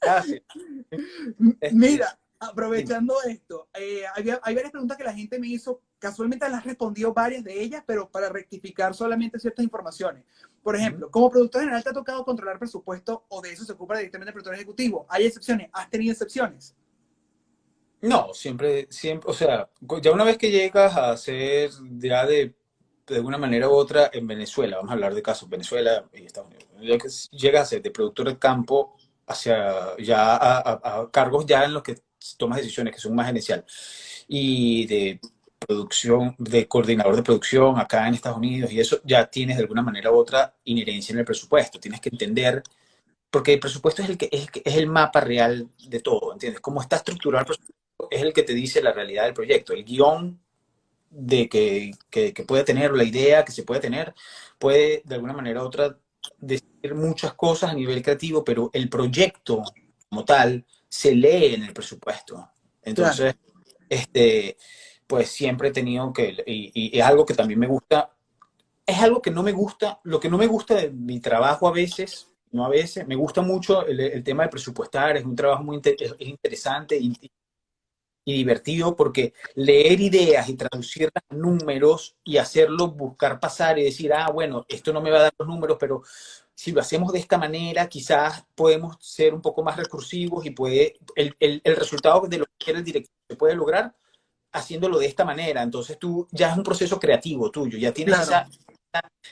Gracias. 0.00 0.40
Mira, 1.72 2.18
aprovechando 2.40 3.14
esto, 3.28 3.68
eh, 3.74 4.04
hay, 4.14 4.24
varias 4.54 4.70
preguntas 4.70 4.96
que 4.96 5.04
la 5.04 5.12
gente 5.12 5.38
me 5.38 5.48
hizo, 5.48 5.82
casualmente 5.98 6.48
las 6.48 6.64
respondió 6.64 7.12
varias 7.12 7.44
de 7.44 7.60
ellas, 7.60 7.84
pero 7.86 8.10
para 8.10 8.30
rectificar 8.30 8.94
solamente 8.94 9.38
ciertas 9.38 9.62
informaciones. 9.62 10.24
Por 10.62 10.76
ejemplo, 10.76 11.10
como 11.10 11.28
productor 11.28 11.60
general 11.60 11.84
te 11.84 11.90
ha 11.90 11.92
tocado 11.92 12.24
controlar 12.24 12.58
presupuesto 12.58 13.26
o 13.28 13.42
de 13.42 13.52
eso 13.52 13.66
se 13.66 13.72
ocupa 13.72 13.98
directamente 13.98 14.30
el 14.30 14.32
productor 14.32 14.54
ejecutivo. 14.54 15.04
¿Hay 15.10 15.26
excepciones? 15.26 15.68
¿Has 15.74 15.90
tenido 15.90 16.12
excepciones? 16.12 16.74
No, 18.02 18.34
siempre, 18.34 18.88
siempre, 18.90 19.30
o 19.30 19.32
sea, 19.32 19.70
ya 20.02 20.10
una 20.10 20.24
vez 20.24 20.36
que 20.36 20.50
llegas 20.50 20.96
a 20.96 21.16
ser 21.16 21.70
ya 21.98 22.26
de, 22.26 22.52
de 23.06 23.16
alguna 23.16 23.38
manera 23.38 23.68
u 23.68 23.72
otra 23.72 24.10
en 24.12 24.26
Venezuela, 24.26 24.76
vamos 24.76 24.90
a 24.90 24.94
hablar 24.94 25.14
de 25.14 25.22
casos 25.22 25.48
Venezuela 25.48 26.04
y 26.12 26.24
Estados 26.26 26.50
Unidos, 26.50 27.30
llegas 27.30 27.62
a 27.62 27.70
ser 27.70 27.82
de 27.82 27.92
productor 27.92 28.28
de 28.28 28.38
campo 28.38 28.96
hacia 29.26 29.96
ya 29.98 30.36
a, 30.36 31.08
cargos 31.12 31.46
ya 31.46 31.64
en 31.64 31.74
los 31.74 31.82
que 31.84 32.00
tomas 32.36 32.58
decisiones 32.58 32.92
que 32.94 33.00
son 33.00 33.14
más 33.14 33.26
gerencial 33.26 33.64
y 34.26 34.86
de 34.86 35.20
producción, 35.60 36.34
de 36.38 36.66
coordinador 36.66 37.14
de 37.16 37.22
producción 37.22 37.78
acá 37.78 38.08
en 38.08 38.14
Estados 38.14 38.38
Unidos 38.38 38.72
y 38.72 38.80
eso 38.80 39.00
ya 39.04 39.26
tienes 39.26 39.56
de 39.56 39.62
alguna 39.62 39.82
manera 39.82 40.10
u 40.10 40.16
otra 40.16 40.56
inherencia 40.64 41.12
en 41.12 41.20
el 41.20 41.24
presupuesto. 41.24 41.78
Tienes 41.78 42.00
que 42.00 42.08
entender, 42.10 42.62
porque 43.30 43.54
el 43.54 43.60
presupuesto 43.60 44.02
es 44.02 44.08
el 44.10 44.18
que 44.18 44.28
es, 44.32 44.48
es 44.64 44.76
el 44.76 44.88
mapa 44.88 45.20
real 45.20 45.68
de 45.88 46.00
todo, 46.00 46.32
¿entiendes? 46.32 46.60
Cómo 46.60 46.80
está 46.82 46.96
estructurado 46.96 47.42
el 47.42 47.46
presupuesto 47.46 47.81
es 48.10 48.22
el 48.22 48.32
que 48.32 48.42
te 48.42 48.54
dice 48.54 48.82
la 48.82 48.92
realidad 48.92 49.24
del 49.24 49.34
proyecto. 49.34 49.72
El 49.72 49.84
guion 49.84 50.40
de 51.10 51.48
que, 51.48 51.92
que, 52.10 52.32
que 52.32 52.44
puede 52.44 52.64
tener, 52.64 52.92
la 52.92 53.04
idea 53.04 53.44
que 53.44 53.52
se 53.52 53.64
puede 53.64 53.80
tener, 53.80 54.14
puede 54.58 55.02
de 55.04 55.14
alguna 55.14 55.34
manera 55.34 55.62
u 55.62 55.66
otra 55.66 55.98
decir 56.38 56.94
muchas 56.94 57.34
cosas 57.34 57.70
a 57.70 57.74
nivel 57.74 58.02
creativo, 58.02 58.44
pero 58.44 58.70
el 58.72 58.88
proyecto 58.88 59.62
como 60.08 60.24
tal 60.24 60.64
se 60.88 61.14
lee 61.14 61.54
en 61.54 61.64
el 61.64 61.72
presupuesto. 61.72 62.50
Entonces, 62.82 63.34
este, 63.88 64.56
pues 65.06 65.30
siempre 65.30 65.68
he 65.68 65.72
tenido 65.72 66.12
que, 66.12 66.42
y, 66.46 66.98
es 66.98 67.04
algo 67.04 67.24
que 67.24 67.34
también 67.34 67.60
me 67.60 67.66
gusta, 67.66 68.14
es 68.84 68.98
algo 68.98 69.22
que 69.22 69.30
no 69.30 69.42
me 69.42 69.52
gusta, 69.52 70.00
lo 70.04 70.18
que 70.20 70.28
no 70.28 70.38
me 70.38 70.46
gusta 70.46 70.74
de 70.74 70.90
mi 70.90 71.20
trabajo 71.20 71.68
a 71.68 71.72
veces, 71.72 72.28
no 72.50 72.64
a 72.64 72.68
veces, 72.68 73.06
me 73.06 73.14
gusta 73.14 73.40
mucho 73.40 73.86
el, 73.86 74.22
tema 74.22 74.42
de 74.44 74.48
presupuestar, 74.50 75.16
es 75.16 75.24
un 75.24 75.36
trabajo 75.36 75.62
muy 75.62 75.80
interesante 76.18 76.98
y, 76.98 77.30
y 78.24 78.34
divertido 78.34 78.94
porque 78.94 79.34
leer 79.54 80.00
ideas 80.00 80.48
y 80.48 80.54
traducirlas 80.54 81.22
a 81.28 81.34
números 81.34 82.16
y 82.24 82.36
hacerlo, 82.36 82.88
buscar 82.88 83.40
pasar 83.40 83.78
y 83.78 83.84
decir, 83.84 84.12
ah, 84.12 84.30
bueno, 84.30 84.64
esto 84.68 84.92
no 84.92 85.00
me 85.00 85.10
va 85.10 85.18
a 85.18 85.22
dar 85.22 85.34
los 85.38 85.48
números, 85.48 85.76
pero 85.80 86.02
si 86.54 86.70
lo 86.72 86.80
hacemos 86.80 87.12
de 87.12 87.18
esta 87.18 87.38
manera, 87.38 87.88
quizás 87.88 88.44
podemos 88.54 88.96
ser 89.00 89.34
un 89.34 89.40
poco 89.40 89.62
más 89.62 89.76
recursivos 89.76 90.46
y 90.46 90.50
puede, 90.50 90.98
el, 91.16 91.34
el, 91.40 91.60
el 91.64 91.76
resultado 91.76 92.26
de 92.28 92.38
lo 92.38 92.44
que 92.44 92.64
quiere 92.64 92.78
el 92.78 92.84
director 92.84 93.14
se 93.28 93.36
puede 93.36 93.56
lograr 93.56 93.94
haciéndolo 94.52 94.98
de 94.98 95.06
esta 95.06 95.24
manera. 95.24 95.62
Entonces 95.62 95.98
tú 95.98 96.28
ya 96.30 96.50
es 96.50 96.56
un 96.56 96.62
proceso 96.62 97.00
creativo 97.00 97.50
tuyo, 97.50 97.78
ya 97.78 97.92
tienes 97.92 98.20
esa, 98.20 98.48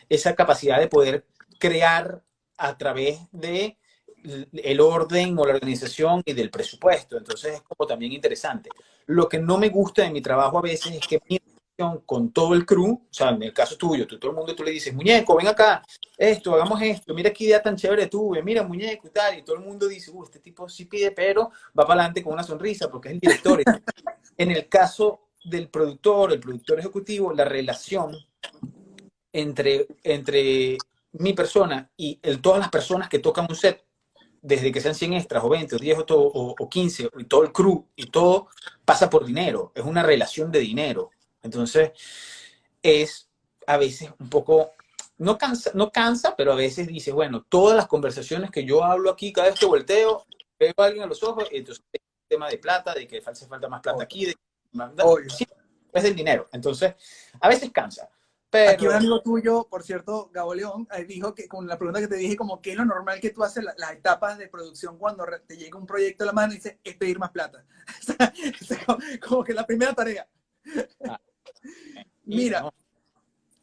esa 0.08 0.34
capacidad 0.34 0.78
de 0.78 0.88
poder 0.88 1.26
crear 1.58 2.24
a 2.56 2.76
través 2.76 3.20
de 3.30 3.78
el 4.24 4.80
orden 4.80 5.38
o 5.38 5.46
la 5.46 5.54
organización 5.54 6.22
y 6.24 6.32
del 6.32 6.50
presupuesto. 6.50 7.16
Entonces 7.16 7.54
es 7.54 7.62
como 7.62 7.86
también 7.86 8.12
interesante. 8.12 8.70
Lo 9.06 9.28
que 9.28 9.38
no 9.38 9.58
me 9.58 9.68
gusta 9.68 10.02
de 10.02 10.10
mi 10.10 10.20
trabajo 10.20 10.58
a 10.58 10.62
veces 10.62 10.92
es 10.92 11.06
que 11.06 11.18
conversación 11.18 12.02
con 12.06 12.32
todo 12.32 12.54
el 12.54 12.66
crew, 12.66 12.92
o 12.92 13.08
sea, 13.10 13.30
en 13.30 13.42
el 13.42 13.52
caso 13.52 13.76
tuyo, 13.76 14.06
tú, 14.06 14.18
todo 14.18 14.32
el 14.32 14.36
mundo, 14.36 14.54
tú 14.54 14.62
le 14.62 14.70
dices, 14.70 14.94
muñeco, 14.94 15.36
ven 15.36 15.48
acá, 15.48 15.82
esto, 16.16 16.54
hagamos 16.54 16.80
esto, 16.82 17.14
mira 17.14 17.32
qué 17.32 17.44
idea 17.44 17.62
tan 17.62 17.76
chévere 17.76 18.06
tuve, 18.06 18.42
mira, 18.42 18.62
muñeco 18.62 19.06
y 19.08 19.10
tal, 19.10 19.38
y 19.38 19.42
todo 19.42 19.56
el 19.56 19.64
mundo 19.64 19.88
dice, 19.88 20.10
uh, 20.10 20.24
este 20.24 20.40
tipo 20.40 20.68
sí 20.68 20.84
pide, 20.84 21.10
pero 21.12 21.50
va 21.78 21.86
para 21.86 22.00
adelante 22.00 22.22
con 22.22 22.34
una 22.34 22.42
sonrisa 22.42 22.90
porque 22.90 23.08
es 23.08 23.14
el 23.14 23.20
director. 23.20 23.62
en 24.36 24.50
el 24.50 24.68
caso 24.68 25.28
del 25.44 25.68
productor, 25.68 26.32
el 26.32 26.40
productor 26.40 26.78
ejecutivo, 26.78 27.32
la 27.32 27.44
relación 27.44 28.16
entre, 29.32 29.86
entre 30.02 30.76
mi 31.12 31.32
persona 31.32 31.90
y 31.96 32.18
el, 32.22 32.40
todas 32.40 32.60
las 32.60 32.68
personas 32.68 33.08
que 33.08 33.18
tocan 33.18 33.46
un 33.48 33.56
set, 33.56 33.84
desde 34.42 34.72
que 34.72 34.80
sean 34.80 34.94
100 34.94 35.14
extras 35.14 35.44
o 35.44 35.48
20 35.48 35.76
o 35.76 35.78
10 35.78 35.98
o, 35.98 36.04
todo, 36.04 36.20
o, 36.22 36.68
15, 36.68 37.10
y 37.18 37.24
todo 37.24 37.42
el 37.42 37.52
crew 37.52 37.86
y 37.94 38.06
todo 38.06 38.48
pasa 38.84 39.10
por 39.10 39.24
dinero, 39.24 39.72
es 39.74 39.84
una 39.84 40.02
relación 40.02 40.50
de 40.50 40.60
dinero. 40.60 41.10
Entonces, 41.42 41.92
es 42.82 43.28
a 43.66 43.76
veces 43.76 44.10
un 44.18 44.28
poco, 44.28 44.72
no 45.18 45.36
cansa, 45.38 45.70
no 45.74 45.90
cansa, 45.90 46.34
pero 46.36 46.52
a 46.52 46.56
veces 46.56 46.86
dice, 46.86 47.12
bueno, 47.12 47.44
todas 47.48 47.76
las 47.76 47.86
conversaciones 47.86 48.50
que 48.50 48.64
yo 48.64 48.82
hablo 48.82 49.10
aquí, 49.10 49.32
cada 49.32 49.50
vez 49.50 49.58
que 49.58 49.66
volteo, 49.66 50.26
veo 50.58 50.74
a 50.76 50.84
alguien 50.84 51.04
a 51.04 51.06
los 51.06 51.22
ojos, 51.22 51.48
y 51.50 51.58
entonces 51.58 51.84
el 51.92 52.00
tema 52.28 52.48
de 52.48 52.58
plata, 52.58 52.94
de 52.94 53.06
que 53.06 53.22
hace 53.24 53.46
falta 53.46 53.68
más 53.68 53.80
plata 53.80 54.02
aquí, 54.02 54.26
de, 54.26 54.34
es 55.92 56.02
del 56.02 56.14
dinero. 56.14 56.48
Entonces, 56.52 56.94
a 57.40 57.48
veces 57.48 57.70
cansa. 57.70 58.08
Pero... 58.50 58.70
Aquí 58.72 58.86
un 58.86 58.94
amigo 58.94 59.22
tuyo, 59.22 59.68
por 59.70 59.84
cierto, 59.84 60.28
Gabo 60.32 60.54
León, 60.54 60.88
eh, 60.96 61.04
dijo 61.04 61.34
que 61.34 61.46
con 61.46 61.68
la 61.68 61.78
pregunta 61.78 62.00
que 62.00 62.08
te 62.08 62.16
dije, 62.16 62.36
como 62.36 62.60
que 62.60 62.72
es 62.72 62.76
lo 62.76 62.84
normal 62.84 63.20
que 63.20 63.30
tú 63.30 63.44
haces 63.44 63.64
las 63.64 63.92
etapas 63.92 64.38
de 64.38 64.48
producción 64.48 64.98
cuando 64.98 65.24
te 65.46 65.56
llega 65.56 65.78
un 65.78 65.86
proyecto 65.86 66.24
a 66.24 66.26
la 66.26 66.32
mano 66.32 66.52
y 66.52 66.56
dices, 66.56 66.76
es 66.82 66.96
pedir 66.96 67.18
más 67.20 67.30
plata. 67.30 67.64
como, 69.28 69.44
que 69.44 69.54
la 69.54 69.64
primera 69.64 69.94
tarea. 69.94 70.28
Ah. 71.08 71.20
Mira, 72.24 72.68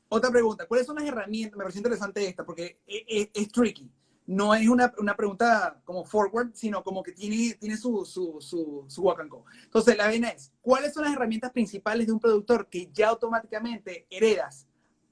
otra 0.09 0.31
pregunta, 0.31 0.65
¿cuáles 0.65 0.87
son 0.87 0.95
las 0.95 1.05
herramientas? 1.05 1.57
Me 1.57 1.63
parece 1.63 1.79
interesante 1.79 2.25
esta 2.25 2.45
porque 2.45 2.79
es, 2.85 3.51
tricky. 3.51 3.91
No 4.25 4.53
es 4.53 4.67
una, 4.67 4.93
una, 4.97 5.15
pregunta 5.15 5.81
como 5.85 6.03
forward, 6.03 6.51
sino 6.53 6.83
como 6.83 7.01
que 7.01 7.13
tiene, 7.13 7.55
tiene 7.55 7.77
su, 7.77 8.05
su, 8.05 8.41
su, 8.41 8.85
su 8.87 9.01
walk 9.01 9.21
and 9.21 9.29
go. 9.29 9.45
Entonces, 9.63 9.95
la 9.95 10.07
vena 10.07 10.29
es, 10.29 10.51
¿cuáles 10.61 10.93
son 10.93 11.05
las 11.05 11.13
herramientas 11.13 11.51
principales 11.51 12.07
de 12.07 12.13
un 12.13 12.19
productor 12.19 12.67
que 12.67 12.89
ya 12.91 13.09
automáticamente 13.09 14.05
heredas 14.09 14.66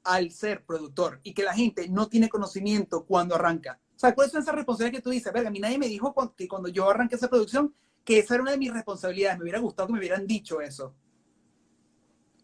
al 0.06 0.32
ser 0.32 0.64
productor 0.64 1.20
y 1.24 1.34
que 1.34 1.43
la 1.43 1.53
gente 1.53 1.89
no 1.89 2.08
tiene 2.08 2.30
conocimiento 2.30 3.06
cuando 3.06 3.36
arranca. 3.36 3.80
O 3.95 3.99
sea, 3.99 4.14
¿cuáles 4.14 4.32
son 4.32 4.41
esas 4.41 4.56
responsabilidades 4.56 4.99
que 4.99 5.03
tú 5.03 5.10
dices? 5.10 5.34
Verga, 5.34 5.49
a 5.49 5.51
mí 5.51 5.60
nadie 5.60 5.78
me 5.78 5.88
dijo 5.88 6.14
que 6.38 6.47
cuando 6.47 6.70
yo 6.70 6.89
arranqué 6.89 7.16
esa 7.16 7.30
producción 7.30 7.74
que 8.06 8.20
esa 8.20 8.36
era 8.36 8.43
una 8.43 8.51
de 8.51 8.58
mis 8.58 8.72
responsabilidades. 8.72 9.38
Me 9.39 9.43
hubiera 9.43 9.60
gustado 9.60 9.88
que 9.88 9.93
me 9.93 9.99
hubieran 9.99 10.28
dicho 10.28 10.62
eso. 10.62 10.93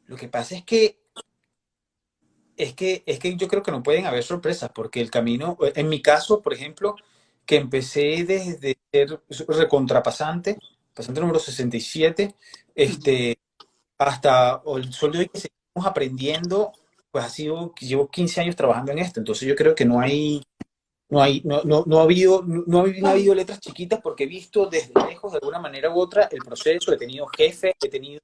Lo 0.07 0.17
que 0.17 0.27
pasa 0.27 0.55
es 0.55 0.63
que 0.65 0.99
es 2.57 2.73
que, 2.73 3.03
es 3.05 3.19
que 3.19 3.35
yo 3.35 3.47
creo 3.47 3.63
que 3.63 3.71
no 3.71 3.81
pueden 3.81 4.05
haber 4.05 4.23
sorpresas, 4.23 4.71
porque 4.73 5.01
el 5.01 5.09
camino, 5.09 5.57
en 5.61 5.89
mi 5.89 6.01
caso, 6.01 6.41
por 6.41 6.53
ejemplo, 6.53 6.95
que 7.45 7.55
empecé 7.55 8.23
desde 8.23 8.77
ser 8.91 9.21
recontrapasante, 9.47 10.59
pasante 10.93 11.21
número 11.21 11.39
67, 11.39 12.35
este, 12.75 13.39
hasta 13.97 14.61
el 14.75 14.91
sueldo 14.93 15.19
que 15.31 15.39
seguimos 15.39 15.89
aprendiendo 15.89 16.71
pues 17.11 17.25
ha 17.25 17.29
sido, 17.29 17.73
llevo 17.79 18.09
15 18.09 18.41
años 18.41 18.55
trabajando 18.55 18.91
en 18.91 18.99
esto, 18.99 19.19
entonces 19.19 19.47
yo 19.47 19.55
creo 19.55 19.75
que 19.75 19.85
no 19.85 19.99
hay, 19.99 20.41
no 21.09 21.21
hay, 21.21 21.41
no, 21.43 21.61
no, 21.63 21.83
no 21.85 21.99
ha 21.99 22.03
habido, 22.03 22.41
no, 22.43 22.85
ha 22.85 23.11
habido 23.11 23.35
letras 23.35 23.59
chiquitas 23.59 23.99
porque 24.01 24.23
he 24.23 24.27
visto 24.27 24.67
desde 24.67 24.93
lejos 25.07 25.33
de 25.33 25.39
alguna 25.41 25.59
manera 25.59 25.93
u 25.93 25.99
otra 25.99 26.29
el 26.31 26.39
proceso, 26.39 26.93
he 26.93 26.97
tenido 26.97 27.27
jefes, 27.27 27.73
he 27.83 27.89
tenido, 27.89 28.21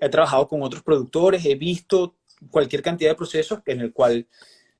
he 0.00 0.08
trabajado 0.08 0.48
con 0.48 0.62
otros 0.62 0.82
productores, 0.82 1.44
he 1.44 1.54
visto 1.54 2.16
cualquier 2.50 2.82
cantidad 2.82 3.10
de 3.10 3.16
procesos 3.16 3.60
en 3.66 3.80
el 3.80 3.92
cual 3.92 4.26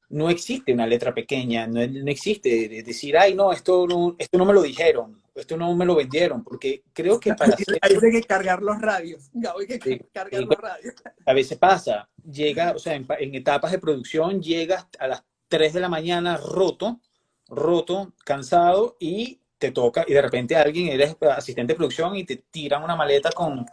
no 0.08 0.28
existe 0.28 0.72
una 0.72 0.88
letra 0.88 1.14
pequeña, 1.14 1.68
no, 1.68 1.86
no 1.86 2.10
existe 2.10 2.82
decir, 2.84 3.16
ay, 3.16 3.34
no, 3.34 3.52
esto 3.52 3.86
no, 3.86 4.16
esto 4.18 4.38
no 4.38 4.44
me 4.44 4.52
lo 4.52 4.62
dijeron, 4.62 5.19
esto 5.34 5.56
no 5.56 5.74
me 5.74 5.84
lo 5.84 5.94
vendieron, 5.94 6.42
porque 6.42 6.82
creo 6.92 7.18
que 7.20 7.34
para 7.34 7.54
hacer... 7.54 7.78
Hay 7.82 7.98
que 7.98 8.22
cargar 8.22 8.62
los 8.62 8.80
radios, 8.80 9.30
hay 9.34 9.78
que 9.78 10.06
cargar 10.12 10.42
los 10.42 10.58
radios. 10.58 10.94
A 11.26 11.32
veces 11.32 11.58
pasa, 11.58 12.08
llega, 12.30 12.72
o 12.72 12.78
sea, 12.78 12.94
en, 12.94 13.34
etapas 13.34 13.72
de 13.72 13.78
producción, 13.78 14.42
llegas 14.42 14.86
a 14.98 15.08
las 15.08 15.24
3 15.48 15.72
de 15.74 15.80
la 15.80 15.88
mañana 15.88 16.36
roto, 16.36 17.00
roto, 17.48 18.14
cansado, 18.24 18.96
y 19.00 19.40
te 19.58 19.72
toca, 19.72 20.04
y 20.06 20.12
de 20.12 20.22
repente 20.22 20.56
alguien, 20.56 20.88
eres 20.88 21.16
asistente 21.36 21.72
de 21.72 21.76
producción 21.76 22.16
y 22.16 22.24
te 22.24 22.36
tiran 22.36 22.82
una 22.82 22.96
maleta 22.96 23.30
con 23.30 23.66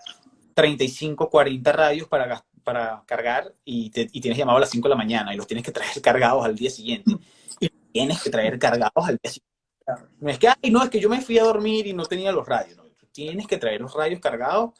35, 0.53 1.29
40 1.29 1.71
radios 1.71 2.07
para, 2.07 2.43
para 2.63 3.03
cargar 3.05 3.53
y, 3.63 3.89
te, 3.89 4.07
y 4.11 4.19
tienes 4.19 4.37
llamado 4.37 4.57
a 4.57 4.61
las 4.61 4.69
5 4.69 4.87
de 4.87 4.89
la 4.89 4.97
mañana 4.97 5.33
y 5.33 5.37
los 5.37 5.47
tienes 5.47 5.63
que 5.63 5.71
traer 5.71 5.89
cargados 6.01 6.45
al 6.45 6.55
día 6.55 6.69
siguiente. 6.69 7.11
Y 7.59 7.69
tienes 7.91 8.21
que 8.21 8.29
traer 8.29 8.59
cargados 8.59 9.07
al 9.07 9.17
día 9.21 9.31
siguiente 9.31 9.56
no 10.19 10.29
es 10.29 10.39
que, 10.39 10.49
ay, 10.49 10.71
no, 10.71 10.83
es 10.83 10.89
que 10.89 10.99
yo 10.99 11.09
me 11.09 11.21
fui 11.21 11.39
a 11.39 11.43
dormir 11.43 11.87
y 11.87 11.93
no 11.93 12.05
tenía 12.05 12.31
los 12.31 12.47
radios. 12.47 12.79
tienes 13.11 13.47
que 13.47 13.57
traer 13.57 13.81
los 13.81 13.93
radios 13.93 14.19
cargados, 14.19 14.71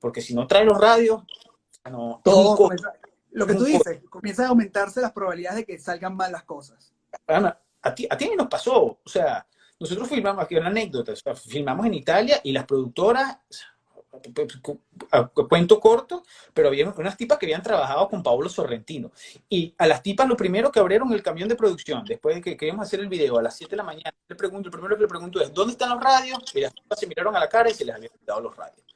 porque 0.00 0.20
si 0.20 0.34
no 0.34 0.46
traes 0.46 0.66
los 0.66 0.80
radios, 0.80 1.22
no. 1.90 2.20
Todo 2.24 2.70
lo 3.32 3.46
que 3.46 3.54
tú 3.54 3.64
dices, 3.64 4.00
comienza 4.08 4.46
a 4.46 4.48
aumentarse 4.48 5.00
las 5.00 5.12
probabilidades 5.12 5.58
de 5.58 5.64
que 5.66 5.78
salgan 5.78 6.16
mal 6.16 6.32
las 6.32 6.44
cosas. 6.44 6.92
a 7.82 7.94
ti, 7.94 8.06
a 8.08 8.16
ti 8.16 8.30
nos 8.36 8.48
pasó, 8.48 8.82
o 8.82 9.08
sea, 9.08 9.46
nosotros 9.78 10.08
filmamos, 10.08 10.44
aquí 10.44 10.56
una 10.56 10.68
anécdota, 10.68 11.12
filmamos 11.34 11.86
en 11.86 11.94
Italia 11.94 12.40
y 12.42 12.52
las 12.52 12.64
productoras, 12.64 13.38
cuento 15.48 15.80
corto, 15.80 16.22
pero 16.52 16.68
había 16.68 16.88
unas 16.88 17.16
tipas 17.16 17.38
que 17.38 17.46
habían 17.46 17.62
trabajado 17.62 18.08
con 18.08 18.22
Pablo 18.22 18.48
Sorrentino. 18.48 19.12
Y 19.48 19.74
a 19.78 19.86
las 19.86 20.02
tipas 20.02 20.28
lo 20.28 20.36
primero 20.36 20.70
que 20.70 20.80
abrieron 20.80 21.12
el 21.12 21.22
camión 21.22 21.48
de 21.48 21.56
producción, 21.56 22.04
después 22.04 22.36
de 22.36 22.42
que 22.42 22.56
queríamos 22.56 22.86
hacer 22.86 23.00
el 23.00 23.08
video 23.08 23.38
a 23.38 23.42
las 23.42 23.56
7 23.56 23.70
de 23.70 23.76
la 23.76 23.82
mañana, 23.82 24.14
le 24.28 24.36
pregunto, 24.36 24.68
el 24.68 24.72
primero 24.72 24.96
que 24.96 25.02
le 25.02 25.08
pregunto 25.08 25.40
es, 25.40 25.52
¿dónde 25.52 25.72
están 25.72 25.90
los 25.90 26.02
radios? 26.02 26.38
Y 26.54 26.60
las 26.60 26.74
tipas 26.74 26.98
se 26.98 27.06
miraron 27.06 27.36
a 27.36 27.40
la 27.40 27.48
cara 27.48 27.70
y 27.70 27.74
se 27.74 27.84
les 27.84 27.94
habían 27.94 28.12
quitado 28.12 28.40
los 28.40 28.56
radios. 28.56 28.86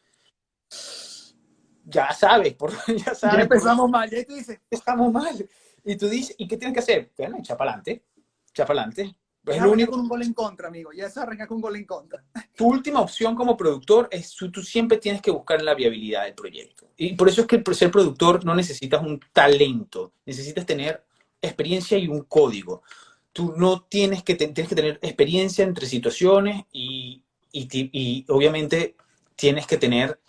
Ya 1.84 2.12
sabes, 2.12 2.54
por, 2.54 2.70
ya 2.96 3.14
sabes. 3.14 3.36
Ya 3.36 3.42
empezamos 3.42 3.90
mal, 3.90 4.08
ya 4.08 4.24
tú 4.24 4.34
dices. 4.34 4.60
Estamos 4.70 5.12
mal. 5.12 5.48
Y 5.84 5.96
tú 5.96 6.08
dices, 6.08 6.34
¿y 6.38 6.46
qué 6.46 6.56
tienes 6.56 6.74
que 6.74 6.80
hacer? 6.80 7.12
Bueno, 7.16 7.38
echa 7.38 7.56
para 7.56 7.72
adelante, 7.72 8.04
echa 8.50 8.66
para 8.66 8.82
adelante. 8.82 9.16
Es 9.46 9.62
lo 9.62 9.72
único 9.72 9.92
con 9.92 10.00
un 10.00 10.08
gol 10.08 10.22
en 10.22 10.34
contra, 10.34 10.68
amigo. 10.68 10.92
Ya 10.92 11.08
se 11.08 11.20
arranca 11.20 11.46
con 11.46 11.56
un 11.56 11.62
gol 11.62 11.76
en 11.76 11.84
contra. 11.84 12.22
Tu 12.54 12.66
última 12.66 13.00
opción 13.00 13.34
como 13.34 13.56
productor 13.56 14.08
es 14.10 14.34
tú 14.36 14.62
siempre 14.62 14.98
tienes 14.98 15.22
que 15.22 15.30
buscar 15.30 15.62
la 15.62 15.74
viabilidad 15.74 16.24
del 16.24 16.34
proyecto. 16.34 16.90
Y 16.96 17.14
por 17.14 17.28
eso 17.28 17.40
es 17.40 17.46
que 17.46 17.62
ser 17.74 17.90
productor 17.90 18.44
no 18.44 18.54
necesitas 18.54 19.00
un 19.02 19.18
talento, 19.32 20.12
necesitas 20.26 20.66
tener 20.66 21.02
experiencia 21.40 21.96
y 21.96 22.06
un 22.06 22.24
código. 22.24 22.82
Tú 23.32 23.54
no 23.56 23.82
tienes 23.84 24.22
que, 24.22 24.34
tienes 24.34 24.68
que 24.68 24.74
tener 24.74 24.98
experiencia 25.00 25.64
entre 25.64 25.86
situaciones 25.86 26.64
y, 26.70 27.22
y, 27.50 27.68
y 27.72 28.26
obviamente 28.28 28.96
tienes 29.36 29.66
que 29.66 29.78
tener 29.78 30.20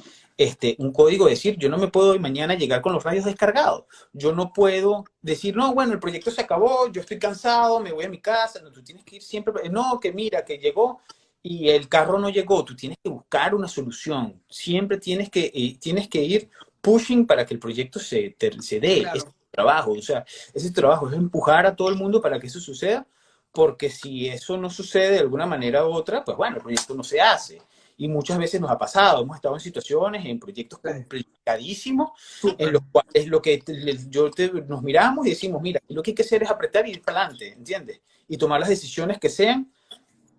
este, 0.44 0.76
un 0.80 0.92
código, 0.92 1.28
decir, 1.28 1.56
yo 1.58 1.70
no 1.70 1.78
me 1.78 1.88
puedo 1.88 2.18
mañana 2.18 2.56
llegar 2.56 2.82
con 2.82 2.94
los 2.94 3.04
radios 3.04 3.26
descargados. 3.26 3.84
Yo 4.12 4.34
no 4.34 4.52
puedo 4.52 5.06
decir, 5.22 5.56
no, 5.56 5.74
bueno, 5.74 5.94
el 5.94 6.00
proyecto 6.00 6.32
se 6.32 6.42
acabó, 6.42 6.92
yo 6.92 7.02
estoy 7.02 7.20
cansado, 7.20 7.80
me 7.80 7.92
voy 7.92 8.06
a 8.06 8.10
mi 8.10 8.20
casa. 8.20 8.60
No, 8.62 8.72
tú 8.72 8.84
tienes 8.84 9.04
que 9.06 9.18
ir 9.18 9.22
siempre, 9.22 9.70
no, 9.70 10.00
que 10.00 10.12
mira, 10.12 10.44
que 10.44 10.58
llegó 10.58 11.02
y 11.44 11.70
el 11.70 11.88
carro 11.88 12.18
no 12.18 12.30
llegó. 12.30 12.66
Tú 12.66 12.76
tienes 12.76 12.98
que 13.04 13.10
buscar 13.10 13.54
una 13.54 13.68
solución. 13.68 14.42
Siempre 14.50 14.98
tienes 14.98 15.30
que, 15.30 15.52
eh, 15.54 15.78
tienes 15.80 16.08
que 16.08 16.24
ir 16.24 16.50
pushing 16.82 17.28
para 17.28 17.46
que 17.46 17.54
el 17.54 17.60
proyecto 17.60 18.00
se, 18.00 18.36
se 18.62 18.80
dé. 18.80 19.06
Ese 19.14 19.28
trabajo, 19.52 19.92
o 19.92 20.02
sea, 20.02 20.26
ese 20.54 20.72
trabajo 20.72 21.08
es 21.08 21.14
empujar 21.14 21.68
a 21.68 21.76
todo 21.76 21.90
el 21.90 21.98
mundo 21.98 22.20
para 22.20 22.40
que 22.40 22.48
eso 22.48 22.60
suceda, 22.60 23.06
porque 23.52 23.92
si 23.92 24.28
eso 24.28 24.58
no 24.58 24.72
sucede 24.72 25.12
de 25.12 25.20
alguna 25.20 25.46
manera 25.46 25.86
u 25.86 25.94
otra, 25.94 26.24
pues 26.24 26.36
bueno, 26.36 26.56
el 26.56 26.64
proyecto 26.64 26.96
no 26.96 27.04
se 27.04 27.22
hace 27.22 27.62
y 28.02 28.08
muchas 28.08 28.40
veces 28.40 28.60
nos 28.60 28.72
ha 28.72 28.80
pasado, 28.80 29.22
hemos 29.22 29.36
estado 29.36 29.54
en 29.54 29.60
situaciones, 29.60 30.26
en 30.26 30.40
proyectos 30.40 30.80
complicadísimos, 30.80 32.10
en 32.58 32.74
los 32.74 32.82
cuales 32.92 33.28
lo 33.28 33.40
que 33.40 33.62
yo 34.10 34.32
nos 34.68 34.82
miramos 34.82 35.28
y 35.28 35.30
decimos, 35.30 35.62
mira, 35.62 35.80
lo 35.88 36.02
que 36.02 36.10
hay 36.10 36.16
que 36.16 36.24
hacer 36.24 36.42
es 36.42 36.50
apretar 36.50 36.88
y 36.88 36.94
ir 36.94 37.04
para 37.04 37.20
adelante, 37.20 37.54
¿entiendes? 37.54 38.02
Y 38.28 38.38
tomar 38.38 38.60
las 38.60 38.70
decisiones 38.70 39.20
que 39.20 39.30
sean 39.30 39.72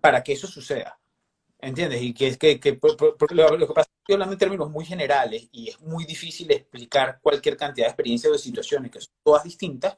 para 0.01 0.21
que 0.21 0.33
eso 0.33 0.45
suceda. 0.45 0.99
¿Entiendes? 1.57 2.01
Y 2.01 2.13
que 2.13 2.27
es 2.27 2.37
que, 2.37 2.59
que 2.59 2.77
lo, 2.81 3.57
que 3.57 3.73
pasa 3.73 3.81
es 3.81 3.87
que 3.87 4.01
estoy 4.01 4.13
hablando 4.15 4.33
en 4.33 4.39
términos 4.39 4.69
muy 4.69 4.83
generales 4.83 5.47
y 5.53 5.69
es 5.69 5.79
muy 5.79 6.03
difícil 6.03 6.51
explicar 6.51 7.19
cualquier 7.21 7.55
cantidad 7.55 7.85
de 7.85 7.91
experiencias 7.91 8.29
o 8.29 8.33
de 8.33 8.39
situaciones 8.39 8.91
que 8.91 8.99
son 8.99 9.13
todas 9.23 9.45
distintas 9.45 9.97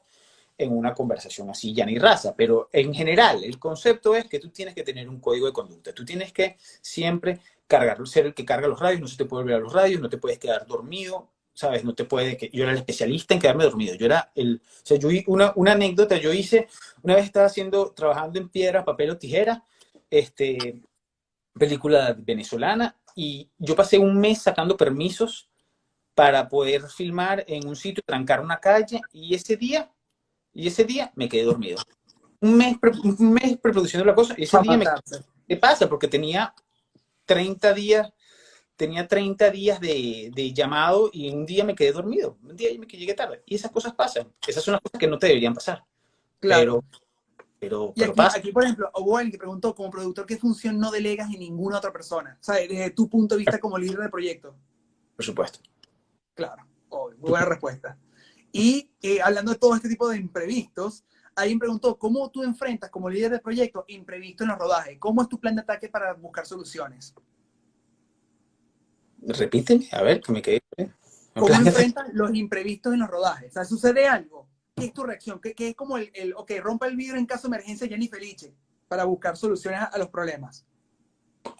en 0.58 0.72
una 0.72 0.94
conversación 0.94 1.50
así, 1.50 1.74
ya 1.74 1.84
ni 1.84 1.98
raza, 1.98 2.34
pero 2.34 2.68
en 2.72 2.94
general 2.94 3.44
el 3.44 3.58
concepto 3.58 4.14
es 4.14 4.26
que 4.26 4.38
tú 4.38 4.50
tienes 4.50 4.74
que 4.74 4.82
tener 4.82 5.08
un 5.08 5.20
código 5.20 5.46
de 5.46 5.52
conducta, 5.52 5.92
tú 5.92 6.04
tienes 6.04 6.32
que 6.32 6.56
siempre 6.80 7.40
cargar, 7.66 8.06
ser 8.06 8.26
el 8.26 8.34
que 8.34 8.44
carga 8.44 8.68
los 8.68 8.80
radios, 8.80 9.00
no 9.00 9.08
se 9.08 9.16
te 9.16 9.24
puede 9.24 9.42
olvidar 9.42 9.60
los 9.60 9.72
radios, 9.72 10.00
no 10.00 10.08
te 10.08 10.18
puedes 10.18 10.38
quedar 10.38 10.66
dormido, 10.66 11.30
¿sabes? 11.52 11.84
No 11.84 11.94
te 11.94 12.04
puede, 12.04 12.36
que 12.36 12.50
yo 12.52 12.62
era 12.62 12.72
el 12.72 12.78
especialista 12.78 13.34
en 13.34 13.40
quedarme 13.40 13.64
dormido, 13.64 13.94
yo 13.94 14.06
era 14.06 14.30
el, 14.34 14.62
o 14.64 14.86
sea, 14.86 14.98
yo 14.98 15.08
una, 15.26 15.52
una 15.56 15.72
anécdota, 15.72 16.16
yo 16.16 16.32
hice, 16.32 16.68
una 17.02 17.14
vez 17.14 17.24
estaba 17.24 17.46
haciendo, 17.46 17.92
trabajando 17.92 18.38
en 18.38 18.48
piedra, 18.48 18.84
papel 18.84 19.10
o 19.10 19.18
tijera, 19.18 19.64
este, 20.10 20.80
película 21.58 22.14
venezolana, 22.16 22.96
y 23.14 23.50
yo 23.58 23.74
pasé 23.74 23.98
un 23.98 24.18
mes 24.18 24.42
sacando 24.42 24.76
permisos 24.76 25.48
para 26.14 26.48
poder 26.48 26.88
filmar 26.88 27.44
en 27.48 27.66
un 27.66 27.74
sitio, 27.74 28.02
trancar 28.06 28.40
una 28.40 28.58
calle, 28.58 29.00
y 29.12 29.34
ese 29.34 29.56
día, 29.56 29.90
y 30.52 30.68
ese 30.68 30.84
día 30.84 31.12
me 31.16 31.28
quedé 31.28 31.44
dormido. 31.44 31.78
Un 32.40 32.56
mes, 32.58 32.76
un 33.02 33.32
mes 33.32 33.56
preproduciendo 33.56 34.04
la 34.04 34.14
cosa, 34.14 34.34
y 34.36 34.44
ese 34.44 34.60
día 34.60 34.76
me 34.76 34.84
¿Qué 35.48 35.56
pasa? 35.56 35.88
Porque 35.88 36.08
tenía 36.08 36.54
30 37.26 37.74
días, 37.74 38.12
tenía 38.76 39.06
30 39.06 39.50
días 39.50 39.80
de, 39.80 40.30
de, 40.34 40.52
llamado 40.52 41.10
y 41.12 41.30
un 41.30 41.44
día 41.44 41.64
me 41.64 41.74
quedé 41.74 41.92
dormido, 41.92 42.38
un 42.42 42.56
día 42.56 42.70
me 42.78 42.86
llegué 42.86 43.14
tarde. 43.14 43.42
Y 43.46 43.56
esas 43.56 43.70
cosas 43.70 43.94
pasan. 43.94 44.32
Esas 44.46 44.62
son 44.62 44.72
las 44.72 44.80
cosas 44.80 44.98
que 44.98 45.06
no 45.06 45.18
te 45.18 45.26
deberían 45.26 45.54
pasar. 45.54 45.84
Claro. 46.40 46.84
Pero, 47.58 47.92
pero, 47.94 47.94
y 47.96 48.02
aquí, 48.02 48.38
aquí, 48.38 48.52
por 48.52 48.64
ejemplo, 48.64 48.90
hubo 48.94 49.16
alguien 49.16 49.32
que 49.32 49.38
preguntó, 49.38 49.74
como 49.74 49.90
productor, 49.90 50.26
¿qué 50.26 50.36
función 50.36 50.78
no 50.78 50.90
delegas 50.90 51.32
en 51.32 51.40
ninguna 51.40 51.78
otra 51.78 51.92
persona? 51.92 52.38
O 52.40 52.44
sea, 52.44 52.56
desde 52.56 52.90
tu 52.90 53.08
punto 53.08 53.34
de 53.34 53.40
vista 53.40 53.58
como 53.58 53.78
líder 53.78 53.98
de 53.98 54.08
proyecto. 54.08 54.54
Por 55.16 55.24
supuesto. 55.24 55.60
Claro, 56.34 56.66
muy 56.90 57.30
buena 57.30 57.46
respuesta. 57.46 57.98
Y 58.52 58.90
eh, 59.02 59.20
hablando 59.22 59.52
de 59.52 59.58
todo 59.58 59.74
este 59.74 59.88
tipo 59.88 60.08
de 60.08 60.18
imprevistos, 60.18 61.04
alguien 61.36 61.58
preguntó, 61.58 61.98
¿cómo 61.98 62.30
tú 62.30 62.42
enfrentas 62.42 62.90
como 62.90 63.08
líder 63.08 63.30
de 63.30 63.38
proyecto 63.38 63.84
imprevisto 63.88 64.42
en 64.42 64.48
los 64.48 64.58
rodajes? 64.58 64.98
¿Cómo 64.98 65.22
es 65.22 65.28
tu 65.28 65.38
plan 65.38 65.54
de 65.54 65.60
ataque 65.60 65.88
para 65.88 66.14
buscar 66.14 66.46
soluciones? 66.46 67.14
Repíteme, 69.20 69.88
a 69.92 70.02
ver, 70.02 70.20
que 70.20 70.32
me 70.32 70.42
quedé. 70.42 70.62
¿eh? 70.78 70.90
¿Cómo 71.34 71.54
enfrentas 71.54 72.08
los 72.12 72.34
imprevistos 72.34 72.94
en 72.94 73.00
los 73.00 73.10
rodajes? 73.10 73.50
O 73.50 73.52
sea, 73.52 73.64
¿sucede 73.64 74.06
algo? 74.06 74.48
¿Qué 74.74 74.86
es 74.86 74.92
tu 74.92 75.04
reacción? 75.04 75.40
¿Qué, 75.40 75.54
es 75.56 75.74
como 75.74 75.98
el, 75.98 76.10
el, 76.14 76.34
ok, 76.34 76.52
rompa 76.62 76.86
el 76.86 76.96
vidrio 76.96 77.18
en 77.18 77.26
caso 77.26 77.48
de 77.48 77.56
emergencia 77.56 77.86
Jenny 77.86 78.08
Felice 78.08 78.54
para 78.88 79.04
buscar 79.04 79.36
soluciones 79.36 79.80
a, 79.92 79.98
los 79.98 80.08
problemas? 80.08 80.66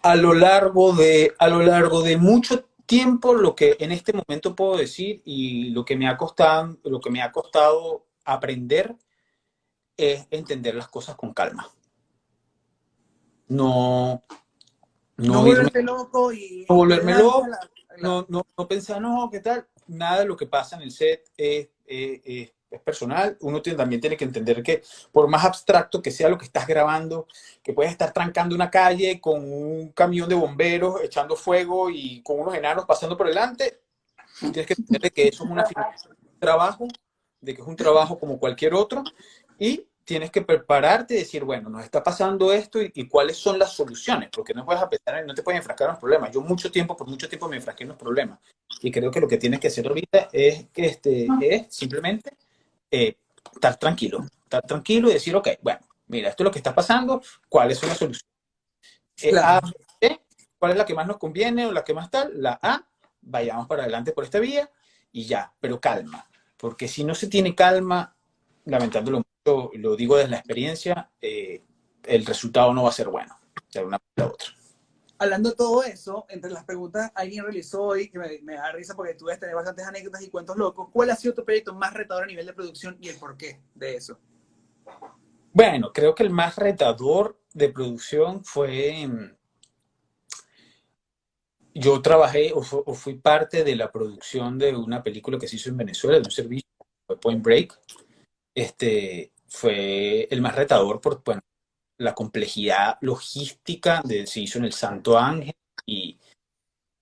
A 0.02 0.16
lo 0.16 0.32
largo 0.32 0.94
de, 0.94 1.34
a 1.38 1.48
lo 1.48 1.60
largo 1.60 2.02
de 2.02 2.16
mucho 2.16 2.64
tiempo, 2.86 3.34
lo 3.34 3.54
que 3.54 3.76
en 3.78 3.92
este 3.92 4.12
momento 4.12 4.54
puedo 4.54 4.76
decir 4.76 5.20
y 5.24 5.70
lo 5.70 5.84
que 5.84 5.96
me 5.96 6.08
ha 6.08 6.16
costado, 6.16 6.78
lo 6.84 7.00
que 7.00 7.10
me 7.10 7.20
ha 7.20 7.32
costado 7.32 8.06
aprender 8.24 8.96
es 9.96 10.26
entender 10.30 10.74
las 10.74 10.88
cosas 10.88 11.16
con 11.16 11.32
calma. 11.32 11.70
No, 13.48 14.22
no, 15.16 15.34
no 15.34 15.42
volverte 15.42 15.82
loco 15.82 16.32
y... 16.32 16.66
No 16.68 16.76
volverme 16.76 17.14
loco, 17.14 17.46
no, 17.98 18.26
no, 18.28 18.46
no, 18.56 18.68
pensar, 18.68 19.00
no, 19.00 19.28
¿qué 19.30 19.40
tal? 19.40 19.66
Nada 19.86 20.20
de 20.20 20.26
lo 20.26 20.36
que 20.36 20.46
pasa 20.46 20.76
en 20.76 20.82
el 20.82 20.90
set 20.90 21.30
es, 21.36 21.68
es, 21.86 22.20
es, 22.24 22.52
personal. 22.84 23.38
Uno 23.40 23.62
tiene, 23.62 23.78
también 23.78 24.02
tiene 24.02 24.18
que 24.18 24.24
entender 24.24 24.62
que 24.62 24.82
por 25.10 25.28
más 25.28 25.44
abstracto 25.44 26.02
que 26.02 26.10
sea 26.10 26.28
lo 26.28 26.36
que 26.36 26.44
estás 26.44 26.66
grabando, 26.66 27.26
que 27.62 27.72
puedes 27.72 27.90
estar 27.90 28.12
trancando 28.12 28.54
una 28.54 28.70
calle 28.70 29.18
con 29.18 29.50
un 29.50 29.92
camión 29.92 30.28
de 30.28 30.34
bomberos 30.34 31.00
echando 31.02 31.36
fuego 31.36 31.88
y 31.88 32.22
con 32.22 32.40
unos 32.40 32.54
enanos 32.54 32.84
pasando 32.84 33.16
por 33.16 33.28
delante, 33.28 33.80
tienes 34.40 34.66
que 34.66 34.74
entender 34.74 35.10
que 35.10 35.28
eso 35.28 35.44
es 35.44 35.50
una, 35.50 35.64
un 36.32 36.38
trabajo, 36.38 36.86
de 37.40 37.54
que 37.54 37.62
es 37.62 37.66
un 37.66 37.76
trabajo 37.76 38.18
como 38.18 38.38
cualquier 38.38 38.74
otro 38.74 39.02
y 39.58 39.86
tienes 40.04 40.30
que 40.30 40.42
prepararte 40.42 41.14
y 41.14 41.18
decir, 41.18 41.42
bueno, 41.44 41.68
nos 41.68 41.82
está 41.82 42.02
pasando 42.02 42.52
esto 42.52 42.78
y, 42.80 43.08
cuáles 43.08 43.36
son 43.36 43.58
las 43.58 43.72
soluciones, 43.72 44.30
porque 44.30 44.54
no 44.54 44.64
puedes 44.64 44.82
pensar, 44.84 45.26
no 45.26 45.34
te 45.34 45.42
puedes 45.42 45.58
enfrascar 45.58 45.88
en 45.88 45.92
los 45.92 46.00
problemas. 46.00 46.30
Yo 46.30 46.40
mucho 46.40 46.70
tiempo, 46.70 46.96
por 46.96 47.08
mucho 47.08 47.28
tiempo 47.28 47.48
me 47.48 47.56
enfrasqué 47.56 47.82
en 47.82 47.88
los 47.88 47.98
problemas 47.98 48.38
y 48.80 48.90
creo 48.90 49.10
que 49.10 49.20
lo 49.20 49.26
que 49.26 49.36
tienes 49.36 49.58
que 49.58 49.66
hacer 49.66 49.86
ahorita 49.86 50.28
es, 50.32 50.66
que 50.72 50.86
este, 50.86 51.28
es 51.40 51.74
simplemente 51.74 52.36
eh, 52.90 53.16
estar 53.52 53.76
tranquilo, 53.76 54.24
estar 54.44 54.62
tranquilo 54.62 55.10
y 55.10 55.14
decir, 55.14 55.34
ok, 55.34 55.48
bueno, 55.60 55.80
mira, 56.06 56.28
esto 56.28 56.42
es 56.42 56.46
lo 56.46 56.50
que 56.52 56.58
está 56.60 56.74
pasando, 56.74 57.20
¿cuáles 57.48 57.78
son 57.78 57.88
las 57.88 57.98
soluciones? 57.98 58.26
Eh, 60.00 60.18
¿Cuál 60.58 60.72
es 60.72 60.78
la 60.78 60.86
que 60.86 60.94
más 60.94 61.06
nos 61.06 61.18
conviene 61.18 61.66
o 61.66 61.72
la 61.72 61.84
que 61.84 61.94
más 61.94 62.10
tal? 62.10 62.30
La 62.34 62.58
A, 62.62 62.86
vayamos 63.22 63.66
para 63.66 63.82
adelante 63.82 64.12
por 64.12 64.24
esta 64.24 64.38
vía 64.38 64.70
y 65.10 65.24
ya, 65.24 65.52
pero 65.58 65.80
calma, 65.80 66.24
porque 66.56 66.86
si 66.86 67.02
no 67.02 67.14
se 67.14 67.26
tiene 67.26 67.54
calma, 67.54 68.15
lamentándolo 68.66 69.18
mucho, 69.18 69.70
lo 69.74 69.96
digo 69.96 70.16
desde 70.16 70.30
la 70.30 70.38
experiencia, 70.38 71.10
eh, 71.20 71.62
el 72.02 72.26
resultado 72.26 72.74
no 72.74 72.82
va 72.82 72.90
a 72.90 72.92
ser 72.92 73.08
bueno, 73.08 73.34
de 73.72 73.84
una 73.84 73.96
a 73.96 74.26
otra. 74.26 74.48
Hablando 75.18 75.50
de 75.50 75.56
todo 75.56 75.82
eso, 75.82 76.26
entre 76.28 76.50
las 76.50 76.64
preguntas, 76.64 77.10
alguien 77.14 77.44
realizó 77.44 77.84
hoy, 77.84 78.10
que 78.10 78.18
me, 78.18 78.54
da 78.54 78.70
risa 78.72 78.94
porque 78.94 79.14
tú 79.14 79.24
debes 79.24 79.40
tener 79.40 79.54
bastantes 79.54 79.86
anécdotas 79.86 80.22
y 80.22 80.28
cuentos 80.28 80.56
locos, 80.56 80.88
¿cuál 80.92 81.10
ha 81.10 81.16
sido 81.16 81.32
tu 81.32 81.44
proyecto 81.44 81.74
más 81.74 81.94
retador 81.94 82.24
a 82.24 82.26
nivel 82.26 82.44
de 82.44 82.52
producción 82.52 82.98
y 83.00 83.08
el 83.08 83.16
porqué 83.16 83.62
de 83.74 83.96
eso? 83.96 84.18
Bueno, 85.52 85.90
creo 85.92 86.14
que 86.14 86.22
el 86.22 86.30
más 86.30 86.56
retador 86.56 87.40
de 87.54 87.70
producción 87.70 88.44
fue... 88.44 89.06
Mm, 89.06 89.36
yo 91.78 92.00
trabajé 92.00 92.52
o, 92.54 92.60
o 92.60 92.94
fui 92.94 93.14
parte 93.14 93.62
de 93.62 93.76
la 93.76 93.92
producción 93.92 94.58
de 94.58 94.74
una 94.74 95.02
película 95.02 95.38
que 95.38 95.46
se 95.46 95.56
hizo 95.56 95.68
en 95.68 95.76
Venezuela, 95.76 96.18
de 96.18 96.24
un 96.24 96.30
servicio, 96.30 96.68
fue 97.06 97.20
Point 97.20 97.42
Break, 97.42 97.78
este, 98.56 99.32
fue 99.46 100.26
el 100.30 100.40
más 100.40 100.54
retador 100.54 101.00
por 101.00 101.22
bueno, 101.22 101.42
la 101.98 102.14
complejidad 102.14 102.96
logística 103.02 104.02
de 104.02 104.26
se 104.26 104.40
hizo 104.40 104.58
en 104.58 104.64
el 104.64 104.72
Santo 104.72 105.18
Ángel 105.18 105.54
y, 105.84 106.18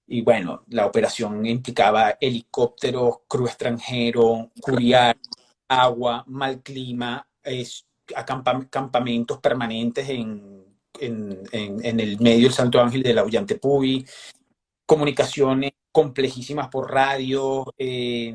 y 0.08 0.22
bueno, 0.22 0.64
la 0.68 0.86
operación 0.86 1.46
implicaba 1.46 2.16
helicópteros, 2.20 3.20
crew 3.28 3.46
extranjero, 3.46 4.50
curiar, 4.60 5.16
agua, 5.68 6.24
mal 6.26 6.60
clima, 6.60 7.26
es, 7.42 7.86
campamentos 8.70 9.38
permanentes 9.38 10.08
en, 10.08 10.64
en, 11.00 11.42
en, 11.52 12.00
el 12.00 12.20
medio 12.20 12.48
del 12.48 12.52
Santo 12.52 12.80
Ángel 12.80 13.02
de 13.02 13.14
la 13.14 13.24
Ullantepuy, 13.24 14.04
comunicaciones 14.84 15.72
complejísimas 15.92 16.68
por 16.68 16.92
radio, 16.92 17.64
eh, 17.78 18.34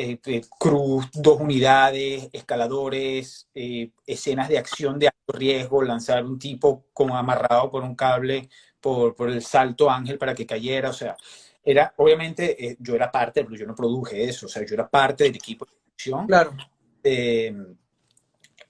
eh, 0.00 0.42
cruz, 0.60 1.06
dos 1.12 1.40
unidades, 1.40 2.28
escaladores, 2.32 3.48
eh, 3.52 3.90
escenas 4.06 4.48
de 4.48 4.56
acción 4.56 4.96
de 4.96 5.08
alto 5.08 5.32
riesgo, 5.32 5.82
lanzar 5.82 6.24
un 6.24 6.38
tipo 6.38 6.84
con 6.92 7.10
amarrado 7.10 7.68
por 7.68 7.82
un 7.82 7.96
cable 7.96 8.48
por, 8.80 9.16
por 9.16 9.28
el 9.28 9.42
salto 9.42 9.90
ángel 9.90 10.16
para 10.16 10.36
que 10.36 10.46
cayera, 10.46 10.90
o 10.90 10.92
sea, 10.92 11.16
era, 11.64 11.92
obviamente, 11.96 12.76
yo 12.78 12.94
era 12.94 13.10
parte, 13.10 13.42
pero 13.42 13.56
yo 13.56 13.66
no 13.66 13.74
produje 13.74 14.22
eso, 14.22 14.46
o 14.46 14.48
sea, 14.48 14.64
yo 14.64 14.74
era 14.74 14.88
parte 14.88 15.24
del 15.24 15.34
equipo 15.34 15.64
de 15.66 15.72
producción. 15.72 16.26
Claro. 16.28 16.52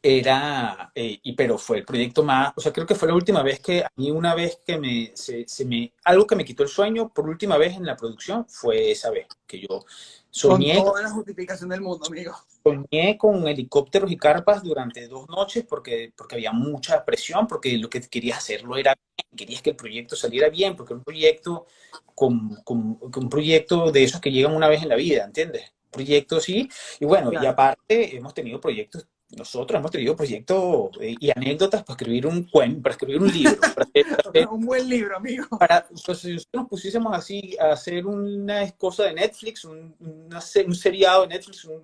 era, 0.02 0.90
y, 0.94 1.32
pero 1.34 1.58
fue 1.58 1.78
el 1.80 1.84
proyecto 1.84 2.22
más, 2.22 2.54
o 2.56 2.60
sea, 2.62 2.72
creo 2.72 2.86
que 2.86 2.94
fue 2.94 3.08
la 3.08 3.14
última 3.14 3.42
vez 3.42 3.60
que 3.60 3.82
a 3.82 3.92
mí 3.96 4.10
una 4.10 4.34
vez 4.34 4.60
que 4.66 4.78
me, 4.78 5.12
se, 5.14 5.46
se 5.46 5.66
me, 5.66 5.92
algo 6.04 6.26
que 6.26 6.36
me 6.36 6.44
quitó 6.46 6.62
el 6.62 6.70
sueño 6.70 7.10
por 7.10 7.28
última 7.28 7.58
vez 7.58 7.76
en 7.76 7.84
la 7.84 7.96
producción 7.96 8.46
fue 8.48 8.90
esa 8.90 9.10
vez, 9.10 9.26
que 9.46 9.60
yo 9.60 9.84
Soñé, 10.30 10.76
con 10.76 10.84
toda 10.84 11.02
la 11.02 11.10
justificación 11.10 11.70
del 11.70 11.80
mundo, 11.80 12.06
amigo. 12.06 12.34
Soñé 12.62 13.16
con 13.16 13.48
helicópteros 13.48 14.10
y 14.10 14.16
carpas 14.16 14.62
durante 14.62 15.08
dos 15.08 15.28
noches 15.28 15.64
porque, 15.68 16.12
porque 16.16 16.36
había 16.36 16.52
mucha 16.52 17.04
presión, 17.04 17.46
porque 17.46 17.76
lo 17.78 17.88
que 17.88 18.00
querías 18.02 18.38
hacerlo 18.38 18.76
era 18.76 18.94
bien, 18.94 19.36
querías 19.36 19.62
que 19.62 19.70
el 19.70 19.76
proyecto 19.76 20.16
saliera 20.16 20.48
bien, 20.48 20.76
porque 20.76 20.94
un 20.94 21.02
proyecto 21.02 21.66
con, 22.14 22.56
con, 22.62 22.98
un 23.00 23.28
proyecto 23.28 23.90
de 23.90 24.04
esos 24.04 24.20
que 24.20 24.30
llegan 24.30 24.54
una 24.54 24.68
vez 24.68 24.82
en 24.82 24.90
la 24.90 24.96
vida, 24.96 25.24
¿entiendes? 25.24 25.72
Proyectos 25.90 26.44
sí, 26.44 26.68
y 27.00 27.06
bueno, 27.06 27.32
y 27.32 27.46
aparte 27.46 28.16
hemos 28.16 28.34
tenido 28.34 28.60
proyectos 28.60 29.06
nosotros 29.36 29.78
hemos 29.78 29.90
tenido 29.90 30.16
proyectos 30.16 30.90
eh, 31.00 31.14
y 31.20 31.30
anécdotas 31.30 31.82
para 31.82 31.94
escribir 31.94 32.26
un 32.26 32.44
cuento, 32.44 32.82
para 32.82 32.94
escribir 32.94 33.20
un 33.20 33.32
libro. 33.32 33.56
un 34.50 34.64
buen 34.64 34.88
libro, 34.88 35.16
amigo. 35.16 35.46
Para, 35.58 35.86
pues, 35.86 36.18
si 36.18 36.32
nosotros 36.32 36.62
nos 36.62 36.68
pusiésemos 36.68 37.16
así 37.16 37.56
a 37.60 37.72
hacer 37.72 38.06
una 38.06 38.70
cosa 38.72 39.04
de 39.04 39.14
Netflix, 39.14 39.64
un, 39.64 39.94
un 40.00 40.74
seriado 40.74 41.22
de 41.22 41.28
Netflix, 41.28 41.64
un, 41.66 41.82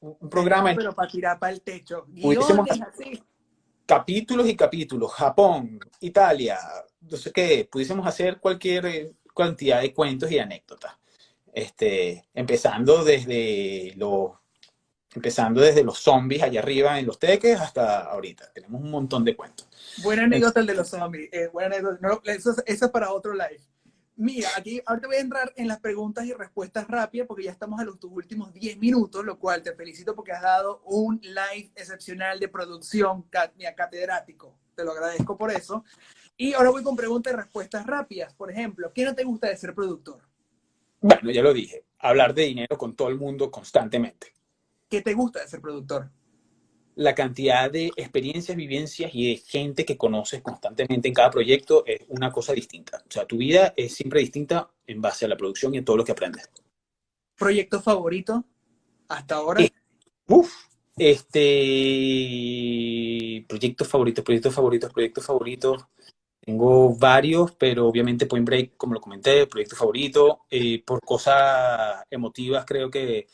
un 0.00 0.30
programa. 0.30 0.74
Pero 0.74 0.94
para 0.94 1.10
tirar 1.10 1.38
para 1.38 1.52
el 1.52 1.62
techo. 1.62 2.06
así. 2.86 3.22
Capítulos 3.84 4.48
y 4.48 4.56
capítulos. 4.56 5.12
Japón, 5.12 5.78
Italia, 6.00 6.58
no 7.00 7.16
sé 7.16 7.32
qué. 7.32 7.68
Pudiésemos 7.70 8.06
hacer 8.06 8.38
cualquier 8.38 8.86
eh, 8.86 9.12
cantidad 9.34 9.80
de 9.80 9.94
cuentos 9.94 10.30
y 10.30 10.38
anécdotas. 10.38 10.92
Este, 11.52 12.28
empezando 12.34 13.02
desde 13.04 13.94
los 13.96 14.32
empezando 15.16 15.62
desde 15.62 15.82
los 15.82 15.98
zombies 15.98 16.42
allá 16.42 16.60
arriba 16.60 16.98
en 16.98 17.06
los 17.06 17.18
teques 17.18 17.58
hasta 17.58 18.02
ahorita. 18.02 18.52
Tenemos 18.52 18.82
un 18.82 18.90
montón 18.90 19.24
de 19.24 19.34
cuentos. 19.34 19.66
Buena 20.02 20.24
anécdota 20.24 20.60
el 20.60 20.66
de 20.66 20.74
los 20.74 20.88
zombies. 20.88 21.30
Eh, 21.32 21.48
buena 21.50 21.74
anécdota. 21.74 22.20
eso, 22.24 22.54
es 22.64 22.80
para 22.90 23.10
otro 23.10 23.32
live. 23.32 23.60
Mira, 24.16 24.48
aquí 24.56 24.80
ahorita 24.84 25.08
voy 25.08 25.16
a 25.16 25.20
entrar 25.20 25.52
en 25.56 25.68
las 25.68 25.80
preguntas 25.80 26.26
y 26.26 26.32
respuestas 26.32 26.86
rápidas 26.86 27.26
porque 27.26 27.44
ya 27.44 27.50
estamos 27.50 27.80
a 27.80 27.84
los 27.84 27.98
tus 27.98 28.12
últimos 28.12 28.52
10 28.52 28.78
minutos, 28.78 29.24
lo 29.24 29.38
cual 29.38 29.62
te 29.62 29.74
felicito 29.74 30.14
porque 30.14 30.32
has 30.32 30.42
dado 30.42 30.82
un 30.84 31.18
live 31.22 31.70
excepcional 31.74 32.38
de 32.38 32.48
producción 32.48 33.22
catedrático. 33.30 34.54
Te 34.74 34.84
lo 34.84 34.92
agradezco 34.92 35.36
por 35.36 35.50
eso. 35.50 35.82
Y 36.36 36.52
ahora 36.52 36.70
voy 36.70 36.82
con 36.82 36.94
preguntas 36.94 37.32
y 37.32 37.36
respuestas 37.36 37.86
rápidas. 37.86 38.34
Por 38.34 38.50
ejemplo, 38.50 38.92
¿qué 38.94 39.04
no 39.04 39.14
te 39.14 39.24
gusta 39.24 39.48
de 39.48 39.56
ser 39.56 39.74
productor? 39.74 40.20
Bueno, 41.00 41.30
ya 41.30 41.42
lo 41.42 41.54
dije. 41.54 41.84
Hablar 41.98 42.34
de 42.34 42.42
dinero 42.42 42.76
con 42.76 42.94
todo 42.94 43.08
el 43.08 43.16
mundo 43.16 43.50
constantemente. 43.50 44.35
¿Qué 44.88 45.02
te 45.02 45.14
gusta 45.14 45.40
de 45.40 45.48
ser 45.48 45.60
productor? 45.60 46.10
La 46.94 47.14
cantidad 47.14 47.70
de 47.70 47.90
experiencias, 47.96 48.56
vivencias 48.56 49.10
y 49.14 49.30
de 49.30 49.36
gente 49.36 49.84
que 49.84 49.98
conoces 49.98 50.40
constantemente 50.42 51.08
en 51.08 51.14
cada 51.14 51.30
proyecto 51.30 51.84
es 51.86 52.02
una 52.08 52.30
cosa 52.32 52.52
distinta. 52.52 53.02
O 53.06 53.10
sea, 53.10 53.26
tu 53.26 53.36
vida 53.36 53.74
es 53.76 53.94
siempre 53.94 54.20
distinta 54.20 54.70
en 54.86 55.02
base 55.02 55.24
a 55.24 55.28
la 55.28 55.36
producción 55.36 55.74
y 55.74 55.78
a 55.78 55.84
todo 55.84 55.96
lo 55.96 56.04
que 56.04 56.12
aprendes. 56.12 56.48
¿Proyecto 57.36 57.82
favorito 57.82 58.44
hasta 59.08 59.34
ahora? 59.34 59.62
Eh, 59.62 59.72
uf, 60.28 60.50
este, 60.96 61.44
proyectos 63.46 63.88
favoritos, 63.88 64.24
proyectos 64.24 64.54
favoritos, 64.54 64.92
proyectos 64.92 65.26
favoritos. 65.26 65.84
Tengo 66.40 66.94
varios, 66.96 67.52
pero 67.52 67.88
obviamente 67.88 68.26
Point 68.26 68.46
Break, 68.46 68.76
como 68.76 68.94
lo 68.94 69.00
comenté, 69.00 69.46
proyecto 69.46 69.76
favorito. 69.76 70.46
Eh, 70.48 70.82
por 70.82 71.00
cosas 71.00 72.04
emotivas, 72.08 72.64
creo 72.64 72.88
que 72.88 73.26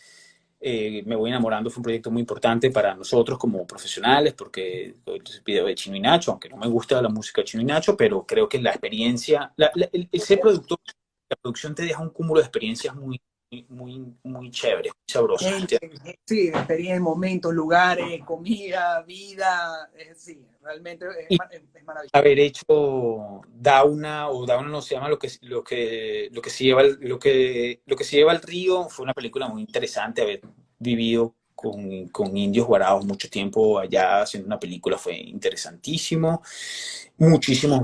eh, 0.64 1.02
Me 1.04 1.16
Voy 1.16 1.30
Enamorando 1.30 1.68
fue 1.70 1.80
un 1.80 1.84
proyecto 1.84 2.10
muy 2.10 2.20
importante 2.20 2.70
para 2.70 2.94
nosotros 2.94 3.36
como 3.36 3.66
profesionales, 3.66 4.32
porque 4.34 4.94
es 5.24 5.42
video 5.44 5.66
de 5.66 5.74
Chino 5.74 5.96
y 5.96 6.00
Nacho, 6.00 6.30
aunque 6.30 6.48
no 6.48 6.56
me 6.56 6.68
gusta 6.68 7.02
la 7.02 7.08
música 7.08 7.40
de 7.40 7.46
Chino 7.46 7.62
y 7.62 7.66
Nacho, 7.66 7.96
pero 7.96 8.24
creo 8.24 8.48
que 8.48 8.60
la 8.60 8.70
experiencia, 8.70 9.52
el, 9.56 10.08
el, 10.10 10.20
ser 10.20 10.40
productor, 10.40 10.78
la 11.28 11.36
producción 11.36 11.74
te 11.74 11.82
deja 11.82 12.00
un 12.00 12.10
cúmulo 12.10 12.40
de 12.40 12.46
experiencias 12.46 12.94
muy, 12.94 13.20
muy, 13.68 14.14
muy 14.22 14.50
chévere, 14.50 14.90
muy 14.90 15.05
sabroso. 15.07 15.44
Sí, 16.26 16.48
experiencia, 16.48 17.00
momentos, 17.00 17.53
lugares, 17.53 18.24
comida, 18.24 19.03
vida, 19.03 19.90
sí, 20.14 20.44
realmente 20.62 21.07
es, 21.28 21.38
maravilloso. 21.84 22.11
Haber 22.12 22.38
hecho 22.38 23.42
Dauna, 23.48 24.28
o 24.30 24.46
Dauna 24.46 24.68
no 24.68 24.80
se 24.80 24.94
llama 24.94 25.09
lo 25.09 25.18
que, 25.18 25.30
lo 25.42 25.62
que, 25.62 26.28
lo 26.32 26.40
que 26.40 26.50
se 26.50 26.64
lleva, 26.64 26.82
lo 26.82 27.18
que, 27.18 27.82
lo 27.86 27.96
que 27.96 28.05
se 28.05 28.16
lleva 28.16 28.32
al 28.32 28.42
río, 28.42 28.88
fue 28.88 29.05
una 29.05 29.14
película 29.14 29.48
muy 29.48 29.62
interesante, 29.62 30.22
haber 30.22 30.40
vivido 30.78 31.34
con, 31.55 32.09
con, 32.09 32.36
indios 32.36 32.66
guarados 32.66 33.05
mucho 33.05 33.28
tiempo 33.28 33.78
allá 33.78 34.22
haciendo 34.22 34.46
una 34.46 34.59
película 34.59 34.98
fue 34.98 35.16
interesantísimo. 35.16 36.42
Muchísimos 37.18 37.82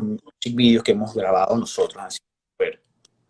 vídeos 0.53 0.83
que 0.83 0.93
hemos 0.93 1.15
grabado 1.15 1.57
nosotros 1.57 2.03
así 2.05 2.19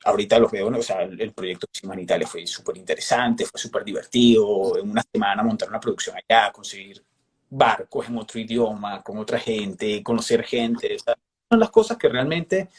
ahorita 0.09 0.39
los 0.39 0.51
veo, 0.51 0.69
o 0.69 0.83
sea, 0.83 1.03
el, 1.03 1.33
proyecto 1.33 1.67
en 1.83 2.01
Italia 2.01 2.27
fue 2.27 2.47
súper 2.47 2.79
interesante, 2.79 3.45
fue 3.45 3.61
súper 3.61 3.85
divertido, 3.85 4.79
en 4.79 4.91
una 4.91 5.05
semana 5.13 5.43
montar 5.43 5.69
una 5.69 5.79
producción 5.79 6.17
allá, 6.17 6.51
conseguir 6.51 7.05
barcos 7.51 8.09
en 8.09 8.17
otro 8.17 8.41
idioma, 8.41 9.03
con 9.03 9.19
otra 9.19 9.39
gente, 9.39 10.03
conocer 10.03 10.45
gente, 10.45 10.95
esas 10.95 11.15
son 11.51 11.61
las 11.61 11.71
cosas 11.71 11.99
que 11.99 12.09
realmente 12.09 12.71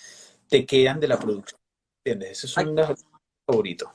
te 0.48 0.66
quedan 0.66 1.00
de 1.00 1.08
la 1.08 1.20
producción, 1.20 1.62
¿entiendes? 2.04 2.40
Esos 2.40 2.50
son 2.52 2.76
los 2.76 3.06
favoritos. 3.46 3.90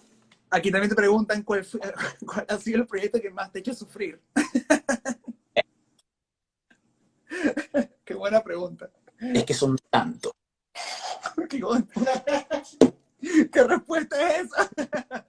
Aquí 0.50 0.70
también 0.70 0.90
te 0.90 0.96
preguntan 0.96 1.42
cuál, 1.42 1.66
cuál 2.26 2.46
ha 2.48 2.56
sido 2.58 2.82
el 2.82 2.86
proyecto 2.86 3.20
que 3.20 3.30
más 3.30 3.50
te 3.50 3.58
ha 3.58 3.60
hecho 3.60 3.74
sufrir. 3.74 4.20
Qué 8.04 8.14
buena 8.14 8.44
pregunta. 8.44 8.90
Es 9.18 9.44
que 9.44 9.54
son 9.54 9.76
tantos. 9.90 10.32
Qué 13.24 13.48
¿Qué 13.50 13.64
respuesta 13.64 14.30
es 14.30 14.46
esa? 14.46 14.70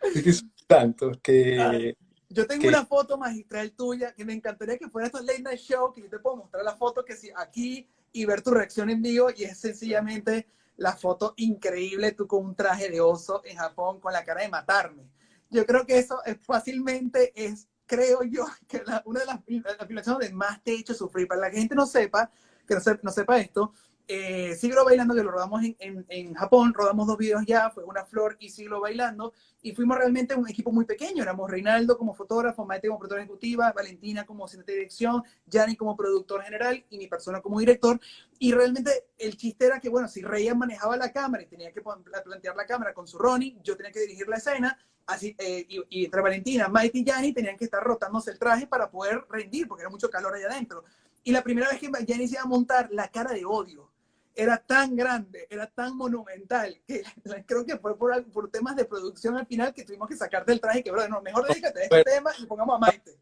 Es 0.00 0.22
que 0.22 0.32
son 0.32 0.52
tantos 0.68 1.18
que... 1.20 1.96
Yo 2.30 2.46
tengo 2.46 2.68
una 2.68 2.86
foto 2.86 3.18
magistral 3.18 3.72
tuya 3.72 4.14
que 4.14 4.24
me 4.24 4.32
encantaría 4.32 4.78
que 4.78 4.88
fuera 4.88 5.06
esto 5.06 5.20
late 5.20 5.42
night 5.42 5.58
show, 5.58 5.92
que 5.92 6.02
yo 6.02 6.08
te 6.08 6.18
puedo 6.20 6.36
mostrar 6.36 6.62
la 6.62 6.76
foto 6.76 7.04
que 7.04 7.16
sí, 7.16 7.30
aquí 7.34 7.88
y 8.12 8.24
ver 8.26 8.42
tu 8.42 8.50
reacción 8.50 8.90
en 8.90 9.02
vivo 9.02 9.30
y 9.34 9.44
es 9.44 9.58
sencillamente 9.58 10.46
la 10.76 10.92
foto 10.92 11.34
increíble, 11.36 12.12
tú 12.12 12.28
con 12.28 12.44
un 12.44 12.54
traje 12.54 12.90
de 12.90 13.00
oso 13.00 13.42
en 13.44 13.56
Japón 13.56 13.98
con 13.98 14.12
la 14.12 14.24
cara 14.24 14.42
de 14.42 14.48
matarme. 14.48 15.10
Yo 15.50 15.66
creo 15.66 15.84
que 15.84 15.98
eso 15.98 16.22
es 16.24 16.36
fácilmente 16.42 17.32
es, 17.34 17.66
creo 17.86 18.22
yo, 18.22 18.44
que 18.68 18.82
una 19.04 19.20
de 19.20 19.26
las, 19.26 19.40
las 19.88 20.06
donde 20.06 20.30
más 20.30 20.62
te 20.62 20.72
he 20.72 20.78
hecho 20.78 20.94
sufrir. 20.94 21.26
Para 21.26 21.40
la 21.40 21.50
gente 21.50 21.74
no 21.74 21.86
sepa, 21.86 22.30
que 22.66 22.74
no, 22.74 22.80
no 23.02 23.10
sepa 23.10 23.40
esto, 23.40 23.72
eh, 24.10 24.56
Siglo 24.56 24.86
Bailando, 24.86 25.14
que 25.14 25.22
lo 25.22 25.30
rodamos 25.30 25.62
en, 25.62 26.06
en, 26.08 26.32
Japón, 26.32 26.72
rodamos 26.72 27.06
dos 27.06 27.18
videos 27.18 27.44
ya, 27.46 27.68
fue 27.68 27.84
Una 27.84 28.06
Flor 28.06 28.38
y 28.40 28.48
Siglo 28.48 28.80
Bailando, 28.80 29.34
y 29.60 29.72
fuimos 29.72 29.98
realmente 29.98 30.34
un 30.34 30.48
equipo 30.48 30.72
muy 30.72 30.86
pequeño, 30.86 31.22
éramos 31.22 31.50
Reinaldo 31.50 31.98
como 31.98 32.14
fotógrafo, 32.14 32.64
Maite 32.64 32.88
como 32.88 32.98
productora 32.98 33.22
ejecutiva, 33.22 33.70
Valentina 33.72 34.24
como 34.24 34.46
asistente 34.46 34.72
de 34.72 34.78
dirección, 34.78 35.22
Yanni 35.44 35.76
como 35.76 35.94
productor 35.94 36.42
general 36.42 36.82
y 36.88 36.96
mi 36.96 37.06
persona 37.06 37.42
como 37.42 37.60
director, 37.60 38.00
y 38.38 38.50
realmente 38.52 39.08
el 39.18 39.36
chiste 39.36 39.66
era 39.66 39.78
que, 39.78 39.90
bueno, 39.90 40.08
si 40.08 40.22
Reya 40.22 40.54
manejaba 40.54 40.96
la 40.96 41.12
cámara 41.12 41.42
y 41.42 41.46
tenía 41.46 41.70
que 41.70 41.82
plantear 41.82 42.56
la 42.56 42.64
cámara 42.64 42.94
con 42.94 43.06
su 43.06 43.18
Ronnie, 43.18 43.58
yo 43.62 43.76
tenía 43.76 43.92
que 43.92 44.00
dirigir 44.00 44.26
la 44.26 44.36
escena, 44.36 44.78
así, 45.06 45.36
eh, 45.38 45.66
y, 45.68 45.82
y, 45.90 46.04
entre 46.06 46.22
Valentina, 46.22 46.68
Maite 46.68 46.96
y 46.96 47.04
Yanni 47.04 47.34
tenían 47.34 47.58
que 47.58 47.64
estar 47.64 47.82
rotándose 47.82 48.30
el 48.30 48.38
traje 48.38 48.66
para 48.66 48.90
poder 48.90 49.26
rendir, 49.28 49.68
porque 49.68 49.82
era 49.82 49.90
mucho 49.90 50.08
calor 50.08 50.34
allá 50.34 50.46
adentro. 50.46 50.84
Y 51.24 51.32
la 51.32 51.42
primera 51.42 51.68
vez 51.68 51.78
que 51.78 51.90
Yanni 52.06 52.26
se 52.26 52.36
iba 52.36 52.42
a 52.44 52.46
montar, 52.46 52.88
la 52.90 53.08
cara 53.08 53.34
de 53.34 53.44
odio 53.44 53.90
era 54.38 54.56
tan 54.56 54.94
grande, 54.94 55.48
era 55.50 55.66
tan 55.66 55.96
monumental, 55.96 56.80
que 56.86 57.02
creo 57.46 57.66
que 57.66 57.76
fue 57.76 57.98
por, 57.98 58.24
por 58.30 58.48
temas 58.48 58.76
de 58.76 58.84
producción 58.84 59.36
al 59.36 59.46
final 59.46 59.74
que 59.74 59.84
tuvimos 59.84 60.08
que 60.08 60.16
sacarte 60.16 60.52
el 60.52 60.60
traje 60.60 60.78
y 60.78 60.82
que, 60.84 60.92
bro, 60.92 61.08
no, 61.08 61.20
mejor 61.20 61.48
dedícate 61.48 61.80
a 61.80 61.82
este 61.82 62.04
tema 62.04 62.30
y 62.38 62.46
pongamos 62.46 62.76
a 62.76 62.78
Maite. 62.78 63.18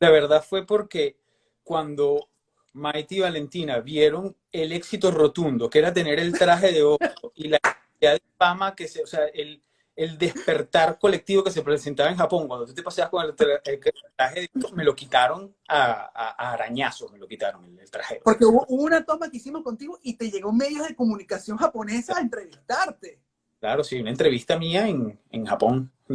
La 0.00 0.10
verdad 0.10 0.42
fue 0.42 0.66
porque 0.66 1.16
cuando 1.62 2.28
Maite 2.72 3.14
y 3.14 3.20
Valentina 3.20 3.78
vieron 3.78 4.36
el 4.50 4.72
éxito 4.72 5.12
rotundo, 5.12 5.70
que 5.70 5.78
era 5.78 5.92
tener 5.92 6.18
el 6.18 6.36
traje 6.36 6.72
de 6.72 6.82
oro 6.82 6.98
y 7.36 7.46
la 7.46 7.60
de 8.00 8.20
fama 8.36 8.74
que 8.74 8.88
se, 8.88 9.04
o 9.04 9.06
sea, 9.06 9.24
el, 9.26 9.62
el 9.96 10.18
despertar 10.18 10.98
colectivo 10.98 11.42
que 11.42 11.50
se 11.50 11.62
presentaba 11.62 12.10
en 12.10 12.16
Japón. 12.16 12.46
Cuando 12.46 12.66
tú 12.66 12.74
te 12.74 12.82
paseas 12.82 13.08
con 13.08 13.24
el, 13.24 13.34
traje, 13.34 14.50
me 14.74 14.84
lo 14.84 14.94
quitaron 14.94 15.56
a, 15.66 16.10
a, 16.14 16.52
arañazos, 16.52 17.10
me 17.10 17.18
lo 17.18 17.26
quitaron 17.26 17.64
el, 17.78 17.90
traje. 17.90 18.20
Porque 18.22 18.44
hubo, 18.44 18.66
una 18.68 19.04
toma 19.04 19.30
que 19.30 19.38
hicimos 19.38 19.62
contigo 19.62 19.98
y 20.02 20.14
te 20.14 20.30
llegó 20.30 20.52
medios 20.52 20.86
de 20.86 20.94
comunicación 20.94 21.56
japonesa 21.56 22.18
a 22.18 22.20
entrevistarte. 22.20 23.20
Claro, 23.58 23.82
sí, 23.82 23.98
una 23.98 24.10
entrevista 24.10 24.58
mía 24.58 24.86
en, 24.86 25.18
en 25.30 25.46
Japón. 25.46 25.90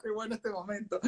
Qué 0.00 0.10
bueno 0.10 0.34
este 0.34 0.50
momento. 0.50 1.00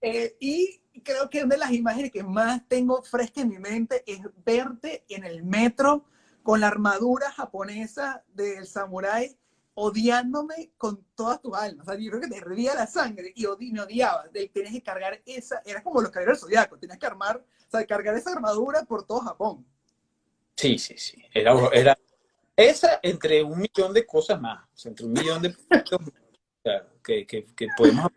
Eh, 0.00 0.36
y 0.38 0.80
creo 1.02 1.28
que 1.30 1.42
una 1.42 1.54
de 1.54 1.60
las 1.60 1.72
imágenes 1.72 2.12
que 2.12 2.22
más 2.22 2.66
tengo 2.68 3.02
fresca 3.02 3.40
en 3.40 3.48
mi 3.48 3.58
mente 3.58 4.04
es 4.06 4.20
verte 4.44 5.04
en 5.08 5.24
el 5.24 5.42
metro 5.42 6.04
con 6.42 6.60
la 6.60 6.68
armadura 6.68 7.30
japonesa 7.32 8.24
del 8.28 8.66
samurái 8.66 9.37
odiándome 9.80 10.72
con 10.76 11.04
todas 11.14 11.40
tus 11.40 11.54
almas. 11.54 11.86
O 11.86 11.90
sea, 11.90 12.00
yo 12.00 12.10
creo 12.10 12.22
que 12.22 12.28
te 12.28 12.36
hervía 12.36 12.74
la 12.74 12.86
sangre 12.88 13.32
y 13.34 13.46
me 13.72 13.80
odiabas. 13.80 14.30
Tenías 14.32 14.72
que 14.72 14.82
cargar 14.82 15.22
esa, 15.24 15.62
era 15.64 15.82
como 15.84 16.00
los 16.00 16.10
caballeros 16.10 16.40
del 16.40 16.48
zodiaco, 16.48 16.78
tenías 16.78 16.98
que 16.98 17.06
armar, 17.06 17.36
o 17.36 17.70
sea, 17.70 17.86
cargar 17.86 18.16
esa 18.16 18.32
armadura 18.32 18.82
por 18.84 19.04
todo 19.04 19.20
Japón. 19.20 19.64
Sí, 20.56 20.78
sí, 20.78 20.98
sí. 20.98 21.22
Era, 21.32 21.54
era 21.72 21.96
esa 22.56 22.98
entre 23.02 23.40
un 23.44 23.60
millón 23.60 23.94
de 23.94 24.04
cosas 24.04 24.40
más, 24.40 24.64
o 24.64 24.76
sea, 24.76 24.90
entre 24.90 25.06
un 25.06 25.12
millón 25.12 25.42
de 25.42 25.56
que, 27.04 27.24
que, 27.24 27.46
que 27.54 27.68
podemos 27.76 28.10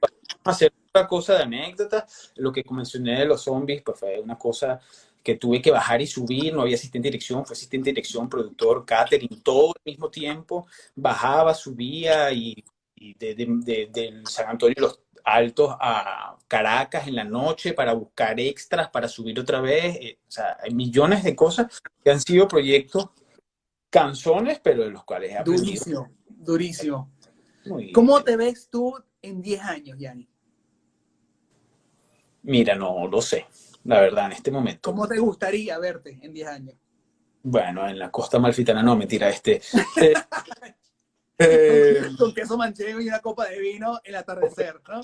hacer 0.43 0.73
otra 0.89 1.07
cosa 1.07 1.35
de 1.35 1.43
anécdota. 1.43 2.07
Lo 2.37 2.51
que 2.51 2.63
mencioné 2.71 3.19
de 3.19 3.25
los 3.25 3.43
zombies, 3.43 3.83
pues 3.83 3.99
fue 3.99 4.19
una 4.19 4.37
cosa 4.37 4.79
que 5.23 5.35
tuve 5.35 5.61
que 5.61 5.71
bajar 5.71 6.01
y 6.01 6.07
subir, 6.07 6.53
no 6.53 6.61
había 6.61 6.75
asistente 6.75 7.07
de 7.07 7.11
dirección, 7.11 7.45
fue 7.45 7.53
asistente 7.53 7.89
de 7.89 7.93
dirección, 7.93 8.29
productor, 8.29 8.85
catering, 8.85 9.41
todo 9.43 9.73
al 9.75 9.81
mismo 9.85 10.09
tiempo, 10.09 10.67
bajaba, 10.95 11.53
subía 11.53 12.31
y, 12.31 12.63
y 12.95 13.13
de, 13.15 13.35
de, 13.35 13.89
del 13.91 14.25
San 14.27 14.49
Antonio 14.49 14.75
los 14.77 14.99
Altos 15.23 15.75
a 15.79 16.35
Caracas 16.47 17.07
en 17.07 17.15
la 17.15 17.23
noche 17.23 17.73
para 17.73 17.93
buscar 17.93 18.39
extras, 18.39 18.89
para 18.89 19.07
subir 19.07 19.39
otra 19.39 19.61
vez, 19.61 19.95
eh, 19.97 20.19
o 20.27 20.31
sea, 20.31 20.57
hay 20.59 20.73
millones 20.73 21.23
de 21.23 21.35
cosas 21.35 21.79
que 22.03 22.09
han 22.09 22.19
sido 22.19 22.47
proyectos 22.47 23.09
canzones, 23.91 24.59
pero 24.63 24.83
de 24.83 24.89
los 24.89 25.03
cuales 25.03 25.31
he 25.31 25.37
aprendido. 25.37 25.65
Durísimo, 25.65 26.11
durísimo. 26.27 27.11
¿Cómo 27.93 28.23
te 28.23 28.35
ves 28.35 28.67
tú 28.71 28.95
en 29.21 29.43
10 29.43 29.61
años, 29.61 29.99
Yanni? 29.99 30.27
Mira, 32.41 32.73
no 32.73 33.07
lo 33.07 33.21
sé 33.21 33.45
la 33.85 34.01
verdad, 34.01 34.27
en 34.27 34.31
este 34.33 34.51
momento. 34.51 34.91
¿Cómo 34.91 35.07
te 35.07 35.19
gustaría 35.19 35.77
verte 35.79 36.19
en 36.21 36.33
10 36.33 36.47
años? 36.47 36.75
Bueno, 37.43 37.87
en 37.87 37.97
la 37.97 38.11
costa 38.11 38.39
malfitana 38.39 38.83
no, 38.83 38.95
mentira, 38.95 39.29
este. 39.29 39.61
Eh, 41.43 41.97
eh, 41.97 42.09
con 42.19 42.35
queso 42.35 42.55
manchego 42.55 43.01
y 43.01 43.07
una 43.07 43.19
copa 43.19 43.47
de 43.47 43.59
vino 43.59 43.99
el 44.03 44.13
atardecer, 44.13 44.79
¿no? 44.87 45.01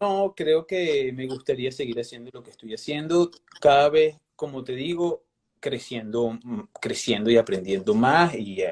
No, 0.00 0.34
creo 0.36 0.66
que 0.66 1.14
me 1.14 1.26
gustaría 1.26 1.72
seguir 1.72 1.98
haciendo 1.98 2.30
lo 2.30 2.42
que 2.42 2.50
estoy 2.50 2.74
haciendo, 2.74 3.30
cada 3.58 3.88
vez, 3.88 4.20
como 4.36 4.62
te 4.62 4.74
digo, 4.74 5.24
creciendo, 5.60 6.38
mm, 6.42 6.68
creciendo 6.78 7.30
y 7.30 7.38
aprendiendo 7.38 7.94
más 7.94 8.34
y 8.34 8.62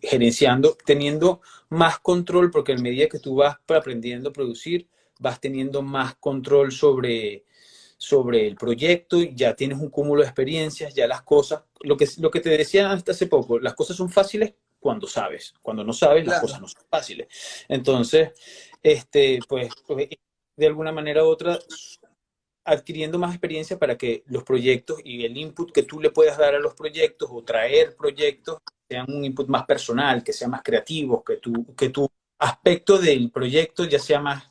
gerenciando, 0.00 0.78
teniendo 0.84 1.42
más 1.68 1.98
control, 1.98 2.50
porque 2.50 2.72
a 2.72 2.78
medida 2.78 3.06
que 3.06 3.18
tú 3.18 3.36
vas 3.36 3.58
aprendiendo 3.68 4.30
a 4.30 4.32
producir, 4.32 4.88
vas 5.18 5.40
teniendo 5.40 5.82
más 5.82 6.14
control 6.16 6.72
sobre, 6.72 7.44
sobre 8.00 8.46
el 8.46 8.56
proyecto, 8.56 9.20
ya 9.20 9.54
tienes 9.54 9.78
un 9.78 9.90
cúmulo 9.90 10.22
de 10.22 10.28
experiencias, 10.28 10.94
ya 10.94 11.06
las 11.06 11.20
cosas, 11.20 11.64
lo 11.82 11.98
que, 11.98 12.08
lo 12.16 12.30
que 12.30 12.40
te 12.40 12.48
decía 12.48 12.90
hasta 12.90 13.12
hace 13.12 13.26
poco, 13.26 13.58
las 13.58 13.74
cosas 13.74 13.94
son 13.94 14.08
fáciles 14.08 14.54
cuando 14.78 15.06
sabes, 15.06 15.52
cuando 15.60 15.84
no 15.84 15.92
sabes 15.92 16.26
las 16.26 16.40
cosas 16.40 16.62
no 16.62 16.66
son 16.66 16.82
fáciles. 16.88 17.28
Entonces, 17.68 18.30
este, 18.82 19.38
pues, 19.46 19.68
pues, 19.86 20.08
de 20.56 20.66
alguna 20.66 20.92
manera 20.92 21.22
u 21.24 21.28
otra, 21.28 21.58
adquiriendo 22.64 23.18
más 23.18 23.32
experiencia 23.32 23.78
para 23.78 23.98
que 23.98 24.22
los 24.28 24.44
proyectos 24.44 25.00
y 25.04 25.26
el 25.26 25.36
input 25.36 25.70
que 25.70 25.82
tú 25.82 26.00
le 26.00 26.08
puedas 26.08 26.38
dar 26.38 26.54
a 26.54 26.58
los 26.58 26.72
proyectos 26.72 27.28
o 27.30 27.44
traer 27.44 27.94
proyectos 27.96 28.60
sean 28.88 29.04
un 29.12 29.26
input 29.26 29.46
más 29.46 29.66
personal, 29.66 30.24
que 30.24 30.32
sean 30.32 30.52
más 30.52 30.62
creativos, 30.62 31.22
que 31.22 31.36
tú, 31.36 31.74
que 31.76 31.90
tú 31.90 32.08
aspecto 32.38 32.98
del 32.98 33.30
proyecto 33.30 33.84
ya 33.84 33.98
sea 33.98 34.20
más 34.20 34.49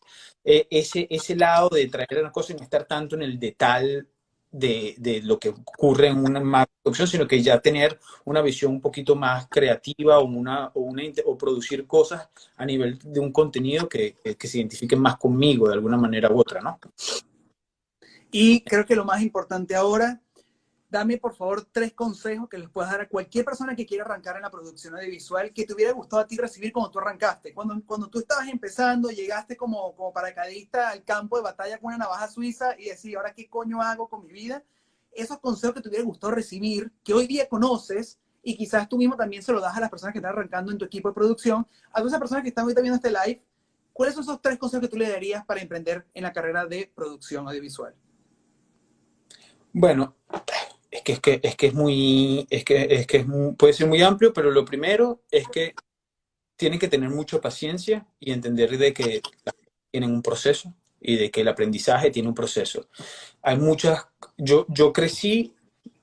eh, 0.52 0.66
ese, 0.72 1.06
ese 1.12 1.36
lado 1.36 1.70
de 1.70 1.86
traer 1.90 2.24
las 2.24 2.32
cosas 2.32 2.50
y 2.50 2.54
no 2.56 2.64
estar 2.64 2.84
tanto 2.86 3.16
en 3.16 3.22
el 3.22 3.40
detalle 3.40 4.06
de, 4.50 4.96
de, 4.98 5.22
lo 5.22 5.38
que 5.38 5.50
ocurre 5.50 6.08
en 6.08 6.18
una 6.18 6.66
producción, 6.82 7.08
sino 7.08 7.28
que 7.28 7.44
ya 7.44 7.60
tener 7.60 8.00
una 8.26 8.42
visión 8.42 8.72
un 8.72 8.82
poquito 8.82 9.16
más 9.16 9.46
creativa 9.48 10.18
o, 10.18 10.26
una, 10.26 10.70
o, 10.74 10.80
una, 10.80 11.04
o 11.26 11.38
producir 11.38 11.86
cosas 11.86 12.30
a 12.58 12.66
nivel 12.66 12.98
de 12.98 13.20
un 13.20 13.32
contenido 13.32 13.88
que, 13.88 14.16
que 14.24 14.48
se 14.48 14.58
identifiquen 14.58 15.00
más 15.00 15.18
conmigo 15.18 15.68
de 15.68 15.76
alguna 15.76 15.98
manera 15.98 16.32
u 16.32 16.40
otra, 16.40 16.62
¿no? 16.62 16.80
Y 18.32 18.62
creo 18.62 18.88
que 18.88 18.96
lo 18.96 19.06
más 19.06 19.22
importante 19.22 19.76
ahora 19.76 20.20
dame 20.90 21.18
por 21.18 21.36
favor 21.36 21.68
tres 21.72 21.94
consejos 21.94 22.50
que 22.50 22.58
les 22.58 22.70
puedas 22.70 22.92
dar 22.92 23.02
a 23.02 23.08
cualquier 23.08 23.46
persona 23.46 23.76
que 23.76 23.86
quiera 23.86 24.04
arrancar 24.04 24.36
en 24.36 24.42
la 24.42 24.50
producción 24.50 24.96
audiovisual 24.96 25.54
que 25.54 25.66
te 25.66 25.74
hubiera 25.74 25.92
gustado 25.92 26.22
a 26.22 26.28
ti 26.28 26.38
recibir 26.38 26.74
cuando 26.74 26.90
tú 26.90 27.00
arrancaste. 27.00 27.54
Cuando, 27.54 27.80
cuando 27.86 28.08
tú 28.08 28.20
estabas 28.20 28.48
empezando, 28.48 29.10
llegaste 29.10 29.56
como, 29.56 29.96
como 29.96 30.12
paracaidista 30.12 30.90
al 30.90 31.04
campo 31.04 31.38
de 31.38 31.44
batalla 31.44 31.78
con 31.78 31.90
una 31.90 32.00
navaja 32.00 32.28
suiza 32.28 32.76
y 32.78 32.86
decir, 32.86 33.16
ahora 33.16 33.34
qué 33.34 33.48
coño 33.48 33.82
hago 33.82 34.10
con 34.10 34.26
mi 34.26 34.32
vida. 34.32 34.64
Esos 35.12 35.40
consejos 35.40 35.76
que 35.76 35.82
te 35.82 35.90
hubiera 35.90 36.06
gustado 36.06 36.34
recibir, 36.34 36.92
que 37.04 37.14
hoy 37.14 37.28
día 37.28 37.48
conoces 37.48 38.20
y 38.42 38.56
quizás 38.56 38.90
tú 38.90 38.98
mismo 38.98 39.16
también 39.16 39.44
se 39.44 39.52
lo 39.52 39.60
das 39.60 39.76
a 39.78 39.80
las 39.80 39.90
personas 39.90 40.14
que 40.14 40.20
están 40.20 40.32
arrancando 40.32 40.72
en 40.72 40.78
tu 40.78 40.86
equipo 40.86 41.10
de 41.10 41.16
producción, 41.16 41.68
a 41.92 41.98
todas 41.98 42.12
esas 42.12 42.20
personas 42.20 42.44
que 42.44 42.50
están 42.50 42.64
ahorita 42.64 42.82
viendo 42.82 42.96
este 42.96 43.12
live, 43.12 43.44
¿cuáles 43.94 44.16
son 44.16 44.24
esos 44.24 44.42
tres 44.42 44.58
consejos 44.58 44.88
que 44.88 44.92
tú 44.92 44.98
le 44.98 45.10
darías 45.10 45.46
para 45.46 45.62
emprender 45.62 46.08
en 46.14 46.24
la 46.24 46.34
carrera 46.34 46.66
de 46.66 46.92
producción 46.96 47.48
audiovisual? 47.48 47.94
Bueno, 49.72 50.16
es 50.92 51.02
que 51.02 51.12
es, 51.14 51.20
que, 51.20 51.40
es, 51.44 51.56
que 51.56 51.68
es 51.68 51.74
muy, 51.74 52.48
es 52.50 52.64
que, 52.64 52.88
es 52.90 53.08
que 53.08 53.18
es 53.18 53.26
puede 53.58 53.74
ser 53.74 53.88
muy 53.88 54.02
amplio, 54.02 54.34
pero 54.34 54.52
lo 54.52 54.66
primero 54.66 55.22
es 55.30 55.48
que 55.48 55.74
tienen 56.56 56.80
que 56.80 56.88
tener 56.88 57.10
mucha 57.10 57.40
paciencia 57.40 58.08
y 58.20 58.32
entender 58.32 58.78
de 58.78 58.94
que 58.94 59.22
tienen 59.92 60.12
un 60.12 60.22
proceso 60.22 60.74
y 61.00 61.16
de 61.16 61.32
que 61.32 61.42
el 61.42 61.48
aprendizaje 61.48 62.12
tiene 62.12 62.28
un 62.30 62.36
proceso. 62.36 62.88
Hay 63.42 63.58
muchas, 63.58 64.08
yo, 64.38 64.66
yo 64.68 64.92
crecí 64.92 65.54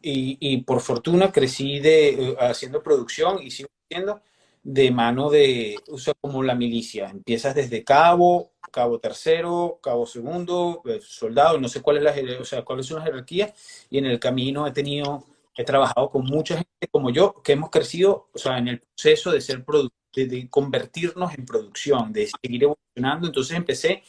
y, 0.00 0.38
y 0.40 0.62
por 0.62 0.80
fortuna 0.80 1.32
crecí 1.32 1.80
de, 1.80 2.08
eh, 2.08 2.36
haciendo 2.38 2.82
producción 2.82 3.42
y 3.42 3.50
sigo 3.50 3.68
haciendo 3.84 4.22
de 4.62 4.90
mano 4.90 5.30
de, 5.30 5.78
o 5.88 5.98
sea, 5.98 6.14
como 6.20 6.42
la 6.42 6.54
milicia. 6.54 7.08
Empiezas 7.08 7.54
desde 7.54 7.84
cabo, 7.84 8.52
cabo 8.76 8.98
tercero, 9.00 9.80
cabo 9.82 10.04
segundo, 10.04 10.82
eh, 10.84 11.00
soldado, 11.00 11.58
no 11.58 11.66
sé 11.66 11.80
cuál 11.80 12.04
la, 12.04 12.12
o 12.12 12.64
cuáles 12.66 12.84
son 12.84 12.98
las 12.98 13.06
jerarquías, 13.06 13.54
y 13.88 13.96
en 13.96 14.04
el 14.04 14.20
camino 14.20 14.66
he 14.66 14.70
tenido, 14.70 15.24
he 15.56 15.64
trabajado 15.64 16.10
con 16.10 16.26
mucha 16.26 16.56
gente 16.56 16.86
como 16.90 17.08
yo, 17.08 17.40
que 17.42 17.52
hemos 17.52 17.70
crecido, 17.70 18.28
o 18.34 18.38
sea, 18.38 18.58
en 18.58 18.68
el 18.68 18.80
proceso 18.80 19.32
de 19.32 19.40
ser 19.40 19.64
de, 20.14 20.26
de 20.26 20.50
convertirnos 20.50 21.32
en 21.32 21.46
producción, 21.46 22.12
de 22.12 22.26
seguir 22.26 22.64
evolucionando, 22.64 23.28
entonces 23.28 23.56
empecé, 23.56 24.02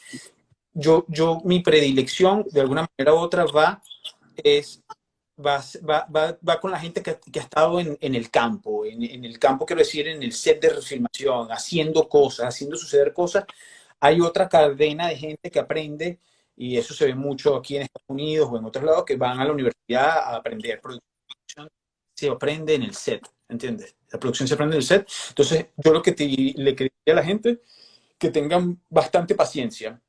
yo, 0.74 1.06
yo, 1.08 1.40
mi 1.46 1.62
predilección, 1.62 2.44
de 2.52 2.60
alguna 2.60 2.86
manera 2.98 3.14
u 3.14 3.20
otra, 3.20 3.46
va, 3.46 3.82
es 4.36 4.84
Va, 5.40 5.62
va, 5.88 6.36
va, 6.42 6.60
con 6.60 6.72
la 6.72 6.80
gente 6.80 7.04
que, 7.04 7.12
ha 7.12 7.44
estado 7.44 7.80
en, 7.80 7.96
en 8.02 8.16
el 8.16 8.32
campo, 8.32 8.84
en, 8.86 9.04
en, 9.04 9.24
el 9.24 9.38
campo 9.38 9.68
quiero 9.68 9.82
decir, 9.84 10.08
en 10.08 10.24
el 10.24 10.32
set 10.32 10.60
de 10.60 10.70
refilmación, 10.70 11.52
haciendo 11.52 12.10
cosas, 12.10 12.48
haciendo 12.48 12.76
suceder 12.76 13.14
cosas, 13.14 13.46
hay 14.00 14.22
otra 14.22 14.48
cadena 14.48 15.08
de 15.08 15.16
gente 15.16 15.52
que 15.52 15.60
aprende, 15.60 16.20
y 16.56 16.78
eso 16.78 16.94
se 16.94 17.06
ve 17.06 17.16
mucho 17.16 17.56
aquí 17.56 17.76
en 17.76 17.84
Estados 17.84 18.10
Unidos 18.10 18.50
o 18.52 18.58
en 18.58 18.66
otros 18.66 18.84
lados, 18.84 19.06
que 19.06 19.16
van 19.16 19.40
a 19.40 19.46
la 19.46 19.52
universidad 19.52 20.18
a 20.20 20.36
aprender 20.38 20.82
producción. 20.82 21.70
Se 22.16 22.30
aprende 22.30 22.76
en 22.76 22.84
el 22.84 22.96
set, 22.96 23.28
¿entiendes? 23.48 23.96
La 24.12 24.20
producción 24.20 24.48
se 24.48 24.56
aprende 24.56 24.76
en 24.76 24.82
el 24.82 24.88
set. 24.88 25.08
Entonces, 25.30 25.68
yo 25.78 25.94
lo 25.94 26.02
que 26.02 26.14
te, 26.14 26.26
le 26.28 26.76
quería 26.76 26.92
a 27.08 27.14
la 27.14 27.24
gente, 27.24 27.62
que 28.18 28.30
tengan 28.30 28.82
bastante 28.90 29.36
paciencia. 29.36 30.02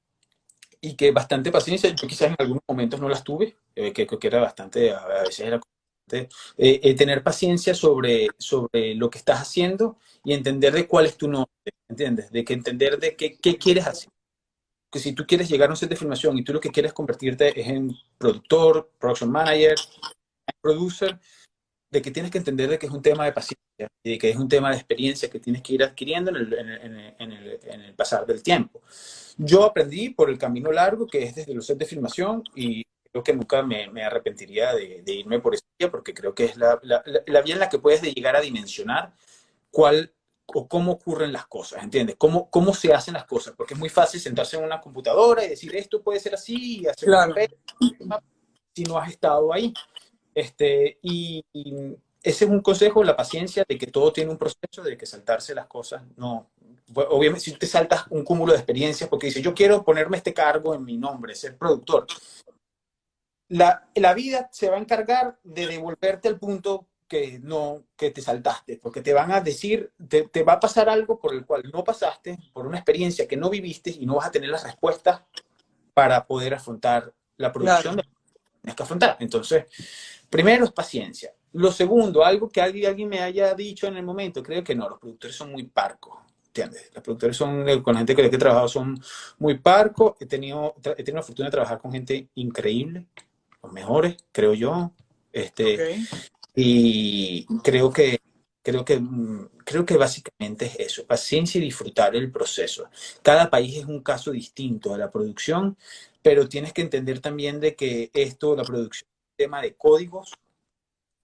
Y 0.80 0.94
que 0.94 1.10
bastante 1.10 1.50
paciencia, 1.50 1.90
yo 1.90 2.06
quizás 2.06 2.28
en 2.28 2.36
algunos 2.38 2.62
momentos 2.68 3.00
no 3.00 3.08
las 3.08 3.24
tuve, 3.24 3.56
eh, 3.74 3.92
que, 3.92 4.06
que, 4.06 4.26
era 4.26 4.40
bastante, 4.40 4.92
a 4.92 5.06
veces 5.24 5.40
era 5.40 5.60
eh, 6.12 6.28
eh, 6.56 6.94
tener 6.94 7.22
paciencia 7.22 7.74
sobre, 7.74 8.28
sobre 8.38 8.94
lo 8.94 9.10
que 9.10 9.18
estás 9.18 9.40
haciendo 9.40 9.98
y 10.24 10.32
entender 10.32 10.72
de 10.72 10.86
cuál 10.86 11.06
es 11.06 11.16
tu 11.16 11.28
nombre, 11.28 11.50
¿entiendes? 11.88 12.30
De 12.30 12.44
que 12.44 12.54
entender 12.54 12.98
de 12.98 13.16
qué, 13.16 13.36
qué 13.38 13.58
quieres 13.58 13.86
hacer. 13.86 14.10
Que 14.90 14.98
si 14.98 15.12
tú 15.12 15.26
quieres 15.26 15.48
llegar 15.48 15.68
a 15.68 15.72
un 15.72 15.76
set 15.76 15.90
de 15.90 15.96
filmación 15.96 16.38
y 16.38 16.44
tú 16.44 16.52
lo 16.52 16.60
que 16.60 16.70
quieres 16.70 16.92
convertirte 16.92 17.60
es 17.60 17.66
en 17.68 17.94
productor, 18.16 18.90
production 18.98 19.30
manager, 19.30 19.74
producer, 20.60 21.18
de 21.90 22.02
que 22.02 22.10
tienes 22.10 22.30
que 22.30 22.38
entender 22.38 22.68
de 22.70 22.78
que 22.78 22.86
es 22.86 22.92
un 22.92 23.02
tema 23.02 23.24
de 23.24 23.32
paciencia 23.32 23.88
y 24.02 24.10
de 24.10 24.18
que 24.18 24.30
es 24.30 24.36
un 24.36 24.48
tema 24.48 24.70
de 24.70 24.76
experiencia 24.76 25.30
que 25.30 25.40
tienes 25.40 25.62
que 25.62 25.74
ir 25.74 25.82
adquiriendo 25.82 26.30
en 26.30 26.36
el, 26.36 26.52
en 26.52 26.68
el, 26.68 27.14
en 27.18 27.32
el, 27.32 27.60
en 27.62 27.80
el 27.80 27.94
pasar 27.94 28.26
del 28.26 28.42
tiempo. 28.42 28.82
Yo 29.36 29.64
aprendí 29.64 30.10
por 30.10 30.30
el 30.30 30.38
camino 30.38 30.72
largo 30.72 31.06
que 31.06 31.22
es 31.22 31.34
desde 31.34 31.54
los 31.54 31.66
sets 31.66 31.78
de 31.78 31.86
filmación 31.86 32.42
y 32.54 32.82
creo 33.10 33.24
que 33.24 33.32
nunca 33.32 33.62
me, 33.62 33.88
me 33.90 34.04
arrepentiría 34.04 34.74
de, 34.74 35.02
de, 35.02 35.12
irme 35.12 35.40
por 35.40 35.54
esa 35.54 35.64
vía 35.78 35.90
porque 35.90 36.14
creo 36.14 36.34
que 36.34 36.44
es 36.44 36.56
la, 36.56 36.78
la, 36.82 37.02
la, 37.26 37.42
vía 37.42 37.54
en 37.54 37.60
la 37.60 37.68
que 37.68 37.78
puedes 37.78 38.02
llegar 38.02 38.36
a 38.36 38.40
dimensionar 38.40 39.14
cuál 39.70 40.12
o 40.46 40.66
cómo 40.66 40.92
ocurren 40.92 41.32
las 41.32 41.46
cosas, 41.46 41.82
¿entiendes? 41.82 42.16
Cómo, 42.16 42.50
cómo 42.50 42.72
se 42.72 42.92
hacen 42.92 43.14
las 43.14 43.26
cosas, 43.26 43.54
porque 43.56 43.74
es 43.74 43.80
muy 43.80 43.90
fácil 43.90 44.20
sentarse 44.20 44.56
en 44.56 44.64
una 44.64 44.80
computadora 44.80 45.44
y 45.44 45.48
decir 45.48 45.74
esto 45.76 46.02
puede 46.02 46.20
ser 46.20 46.34
así 46.34 46.80
y 46.80 46.86
hacer 46.86 47.06
claro. 47.06 47.34
si 48.74 48.84
no 48.84 48.98
has 48.98 49.10
estado 49.10 49.52
ahí. 49.52 49.74
Este, 50.34 50.98
y, 51.02 51.44
y, 51.52 51.96
ese 52.22 52.44
es 52.44 52.50
un 52.50 52.60
consejo, 52.60 53.04
la 53.04 53.16
paciencia 53.16 53.64
de 53.68 53.78
que 53.78 53.86
todo 53.86 54.12
tiene 54.12 54.30
un 54.30 54.38
proceso, 54.38 54.82
de 54.82 54.96
que 54.96 55.06
saltarse 55.06 55.54
las 55.54 55.66
cosas, 55.66 56.02
no. 56.16 56.50
Obviamente, 56.94 57.44
si 57.44 57.52
te 57.52 57.66
saltas 57.66 58.06
un 58.10 58.24
cúmulo 58.24 58.52
de 58.52 58.58
experiencias, 58.58 59.08
porque 59.08 59.26
dices, 59.26 59.42
yo 59.42 59.54
quiero 59.54 59.84
ponerme 59.84 60.16
este 60.16 60.32
cargo 60.32 60.74
en 60.74 60.84
mi 60.84 60.96
nombre, 60.96 61.34
ser 61.34 61.56
productor, 61.56 62.06
la, 63.48 63.88
la 63.94 64.14
vida 64.14 64.48
se 64.52 64.68
va 64.68 64.76
a 64.76 64.80
encargar 64.80 65.38
de 65.42 65.66
devolverte 65.66 66.28
al 66.28 66.38
punto 66.38 66.86
que 67.08 67.40
no, 67.42 67.84
que 67.96 68.10
te 68.10 68.20
saltaste, 68.20 68.78
porque 68.82 69.00
te 69.00 69.14
van 69.14 69.32
a 69.32 69.40
decir, 69.40 69.92
te, 70.08 70.28
te, 70.28 70.42
va 70.42 70.54
a 70.54 70.60
pasar 70.60 70.90
algo 70.90 71.18
por 71.18 71.32
el 71.34 71.46
cual 71.46 71.62
no 71.72 71.82
pasaste, 71.82 72.38
por 72.52 72.66
una 72.66 72.76
experiencia 72.76 73.26
que 73.26 73.36
no 73.36 73.48
viviste 73.48 73.90
y 73.90 74.04
no 74.04 74.16
vas 74.16 74.26
a 74.26 74.30
tener 74.30 74.50
las 74.50 74.62
respuestas 74.62 75.22
para 75.94 76.26
poder 76.26 76.54
afrontar 76.54 77.12
la 77.38 77.50
producción 77.50 77.94
claro. 77.94 78.08
que 78.08 78.60
tienes 78.60 78.76
que 78.76 78.82
afrontar. 78.82 79.16
Entonces, 79.20 79.64
primero 80.28 80.66
es 80.66 80.72
paciencia. 80.72 81.32
Lo 81.54 81.72
segundo, 81.72 82.24
algo 82.24 82.50
que 82.50 82.60
alguien, 82.60 82.90
alguien 82.90 83.08
me 83.08 83.20
haya 83.20 83.54
dicho 83.54 83.86
en 83.86 83.96
el 83.96 84.04
momento, 84.04 84.42
creo 84.42 84.62
que 84.62 84.74
no, 84.74 84.88
los 84.88 84.98
productores 84.98 85.34
son 85.34 85.50
muy 85.50 85.64
parcos. 85.64 86.18
¿Entiendes? 86.48 86.90
Los 86.94 87.02
productores 87.02 87.36
son, 87.36 87.64
con 87.82 87.94
la 87.94 88.00
gente 88.00 88.14
que 88.14 88.26
he 88.26 88.30
trabajado, 88.30 88.68
son 88.68 89.00
muy 89.38 89.58
parcos. 89.58 90.14
He 90.20 90.26
tenido, 90.26 90.74
he 90.84 91.04
tenido 91.04 91.16
la 91.16 91.22
fortuna 91.22 91.48
de 91.48 91.52
trabajar 91.52 91.78
con 91.78 91.92
gente 91.92 92.28
increíble, 92.34 93.06
los 93.68 93.72
mejores, 93.74 94.16
creo 94.32 94.54
yo. 94.54 94.92
Este, 95.32 95.74
okay. 95.74 96.06
Y 96.54 97.46
creo 97.62 97.92
que, 97.92 98.18
creo, 98.62 98.84
que, 98.84 99.00
creo 99.64 99.84
que 99.84 99.96
básicamente 99.96 100.66
es 100.66 100.76
eso, 100.80 101.06
paciencia 101.06 101.58
y 101.58 101.64
disfrutar 101.64 102.16
el 102.16 102.32
proceso. 102.32 102.88
Cada 103.22 103.48
país 103.48 103.76
es 103.76 103.84
un 103.84 104.02
caso 104.02 104.32
distinto 104.32 104.92
a 104.92 104.98
la 104.98 105.10
producción, 105.10 105.76
pero 106.22 106.48
tienes 106.48 106.72
que 106.72 106.82
entender 106.82 107.20
también 107.20 107.60
de 107.60 107.76
que 107.76 108.10
esto, 108.12 108.56
la 108.56 108.64
producción, 108.64 109.08
es 109.08 109.30
un 109.30 109.36
tema 109.36 109.62
de 109.62 109.74
códigos, 109.74 110.32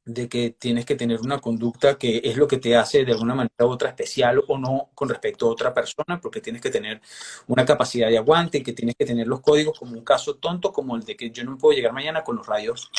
de 0.06 0.28
que 0.28 0.50
tienes 0.50 0.84
que 0.84 0.96
tener 0.96 1.20
una 1.20 1.40
conducta 1.40 1.96
que 1.96 2.20
es 2.22 2.36
lo 2.36 2.46
que 2.46 2.58
te 2.58 2.76
hace 2.76 3.04
de 3.04 3.12
alguna 3.12 3.34
manera 3.34 3.54
u 3.60 3.68
otra 3.68 3.88
especial 3.88 4.42
o 4.46 4.58
no 4.58 4.90
con 4.94 5.08
respecto 5.08 5.46
a 5.46 5.50
otra 5.50 5.72
persona, 5.72 6.20
porque 6.20 6.40
tienes 6.40 6.60
que 6.60 6.70
tener 6.70 7.00
una 7.46 7.64
capacidad 7.64 8.08
de 8.08 8.18
aguante 8.18 8.58
y 8.58 8.62
que 8.62 8.74
tienes 8.74 8.96
que 8.96 9.06
tener 9.06 9.26
los 9.26 9.40
códigos 9.40 9.78
como 9.78 9.92
un 9.92 10.04
caso 10.04 10.36
tonto 10.36 10.72
como 10.72 10.96
el 10.96 11.04
de 11.04 11.16
que 11.16 11.30
yo 11.30 11.44
no 11.44 11.56
puedo 11.56 11.74
llegar 11.74 11.92
mañana 11.92 12.22
con 12.22 12.36
los 12.36 12.46
radios. 12.46 12.90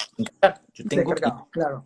Yo 0.74 0.86
tengo 0.86 1.14
que, 1.14 1.22
claro. 1.51 1.86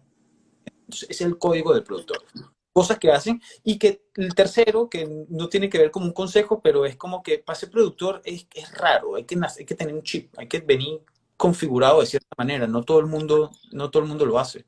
Es 0.87 1.21
el 1.21 1.37
código 1.37 1.73
del 1.73 1.83
productor. 1.83 2.23
Cosas 2.71 2.97
que 2.97 3.11
hacen 3.11 3.41
y 3.63 3.77
que 3.77 4.05
el 4.15 4.33
tercero, 4.33 4.89
que 4.89 5.25
no 5.27 5.49
tiene 5.49 5.69
que 5.69 5.79
ver 5.79 5.91
como 5.91 6.05
un 6.05 6.13
consejo, 6.13 6.61
pero 6.61 6.85
es 6.85 6.95
como 6.95 7.21
que 7.21 7.39
para 7.39 7.59
ser 7.59 7.69
productor 7.69 8.21
es, 8.23 8.47
es 8.53 8.71
raro, 8.77 9.15
hay 9.15 9.25
que, 9.25 9.35
hay 9.35 9.65
que 9.65 9.75
tener 9.75 9.93
un 9.93 10.03
chip, 10.03 10.33
hay 10.37 10.47
que 10.47 10.59
venir 10.59 11.01
configurado 11.39 12.01
de 12.01 12.05
cierta 12.05 12.35
manera. 12.37 12.67
No 12.67 12.83
todo 12.83 12.99
el 12.99 13.05
mundo, 13.05 13.49
no 13.71 13.89
todo 13.89 14.03
el 14.03 14.09
mundo 14.09 14.25
lo 14.25 14.37
hace. 14.37 14.65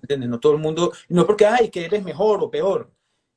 ¿Entiendes? 0.00 0.30
No 0.30 0.40
todo 0.40 0.52
el 0.54 0.58
mundo, 0.58 0.90
no 1.10 1.26
porque, 1.26 1.44
ay, 1.44 1.68
que 1.68 1.84
eres 1.84 2.02
mejor 2.02 2.42
o 2.42 2.50
peor. 2.50 2.90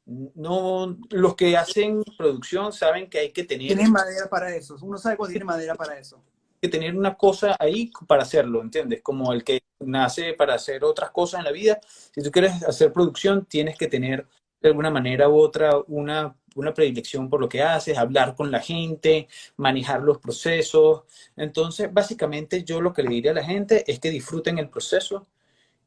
No, 0.06 0.98
los 1.10 1.36
que 1.36 1.58
hacen 1.58 2.02
producción 2.18 2.72
saben 2.72 3.10
que 3.10 3.20
hay 3.20 3.32
que 3.34 3.44
tener. 3.44 3.68
Tienes 3.68 3.90
madera 3.90 4.30
para 4.30 4.56
eso. 4.56 4.78
Uno 4.82 4.98
sabe 4.98 5.18
cuándo 5.18 5.32
tiene 5.32 5.44
madera 5.44 5.76
para 5.76 6.00
eso. 6.00 6.24
Que 6.62 6.70
tener 6.70 6.96
una 6.96 7.16
cosa 7.16 7.58
ahí 7.60 7.92
para 8.08 8.24
hacerlo, 8.24 8.62
¿entiendes? 8.62 9.02
Como 9.04 9.34
el 9.34 9.44
que 9.44 9.62
nace 9.82 10.34
para 10.34 10.54
hacer 10.54 10.86
otras 10.86 11.12
cosas 11.12 11.40
en 11.40 11.44
la 11.44 11.52
vida. 11.52 11.82
Si 12.16 12.24
tú 12.24 12.32
quieres 12.32 12.64
hacer 12.64 12.94
producción, 12.94 13.46
tienes 13.46 13.78
que 13.78 13.88
tener 13.88 14.26
de 14.62 14.70
alguna 14.70 14.90
manera 14.90 15.30
u 15.30 15.38
otra 15.38 15.72
una 15.88 16.36
una 16.58 16.74
predilección 16.74 17.30
por 17.30 17.40
lo 17.40 17.48
que 17.50 17.62
haces, 17.62 17.98
hablar 17.98 18.36
con 18.36 18.52
la 18.52 18.60
gente, 18.60 19.28
manejar 19.58 20.02
los 20.02 20.18
procesos. 20.18 21.04
Entonces, 21.36 21.94
básicamente 21.94 22.64
yo 22.64 22.82
lo 22.82 22.94
que 22.94 23.04
le 23.04 23.10
diría 23.10 23.32
a 23.32 23.36
la 23.36 23.44
gente 23.44 23.84
es 23.90 24.00
que 24.00 24.10
disfruten 24.10 24.58
el 24.58 24.70
proceso, 24.70 25.28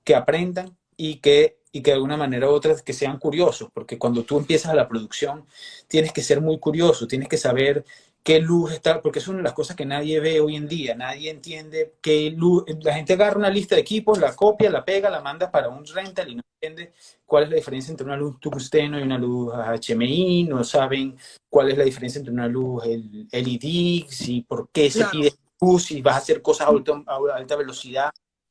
que 0.05 0.15
aprendan 0.15 0.77
y 0.97 1.17
que 1.17 1.59
y 1.73 1.83
que 1.83 1.93
de 1.93 1.97
alguna 1.97 2.17
manera 2.17 2.49
u 2.49 2.53
otra 2.53 2.75
que 2.85 2.93
sean 2.93 3.19
curiosos, 3.19 3.69
porque 3.73 3.97
cuando 3.97 4.25
tú 4.25 4.39
empiezas 4.39 4.73
a 4.73 4.75
la 4.75 4.89
producción 4.89 5.47
tienes 5.87 6.13
que 6.13 6.23
ser 6.23 6.41
muy 6.41 6.59
curioso, 6.59 7.07
tienes 7.07 7.29
que 7.29 7.37
saber 7.37 7.85
qué 8.23 8.41
luz 8.41 8.73
está, 8.73 9.01
porque 9.01 9.19
es 9.19 9.29
una 9.29 9.39
de 9.39 9.45
las 9.45 9.53
cosas 9.53 9.77
que 9.77 9.87
nadie 9.87 10.21
ve 10.21 10.41
hoy 10.41 10.57
en 10.57 10.69
día, 10.69 10.95
nadie 10.95 11.31
entiende 11.31 11.95
qué 12.01 12.31
luz, 12.31 12.65
la 12.83 12.95
gente 12.95 13.15
agarra 13.15 13.39
una 13.39 13.51
lista 13.51 13.75
de 13.75 13.81
equipos, 13.81 14.19
la 14.19 14.35
copia, 14.37 14.71
la 14.71 14.85
pega, 14.85 15.09
la 15.11 15.21
manda 15.21 15.51
para 15.51 15.69
un 15.69 15.85
rental 15.87 16.31
y 16.31 16.35
no 16.37 16.43
entiende 16.55 16.93
cuál 17.25 17.45
es 17.45 17.51
la 17.51 17.57
diferencia 17.57 17.91
entre 17.91 18.07
una 18.07 18.17
luz 18.17 18.39
tungsteno 18.39 18.99
y 18.99 19.03
una 19.03 19.19
luz 19.19 19.53
HMI, 19.55 20.45
no 20.45 20.63
saben 20.65 21.17
cuál 21.49 21.71
es 21.71 21.79
la 21.79 21.85
diferencia 21.85 22.19
entre 22.19 22.33
una 22.33 22.47
luz 22.47 22.85
LED, 22.85 24.07
si 24.09 24.43
por 24.43 24.69
qué 24.71 24.91
se 24.91 25.05
pide 25.07 25.33
luz, 25.61 25.85
si 25.85 26.03
vas 26.03 26.15
a 26.15 26.19
hacer 26.19 26.43
cosas 26.43 26.69
a 26.69 27.37
alta 27.37 27.57
velocidad, 27.57 28.11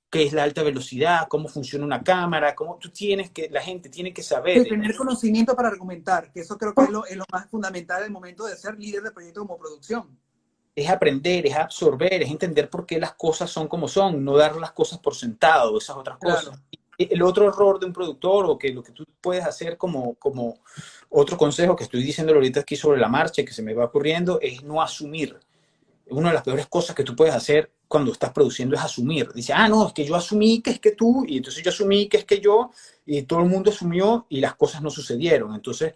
qué 0.10 0.24
es 0.24 0.34
la 0.34 0.44
alta 0.44 0.64
velocidad, 0.64 1.28
cómo 1.28 1.48
funciona 1.48 1.86
una 1.86 2.04
cámara, 2.04 2.56
cómo 2.56 2.78
tú 2.78 2.90
tienes 2.90 3.30
que, 3.30 3.50
la 3.50 3.62
gente 3.62 3.90
tiene 3.90 4.14
que 4.14 4.24
saber. 4.24 4.68
tener 4.68 4.96
conocimiento 4.96 5.56
para 5.56 5.70
argumentar, 5.70 6.32
que 6.32 6.42
eso 6.42 6.58
creo 6.58 6.74
que 6.74 6.84
es 6.84 6.90
lo, 6.90 7.06
es 7.06 7.16
lo 7.16 7.26
más 7.32 7.48
fundamental 7.50 8.00
en 8.00 8.06
el 8.06 8.12
momento 8.12 8.46
de 8.46 8.58
ser 8.58 8.78
líder 8.78 9.04
de 9.04 9.12
proyecto 9.12 9.42
como 9.42 9.58
producción. 9.58 10.18
Es 10.76 10.90
aprender, 10.90 11.46
es 11.46 11.56
absorber, 11.56 12.24
es 12.24 12.30
entender 12.30 12.70
por 12.70 12.86
qué 12.86 13.00
las 13.00 13.14
cosas 13.14 13.50
son 13.50 13.68
como 13.68 13.88
son, 13.88 14.24
no 14.24 14.36
dar 14.36 14.56
las 14.56 14.72
cosas 14.72 15.00
por 15.00 15.14
sentado, 15.14 15.78
esas 15.78 15.96
otras 15.96 16.18
cosas. 16.18 16.60
El 16.98 17.22
otro 17.22 17.48
error 17.48 17.80
de 17.80 17.86
un 17.86 17.94
productor 17.94 18.46
o 18.46 18.58
que 18.58 18.74
lo 18.74 18.84
que 18.84 18.92
tú 18.92 19.06
puedes 19.22 19.46
hacer 19.46 19.78
como, 19.78 20.16
como 20.16 20.60
otro 21.10 21.38
consejo 21.38 21.76
que 21.76 21.84
estoy 21.84 22.04
diciendo 22.04 22.34
ahorita 22.34 22.62
aquí 22.62 22.76
sobre 22.76 23.00
la 23.00 23.08
marcha 23.08 23.44
que 23.46 23.54
se 23.54 23.62
me 23.62 23.74
va 23.74 23.86
ocurriendo 23.86 24.40
es 24.42 24.64
no 24.64 24.82
asumir. 24.82 25.40
Una 26.10 26.30
de 26.30 26.34
las 26.34 26.44
peores 26.44 26.68
cosas 26.68 26.96
que 26.96 27.04
tú 27.04 27.16
puedes 27.16 27.34
hacer 27.34 27.72
cuando 27.90 28.12
estás 28.14 28.32
produciendo 28.32 28.76
es 28.76 28.82
asumir. 28.82 29.34
Dice, 29.34 29.52
ah, 29.52 29.68
no, 29.68 29.88
es 29.88 29.94
que 29.94 30.06
yo 30.06 30.16
asumí 30.16 30.62
que 30.62 30.70
es 30.70 30.80
que 30.80 30.92
tú, 30.92 31.26
y 31.28 31.38
entonces 31.38 31.64
yo 31.64 31.72
asumí 31.72 32.08
que 32.08 32.18
es 32.18 32.24
que 32.24 32.40
yo, 32.40 32.70
y 33.06 33.24
todo 33.24 33.40
el 33.40 33.50
mundo 33.50 33.72
asumió 33.72 34.28
y 34.30 34.40
las 34.40 34.56
cosas 34.56 34.84
no 34.84 34.92
sucedieron. 34.92 35.56
Entonces, 35.56 35.96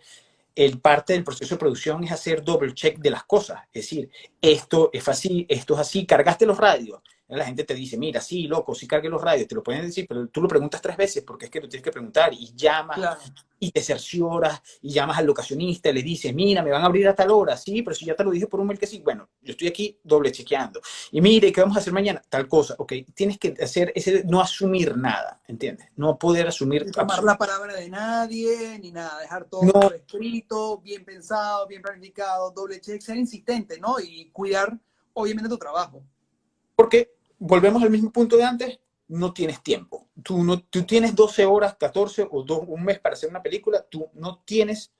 el 0.55 0.79
parte 0.79 1.13
del 1.13 1.23
proceso 1.23 1.53
de 1.53 1.59
producción 1.59 2.03
es 2.03 2.11
hacer 2.11 2.43
doble 2.43 2.73
check 2.73 2.97
de 2.97 3.11
las 3.11 3.25
cosas. 3.25 3.61
Es 3.71 3.83
decir, 3.83 4.09
esto 4.41 4.89
es 4.91 5.07
así, 5.07 5.45
esto 5.47 5.75
es 5.75 5.79
así, 5.81 6.05
cargaste 6.07 6.47
los 6.47 6.57
radios, 6.57 6.99
la 7.27 7.45
gente 7.45 7.63
te 7.63 7.73
dice, 7.73 7.97
mira, 7.97 8.21
sí, 8.21 8.47
loco, 8.47 8.75
sí 8.75 8.87
cargue 8.87 9.09
los 9.09 9.21
radios, 9.21 9.47
te 9.47 9.55
lo 9.55 9.63
pueden 9.63 9.83
decir, 9.83 10.05
pero 10.07 10.27
tú 10.27 10.41
lo 10.41 10.47
preguntas 10.47 10.81
tres 10.81 10.97
veces 10.97 11.23
porque 11.23 11.45
es 11.45 11.51
que 11.51 11.61
lo 11.61 11.69
tienes 11.69 11.83
que 11.83 11.91
preguntar 11.91 12.33
y 12.33 12.53
llamas 12.55 12.99
y 13.59 13.71
te 13.71 13.81
cercioras 13.81 14.61
y 14.81 14.91
llamas 14.91 15.17
al 15.17 15.25
locacionista 15.25 15.89
y 15.89 15.93
le 15.93 16.03
dices, 16.03 16.33
mira, 16.33 16.61
me 16.61 16.71
van 16.71 16.83
a 16.83 16.85
abrir 16.85 17.07
a 17.07 17.15
tal 17.15 17.31
hora, 17.31 17.55
sí, 17.55 17.81
pero 17.81 17.95
si 17.95 18.05
ya 18.05 18.15
te 18.15 18.23
lo 18.23 18.31
dije 18.31 18.47
por 18.47 18.59
un 18.59 18.67
mail 18.67 18.77
que 18.77 18.87
sí, 18.87 18.99
bueno, 18.99 19.29
yo 19.41 19.51
estoy 19.51 19.67
aquí 19.69 19.97
doble 20.03 20.31
chequeando. 20.31 20.81
Y 21.11 21.21
mire, 21.21 21.51
¿qué 21.51 21.61
vamos 21.61 21.77
a 21.77 21.79
hacer 21.79 21.93
mañana? 21.93 22.21
Tal 22.27 22.47
cosa, 22.47 22.75
ok, 22.77 22.93
tienes 23.13 23.37
que 23.37 23.55
hacer 23.61 23.91
ese, 23.95 24.23
no 24.25 24.41
asumir 24.41 24.97
nada, 24.97 25.41
¿entiendes? 25.47 25.87
No 25.95 26.17
poder 26.19 26.47
asumir. 26.47 26.85
No 26.85 26.91
tomar 26.91 27.23
la 27.23 27.37
palabra 27.37 27.73
de 27.75 27.89
nadie, 27.89 28.77
ni 28.79 28.91
nada, 28.91 29.19
dejar 29.19 29.45
todo 29.45 29.93
escrito, 29.93 30.79
bien 30.79 31.05
pensado, 31.05 31.65
bien 31.67 31.81
planificado, 31.81 32.51
doble 32.51 32.81
check, 32.81 33.01
ser 33.01 33.15
insistente, 33.15 33.79
¿no? 33.79 33.95
Y 33.99 34.29
cuidar, 34.31 34.77
obviamente, 35.13 35.49
tu 35.49 35.57
trabajo. 35.57 36.03
Porque 36.75 37.13
volvemos 37.39 37.83
al 37.83 37.89
mismo 37.89 38.11
punto 38.11 38.37
de 38.37 38.43
antes, 38.43 38.79
no 39.07 39.33
tienes 39.33 39.61
tiempo. 39.61 40.07
Tú, 40.23 40.43
no, 40.43 40.61
tú 40.61 40.83
tienes 40.83 41.15
12 41.15 41.45
horas, 41.45 41.75
14 41.79 42.27
o 42.31 42.43
dos, 42.43 42.61
un 42.67 42.83
mes 42.83 42.99
para 42.99 43.13
hacer 43.13 43.29
una 43.29 43.43
película, 43.43 43.85
tú 43.89 44.09
no 44.13 44.41
tienes 44.45 44.91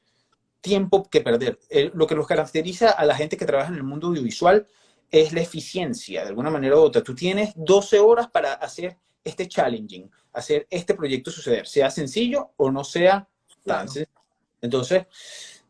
tiempo 0.61 1.09
que 1.09 1.21
perder. 1.21 1.59
lo 1.93 2.07
que 2.07 2.15
los 2.15 2.27
caracteriza 2.27 2.91
a 2.91 3.05
la 3.05 3.15
gente 3.15 3.37
que 3.37 3.45
trabaja 3.45 3.69
en 3.69 3.75
el 3.75 3.83
mundo 3.83 4.07
audiovisual 4.07 4.65
es 5.11 5.33
la 5.33 5.41
eficiencia, 5.41 6.23
de 6.23 6.29
alguna 6.29 6.49
manera 6.49 6.75
u 6.77 6.79
otra. 6.79 7.03
Tú 7.03 7.13
tienes 7.13 7.53
12 7.55 7.99
horas 7.99 8.29
para 8.29 8.53
hacer 8.53 8.97
este 9.23 9.47
challenging, 9.47 10.09
hacer 10.31 10.65
este 10.69 10.95
proyecto 10.95 11.31
suceder, 11.31 11.67
sea 11.67 11.91
sencillo 11.91 12.51
o 12.57 12.71
no 12.71 12.83
sea 12.83 13.27
tan 13.65 13.87
sencillo. 13.87 14.19
Entonces, 14.61 15.05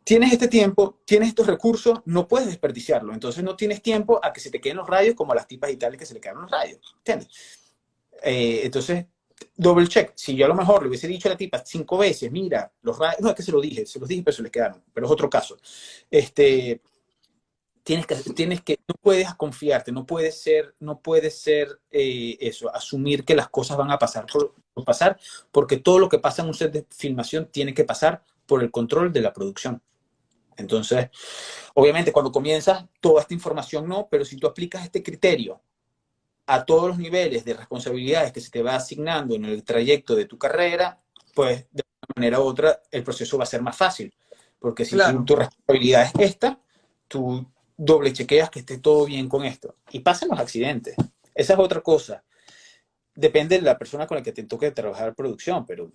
tienes 0.04 0.34
este 0.34 0.48
tiempo, 0.48 1.00
tienes 1.06 1.30
estos 1.30 1.48
recursos, 1.48 2.02
no 2.06 2.28
puedes 2.28 2.48
desperdiciarlo. 2.48 3.14
Entonces 3.14 3.44
no 3.44 3.56
tienes 3.56 3.82
tiempo 3.82 4.20
a 4.24 4.34
que 4.34 4.40
se 4.40 4.52
te 4.52 4.60
queden 4.60 4.78
los 4.78 4.88
radios 4.88 5.16
como 5.16 5.32
a 5.32 5.36
las 5.36 5.48
tipas 5.48 5.72
y 5.72 5.78
tales 5.78 6.00
que 6.00 6.06
se 6.06 6.14
le 6.14 6.22
quedan 6.22 6.42
los 6.42 6.52
radios. 6.52 6.96
¿Entiendes? 6.98 7.28
Eh, 8.22 8.62
entonces, 8.64 9.06
double 9.56 9.88
check. 9.88 10.14
Si 10.16 10.36
yo 10.36 10.46
a 10.46 10.50
lo 10.50 10.56
mejor 10.56 10.84
le 10.84 10.90
hubiese 10.90 11.08
dicho 11.08 11.28
a 11.28 11.32
la 11.32 11.38
tipa 11.38 11.64
cinco 11.66 11.98
veces, 11.98 12.32
mira, 12.32 12.72
los 12.82 12.98
radios, 12.98 13.22
no 13.22 13.30
es 13.30 13.36
que 13.36 13.44
se 13.44 13.52
lo 13.52 13.62
dije, 13.62 13.86
se 13.86 14.00
los 14.00 14.08
dije, 14.08 14.24
pero 14.24 14.36
se 14.36 14.44
les 14.44 14.52
quedaron, 14.52 14.84
pero 14.94 15.06
es 15.06 15.12
otro 15.12 15.30
caso. 15.30 15.58
Este, 16.10 16.82
tienes 17.84 18.08
que, 18.08 18.16
tienes 18.34 18.62
que, 18.62 18.80
no 18.88 18.96
puedes 19.02 19.34
confiarte, 19.36 19.92
no 19.92 20.06
puedes 20.06 20.42
ser, 20.42 20.76
no 20.80 21.00
puedes 21.00 21.38
ser 21.38 21.80
eh, 21.92 22.38
eso, 22.40 22.74
asumir 22.74 23.26
que 23.26 23.36
las 23.36 23.50
cosas 23.50 23.78
van 23.78 23.92
a 23.92 24.00
pasar 24.00 24.26
por 24.26 24.54
pasar, 24.86 25.20
porque 25.52 25.78
todo 25.78 26.00
lo 26.00 26.10
que 26.10 26.20
pasa 26.20 26.42
en 26.42 26.48
un 26.48 26.54
set 26.54 26.72
de 26.72 26.86
filmación 26.90 27.48
tiene 27.52 27.74
que 27.74 27.84
pasar 27.84 28.24
por 28.46 28.64
el 28.64 28.72
control 28.72 29.14
de 29.14 29.22
la 29.22 29.34
producción. 29.34 29.82
Entonces, 30.58 31.10
obviamente 31.74 32.12
cuando 32.12 32.32
comienzas, 32.32 32.86
toda 33.00 33.22
esta 33.22 33.34
información 33.34 33.88
no, 33.88 34.08
pero 34.10 34.26
si 34.26 34.38
tú 34.38 34.48
aplicas 34.48 34.84
este 34.84 35.04
criterio 35.04 35.62
a 36.46 36.66
todos 36.66 36.90
los 36.90 36.98
niveles 36.98 37.46
de 37.46 37.54
responsabilidades 37.54 38.32
que 38.32 38.42
se 38.42 38.52
te 38.52 38.62
va 38.62 38.76
asignando 38.76 39.36
en 39.36 39.46
el 39.46 39.64
trayecto 39.64 40.16
de 40.16 40.26
tu 40.26 40.38
carrera, 40.38 41.02
pues 41.34 41.66
de 41.72 41.84
una 41.84 42.14
manera 42.16 42.40
u 42.40 42.44
otra 42.44 42.82
el 42.92 43.04
proceso 43.04 43.38
va 43.38 43.44
a 43.44 43.48
ser 43.48 43.62
más 43.62 43.78
fácil. 43.78 44.14
Porque 44.60 44.86
si 44.86 44.98
tu, 45.26 45.36
responsabilidad 45.36 46.04
es 46.04 46.12
esta, 46.20 46.60
tú 47.08 47.46
doble 47.76 48.14
chequeas 48.14 48.50
que 48.50 48.60
esté 48.60 48.78
todo 48.78 49.06
bien 49.06 49.28
con 49.28 49.44
esto. 49.44 49.76
Y 49.92 50.00
pasan 50.00 50.30
los 50.30 50.40
accidentes. 50.40 50.96
Esa 51.36 51.54
es 51.54 51.60
otra 51.60 51.82
cosa. 51.82 52.24
Depende 53.16 53.58
de 53.58 53.62
la 53.62 53.78
persona 53.78 54.08
con 54.08 54.18
la 54.18 54.24
que 54.24 54.32
te 54.32 54.44
toque 54.44 54.72
trabajar 54.72 55.16
producción, 55.16 55.66
pero 55.66 55.92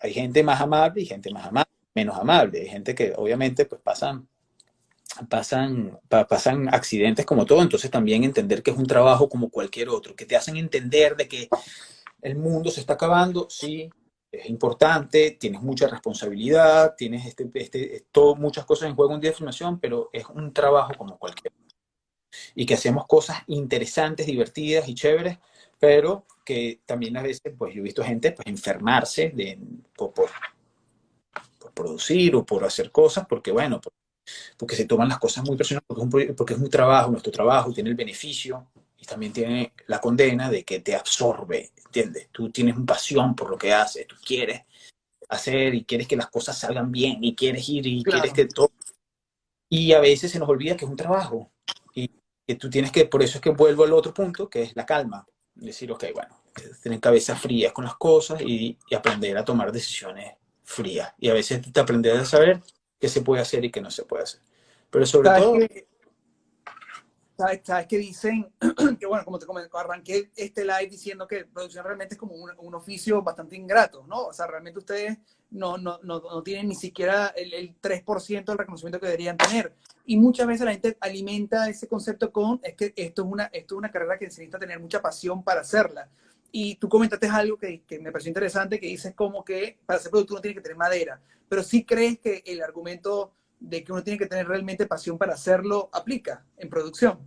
hay 0.00 0.12
gente 0.12 0.42
más 0.42 0.60
amable 0.60 1.02
y 1.02 1.06
gente 1.06 1.30
más 1.32 1.46
amable 1.46 1.75
menos 1.96 2.16
amable. 2.16 2.60
Hay 2.60 2.68
gente 2.68 2.94
que 2.94 3.14
obviamente 3.16 3.64
pues 3.64 3.80
pasan, 3.80 4.28
pasan, 5.28 5.98
pasan 6.08 6.72
accidentes 6.72 7.24
como 7.24 7.46
todo, 7.46 7.62
entonces 7.62 7.90
también 7.90 8.22
entender 8.22 8.62
que 8.62 8.70
es 8.70 8.76
un 8.76 8.86
trabajo 8.86 9.28
como 9.28 9.48
cualquier 9.50 9.88
otro, 9.88 10.14
que 10.14 10.26
te 10.26 10.36
hacen 10.36 10.58
entender 10.58 11.16
de 11.16 11.26
que 11.26 11.48
el 12.20 12.36
mundo 12.36 12.70
se 12.70 12.80
está 12.80 12.92
acabando, 12.92 13.48
sí, 13.48 13.90
es 14.30 14.50
importante, 14.50 15.36
tienes 15.40 15.62
mucha 15.62 15.88
responsabilidad, 15.88 16.94
tienes 16.96 17.24
este, 17.24 17.48
este, 17.54 18.04
todo, 18.12 18.36
muchas 18.36 18.66
cosas 18.66 18.90
en 18.90 18.94
juego 18.94 19.14
un 19.14 19.20
día 19.20 19.30
de 19.30 19.36
filmación, 19.36 19.80
pero 19.80 20.10
es 20.12 20.26
un 20.26 20.52
trabajo 20.52 20.92
como 20.98 21.18
cualquier 21.18 21.54
otro. 21.54 21.76
Y 22.54 22.66
que 22.66 22.74
hacemos 22.74 23.06
cosas 23.06 23.38
interesantes, 23.46 24.26
divertidas 24.26 24.86
y 24.88 24.94
chéveres, 24.94 25.38
pero 25.78 26.26
que 26.44 26.80
también 26.84 27.16
a 27.16 27.22
veces, 27.22 27.54
pues 27.56 27.74
yo 27.74 27.80
he 27.80 27.84
visto 27.84 28.04
gente 28.04 28.32
pues 28.32 28.46
enfermarse 28.46 29.30
de, 29.34 29.58
por, 29.96 30.12
producir 31.76 32.34
o 32.34 32.44
por 32.44 32.64
hacer 32.64 32.90
cosas, 32.90 33.26
porque 33.28 33.52
bueno, 33.52 33.80
porque 34.56 34.74
se 34.74 34.86
toman 34.86 35.08
las 35.08 35.18
cosas 35.18 35.44
muy 35.44 35.56
personales, 35.56 35.84
porque, 35.86 36.32
porque 36.32 36.54
es, 36.54 36.58
muy 36.58 36.70
trabajo, 36.70 37.10
nuestro 37.10 37.30
trabajo 37.30 37.72
tiene 37.72 37.90
el 37.90 37.96
beneficio 37.96 38.70
y 38.96 39.04
también 39.04 39.32
tiene 39.32 39.74
la 39.86 40.00
condena 40.00 40.50
de 40.50 40.64
que 40.64 40.80
te 40.80 40.96
absorbe, 40.96 41.70
¿entiendes? 41.84 42.28
Tú 42.32 42.50
tienes 42.50 42.74
una 42.74 42.86
pasión 42.86 43.36
por 43.36 43.50
lo 43.50 43.58
que 43.58 43.74
haces, 43.74 44.06
tú 44.06 44.16
quieres 44.24 44.62
hacer 45.28 45.74
y 45.74 45.84
quieres 45.84 46.08
que 46.08 46.16
las 46.16 46.30
cosas 46.30 46.58
salgan 46.58 46.90
bien 46.90 47.22
y 47.22 47.34
quieres 47.34 47.68
ir 47.68 47.86
y 47.86 48.02
quieres 48.02 48.32
que 48.32 48.46
todo... 48.46 48.72
Y 49.68 49.92
a 49.92 50.00
veces 50.00 50.30
se 50.30 50.38
nos 50.38 50.48
olvida 50.48 50.76
que 50.76 50.84
es 50.84 50.90
un 50.90 50.96
trabajo 50.96 51.50
y 51.92 52.10
que 52.46 52.54
tú 52.54 52.70
tienes 52.70 52.90
que, 52.90 53.04
por 53.06 53.22
eso 53.22 53.38
es 53.38 53.42
que 53.42 53.50
vuelvo 53.50 53.84
al 53.84 53.92
otro 53.92 54.14
punto, 54.14 54.48
que 54.48 54.62
es 54.62 54.76
la 54.76 54.86
calma. 54.86 55.26
Decir, 55.54 55.90
ok, 55.90 56.04
bueno, 56.14 56.42
tener 56.82 57.00
cabeza 57.00 57.34
fría 57.34 57.72
con 57.72 57.84
las 57.84 57.96
cosas 57.96 58.40
y, 58.40 58.78
y 58.88 58.94
aprender 58.94 59.36
a 59.36 59.44
tomar 59.44 59.72
decisiones 59.72 60.34
fría. 60.66 61.14
Y 61.18 61.30
a 61.30 61.34
veces 61.34 61.62
te 61.72 61.80
aprendes 61.80 62.18
a 62.18 62.24
saber 62.24 62.60
qué 62.98 63.08
se 63.08 63.22
puede 63.22 63.40
hacer 63.40 63.64
y 63.64 63.70
qué 63.70 63.80
no 63.80 63.90
se 63.90 64.04
puede 64.04 64.24
hacer. 64.24 64.40
Pero 64.90 65.06
sobre 65.06 65.30
todo... 65.30 65.54
¿sabes, 67.38 67.60
¿Sabes 67.62 67.86
que 67.86 67.98
dicen? 67.98 68.52
que 68.98 69.06
bueno, 69.06 69.24
como 69.24 69.38
te 69.38 69.46
comenté, 69.46 69.70
arranqué 69.74 70.30
este 70.36 70.64
live 70.64 70.88
diciendo 70.88 71.26
que 71.26 71.44
producción 71.44 71.84
realmente 71.84 72.14
es 72.14 72.18
como 72.18 72.34
un, 72.34 72.50
un, 72.58 72.74
oficio 72.74 73.22
bastante 73.22 73.56
ingrato, 73.56 74.04
¿no? 74.08 74.26
O 74.26 74.32
sea, 74.32 74.46
realmente 74.46 74.78
ustedes 74.78 75.18
no, 75.50 75.78
no, 75.78 76.00
no, 76.02 76.20
no 76.20 76.42
tienen 76.42 76.68
ni 76.68 76.74
siquiera 76.74 77.28
el, 77.36 77.52
el 77.52 77.80
3% 77.80 78.44
del 78.44 78.58
reconocimiento 78.58 78.98
que 78.98 79.06
deberían 79.06 79.36
tener. 79.36 79.72
Y 80.04 80.16
muchas 80.16 80.46
veces 80.46 80.64
la 80.64 80.72
gente 80.72 80.96
alimenta 81.00 81.68
ese 81.68 81.86
concepto 81.86 82.32
con, 82.32 82.58
es 82.62 82.74
que 82.74 82.92
esto 82.96 83.22
es 83.22 83.28
una, 83.28 83.44
esto 83.52 83.74
es 83.74 83.78
una 83.78 83.90
carrera 83.90 84.18
que 84.18 84.24
necesita 84.24 84.58
tener 84.58 84.80
mucha 84.80 85.00
pasión 85.00 85.44
para 85.44 85.60
hacerla. 85.60 86.08
Y 86.58 86.76
tú 86.76 86.88
comentaste 86.88 87.28
algo 87.28 87.58
que, 87.58 87.82
que, 87.82 87.98
me 87.98 88.10
pareció 88.10 88.30
interesante, 88.30 88.80
que 88.80 88.86
dices 88.86 89.14
como 89.14 89.44
que 89.44 89.78
para 89.84 89.98
ser 89.98 90.10
productor 90.10 90.36
uno 90.36 90.40
tiene 90.40 90.54
que 90.54 90.62
tener 90.62 90.78
madera, 90.78 91.20
pero 91.50 91.62
sí 91.62 91.84
crees 91.84 92.18
que 92.18 92.42
el 92.46 92.62
argumento 92.62 93.34
de 93.60 93.84
que 93.84 93.92
uno 93.92 94.02
tiene 94.02 94.18
que 94.18 94.24
tener 94.24 94.48
realmente 94.48 94.86
pasión 94.86 95.18
para 95.18 95.34
hacerlo 95.34 95.90
aplica 95.92 96.46
en 96.56 96.70
producción, 96.70 97.18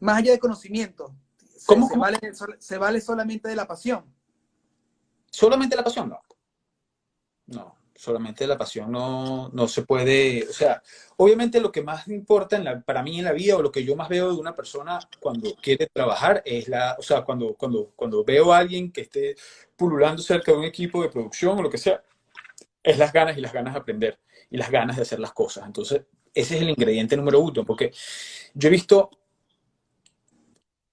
más 0.00 0.16
allá 0.18 0.32
de 0.32 0.40
conocimiento. 0.40 1.14
Se, 1.56 1.66
¿Cómo, 1.66 1.88
se, 1.88 1.96
Vale, 1.96 2.18
se 2.58 2.76
vale 2.76 3.00
solamente 3.00 3.48
de 3.48 3.54
la 3.54 3.68
pasión. 3.68 4.12
¿Solamente 5.30 5.76
la 5.76 5.84
pasión? 5.84 6.08
No. 6.08 6.20
No. 7.46 7.76
Solamente 8.04 8.46
la 8.46 8.58
pasión 8.58 8.92
no, 8.92 9.48
no 9.48 9.66
se 9.66 9.82
puede, 9.82 10.46
o 10.48 10.52
sea, 10.52 10.82
obviamente 11.16 11.58
lo 11.58 11.72
que 11.72 11.82
más 11.82 12.06
importa 12.08 12.60
para 12.84 13.02
mí 13.02 13.18
en 13.18 13.24
la 13.24 13.32
vida 13.32 13.56
o 13.56 13.62
lo 13.62 13.72
que 13.72 13.82
yo 13.82 13.96
más 13.96 14.10
veo 14.10 14.30
de 14.30 14.38
una 14.38 14.54
persona 14.54 14.98
cuando 15.18 15.54
quiere 15.56 15.86
trabajar 15.86 16.42
es 16.44 16.68
la, 16.68 16.96
o 16.98 17.02
sea, 17.02 17.22
cuando, 17.22 17.54
cuando, 17.54 17.92
cuando 17.96 18.22
veo 18.22 18.52
a 18.52 18.58
alguien 18.58 18.92
que 18.92 19.00
esté 19.00 19.36
pululando 19.74 20.22
cerca 20.22 20.52
de 20.52 20.58
un 20.58 20.64
equipo 20.64 21.02
de 21.02 21.08
producción 21.08 21.58
o 21.58 21.62
lo 21.62 21.70
que 21.70 21.78
sea, 21.78 22.02
es 22.82 22.98
las 22.98 23.10
ganas 23.10 23.38
y 23.38 23.40
las 23.40 23.54
ganas 23.54 23.72
de 23.72 23.80
aprender 23.80 24.18
y 24.50 24.58
las 24.58 24.70
ganas 24.70 24.96
de 24.96 25.02
hacer 25.02 25.18
las 25.18 25.32
cosas. 25.32 25.64
Entonces, 25.64 26.02
ese 26.34 26.56
es 26.56 26.62
el 26.62 26.68
ingrediente 26.68 27.16
número 27.16 27.40
uno, 27.40 27.64
porque 27.64 27.90
yo 28.52 28.68
he 28.68 28.72
visto 28.72 29.10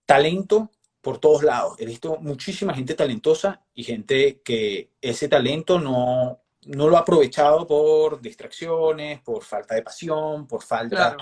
talento 0.05 0.71
por 1.01 1.17
todos 1.17 1.43
lados. 1.43 1.75
He 1.79 1.85
visto 1.85 2.17
muchísima 2.21 2.73
gente 2.73 2.93
talentosa 2.93 3.61
y 3.73 3.83
gente 3.83 4.41
que 4.43 4.91
ese 5.01 5.27
talento 5.27 5.79
no, 5.79 6.39
no 6.65 6.87
lo 6.87 6.97
ha 6.97 7.01
aprovechado 7.01 7.65
por 7.65 8.21
distracciones, 8.21 9.21
por 9.21 9.43
falta 9.43 9.75
de 9.75 9.81
pasión, 9.81 10.47
por 10.47 10.63
falta 10.63 11.17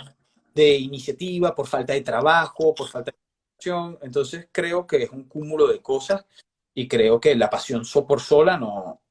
de 0.54 0.76
iniciativa, 0.76 1.56
por 1.56 1.68
falta 1.68 1.94
de 1.94 2.02
trabajo, 2.02 2.74
por 2.76 2.88
falta 2.90 3.12
de 3.12 3.18
pasión. 3.56 3.98
Entonces 4.02 4.50
creo 4.52 4.86
que 4.86 5.04
es 5.04 5.10
un 5.12 5.24
cúmulo 5.26 5.68
de 5.68 5.82
cosas 5.82 6.26
y 6.74 6.88
creo 6.88 7.20
que 7.20 7.36
la 7.36 7.50
pasión 7.50 7.86
so 7.86 8.06
por 8.06 8.22
sola 8.22 8.58
no, 8.58 9.02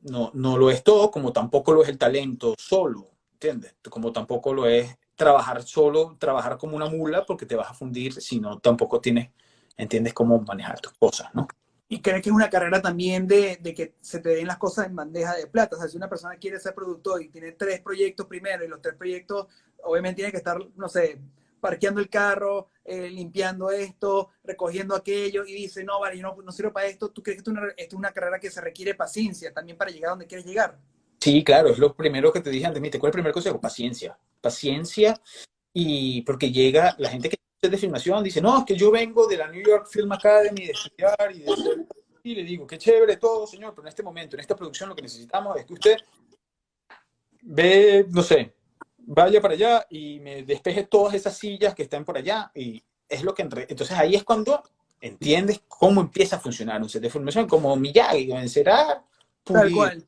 no, 0.00 0.30
no 0.34 0.56
lo 0.56 0.70
es 0.70 0.82
todo, 0.84 1.10
como 1.10 1.32
tampoco 1.32 1.72
lo 1.72 1.82
es 1.82 1.88
el 1.88 1.98
talento 1.98 2.54
solo, 2.58 3.10
¿entiendes? 3.32 3.76
Como 3.90 4.12
tampoco 4.12 4.52
lo 4.52 4.66
es 4.66 4.96
trabajar 5.16 5.62
solo, 5.62 6.16
trabajar 6.18 6.58
como 6.58 6.76
una 6.76 6.86
mula 6.86 7.24
porque 7.24 7.46
te 7.46 7.56
vas 7.56 7.70
a 7.70 7.74
fundir 7.74 8.20
si 8.20 8.40
no 8.40 8.58
tampoco 8.58 9.00
tienes, 9.00 9.30
entiendes 9.76 10.12
cómo 10.12 10.40
manejar 10.40 10.80
tus 10.80 10.92
cosas, 10.94 11.34
¿no? 11.34 11.46
Y 11.94 12.00
crees 12.00 12.22
que 12.22 12.30
es 12.30 12.34
una 12.34 12.50
carrera 12.50 12.82
también 12.82 13.28
de, 13.28 13.56
que 13.62 13.94
se 14.00 14.18
te 14.18 14.30
den 14.30 14.48
las 14.48 14.58
cosas 14.58 14.86
en 14.86 14.96
bandeja 14.96 15.36
de 15.36 15.46
plata. 15.46 15.76
O 15.76 15.78
sea, 15.78 15.88
si 15.88 15.96
una 15.96 16.08
persona 16.08 16.34
quiere 16.38 16.58
ser 16.58 16.74
productor 16.74 17.22
y 17.22 17.28
tiene 17.28 17.52
tres 17.52 17.80
proyectos 17.82 18.26
primero 18.26 18.64
y 18.64 18.68
los 18.68 18.82
tres 18.82 18.96
proyectos 18.96 19.46
obviamente 19.84 20.16
tiene 20.16 20.32
que 20.32 20.38
estar, 20.38 20.58
no 20.74 20.88
sé, 20.88 21.20
parqueando 21.60 22.00
el 22.00 22.08
carro, 22.08 22.70
eh, 22.84 23.08
limpiando 23.08 23.70
esto, 23.70 24.30
recogiendo 24.42 24.96
aquello 24.96 25.46
y 25.46 25.54
dice, 25.54 25.84
no, 25.84 26.00
vale, 26.00 26.18
yo 26.18 26.24
no, 26.24 26.36
no 26.42 26.50
sirvo 26.50 26.72
para 26.72 26.88
esto, 26.88 27.10
¿tú 27.10 27.22
crees 27.22 27.36
que 27.36 27.48
esto 27.48 27.52
es 27.76 27.94
una, 27.94 28.10
carrera 28.10 28.40
que 28.40 28.50
se 28.50 28.60
requiere 28.60 28.96
paciencia 28.96 29.52
también 29.52 29.78
para 29.78 29.92
llegar 29.92 30.08
a 30.08 30.10
donde 30.14 30.26
quieres 30.26 30.44
llegar? 30.44 30.76
Sí, 31.20 31.44
claro, 31.44 31.68
es 31.68 31.78
lo 31.78 31.94
primero 31.94 32.32
que 32.32 32.40
te 32.40 32.50
dije 32.50 32.66
antes, 32.66 32.82
¿cuál 32.98 33.10
es 33.10 33.12
el 33.12 33.12
primer 33.12 33.32
consejo? 33.32 33.60
Paciencia, 33.60 34.18
paciencia 34.40 35.20
y 35.72 36.22
porque 36.22 36.50
llega 36.50 36.96
la 36.98 37.10
gente 37.10 37.28
que 37.28 37.36
de 37.70 37.78
filmación 37.78 38.22
dice, 38.22 38.40
no, 38.40 38.58
es 38.58 38.64
que 38.64 38.76
yo 38.76 38.90
vengo 38.90 39.26
de 39.26 39.36
la 39.36 39.48
New 39.48 39.62
York 39.64 39.86
Film 39.90 40.12
Academy 40.12 40.66
de 40.66 40.72
estudiar 40.72 41.32
y 41.32 41.40
de 41.40 41.86
Y 42.22 42.34
le 42.34 42.44
digo, 42.44 42.66
qué 42.66 42.78
chévere 42.78 43.16
todo, 43.16 43.46
señor, 43.46 43.72
pero 43.74 43.82
en 43.82 43.88
este 43.88 44.02
momento, 44.02 44.36
en 44.36 44.40
esta 44.40 44.56
producción, 44.56 44.88
lo 44.88 44.94
que 44.94 45.02
necesitamos 45.02 45.56
es 45.56 45.66
que 45.66 45.72
usted 45.72 45.96
ve, 47.42 48.06
no 48.10 48.22
sé, 48.22 48.54
vaya 48.98 49.40
para 49.40 49.54
allá 49.54 49.86
y 49.90 50.20
me 50.20 50.42
despeje 50.42 50.84
todas 50.84 51.14
esas 51.14 51.36
sillas 51.36 51.74
que 51.74 51.82
están 51.82 52.04
por 52.04 52.16
allá. 52.16 52.50
Y 52.54 52.82
es 53.08 53.22
lo 53.22 53.34
que... 53.34 53.42
Entonces 53.42 53.92
ahí 53.92 54.14
es 54.14 54.24
cuando 54.24 54.62
entiendes 55.00 55.60
cómo 55.68 56.00
empieza 56.00 56.36
a 56.36 56.40
funcionar 56.40 56.80
un 56.80 56.88
set 56.88 57.02
de 57.02 57.10
filmación, 57.10 57.46
como 57.46 57.76
Miyagi, 57.76 58.48
será 58.48 59.04
Tal 59.44 59.70
cual. 59.72 60.06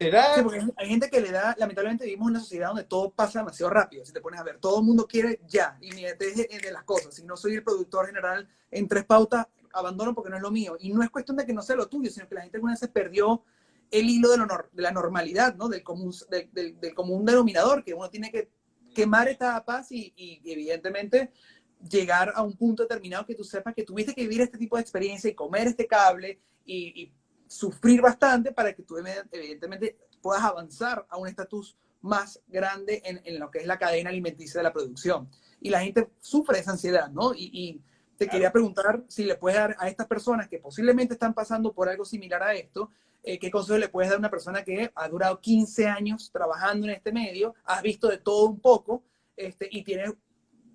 Sí, 0.00 0.42
porque 0.44 0.64
hay 0.76 0.88
gente 0.88 1.10
que 1.10 1.20
le 1.20 1.32
da, 1.32 1.56
lamentablemente 1.58 2.04
vivimos 2.04 2.28
en 2.28 2.30
una 2.36 2.40
sociedad 2.40 2.68
donde 2.68 2.84
todo 2.84 3.10
pasa 3.10 3.40
demasiado 3.40 3.70
rápido. 3.70 4.04
Si 4.04 4.12
te 4.12 4.20
pones 4.20 4.38
a 4.38 4.44
ver, 4.44 4.58
todo 4.58 4.78
el 4.78 4.84
mundo 4.84 5.08
quiere 5.08 5.40
ya, 5.48 5.76
y 5.80 5.90
ni 5.90 6.02
de, 6.02 6.14
de 6.14 6.70
las 6.72 6.84
cosas. 6.84 7.14
Si 7.14 7.24
no 7.24 7.36
soy 7.36 7.54
el 7.54 7.64
productor 7.64 8.06
general 8.06 8.48
en 8.70 8.86
tres 8.86 9.04
pautas, 9.04 9.48
abandono 9.72 10.14
porque 10.14 10.30
no 10.30 10.36
es 10.36 10.42
lo 10.42 10.52
mío. 10.52 10.76
Y 10.78 10.92
no 10.92 11.02
es 11.02 11.10
cuestión 11.10 11.36
de 11.36 11.44
que 11.44 11.52
no 11.52 11.62
sea 11.62 11.74
lo 11.74 11.88
tuyo, 11.88 12.10
sino 12.10 12.28
que 12.28 12.36
la 12.36 12.42
gente 12.42 12.58
alguna 12.58 12.74
vez 12.74 12.80
se 12.80 12.88
perdió 12.88 13.42
el 13.90 14.08
hilo 14.08 14.30
de, 14.30 14.36
lo, 14.36 14.46
de 14.72 14.82
la 14.82 14.92
normalidad, 14.92 15.56
¿no? 15.56 15.68
Del 15.68 15.82
común, 15.82 16.14
del, 16.30 16.94
común 16.94 17.24
denominador, 17.24 17.82
que 17.82 17.94
uno 17.94 18.08
tiene 18.08 18.30
que 18.30 18.50
quemar 18.94 19.28
etapas 19.28 19.90
y, 19.90 20.12
y, 20.16 20.40
evidentemente 20.44 21.32
llegar 21.88 22.32
a 22.34 22.42
un 22.42 22.56
punto 22.56 22.82
determinado 22.84 23.26
que 23.26 23.34
tú 23.34 23.44
sepas 23.44 23.74
que 23.74 23.84
tuviste 23.84 24.14
que 24.14 24.22
vivir 24.22 24.42
este 24.42 24.58
tipo 24.58 24.76
de 24.76 24.82
experiencia 24.82 25.30
y 25.30 25.34
comer 25.34 25.68
este 25.68 25.86
cable 25.86 26.40
y 26.64 27.12
sufrir 27.48 28.00
bastante 28.00 28.52
para 28.52 28.72
que 28.72 28.82
tú 28.82 28.96
evidentemente 29.32 29.98
puedas 30.20 30.42
avanzar 30.42 31.06
a 31.08 31.16
un 31.16 31.28
estatus 31.28 31.76
más 32.00 32.40
grande 32.46 33.02
en, 33.04 33.20
en, 33.24 33.40
lo 33.40 33.50
que 33.50 33.58
es 33.58 33.66
la 33.66 33.78
cadena 33.78 34.10
alimenticia 34.10 34.58
de 34.58 34.64
la 34.64 34.72
producción. 34.72 35.28
Y 35.60 35.70
la 35.70 35.80
gente 35.80 36.10
sufre 36.20 36.60
esa 36.60 36.72
ansiedad, 36.72 37.10
¿no? 37.10 37.34
Y, 37.34 37.50
y 37.52 37.82
te 38.16 38.28
quería 38.28 38.52
preguntar 38.52 39.04
si 39.08 39.24
le 39.24 39.36
puedes 39.36 39.58
dar 39.58 39.76
a 39.78 39.88
estas 39.88 40.06
personas 40.06 40.48
que 40.48 40.58
posiblemente 40.58 41.14
están 41.14 41.34
pasando 41.34 41.72
por 41.72 41.88
algo 41.88 42.04
similar 42.04 42.42
a 42.42 42.54
esto, 42.54 42.90
eh, 43.22 43.38
¿qué 43.38 43.50
consejo 43.50 43.78
le 43.78 43.88
puedes 43.88 44.10
dar 44.10 44.16
a 44.16 44.20
una 44.20 44.30
persona 44.30 44.64
que 44.64 44.90
ha 44.94 45.08
durado 45.08 45.40
15 45.40 45.86
años 45.86 46.30
trabajando 46.32 46.86
en 46.86 46.94
este 46.94 47.12
medio, 47.12 47.54
has 47.64 47.82
visto 47.82 48.08
de 48.08 48.18
todo 48.18 48.46
un 48.46 48.60
poco 48.60 49.04
este, 49.36 49.68
y 49.70 49.82
tiene 49.82 50.14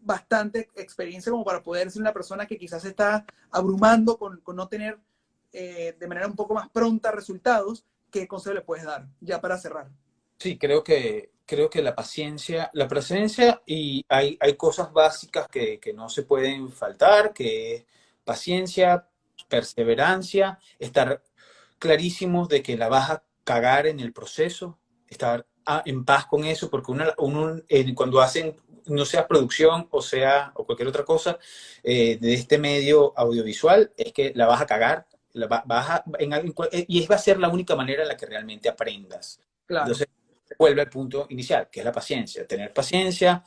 bastante 0.01 0.69
experiencia 0.75 1.31
como 1.31 1.43
para 1.43 1.63
poder 1.63 1.89
ser 1.89 2.01
una 2.01 2.13
persona 2.13 2.45
que 2.45 2.57
quizás 2.57 2.83
está 2.85 3.25
abrumando 3.51 4.17
con, 4.17 4.39
con 4.41 4.55
no 4.55 4.67
tener 4.67 4.99
eh, 5.53 5.95
de 5.97 6.07
manera 6.07 6.27
un 6.27 6.35
poco 6.35 6.53
más 6.53 6.69
pronta 6.69 7.11
resultados, 7.11 7.85
¿qué 8.11 8.27
consejo 8.27 8.55
le 8.55 8.61
puedes 8.61 8.85
dar 8.85 9.07
ya 9.21 9.39
para 9.39 9.57
cerrar? 9.57 9.89
Sí, 10.37 10.57
creo 10.57 10.83
que, 10.83 11.31
creo 11.45 11.69
que 11.69 11.81
la 11.81 11.95
paciencia, 11.95 12.69
la 12.73 12.87
presencia 12.87 13.61
y 13.65 14.03
hay, 14.09 14.37
hay 14.41 14.55
cosas 14.55 14.91
básicas 14.91 15.47
que, 15.47 15.79
que 15.79 15.93
no 15.93 16.09
se 16.09 16.23
pueden 16.23 16.71
faltar, 16.71 17.33
que 17.33 17.75
es 17.75 17.85
paciencia, 18.25 19.07
perseverancia, 19.47 20.59
estar 20.79 21.21
clarísimos 21.79 22.49
de 22.49 22.63
que 22.63 22.77
la 22.77 22.89
vas 22.89 23.09
a 23.09 23.23
cagar 23.43 23.87
en 23.87 23.99
el 23.99 24.13
proceso, 24.13 24.79
estar 25.07 25.45
en 25.85 26.05
paz 26.05 26.25
con 26.25 26.43
eso, 26.45 26.69
porque 26.69 26.91
uno, 26.91 27.05
uno 27.17 27.61
cuando 27.95 28.21
hacen, 28.21 28.55
no 28.85 29.05
sea 29.05 29.27
producción 29.27 29.87
o 29.91 30.01
sea, 30.01 30.51
o 30.55 30.65
cualquier 30.65 30.89
otra 30.89 31.05
cosa 31.05 31.37
eh, 31.83 32.17
de 32.19 32.33
este 32.33 32.57
medio 32.57 33.13
audiovisual, 33.17 33.93
es 33.97 34.11
que 34.11 34.33
la 34.35 34.45
vas 34.45 34.61
a 34.61 34.65
cagar 34.65 35.07
eh, 35.33 36.85
y 36.87 37.05
va 37.07 37.15
a 37.15 37.19
ser 37.19 37.39
la 37.39 37.49
única 37.49 37.75
manera 37.75 38.03
en 38.03 38.07
la 38.07 38.17
que 38.17 38.25
realmente 38.25 38.69
aprendas. 38.69 39.39
Entonces, 39.67 40.07
vuelve 40.57 40.81
al 40.81 40.89
punto 40.89 41.25
inicial, 41.29 41.69
que 41.69 41.79
es 41.79 41.85
la 41.85 41.91
paciencia. 41.91 42.47
Tener 42.47 42.73
paciencia, 42.73 43.43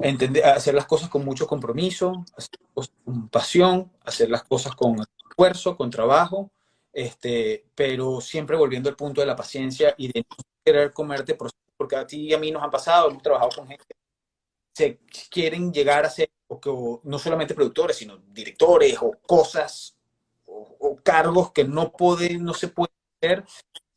entender, 0.00 0.44
hacer 0.44 0.74
las 0.74 0.86
cosas 0.86 1.08
con 1.08 1.24
mucho 1.24 1.46
compromiso, 1.46 2.24
hacer 2.36 2.60
las 2.60 2.72
cosas 2.74 2.94
con 3.04 3.28
pasión, 3.28 3.92
hacer 4.04 4.30
las 4.30 4.42
cosas 4.44 4.74
con 4.74 4.96
esfuerzo, 5.28 5.76
con 5.76 5.90
trabajo, 5.90 6.50
este, 6.92 7.64
pero 7.74 8.20
siempre 8.20 8.56
volviendo 8.56 8.88
al 8.88 8.96
punto 8.96 9.20
de 9.20 9.26
la 9.26 9.36
paciencia 9.36 9.94
y 9.96 10.08
de 10.12 10.20
no 10.28 10.36
querer 10.64 10.92
comerte 10.92 11.36
porque 11.76 11.96
a 11.96 12.06
ti 12.06 12.26
y 12.26 12.34
a 12.34 12.38
mí 12.38 12.50
nos 12.50 12.62
han 12.62 12.70
pasado, 12.70 13.08
hemos 13.08 13.22
trabajado 13.22 13.50
con 13.56 13.68
gente 13.68 13.84
que 14.74 15.00
quieren 15.30 15.72
llegar 15.72 16.04
a 16.04 16.10
ser, 16.10 16.30
o 16.48 17.00
no 17.04 17.18
solamente 17.18 17.54
productores, 17.54 17.96
sino 17.96 18.18
directores 18.32 18.96
o 19.00 19.12
cosas 19.26 19.97
o, 20.78 20.96
cargos 21.02 21.52
que 21.52 21.64
no, 21.64 21.92
puede, 21.92 22.38
no 22.38 22.54
se 22.54 22.68
pueden 22.68 22.94
hacer 23.20 23.44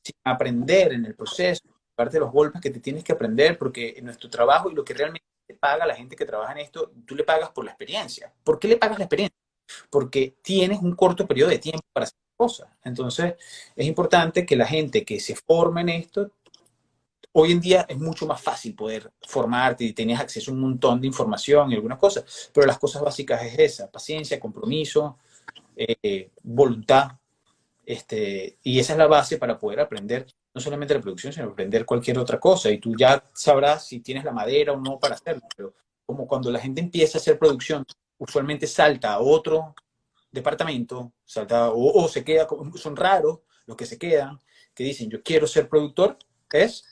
sin 0.04 0.16
aprender 0.24 0.94
en 0.94 1.06
el 1.06 1.16
proceso, 1.16 1.64
parte 1.96 2.14
de 2.14 2.22
los 2.22 2.32
golpes 2.32 2.62
que 2.62 2.70
te 2.70 2.80
tienes 2.80 3.04
que 3.04 3.14
aprender, 3.14 3.58
porque 3.58 3.94
en 3.98 4.06
nuestro 4.06 4.30
trabajo 4.30 4.70
y 4.70 4.76
lo 4.76 4.84
que 4.84 4.94
realmente 4.94 5.28
te 5.46 5.54
paga 5.56 5.86
la 5.86 5.96
gente 5.96 6.16
que 6.16 6.26
trabaja 6.26 6.54
en 6.54 6.60
esto, 6.60 6.92
tú 7.06 7.16
le 7.16 7.24
pagas 7.24 7.52
por 7.52 7.66
la 7.66 7.72
experiencia. 7.72 8.34
¿Por 8.44 8.60
qué 8.60 8.68
le 8.68 8.78
pagas 8.78 8.98
la 8.98 9.06
experiencia? 9.06 9.38
Porque 9.90 10.36
tienes 10.42 10.80
un 10.82 10.96
corto 10.96 11.28
periodo 11.28 11.50
de 11.50 11.60
tiempo 11.60 11.86
para 11.94 12.06
hacer 12.06 12.18
cosas. 12.36 12.70
Entonces, 12.84 13.36
es 13.76 13.86
importante 13.86 14.46
que 14.46 14.56
la 14.56 14.66
gente 14.66 15.06
que 15.06 15.20
se 15.20 15.36
forme 15.36 15.82
en 15.82 15.90
esto, 15.90 16.32
hoy 17.34 17.52
en 17.52 17.62
día 17.62 17.86
es 17.88 17.98
mucho 17.98 18.26
más 18.26 18.42
fácil 18.42 18.76
poder 18.76 19.12
formarte 19.22 19.84
y 19.84 19.94
tienes 19.94 20.20
acceso 20.20 20.52
a 20.52 20.54
un 20.54 20.62
montón 20.62 21.00
de 21.00 21.08
información 21.08 21.72
y 21.72 21.76
algunas 21.76 22.00
cosas, 22.00 22.50
pero 22.54 22.66
las 22.66 22.80
cosas 22.80 23.02
básicas 23.02 23.44
es 23.44 23.60
esa, 23.60 23.92
paciencia, 23.92 24.40
compromiso, 24.40 25.18
eh, 25.88 26.32
voluntad, 26.44 27.12
este, 27.86 28.58
y 28.64 28.80
esa 28.80 28.94
es 28.94 29.00
la 29.00 29.08
base 29.08 29.38
para 29.38 29.58
poder 29.58 29.80
aprender 29.80 30.26
no 30.54 30.62
solamente 30.62 30.94
la 30.94 31.02
producción, 31.02 31.32
sino 31.32 31.48
aprender 31.48 31.86
cualquier 31.86 32.18
otra 32.20 32.40
cosa. 32.40 32.70
Y 32.70 32.80
tú 32.80 32.94
ya 32.98 33.24
sabrás 33.34 33.88
si 33.88 34.00
tienes 34.02 34.24
la 34.24 34.32
madera 34.32 34.74
o 34.74 34.80
no 34.80 35.00
para 35.00 35.16
hacerlo. 35.16 35.44
Pero 35.56 35.74
como 36.06 36.28
cuando 36.28 36.52
la 36.52 36.60
gente 36.60 36.82
empieza 36.82 37.18
a 37.18 37.22
hacer 37.22 37.40
producción, 37.40 37.86
usualmente 38.18 38.68
salta 38.68 39.14
a 39.14 39.20
otro 39.20 39.74
departamento, 40.32 41.14
salta 41.26 41.72
o, 41.74 42.08
se 42.08 42.24
queda, 42.24 42.48
son 42.76 42.96
raros 42.96 43.40
los 43.66 43.78
que 43.78 43.86
se 43.86 43.98
quedan, 43.98 44.40
que 44.74 44.84
dicen 44.84 45.10
yo 45.10 45.22
quiero 45.24 45.48
ser 45.48 45.68
productor, 45.68 46.18
es 46.52 46.86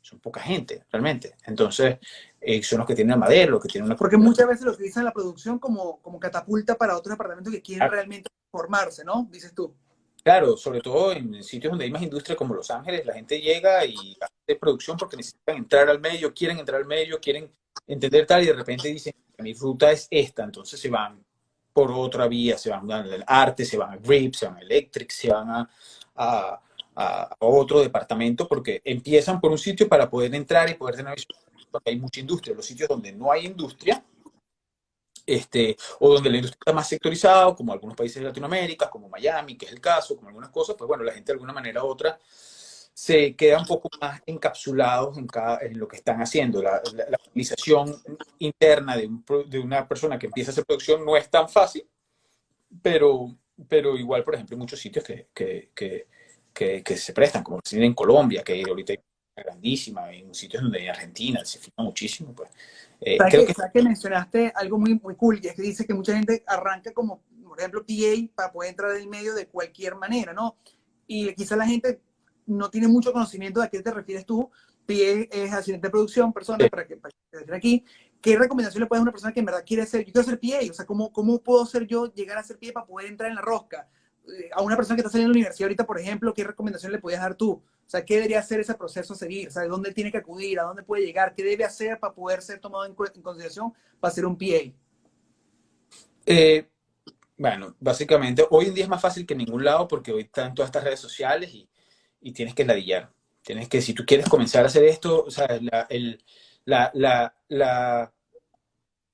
son 0.00 0.20
poca 0.20 0.40
gente 0.40 0.84
realmente. 0.90 1.36
Entonces, 1.44 1.98
eh, 2.40 2.62
son 2.62 2.78
los 2.78 2.86
que 2.86 2.94
tienen 2.94 3.18
madera, 3.18 3.50
los 3.50 3.62
que 3.62 3.68
tienen 3.68 3.86
una... 3.86 3.96
Porque 3.96 4.16
muchas 4.16 4.48
veces 4.48 4.64
lo 4.64 4.72
utilizan 4.72 5.04
la 5.04 5.12
producción 5.12 5.58
como, 5.58 6.00
como 6.00 6.18
catapulta 6.18 6.76
para 6.76 6.96
otros 6.96 7.12
departamentos 7.12 7.52
que 7.52 7.60
quieren 7.60 7.90
realmente 7.90 8.30
formarse, 8.50 9.04
¿no? 9.04 9.28
Dices 9.30 9.54
tú. 9.54 9.74
Claro, 10.22 10.56
sobre 10.56 10.80
todo 10.80 11.12
en 11.12 11.42
sitios 11.42 11.70
donde 11.70 11.86
hay 11.86 11.90
más 11.90 12.02
industria 12.02 12.36
como 12.36 12.54
Los 12.54 12.70
Ángeles, 12.70 13.06
la 13.06 13.14
gente 13.14 13.40
llega 13.40 13.84
y 13.86 14.16
hace 14.20 14.58
producción 14.58 14.96
porque 14.96 15.16
necesitan 15.16 15.56
entrar 15.56 15.88
al 15.88 16.00
medio, 16.00 16.32
quieren 16.34 16.58
entrar 16.58 16.80
al 16.80 16.86
medio, 16.86 17.18
quieren 17.20 17.50
entender 17.86 18.26
tal 18.26 18.42
y 18.42 18.46
de 18.46 18.52
repente 18.52 18.88
dicen, 18.88 19.14
mi 19.38 19.54
ruta 19.54 19.90
es 19.90 20.06
esta, 20.10 20.44
entonces 20.44 20.78
se 20.78 20.90
van 20.90 21.24
por 21.72 21.90
otra 21.92 22.28
vía, 22.28 22.58
se 22.58 22.70
van 22.70 22.90
al 22.90 23.24
arte, 23.26 23.64
se 23.64 23.78
van 23.78 23.92
a 23.92 23.96
grip, 23.96 24.34
se 24.34 24.46
van 24.46 24.56
a 24.56 24.60
electric, 24.60 25.10
se 25.10 25.30
van 25.30 25.48
a, 25.48 25.70
a, 26.16 26.60
otro 27.38 27.80
departamento 27.80 28.46
porque 28.46 28.82
empiezan 28.84 29.40
por 29.40 29.50
un 29.50 29.58
sitio 29.58 29.88
para 29.88 30.10
poder 30.10 30.34
entrar 30.34 30.68
y 30.68 30.74
poder 30.74 30.96
tener 30.96 31.18
porque 31.70 31.90
hay 31.90 31.98
mucha 31.98 32.20
industria. 32.20 32.54
Los 32.54 32.66
sitios 32.66 32.88
donde 32.88 33.12
no 33.12 33.30
hay 33.32 33.46
industria, 33.46 34.04
este, 35.26 35.76
o 36.00 36.14
donde 36.14 36.30
la 36.30 36.36
industria 36.36 36.58
está 36.60 36.72
más 36.72 36.88
sectorizada, 36.88 37.54
como 37.54 37.72
algunos 37.72 37.96
países 37.96 38.16
de 38.16 38.28
Latinoamérica, 38.28 38.90
como 38.90 39.08
Miami, 39.08 39.56
que 39.56 39.66
es 39.66 39.72
el 39.72 39.80
caso, 39.80 40.16
como 40.16 40.28
algunas 40.28 40.50
cosas, 40.50 40.76
pues 40.76 40.88
bueno, 40.88 41.04
la 41.04 41.12
gente 41.12 41.32
de 41.32 41.34
alguna 41.34 41.52
manera 41.52 41.84
u 41.84 41.86
otra 41.86 42.18
se 42.92 43.34
queda 43.34 43.58
un 43.58 43.66
poco 43.66 43.88
más 44.00 44.20
encapsulados 44.26 45.16
en, 45.16 45.26
cada, 45.26 45.60
en 45.62 45.78
lo 45.78 45.88
que 45.88 45.96
están 45.96 46.20
haciendo. 46.20 46.62
La, 46.62 46.82
la, 46.94 47.18
utilización 47.28 47.96
interna 48.40 48.96
de, 48.96 49.08
de, 49.46 49.58
una 49.58 49.88
persona 49.88 50.18
que 50.18 50.26
empieza 50.26 50.50
a 50.50 50.52
hacer 50.52 50.66
producción 50.66 51.04
no 51.04 51.16
es 51.16 51.30
tan 51.30 51.48
fácil, 51.48 51.88
pero, 52.82 53.34
pero 53.68 53.96
igual, 53.96 54.22
por 54.24 54.34
ejemplo, 54.34 54.54
hay 54.54 54.58
muchos 54.58 54.80
sitios 54.80 55.04
que, 55.04 55.28
que, 55.32 55.70
que, 55.74 56.82
que 56.82 56.96
se 56.96 57.12
prestan, 57.12 57.42
como 57.42 57.60
en 57.70 57.94
Colombia, 57.94 58.42
que 58.42 58.62
ahorita 58.68 58.92
hay 58.92 58.98
grandísima, 59.36 60.12
en 60.12 60.34
sitios 60.34 60.62
donde 60.62 60.80
hay 60.80 60.88
Argentina, 60.88 61.44
se 61.44 61.58
fija 61.58 61.82
muchísimo. 61.82 62.32
Pues. 62.32 62.50
Eh, 63.00 63.18
creo 63.18 63.46
que, 63.46 63.54
que... 63.54 63.82
mencionaste 63.82 64.52
algo 64.54 64.78
muy, 64.78 64.98
muy 65.02 65.14
cool, 65.16 65.40
y 65.42 65.48
es 65.48 65.54
que 65.54 65.62
dice 65.62 65.86
que 65.86 65.94
mucha 65.94 66.14
gente 66.14 66.42
arranca 66.46 66.92
como, 66.92 67.22
por 67.42 67.58
ejemplo, 67.58 67.84
PA 67.86 68.34
para 68.34 68.52
poder 68.52 68.70
entrar 68.70 68.96
en 68.96 69.08
medio 69.08 69.34
de 69.34 69.46
cualquier 69.46 69.96
manera, 69.96 70.32
¿no? 70.32 70.56
Y 71.06 71.34
quizá 71.34 71.56
la 71.56 71.66
gente 71.66 72.00
no 72.46 72.70
tiene 72.70 72.88
mucho 72.88 73.12
conocimiento 73.12 73.60
de 73.60 73.66
a 73.66 73.70
qué 73.70 73.80
te 73.80 73.90
refieres 73.90 74.26
tú. 74.26 74.50
PA 74.86 74.94
es 75.30 75.52
asistente 75.52 75.86
de 75.86 75.90
producción, 75.90 76.32
persona, 76.32 76.68
para 76.68 76.86
que 76.86 76.96
para 76.96 77.14
que 77.46 77.54
aquí. 77.54 77.84
¿Qué 78.20 78.36
recomendación 78.36 78.82
le 78.82 78.86
puedes 78.86 79.00
dar 79.00 79.02
a 79.02 79.08
una 79.08 79.12
persona 79.12 79.32
que 79.32 79.40
en 79.40 79.46
verdad 79.46 79.64
quiere 79.64 79.86
ser, 79.86 80.04
yo 80.04 80.12
quiero 80.12 80.28
ser 80.28 80.38
PA, 80.38 80.70
o 80.70 80.74
sea, 80.74 80.84
¿cómo, 80.84 81.10
cómo 81.10 81.38
puedo 81.42 81.64
ser 81.64 81.86
yo 81.86 82.12
llegar 82.12 82.36
a 82.36 82.42
ser 82.42 82.58
PA 82.58 82.72
para 82.74 82.86
poder 82.86 83.08
entrar 83.08 83.30
en 83.30 83.36
la 83.36 83.40
rosca? 83.40 83.88
Eh, 84.28 84.50
a 84.52 84.62
una 84.62 84.76
persona 84.76 84.96
que 84.96 85.00
está 85.00 85.10
saliendo 85.10 85.30
de 85.30 85.34
la 85.34 85.38
universidad 85.38 85.66
ahorita, 85.66 85.86
por 85.86 85.98
ejemplo, 85.98 86.34
¿qué 86.34 86.44
recomendación 86.44 86.92
le 86.92 86.98
podías 86.98 87.20
dar 87.20 87.34
tú? 87.34 87.52
O 87.52 87.90
sea, 87.90 88.04
¿qué 88.04 88.14
debería 88.16 88.42
ser 88.42 88.60
ese 88.60 88.74
proceso 88.74 89.14
a 89.14 89.16
seguir? 89.16 89.48
O 89.48 89.50
sea, 89.50 89.64
¿dónde 89.64 89.92
tiene 89.92 90.12
que 90.12 90.18
acudir? 90.18 90.60
¿A 90.60 90.64
dónde 90.64 90.82
puede 90.82 91.04
llegar? 91.04 91.34
¿Qué 91.34 91.42
debe 91.42 91.64
hacer 91.64 91.98
para 91.98 92.14
poder 92.14 92.42
ser 92.42 92.60
tomado 92.60 92.84
en, 92.84 92.94
consideración 92.94 93.72
para 93.98 94.14
ser 94.14 94.26
un 94.26 94.36
PA? 94.36 94.72
Eh, 96.26 96.68
bueno, 97.36 97.74
básicamente, 97.80 98.46
hoy 98.50 98.66
en 98.66 98.74
día 98.74 98.84
es 98.84 98.90
más 98.90 99.00
fácil 99.00 99.26
que 99.26 99.34
en 99.34 99.38
ningún 99.38 99.64
lado 99.64 99.88
porque 99.88 100.12
hoy 100.12 100.22
están 100.22 100.54
todas 100.54 100.68
estas 100.68 100.84
redes 100.84 101.00
sociales 101.00 101.52
y, 101.52 101.68
y 102.20 102.32
tienes 102.32 102.54
que 102.54 102.64
ladillar. 102.64 103.10
Tienes 103.42 103.68
que, 103.68 103.80
si 103.80 103.94
tú 103.94 104.04
quieres 104.06 104.28
comenzar 104.28 104.64
a 104.64 104.66
hacer 104.66 104.84
esto, 104.84 105.24
o 105.24 105.30
sea, 105.30 105.58
la, 105.60 105.86
el, 105.88 106.22
la, 106.64 106.90
la, 107.48 108.12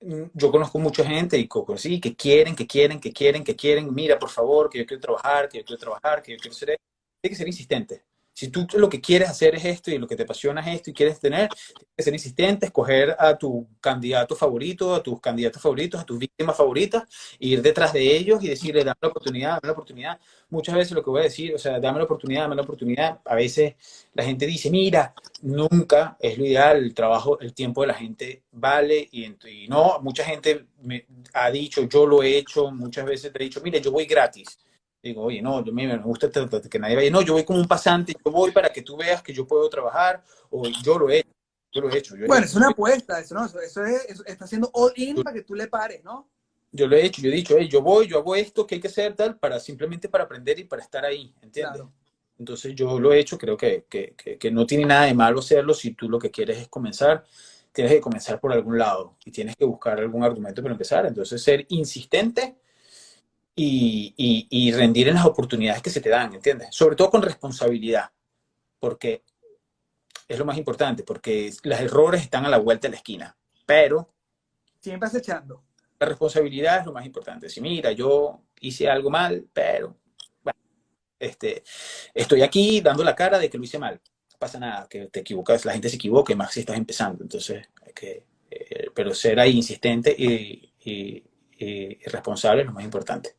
yo 0.01 0.51
conozco 0.51 0.78
mucha 0.78 1.05
gente 1.05 1.39
y 1.39 1.48
sí, 1.77 2.01
que 2.01 2.14
quieren, 2.14 2.55
que 2.55 2.66
quieren, 2.66 3.01
que 3.01 3.12
quieren, 3.12 3.43
que 3.43 3.56
quieren, 3.56 3.93
mira, 3.94 4.18
por 4.18 4.31
favor, 4.31 4.68
que 4.68 4.78
yo 4.78 4.86
quiero 4.86 5.01
trabajar, 5.01 5.48
que 5.48 5.59
yo 5.59 5.64
quiero 5.64 5.81
trabajar, 5.81 6.23
que 6.23 6.32
yo 6.32 6.39
quiero 6.39 6.55
ser. 6.55 6.70
Hay 6.70 7.31
que 7.31 7.36
ser 7.36 7.47
insistente. 7.47 8.05
Si 8.37 8.49
tú 8.49 8.67
lo 8.75 8.91
que 8.91 9.01
quieres 9.01 9.31
hacer 9.31 9.55
es 9.55 9.65
esto 9.65 9.91
y 9.91 9.97
lo 9.97 10.07
que 10.07 10.15
te 10.15 10.25
apasiona 10.25 10.61
es 10.61 10.77
esto 10.77 10.91
y 10.91 10.93
quieres 10.93 11.19
tener, 11.19 11.49
tienes 11.49 11.95
que 11.97 12.03
ser 12.03 12.13
insistente, 12.13 12.67
escoger 12.67 13.17
a 13.19 13.35
tu 13.39 13.67
candidato 13.81 14.37
favorito, 14.37 14.95
a 14.95 15.03
tus 15.03 15.23
candidatos 15.23 15.63
favoritos, 15.63 16.03
a 16.03 16.05
tus 16.05 16.19
víctimas 16.19 16.55
favoritas, 16.55 17.05
e 17.41 17.47
ir 17.47 17.63
detrás 17.63 17.95
de 17.95 18.15
ellos 18.15 18.45
y 18.45 18.49
decirle, 18.49 18.85
dame 18.85 18.99
la 19.01 19.09
oportunidad, 19.09 19.49
dame 19.53 19.61
la 19.63 19.73
oportunidad. 19.73 20.21
Muchas 20.51 20.75
veces 20.75 20.93
lo 20.93 21.03
que 21.03 21.09
voy 21.09 21.21
a 21.21 21.25
decir, 21.25 21.55
o 21.55 21.59
sea, 21.59 21.81
dame 21.81 21.97
la 21.97 22.05
oportunidad, 22.05 22.43
dame 22.43 22.57
la 22.57 22.63
oportunidad. 22.63 23.21
A 23.25 23.35
veces 23.35 23.75
la 24.13 24.23
gente 24.23 24.45
dice, 24.45 24.71
mira, 24.71 25.15
nunca 25.41 26.19
es 26.21 26.37
lo 26.37 26.45
ideal, 26.45 26.77
el 26.77 26.93
trabajo, 26.93 27.41
el 27.41 27.55
tiempo 27.55 27.81
de 27.81 27.87
la 27.87 27.95
gente 27.95 28.43
vale 28.53 29.09
y, 29.13 29.25
y 29.49 29.67
no, 29.69 29.99
mucha 30.03 30.25
gente 30.25 30.67
me 30.83 31.07
ha 31.33 31.51
dicho, 31.51 31.89
yo 31.89 32.05
lo 32.05 32.23
he 32.23 32.37
hecho, 32.37 32.71
muchas 32.71 33.07
veces 33.07 33.33
te 33.33 33.43
he 33.43 33.45
dicho, 33.45 33.63
mire, 33.63 33.81
yo 33.81 33.91
voy 33.91 34.05
gratis 34.05 34.59
digo, 35.02 35.23
oye, 35.23 35.40
no, 35.40 35.64
yo, 35.64 35.73
me 35.73 35.97
gusta 35.98 36.31
que 36.31 36.78
nadie 36.78 36.97
vaya, 36.97 37.10
no, 37.10 37.23
yo 37.23 37.35
voy 37.35 37.44
como 37.44 37.60
un 37.60 37.68
pasante, 37.68 38.12
yo 38.12 38.31
voy 38.31 38.51
para 38.51 38.70
que 38.70 38.82
tú 38.82 38.97
veas 38.97 39.23
que 39.23 39.32
yo 39.32 39.47
puedo 39.47 39.68
trabajar, 39.68 40.23
o 40.51 40.66
yo 40.68 40.98
lo 40.98 41.09
he 41.10 41.18
hecho, 41.18 41.31
yo 41.73 41.81
lo 41.82 41.90
he 41.90 41.98
hecho. 41.98 42.14
bueno, 42.27 42.44
es 42.44 42.55
una 42.55 42.68
apuesta, 42.68 43.20
eso, 43.20 43.35
¿no? 43.35 43.44
eso, 43.44 43.60
es, 43.85 44.23
está 44.27 44.44
haciendo 44.44 44.70
all 44.73 44.93
in 44.97 45.23
para 45.23 45.35
que 45.35 45.43
tú 45.43 45.55
le 45.55 45.68
pares, 45.68 46.02
¿no? 46.02 46.28
Yo 46.73 46.86
lo 46.86 46.97
he 46.97 47.06
hecho, 47.06 47.23
yo 47.23 47.31
he 47.31 47.35
dicho, 47.35 47.55
hey, 47.59 47.68
yo 47.70 47.81
voy, 47.81 48.06
yo 48.06 48.18
hago 48.18 48.35
esto, 48.35 48.66
que 48.66 48.74
hay 48.74 48.81
que 48.81 48.89
hacer 48.89 49.14
tal, 49.14 49.39
para 49.39 49.60
simplemente 49.60 50.09
para 50.09 50.24
aprender 50.24 50.59
y 50.59 50.64
para 50.64 50.82
estar 50.82 51.05
ahí, 51.05 51.35
¿entiendes? 51.40 51.82
Entonces 52.39 52.74
yo 52.74 52.98
lo 53.01 53.12
he 53.12 53.18
hecho, 53.18 53.39
creo 53.39 53.56
que, 53.56 53.86
que, 53.89 54.14
que, 54.14 54.51
no 54.51 54.66
tiene 54.66 54.85
nada 54.85 55.06
de 55.06 55.14
malo 55.14 55.40
hacerlo 55.40 55.73
si 55.73 55.94
tú 55.94 56.09
lo 56.09 56.18
que 56.18 56.31
quieres 56.31 56.59
es 56.59 56.68
comenzar, 56.68 57.24
tienes 57.73 57.93
que 57.93 58.01
comenzar 58.01 58.40
por 58.40 58.52
algún 58.52 58.77
lado 58.77 59.16
y 59.24 59.31
tienes 59.31 59.56
que 59.56 59.64
buscar 59.64 59.98
algún 59.98 60.23
argumento 60.23 60.62
para 60.62 60.73
empezar. 60.73 61.06
Entonces 61.06 61.43
ser 61.43 61.64
insistente 61.70 62.56
y, 63.59 64.47
y, 64.51 64.73
rendir 64.73 65.09
en 65.09 65.15
las 65.15 65.24
oportunidades 65.24 65.81
que 65.81 65.89
se 65.89 66.03
te 66.03 66.11
dan, 66.11 66.35
¿entiendes? 66.35 66.69
Sobre 66.73 66.95
todo 66.95 67.11
con 67.11 67.23
responsabilidad, 67.23 68.11
porque 68.78 69.24
es 70.28 70.39
lo 70.39 70.45
más 70.45 70.59
importante, 70.59 71.03
porque 71.03 71.51
los 71.62 71.81
errores 71.81 72.20
están 72.20 72.45
a 72.45 72.51
la 72.51 72.59
vuelta 72.59 72.87
de 72.87 72.93
la 72.93 72.97
esquina, 72.99 73.37
pero... 73.65 74.12
Siempre 74.78 75.09
acechando. 75.09 75.65
La 75.99 76.07
responsabilidad 76.07 76.81
es 76.81 76.87
lo 76.87 76.93
más 76.93 77.07
importante. 77.07 77.49
Si 77.49 77.62
mira, 77.62 77.93
yo 77.93 78.43
hice 78.61 78.91
algo 78.91 79.09
mal, 79.09 79.47
pero 79.51 79.97
bueno, 80.43 80.59
este, 81.19 81.65
estoy 82.12 82.43
aquí 82.43 82.83
dando 82.83 83.03
la 83.03 83.16
cara 83.16 83.39
de 83.39 83.49
que 83.49 83.57
lo 83.57 83.65
hice 83.65 83.78
mal. 83.78 83.99
No 84.33 84.39
pasa 84.39 84.61
nada, 84.61 84.87
que 84.87 85.07
te 85.07 85.20
equivocas, 85.20 85.65
la 85.65 85.73
gente 85.73 85.89
se 85.89 85.97
equivoque, 85.97 86.37
más 86.37 86.53
si 86.53 86.61
estás 86.61 86.77
empezando. 86.77 87.24
Entonces, 87.24 87.66
hay 87.83 87.93
que, 87.95 88.27
eh, 88.51 88.91
pero 88.95 89.15
ser 89.15 89.41
ahí 89.41 89.53
insistente 89.53 90.15
y, 90.16 90.74
y, 90.85 91.24
y 91.59 91.95
responsable 92.05 92.61
es 92.61 92.66
lo 92.66 92.74
más 92.74 92.85
importante. 92.85 93.35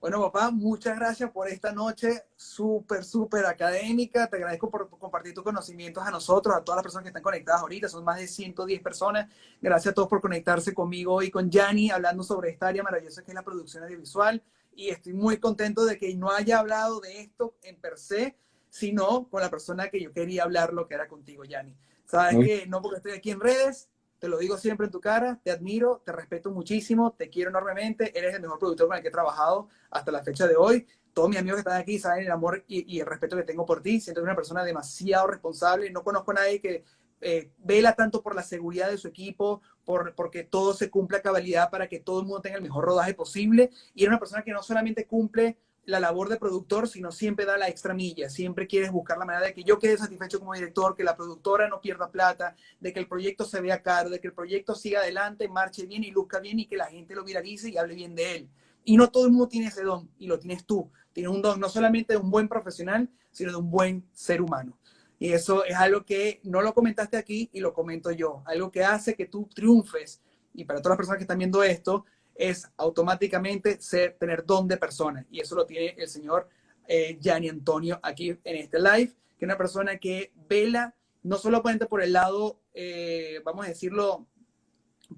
Bueno, 0.00 0.20
papá, 0.20 0.52
muchas 0.52 0.96
gracias 0.96 1.28
por 1.32 1.48
esta 1.48 1.72
noche 1.72 2.22
súper, 2.36 3.04
súper 3.04 3.44
académica. 3.46 4.28
Te 4.28 4.36
agradezco 4.36 4.70
por 4.70 4.88
compartir 4.90 5.34
tus 5.34 5.42
conocimientos 5.42 6.06
a 6.06 6.12
nosotros, 6.12 6.54
a 6.56 6.62
todas 6.62 6.76
las 6.76 6.84
personas 6.84 7.02
que 7.02 7.08
están 7.08 7.22
conectadas 7.22 7.62
ahorita. 7.62 7.88
Son 7.88 8.04
más 8.04 8.18
de 8.18 8.28
110 8.28 8.80
personas. 8.80 9.28
Gracias 9.60 9.90
a 9.90 9.94
todos 9.96 10.08
por 10.08 10.20
conectarse 10.20 10.72
conmigo 10.72 11.20
y 11.20 11.32
con 11.32 11.50
Yanni, 11.50 11.90
hablando 11.90 12.22
sobre 12.22 12.50
esta 12.50 12.68
área 12.68 12.84
maravillosa 12.84 13.24
que 13.24 13.32
es 13.32 13.34
la 13.34 13.42
producción 13.42 13.82
audiovisual. 13.82 14.40
Y 14.76 14.90
estoy 14.90 15.14
muy 15.14 15.38
contento 15.38 15.84
de 15.84 15.98
que 15.98 16.14
no 16.14 16.30
haya 16.30 16.60
hablado 16.60 17.00
de 17.00 17.20
esto 17.20 17.56
en 17.62 17.80
per 17.80 17.98
se, 17.98 18.36
sino 18.70 19.28
con 19.28 19.40
la 19.40 19.50
persona 19.50 19.88
que 19.88 20.00
yo 20.00 20.12
quería 20.12 20.44
hablar, 20.44 20.72
lo 20.72 20.86
que 20.86 20.94
era 20.94 21.08
contigo, 21.08 21.44
Yanni. 21.44 21.76
Sabes 22.04 22.36
que 22.46 22.66
no 22.68 22.80
porque 22.80 22.98
estoy 22.98 23.12
aquí 23.12 23.32
en 23.32 23.40
redes, 23.40 23.88
te 24.18 24.28
lo 24.28 24.38
digo 24.38 24.58
siempre 24.58 24.86
en 24.86 24.92
tu 24.92 25.00
cara, 25.00 25.40
te 25.42 25.50
admiro, 25.50 26.02
te 26.04 26.12
respeto 26.12 26.50
muchísimo, 26.50 27.12
te 27.12 27.28
quiero 27.28 27.50
enormemente, 27.50 28.16
eres 28.18 28.34
el 28.34 28.42
mejor 28.42 28.58
productor 28.58 28.88
con 28.88 28.96
el 28.96 29.02
que 29.02 29.08
he 29.08 29.12
trabajado 29.12 29.68
hasta 29.90 30.10
la 30.10 30.22
fecha 30.22 30.46
de 30.46 30.56
hoy. 30.56 30.86
Todos 31.12 31.28
mis 31.28 31.38
amigos 31.38 31.56
que 31.56 31.68
están 31.68 31.80
aquí 31.80 31.98
saben 31.98 32.24
el 32.24 32.30
amor 32.30 32.64
y, 32.68 33.00
el 33.00 33.06
respeto 33.06 33.36
que 33.36 33.42
tengo 33.42 33.66
por 33.66 33.82
ti. 33.82 34.00
Siento 34.00 34.20
que 34.20 34.24
eres 34.24 34.30
una 34.30 34.36
persona 34.36 34.64
demasiado 34.64 35.26
responsable. 35.26 35.90
No 35.90 36.04
conozco 36.04 36.30
a 36.30 36.34
nadie 36.34 36.60
que 36.60 36.84
eh, 37.20 37.50
vela 37.58 37.94
tanto 37.94 38.22
por 38.22 38.36
la 38.36 38.42
seguridad 38.42 38.90
de 38.90 38.98
su 38.98 39.08
equipo, 39.08 39.60
por 39.84 40.14
porque 40.14 40.44
todo 40.44 40.74
se 40.74 40.90
cumpla 40.90 41.18
a 41.18 41.22
cabalidad 41.22 41.70
para 41.70 41.88
que 41.88 41.98
todo 41.98 42.20
el 42.20 42.26
mundo 42.26 42.42
tenga 42.42 42.56
el 42.56 42.62
mejor 42.62 42.84
rodaje 42.84 43.14
posible. 43.14 43.70
Y 43.94 44.02
eres 44.02 44.10
una 44.10 44.20
persona 44.20 44.42
que 44.42 44.52
no 44.52 44.62
solamente 44.62 45.06
cumple 45.06 45.58
la 45.88 46.00
labor 46.00 46.28
de 46.28 46.36
productor, 46.36 46.86
sino 46.86 47.10
siempre 47.10 47.46
da 47.46 47.56
la 47.56 47.66
extra 47.66 47.94
milla, 47.94 48.28
siempre 48.28 48.66
quieres 48.66 48.92
buscar 48.92 49.16
la 49.16 49.24
manera 49.24 49.46
de 49.46 49.54
que 49.54 49.64
yo 49.64 49.78
quede 49.78 49.96
satisfecho 49.96 50.38
como 50.38 50.52
director, 50.52 50.94
que 50.94 51.02
la 51.02 51.16
productora 51.16 51.66
no 51.66 51.80
pierda 51.80 52.10
plata, 52.10 52.54
de 52.78 52.92
que 52.92 53.00
el 53.00 53.08
proyecto 53.08 53.46
se 53.46 53.62
vea 53.62 53.82
caro, 53.82 54.10
de 54.10 54.20
que 54.20 54.26
el 54.26 54.34
proyecto 54.34 54.74
siga 54.74 55.00
adelante, 55.00 55.48
marche 55.48 55.86
bien 55.86 56.04
y 56.04 56.10
luzca 56.10 56.40
bien 56.40 56.60
y 56.60 56.66
que 56.66 56.76
la 56.76 56.88
gente 56.88 57.14
lo 57.14 57.24
viralice 57.24 57.70
y 57.70 57.78
hable 57.78 57.94
bien 57.94 58.14
de 58.14 58.36
él. 58.36 58.48
Y 58.84 58.98
no 58.98 59.10
todo 59.10 59.24
el 59.24 59.30
mundo 59.30 59.48
tiene 59.48 59.68
ese 59.68 59.82
don, 59.82 60.10
y 60.18 60.26
lo 60.26 60.38
tienes 60.38 60.66
tú. 60.66 60.90
Tienes 61.14 61.32
un 61.32 61.40
don 61.40 61.58
no 61.58 61.70
solamente 61.70 62.12
de 62.12 62.18
un 62.18 62.30
buen 62.30 62.48
profesional, 62.48 63.08
sino 63.30 63.50
de 63.50 63.56
un 63.56 63.70
buen 63.70 64.06
ser 64.12 64.42
humano. 64.42 64.78
Y 65.18 65.32
eso 65.32 65.64
es 65.64 65.74
algo 65.74 66.04
que 66.04 66.42
no 66.44 66.60
lo 66.60 66.74
comentaste 66.74 67.16
aquí 67.16 67.48
y 67.50 67.60
lo 67.60 67.72
comento 67.72 68.10
yo, 68.10 68.42
algo 68.44 68.70
que 68.70 68.84
hace 68.84 69.14
que 69.14 69.24
tú 69.24 69.48
triunfes. 69.54 70.20
Y 70.52 70.66
para 70.66 70.82
todas 70.82 70.90
las 70.90 70.98
personas 70.98 71.16
que 71.16 71.24
están 71.24 71.38
viendo 71.38 71.62
esto, 71.62 72.04
es 72.38 72.70
automáticamente 72.76 73.80
ser, 73.80 74.16
tener 74.18 74.46
don 74.46 74.68
de 74.68 74.76
persona. 74.76 75.26
Y 75.30 75.40
eso 75.40 75.56
lo 75.56 75.66
tiene 75.66 75.94
el 75.98 76.08
señor 76.08 76.48
eh, 76.86 77.18
Gianni 77.20 77.48
Antonio 77.48 77.98
aquí 78.02 78.30
en 78.30 78.56
este 78.56 78.78
live, 78.78 79.14
que 79.36 79.44
es 79.44 79.48
una 79.48 79.58
persona 79.58 79.98
que 79.98 80.32
vela 80.48 80.94
no 81.22 81.36
solamente 81.36 81.86
por 81.86 82.02
el 82.02 82.12
lado, 82.12 82.62
eh, 82.72 83.40
vamos 83.44 83.66
a 83.66 83.68
decirlo, 83.68 84.26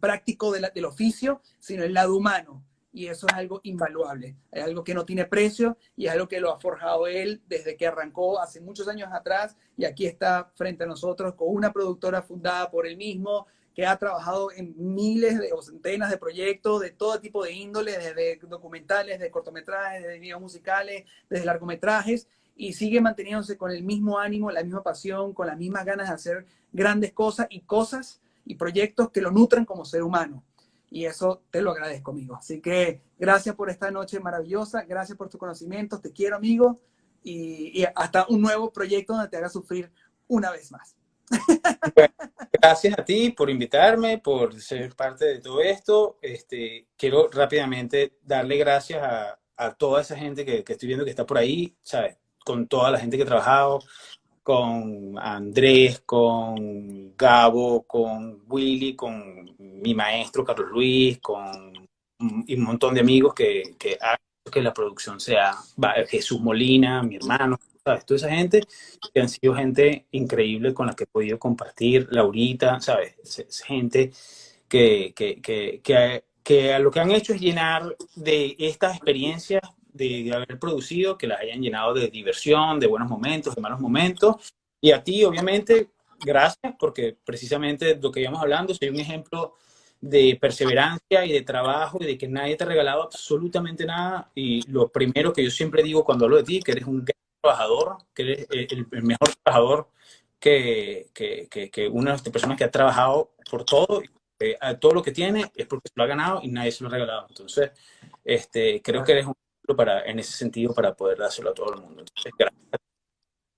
práctico 0.01 0.51
del 0.53 0.85
oficio, 0.85 1.43
sino 1.59 1.85
el 1.85 1.95
lado 1.95 2.17
humano. 2.17 2.65
Y 2.93 3.07
eso 3.07 3.29
es 3.29 3.35
algo 3.35 3.61
invaluable, 3.63 4.37
es 4.51 4.65
algo 4.65 4.83
que 4.83 4.95
no 4.95 5.05
tiene 5.05 5.25
precio 5.25 5.77
y 5.95 6.07
es 6.07 6.13
algo 6.13 6.27
que 6.27 6.41
lo 6.41 6.53
ha 6.53 6.59
forjado 6.59 7.07
él 7.07 7.41
desde 7.47 7.77
que 7.77 7.87
arrancó 7.87 8.41
hace 8.41 8.61
muchos 8.61 8.89
años 8.89 9.11
atrás 9.13 9.57
y 9.77 9.85
aquí 9.85 10.07
está 10.07 10.51
frente 10.57 10.83
a 10.83 10.89
nosotros 10.89 11.35
con 11.35 11.55
una 11.55 11.73
productora 11.73 12.21
fundada 12.21 12.69
por 12.69 12.89
él 12.89 12.97
mismo, 12.97 13.47
que 13.75 13.87
ha 13.87 13.97
trabajado 13.97 14.51
en 14.53 14.75
miles 14.77 15.39
de, 15.39 15.53
o 15.53 15.63
centenas 15.63 16.11
de 16.11 16.19
proyectos 16.19 16.81
de 16.81 16.91
todo 16.91 17.21
tipo 17.21 17.45
de 17.45 17.53
índole, 17.53 17.93
desde 17.93 18.39
documentales, 18.47 19.21
de 19.21 19.31
cortometrajes, 19.31 20.07
de 20.07 20.19
videos 20.19 20.41
musicales, 20.41 21.05
desde 21.29 21.45
largometrajes, 21.45 22.29
y 22.57 22.73
sigue 22.75 23.01
manteniéndose 23.01 23.57
con 23.57 23.71
el 23.71 23.83
mismo 23.83 24.19
ánimo, 24.19 24.51
la 24.51 24.63
misma 24.63 24.83
pasión, 24.83 25.33
con 25.33 25.47
las 25.47 25.57
mismas 25.57 25.85
ganas 25.85 26.09
de 26.09 26.15
hacer 26.15 26.47
grandes 26.73 27.13
cosas 27.13 27.47
y 27.49 27.61
cosas 27.61 28.21
y 28.45 28.57
proyectos 28.57 29.11
que 29.11 29.21
lo 29.21 29.31
nutran 29.31 29.65
como 29.65 29.85
ser 29.85 30.03
humano. 30.03 30.45
Y 30.91 31.05
eso 31.05 31.43
te 31.51 31.63
lo 31.63 31.71
agradezco, 31.71 32.11
amigo. 32.11 32.35
Así 32.35 32.61
que 32.61 33.01
gracias 33.19 33.55
por 33.55 33.71
esta 33.71 33.91
noche 33.91 34.19
maravillosa, 34.19 34.83
gracias 34.83 35.17
por 35.17 35.29
tus 35.29 35.39
conocimientos, 35.39 36.03
te 36.03 36.13
quiero, 36.13 36.37
amigo, 36.37 36.81
y, 37.23 37.85
hasta 37.95 38.27
un 38.29 38.41
nuevo 38.41 38.73
proyecto 38.73 39.13
donde 39.13 39.29
te 39.29 39.37
haga 39.37 39.49
sufrir 39.49 39.91
una 40.27 40.51
vez 40.51 40.73
más. 40.73 40.97
gracias 42.61 42.99
a 42.99 43.05
ti 43.05 43.31
por 43.31 43.51
invitarme, 43.51 44.19
por 44.19 44.59
ser 44.61 44.95
parte 44.95 45.25
de 45.25 45.41
todo 45.41 45.61
esto. 45.61 46.19
Este, 46.21 46.87
quiero 46.97 47.29
rápidamente 47.29 48.19
darle 48.23 48.57
gracias 48.57 49.03
a, 49.03 49.37
toda 49.77 50.01
esa 50.01 50.17
gente 50.17 50.45
que, 50.45 50.65
estoy 50.67 50.87
viendo 50.87 51.05
que 51.05 51.11
está 51.11 51.27
por 51.27 51.37
ahí, 51.37 51.77
¿sabes? 51.83 52.17
Con 52.43 52.67
toda 52.67 52.91
la 52.91 52.99
gente 52.99 53.19
que 53.19 53.25
he 53.25 53.27
trabajado, 53.27 53.81
con 54.43 55.19
Andrés, 55.19 56.03
con 56.07 57.15
Gabo, 57.15 57.83
con 57.83 58.43
Willy, 58.49 58.97
con 58.97 59.55
mi 59.59 59.95
maestro 59.95 60.45
Carlos 60.45 60.71
Luis, 60.71 61.19
con 61.21 61.75
y 62.47 62.55
un 62.55 62.63
montón 62.63 62.95
de 62.95 63.01
amigos 63.01 63.35
que, 63.35 63.75
que 63.79 63.99
que 64.51 64.63
la 64.63 64.75
producción 64.75 65.21
sea 65.21 65.55
Jesús 66.09 66.41
Molina, 66.41 67.03
mi 67.03 67.17
hermano, 67.17 67.59
¿sabes? 67.91 68.07
Toda 68.07 68.19
esa 68.19 68.31
gente 68.31 68.63
que 69.13 69.21
han 69.21 69.29
sido 69.29 69.55
gente 69.55 70.07
increíble 70.13 70.73
con 70.73 70.87
la 70.87 70.95
que 70.95 71.05
he 71.05 71.07
podido 71.07 71.39
compartir, 71.39 72.09
Laurita, 72.11 72.81
¿sabes? 72.81 73.17
Es 73.25 73.61
gente 73.61 74.13
que, 74.69 75.13
que, 75.15 75.41
que, 75.41 75.81
que, 75.83 76.25
que 76.43 76.79
lo 76.79 76.91
que 76.91 77.01
han 77.01 77.11
hecho 77.11 77.35
es 77.35 77.41
llenar 77.41 77.97
de 78.15 78.55
estas 78.59 78.97
experiencias 78.97 79.63
de 79.93 80.33
haber 80.33 80.59
producido, 80.59 81.19
que 81.19 81.27
las 81.27 81.41
hayan 81.41 81.61
llenado 81.61 81.95
de 81.95 82.09
diversión, 82.09 82.79
de 82.79 82.87
buenos 82.87 83.09
momentos, 83.09 83.55
de 83.55 83.61
malos 83.61 83.81
momentos. 83.81 84.55
Y 84.81 84.93
a 84.93 85.03
ti, 85.03 85.25
obviamente, 85.25 85.91
gracias, 86.21 86.75
porque 86.79 87.17
precisamente 87.25 87.97
lo 87.97 88.13
que 88.13 88.21
íbamos 88.21 88.41
hablando, 88.41 88.73
soy 88.75 88.89
un 88.89 89.01
ejemplo 89.01 89.55
de 90.01 90.39
perseverancia 90.41 91.25
y 91.27 91.33
de 91.33 91.43
trabajo 91.43 91.99
y 92.01 92.07
de 92.07 92.19
que 92.19 92.27
nadie 92.29 92.57
te 92.57 92.65
ha 92.65 92.69
regalado 92.69 93.03
absolutamente 93.03 93.85
nada. 93.85 94.31
Y 94.35 94.63
lo 94.71 94.89
primero 94.89 95.33
que 95.33 95.45
yo 95.45 95.51
siempre 95.51 95.83
digo 95.83 96.05
cuando 96.05 96.25
hablo 96.25 96.39
de 96.39 96.45
ti, 96.45 96.61
que 96.61 96.73
eres 96.73 96.87
un 96.87 97.05
gran 97.05 97.20
trabajador, 97.41 97.99
que 98.15 98.23
eres 98.23 98.47
el, 98.51 98.87
mejor 99.03 99.35
trabajador 99.43 99.89
que, 100.39 101.11
que, 101.15 101.49
que, 101.49 101.89
una 101.89 102.13
de 102.13 102.17
las 102.19 102.29
personas 102.29 102.57
que 102.57 102.65
ha 102.65 102.71
trabajado 102.71 103.33
por 103.51 103.65
todo, 103.65 104.03
eh, 104.39 104.57
todo 104.81 104.93
lo 104.93 105.03
que 105.03 105.13
tiene 105.13 105.51
es 105.55 105.67
porque 105.67 105.89
se 105.89 105.95
lo 105.97 106.05
ha 106.05 106.07
ganado 106.07 106.41
y 106.43 106.49
nadie 106.49 106.73
se 106.73 106.83
lo 106.83 106.89
ha 106.89 106.93
regalado. 106.93 107.27
Entonces, 107.29 107.71
este, 108.25 108.81
creo 108.83 109.05
que 109.05 109.13
eres 109.13 109.27
un 109.27 109.35
ejemplo 109.35 109.77
para, 109.77 110.05
en 110.05 110.19
ese 110.19 110.33
sentido 110.33 110.75
para 110.75 110.95
poder 110.95 111.19
dárselo 111.19 111.51
a 111.51 111.55
todo 111.55 111.75
el 111.75 111.81
mundo. 111.81 112.01
Entonces, 112.03 112.33
gracias 112.39 112.81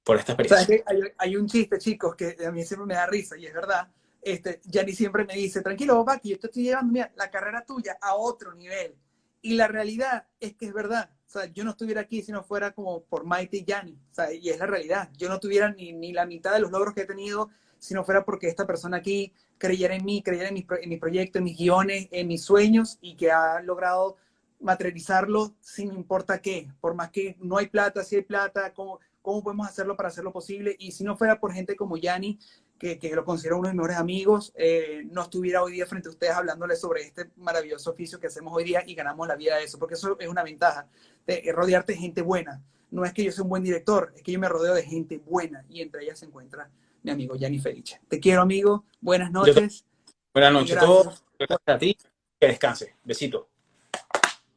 por 0.05 0.17
esta 0.17 0.33
experiencia. 0.33 0.85
Hay, 0.87 1.01
hay, 1.17 1.37
un 1.37 1.47
chiste, 1.47 1.79
chicos, 1.79 2.17
que 2.17 2.37
a 2.45 2.51
mí 2.51 2.65
siempre 2.65 2.87
me 2.87 2.95
da 2.95 3.07
risa 3.07 3.37
y 3.37 3.47
es 3.47 3.55
verdad 3.55 3.89
este, 4.23 4.61
Yanni 4.65 4.93
siempre 4.93 5.25
me 5.25 5.35
dice, 5.35 5.61
tranquilo, 5.63 6.05
papá, 6.05 6.21
que 6.21 6.31
yo 6.31 6.39
te 6.39 6.47
estoy 6.47 6.63
llevando 6.63 7.01
la 7.17 7.31
carrera 7.31 7.65
tuya 7.67 7.99
a 8.01 8.15
otro 8.15 8.55
nivel. 8.55 8.95
Y 9.43 9.55
la 9.55 9.67
realidad 9.67 10.29
es 10.39 10.55
que 10.55 10.67
es 10.67 10.73
verdad. 10.73 11.11
O 11.33 11.39
sea, 11.39 11.47
yo 11.47 11.65
no 11.65 11.71
estuviera 11.71 12.03
aquí 12.03 12.21
si 12.21 12.31
no 12.31 12.43
fuera 12.43 12.73
como 12.73 13.05
por 13.05 13.25
Maite 13.25 13.57
y 13.57 13.65
Yanni. 13.65 13.93
O 13.93 14.15
sea, 14.15 14.31
y 14.35 14.51
es 14.51 14.59
la 14.59 14.67
realidad. 14.67 15.09
Yo 15.17 15.31
no 15.31 15.41
tuviera 15.41 15.73
ni, 15.73 15.91
ni 15.95 16.13
la 16.13 16.27
mitad 16.27 16.53
de 16.53 16.61
los 16.61 16.71
logros 16.71 16.93
que 16.93 17.01
he 17.01 17.07
tenido 17.07 17.49
si 17.79 17.95
no 17.95 18.05
fuera 18.05 18.23
porque 18.23 18.49
esta 18.49 18.67
persona 18.67 18.99
aquí 18.99 19.33
creyera 19.57 19.95
en 19.95 20.05
mí, 20.05 20.23
creyera 20.23 20.49
en 20.49 20.55
mi, 20.55 20.67
en 20.83 20.89
mi 20.91 20.99
proyecto, 20.99 21.39
en 21.39 21.45
mis 21.45 21.57
guiones, 21.57 22.07
en 22.11 22.29
mis 22.29 22.45
sueños 22.45 22.99
y 23.01 23.17
que 23.17 23.33
ha 23.33 23.63
logrado 23.63 24.19
materializarlo 24.61 25.55
sin 25.63 25.91
importa 25.91 26.43
qué. 26.43 26.69
Por 26.83 26.95
más 26.95 27.11
que 27.11 27.35
no 27.41 27.57
hay 27.57 27.69
plata, 27.69 28.05
si 28.05 28.17
hay 28.17 28.23
plata, 28.23 28.75
¿cómo, 28.75 29.01
cómo 29.23 29.43
podemos 29.43 29.67
hacerlo 29.67 29.97
para 29.97 30.11
hacerlo 30.11 30.33
posible? 30.33 30.77
Y 30.79 30.93
si 30.93 31.03
no 31.03 31.17
fuera 31.17 31.41
por 31.41 31.55
gente 31.55 31.77
como 31.77 31.97
Yanni, 31.97 32.39
que, 32.83 33.15
lo 33.15 33.25
considero 33.25 33.59
uno 33.59 33.69
de 33.69 33.75
mis 33.75 33.79
mejores 33.79 33.97
amigos, 33.97 34.53
eh, 34.57 35.03
no 35.11 35.23
estuviera 35.23 35.63
hoy 35.63 35.73
día 35.73 35.87
frente 35.87 36.09
a 36.09 36.11
ustedes 36.11 36.35
hablándole 36.35 36.75
sobre 36.75 37.03
este 37.03 37.31
maravilloso 37.37 37.91
oficio 37.91 38.19
que 38.19 38.27
hacemos 38.27 38.53
hoy 38.55 38.65
día 38.65 38.83
y 38.85 38.95
ganamos 38.95 39.29
la 39.29 39.37
vida 39.37 39.57
de 39.57 39.65
eso, 39.65 39.79
porque 39.79 39.95
eso 39.95 40.17
es 40.19 40.29
una 40.29 40.43
ventaja, 40.43 40.89
de 41.27 41.53
rodearte 41.55 41.93
de 41.93 41.99
gente 41.99 42.23
buena. 42.23 42.61
No 42.91 43.05
es 43.05 43.13
que 43.13 43.25
yo 43.25 43.31
sea 43.31 43.45
un 43.45 43.51
buen 43.51 43.63
director, 43.63 44.13
es 44.17 44.23
que 44.23 44.33
yo 44.33 44.41
me 44.41 44.49
rodeo 44.49 44.75
de 44.75 44.83
gente 44.83 45.19
buena 45.19 45.65
y 45.69 45.81
entre 45.81 46.03
ellas 46.03 46.19
se 46.19 46.27
encuentra 46.27 46.69
mi 47.03 47.11
amigo 47.11 47.37
Gianni 47.37 47.59
Felice. 47.59 48.01
Te 48.09 48.19
quiero, 48.19 48.43
amigo. 48.43 48.85
Buenas 49.01 49.31
noches. 49.31 49.87
Buenas 50.35 50.53
noches 50.53 50.77
a 50.77 50.81
todos. 50.81 51.25
Gracias 51.39 51.61
a 51.67 51.79
ti. 51.79 51.97
Que 52.39 52.47
descanse. 52.49 52.97
Besito. 53.05 53.49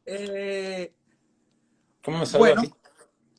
Eh, 0.04 0.92
¿Cómo 2.04 2.18
me 2.18 2.38
bueno, 2.38 2.62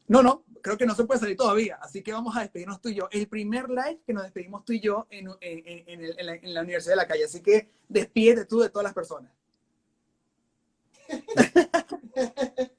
No, 0.08 0.24
no, 0.24 0.44
creo 0.62 0.78
que 0.78 0.86
no 0.86 0.96
se 0.96 1.06
puede 1.06 1.20
salir 1.20 1.38
todavía, 1.38 1.78
así 1.82 2.02
que 2.02 2.14
vamos 2.14 2.36
a 2.36 2.42
despedirnos 2.42 2.82
tú 2.82 2.90
y 2.90 2.96
yo. 2.96 3.08
El 3.12 3.28
primer 3.28 3.70
live 3.70 4.02
que 4.06 4.14
nos 4.14 4.24
despedimos 4.24 4.66
tú 4.66 4.74
y 4.74 4.80
yo 4.80 5.08
en, 5.10 5.28
la, 5.28 6.62
Universidad 6.62 6.94
de 6.94 6.98
la 6.98 7.08
Calle, 7.08 7.26
así 7.26 7.42
que 7.42 7.70
despídete 7.88 8.46
tú 8.46 8.60
de 8.60 8.70
todas 8.70 8.84
las 8.84 8.94
personas. 8.94 9.32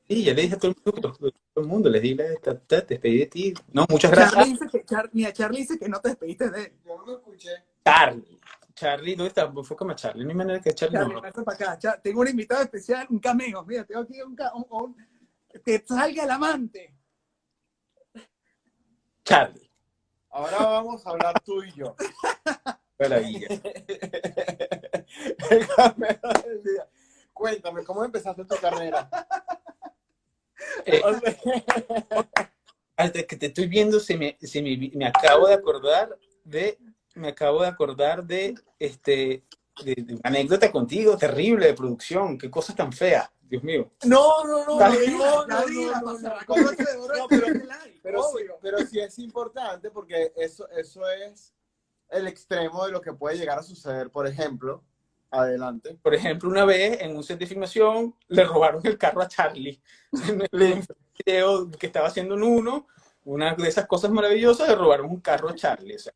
Sí, 0.09 0.25
ya 0.25 0.33
le 0.33 0.43
dije 0.43 0.55
a 0.55 0.59
todo 0.59 0.71
el 0.71 0.77
mundo, 0.85 1.13
todo 1.13 1.33
el 1.57 1.67
mundo 1.67 1.91
les 1.91 2.01
dije, 2.01 2.39
te 2.67 2.81
despedí 2.81 3.19
de 3.19 3.27
ti. 3.27 3.55
No, 3.73 3.87
muchas 3.91 4.11
gracias. 4.11 4.33
Charlie 4.33 4.53
dice 4.53 4.69
que, 4.69 4.85
mira, 5.13 5.33
Charlie 5.35 5.61
dice 5.61 5.79
que 5.79 5.89
no 5.89 6.01
te 6.01 6.09
despediste 6.09 6.51
de 6.51 6.63
él. 6.63 6.73
Yo 6.85 6.97
no 6.97 7.07
lo 7.07 7.19
escuché. 7.19 7.51
Charlie. 7.85 8.41
Charlie, 8.75 9.15
¿dónde 9.17 9.29
está? 9.29 9.43
Enfócame 9.43 9.93
a 9.93 9.97
Charlie. 9.97 10.25
No 10.25 10.31
hay 10.31 10.37
manera 10.37 10.61
que 10.63 10.73
Charlie, 10.73 10.97
Charlie 10.97 11.15
no. 11.15 11.45
para 11.45 11.75
acá. 11.75 12.01
tengo 12.03 12.23
un 12.23 12.29
invitado 12.29 12.63
especial, 12.63 13.07
un 13.11 13.19
cameo. 13.19 13.65
Mira, 13.67 13.85
tengo 13.85 14.01
aquí 14.01 14.23
un, 14.23 14.35
un, 14.55 14.67
un 14.71 14.97
que 15.65 15.85
salga 15.87 16.25
el 16.25 16.31
amante. 16.31 16.95
Charlie. 19.29 19.71
Ahora 20.31 20.57
vamos 20.57 21.07
a 21.07 21.11
hablar 21.11 21.39
tú 21.45 21.63
y 21.63 21.71
yo. 21.73 21.95
Maravilla. 22.99 23.49
Cuéntame, 27.35 27.85
¿cómo 27.85 28.05
empezaste 28.05 28.45
tu 28.45 28.57
carrera? 28.57 29.09
Eh, 30.85 31.01
Hasta 32.97 33.23
que 33.23 33.37
te 33.37 33.47
estoy 33.47 33.69
viendo, 33.69 34.01
se 34.01 34.17
me, 34.17 34.37
se 34.41 34.61
me, 34.61 34.91
me, 34.93 35.07
acabo 35.07 35.47
de 35.47 35.55
acordar 35.55 36.19
de, 36.43 36.77
me 37.15 37.29
acabo 37.29 37.63
de 37.63 37.69
acordar 37.69 38.25
de, 38.25 38.57
este, 38.77 39.45
de, 39.85 39.95
de 39.95 40.15
una 40.15 40.23
anécdota 40.25 40.73
contigo 40.73 41.17
terrible 41.17 41.67
de 41.67 41.75
producción, 41.75 42.37
qué 42.37 42.51
cosa 42.51 42.75
tan 42.75 42.93
fea. 42.93 43.33
Dios 43.49 43.63
mío. 43.63 43.91
No, 44.05 44.45
no, 44.45 44.65
no, 44.67 44.79
no, 44.79 44.89
no, 44.89 45.47
no, 45.47 47.29
pero, 48.03 48.23
sí, 48.23 48.45
pero 48.61 48.79
sí 48.87 49.01
es 49.01 49.19
importante 49.19 49.91
porque 49.91 50.33
eso, 50.37 50.69
eso 50.71 51.09
es 51.09 51.55
el 52.11 52.27
extremo 52.27 52.85
de 52.87 52.93
lo 52.93 53.01
que 53.01 53.13
puede 53.13 53.39
llegar 53.39 53.59
a 53.59 53.63
suceder. 53.63 54.11
Por 54.11 54.27
ejemplo, 54.27 54.85
adelante. 55.31 55.99
Por 56.03 56.15
ejemplo, 56.15 56.49
una 56.49 56.65
vez 56.65 57.01
en 57.01 57.17
un 57.17 57.23
set 57.23 57.39
de 57.39 57.47
filmación 57.47 58.15
le 58.29 58.45
robaron 58.45 58.81
el 58.85 58.99
carro 58.99 59.23
a 59.23 59.29
Charlie. 59.29 59.81
En 60.29 60.41
el 60.41 60.87
video 61.25 61.71
que 61.71 61.87
estaba 61.87 62.09
haciendo 62.09 62.35
en 62.35 62.43
uno, 62.43 62.87
una 63.25 63.55
de 63.55 63.69
esas 63.69 63.87
cosas 63.87 64.11
maravillosas, 64.11 64.69
le 64.69 64.75
robaron 64.75 65.11
un 65.11 65.21
carro 65.21 65.49
a 65.49 65.55
Charlie. 65.55 65.97
O 65.97 65.99
sea, 65.99 66.13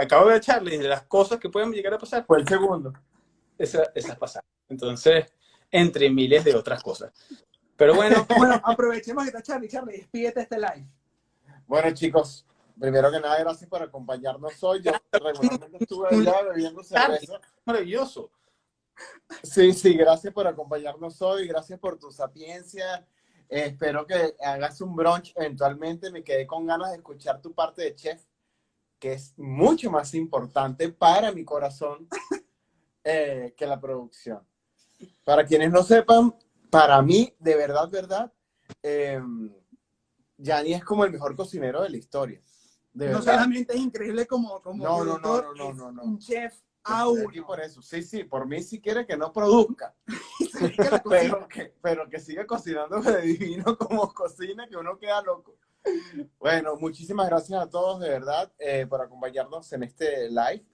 acabo 0.00 0.24
de 0.24 0.32
ver 0.32 0.38
a 0.38 0.40
Charlie 0.40 0.78
de 0.78 0.88
las 0.88 1.02
cosas 1.04 1.38
que 1.38 1.48
pueden 1.48 1.72
llegar 1.72 1.94
a 1.94 1.98
pasar. 1.98 2.24
Fue 2.26 2.38
el 2.38 2.48
segundo. 2.48 2.92
Esa, 3.58 3.84
esas 3.94 4.18
pasadas. 4.18 4.46
Entonces, 4.68 5.24
entre 5.70 6.10
miles 6.10 6.44
de 6.44 6.54
otras 6.54 6.82
cosas. 6.82 7.12
Pero 7.76 7.94
bueno. 7.94 8.26
bueno, 8.38 8.60
aprovechemos 8.64 9.24
que 9.24 9.28
está 9.28 9.42
Charlie. 9.42 9.68
Charlie, 9.68 9.98
despídete 9.98 10.40
este 10.40 10.56
live. 10.56 10.86
Bueno, 11.66 11.90
chicos, 11.92 12.46
primero 12.78 13.10
que 13.10 13.20
nada, 13.20 13.38
gracias 13.38 13.68
por 13.68 13.82
acompañarnos 13.82 14.62
hoy. 14.62 14.82
Yo 14.82 14.92
regularmente 15.12 15.78
estuve 15.80 16.08
allá 16.10 16.42
bebiendo 16.42 16.82
cerveza. 16.82 17.40
Maravilloso. 17.64 18.30
Sí, 19.42 19.72
sí, 19.72 19.94
gracias 19.94 20.32
por 20.32 20.46
acompañarnos 20.46 21.20
hoy, 21.20 21.46
gracias 21.46 21.78
por 21.78 21.98
tu 21.98 22.10
sapiencia. 22.10 23.06
espero 23.48 24.06
que 24.06 24.34
hagas 24.40 24.80
un 24.80 24.96
brunch 24.96 25.32
eventualmente. 25.36 26.10
Me 26.10 26.24
quedé 26.24 26.46
con 26.46 26.66
ganas 26.66 26.90
de 26.90 26.96
escuchar 26.96 27.42
tu 27.42 27.52
parte 27.52 27.82
de 27.82 27.94
chef, 27.94 28.22
que 28.98 29.12
es 29.14 29.34
mucho 29.36 29.90
más 29.90 30.14
importante 30.14 30.88
para 30.88 31.32
mi 31.32 31.44
corazón 31.44 32.08
eh, 33.04 33.54
que 33.56 33.66
la 33.66 33.78
producción. 33.78 34.46
Para 35.24 35.44
quienes 35.44 35.70
no 35.70 35.82
sepan, 35.82 36.34
para 36.70 37.00
mí, 37.02 37.34
de 37.38 37.56
verdad, 37.56 37.88
verdad, 37.90 38.32
eh, 38.82 39.20
Gianni 40.38 40.74
es 40.74 40.84
como 40.84 41.04
el 41.04 41.12
mejor 41.12 41.34
cocinero 41.34 41.82
de 41.82 41.90
la 41.90 41.96
historia. 41.96 42.40
no 42.92 43.22
solamente 43.22 43.74
es 43.74 43.80
increíble 43.80 44.26
como, 44.26 44.60
como 44.60 44.84
no, 44.84 45.04
no, 45.04 45.18
no, 45.18 45.92
no, 45.92 46.02
un 46.02 46.18
chef 46.18 46.54
Aquí 46.88 47.40
por 47.40 47.60
eso. 47.60 47.82
Sí, 47.82 48.02
sí, 48.02 48.24
por 48.24 48.46
mí 48.46 48.62
si 48.62 48.80
quiere 48.80 49.06
que 49.06 49.16
no 49.16 49.32
produzca. 49.32 49.94
pero, 51.08 51.48
que, 51.48 51.74
pero 51.82 52.08
que 52.08 52.20
siga 52.20 52.46
cocinando 52.46 53.00
de 53.02 53.22
divino 53.22 53.76
como 53.76 54.12
cocina, 54.12 54.68
que 54.68 54.76
uno 54.76 54.98
queda 54.98 55.22
loco. 55.22 55.56
Bueno, 56.38 56.76
muchísimas 56.76 57.28
gracias 57.28 57.60
a 57.60 57.68
todos 57.68 58.00
de 58.00 58.08
verdad 58.08 58.52
eh, 58.58 58.86
por 58.88 59.00
acompañarnos 59.00 59.72
en 59.72 59.82
este 59.84 60.28
live. 60.28 60.64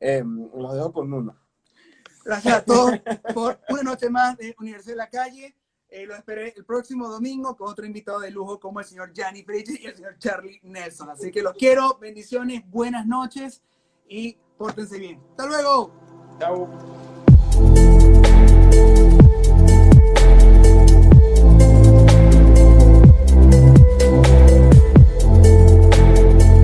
Eh, 0.00 0.24
los 0.24 0.74
dejo 0.74 0.92
con 0.92 1.12
uno. 1.12 1.38
Gracias 2.24 2.54
a 2.54 2.64
todos 2.64 2.92
por 3.34 3.60
una 3.68 3.82
noche 3.82 4.10
más 4.10 4.36
de 4.36 4.54
Universidad 4.58 4.92
de 4.92 4.96
la 4.96 5.08
Calle. 5.08 5.56
Eh, 5.88 6.06
lo 6.06 6.14
esperé 6.14 6.54
el 6.56 6.64
próximo 6.64 7.08
domingo 7.08 7.56
con 7.56 7.68
otro 7.68 7.84
invitado 7.84 8.20
de 8.20 8.30
lujo 8.30 8.60
como 8.60 8.78
el 8.78 8.86
señor 8.86 9.12
Gianni 9.12 9.42
Bridges 9.42 9.80
y 9.80 9.86
el 9.86 9.96
señor 9.96 10.18
Charlie 10.18 10.60
Nelson. 10.62 11.10
Así 11.10 11.32
que 11.32 11.42
los 11.42 11.54
quiero, 11.54 11.98
bendiciones, 12.00 12.62
buenas 12.70 13.06
noches 13.06 13.62
y 14.08 14.36
pórtense 14.56 14.98
bien. 14.98 15.20
Hasta 15.30 15.46
luego. 15.46 15.92
Chao. 16.38 17.09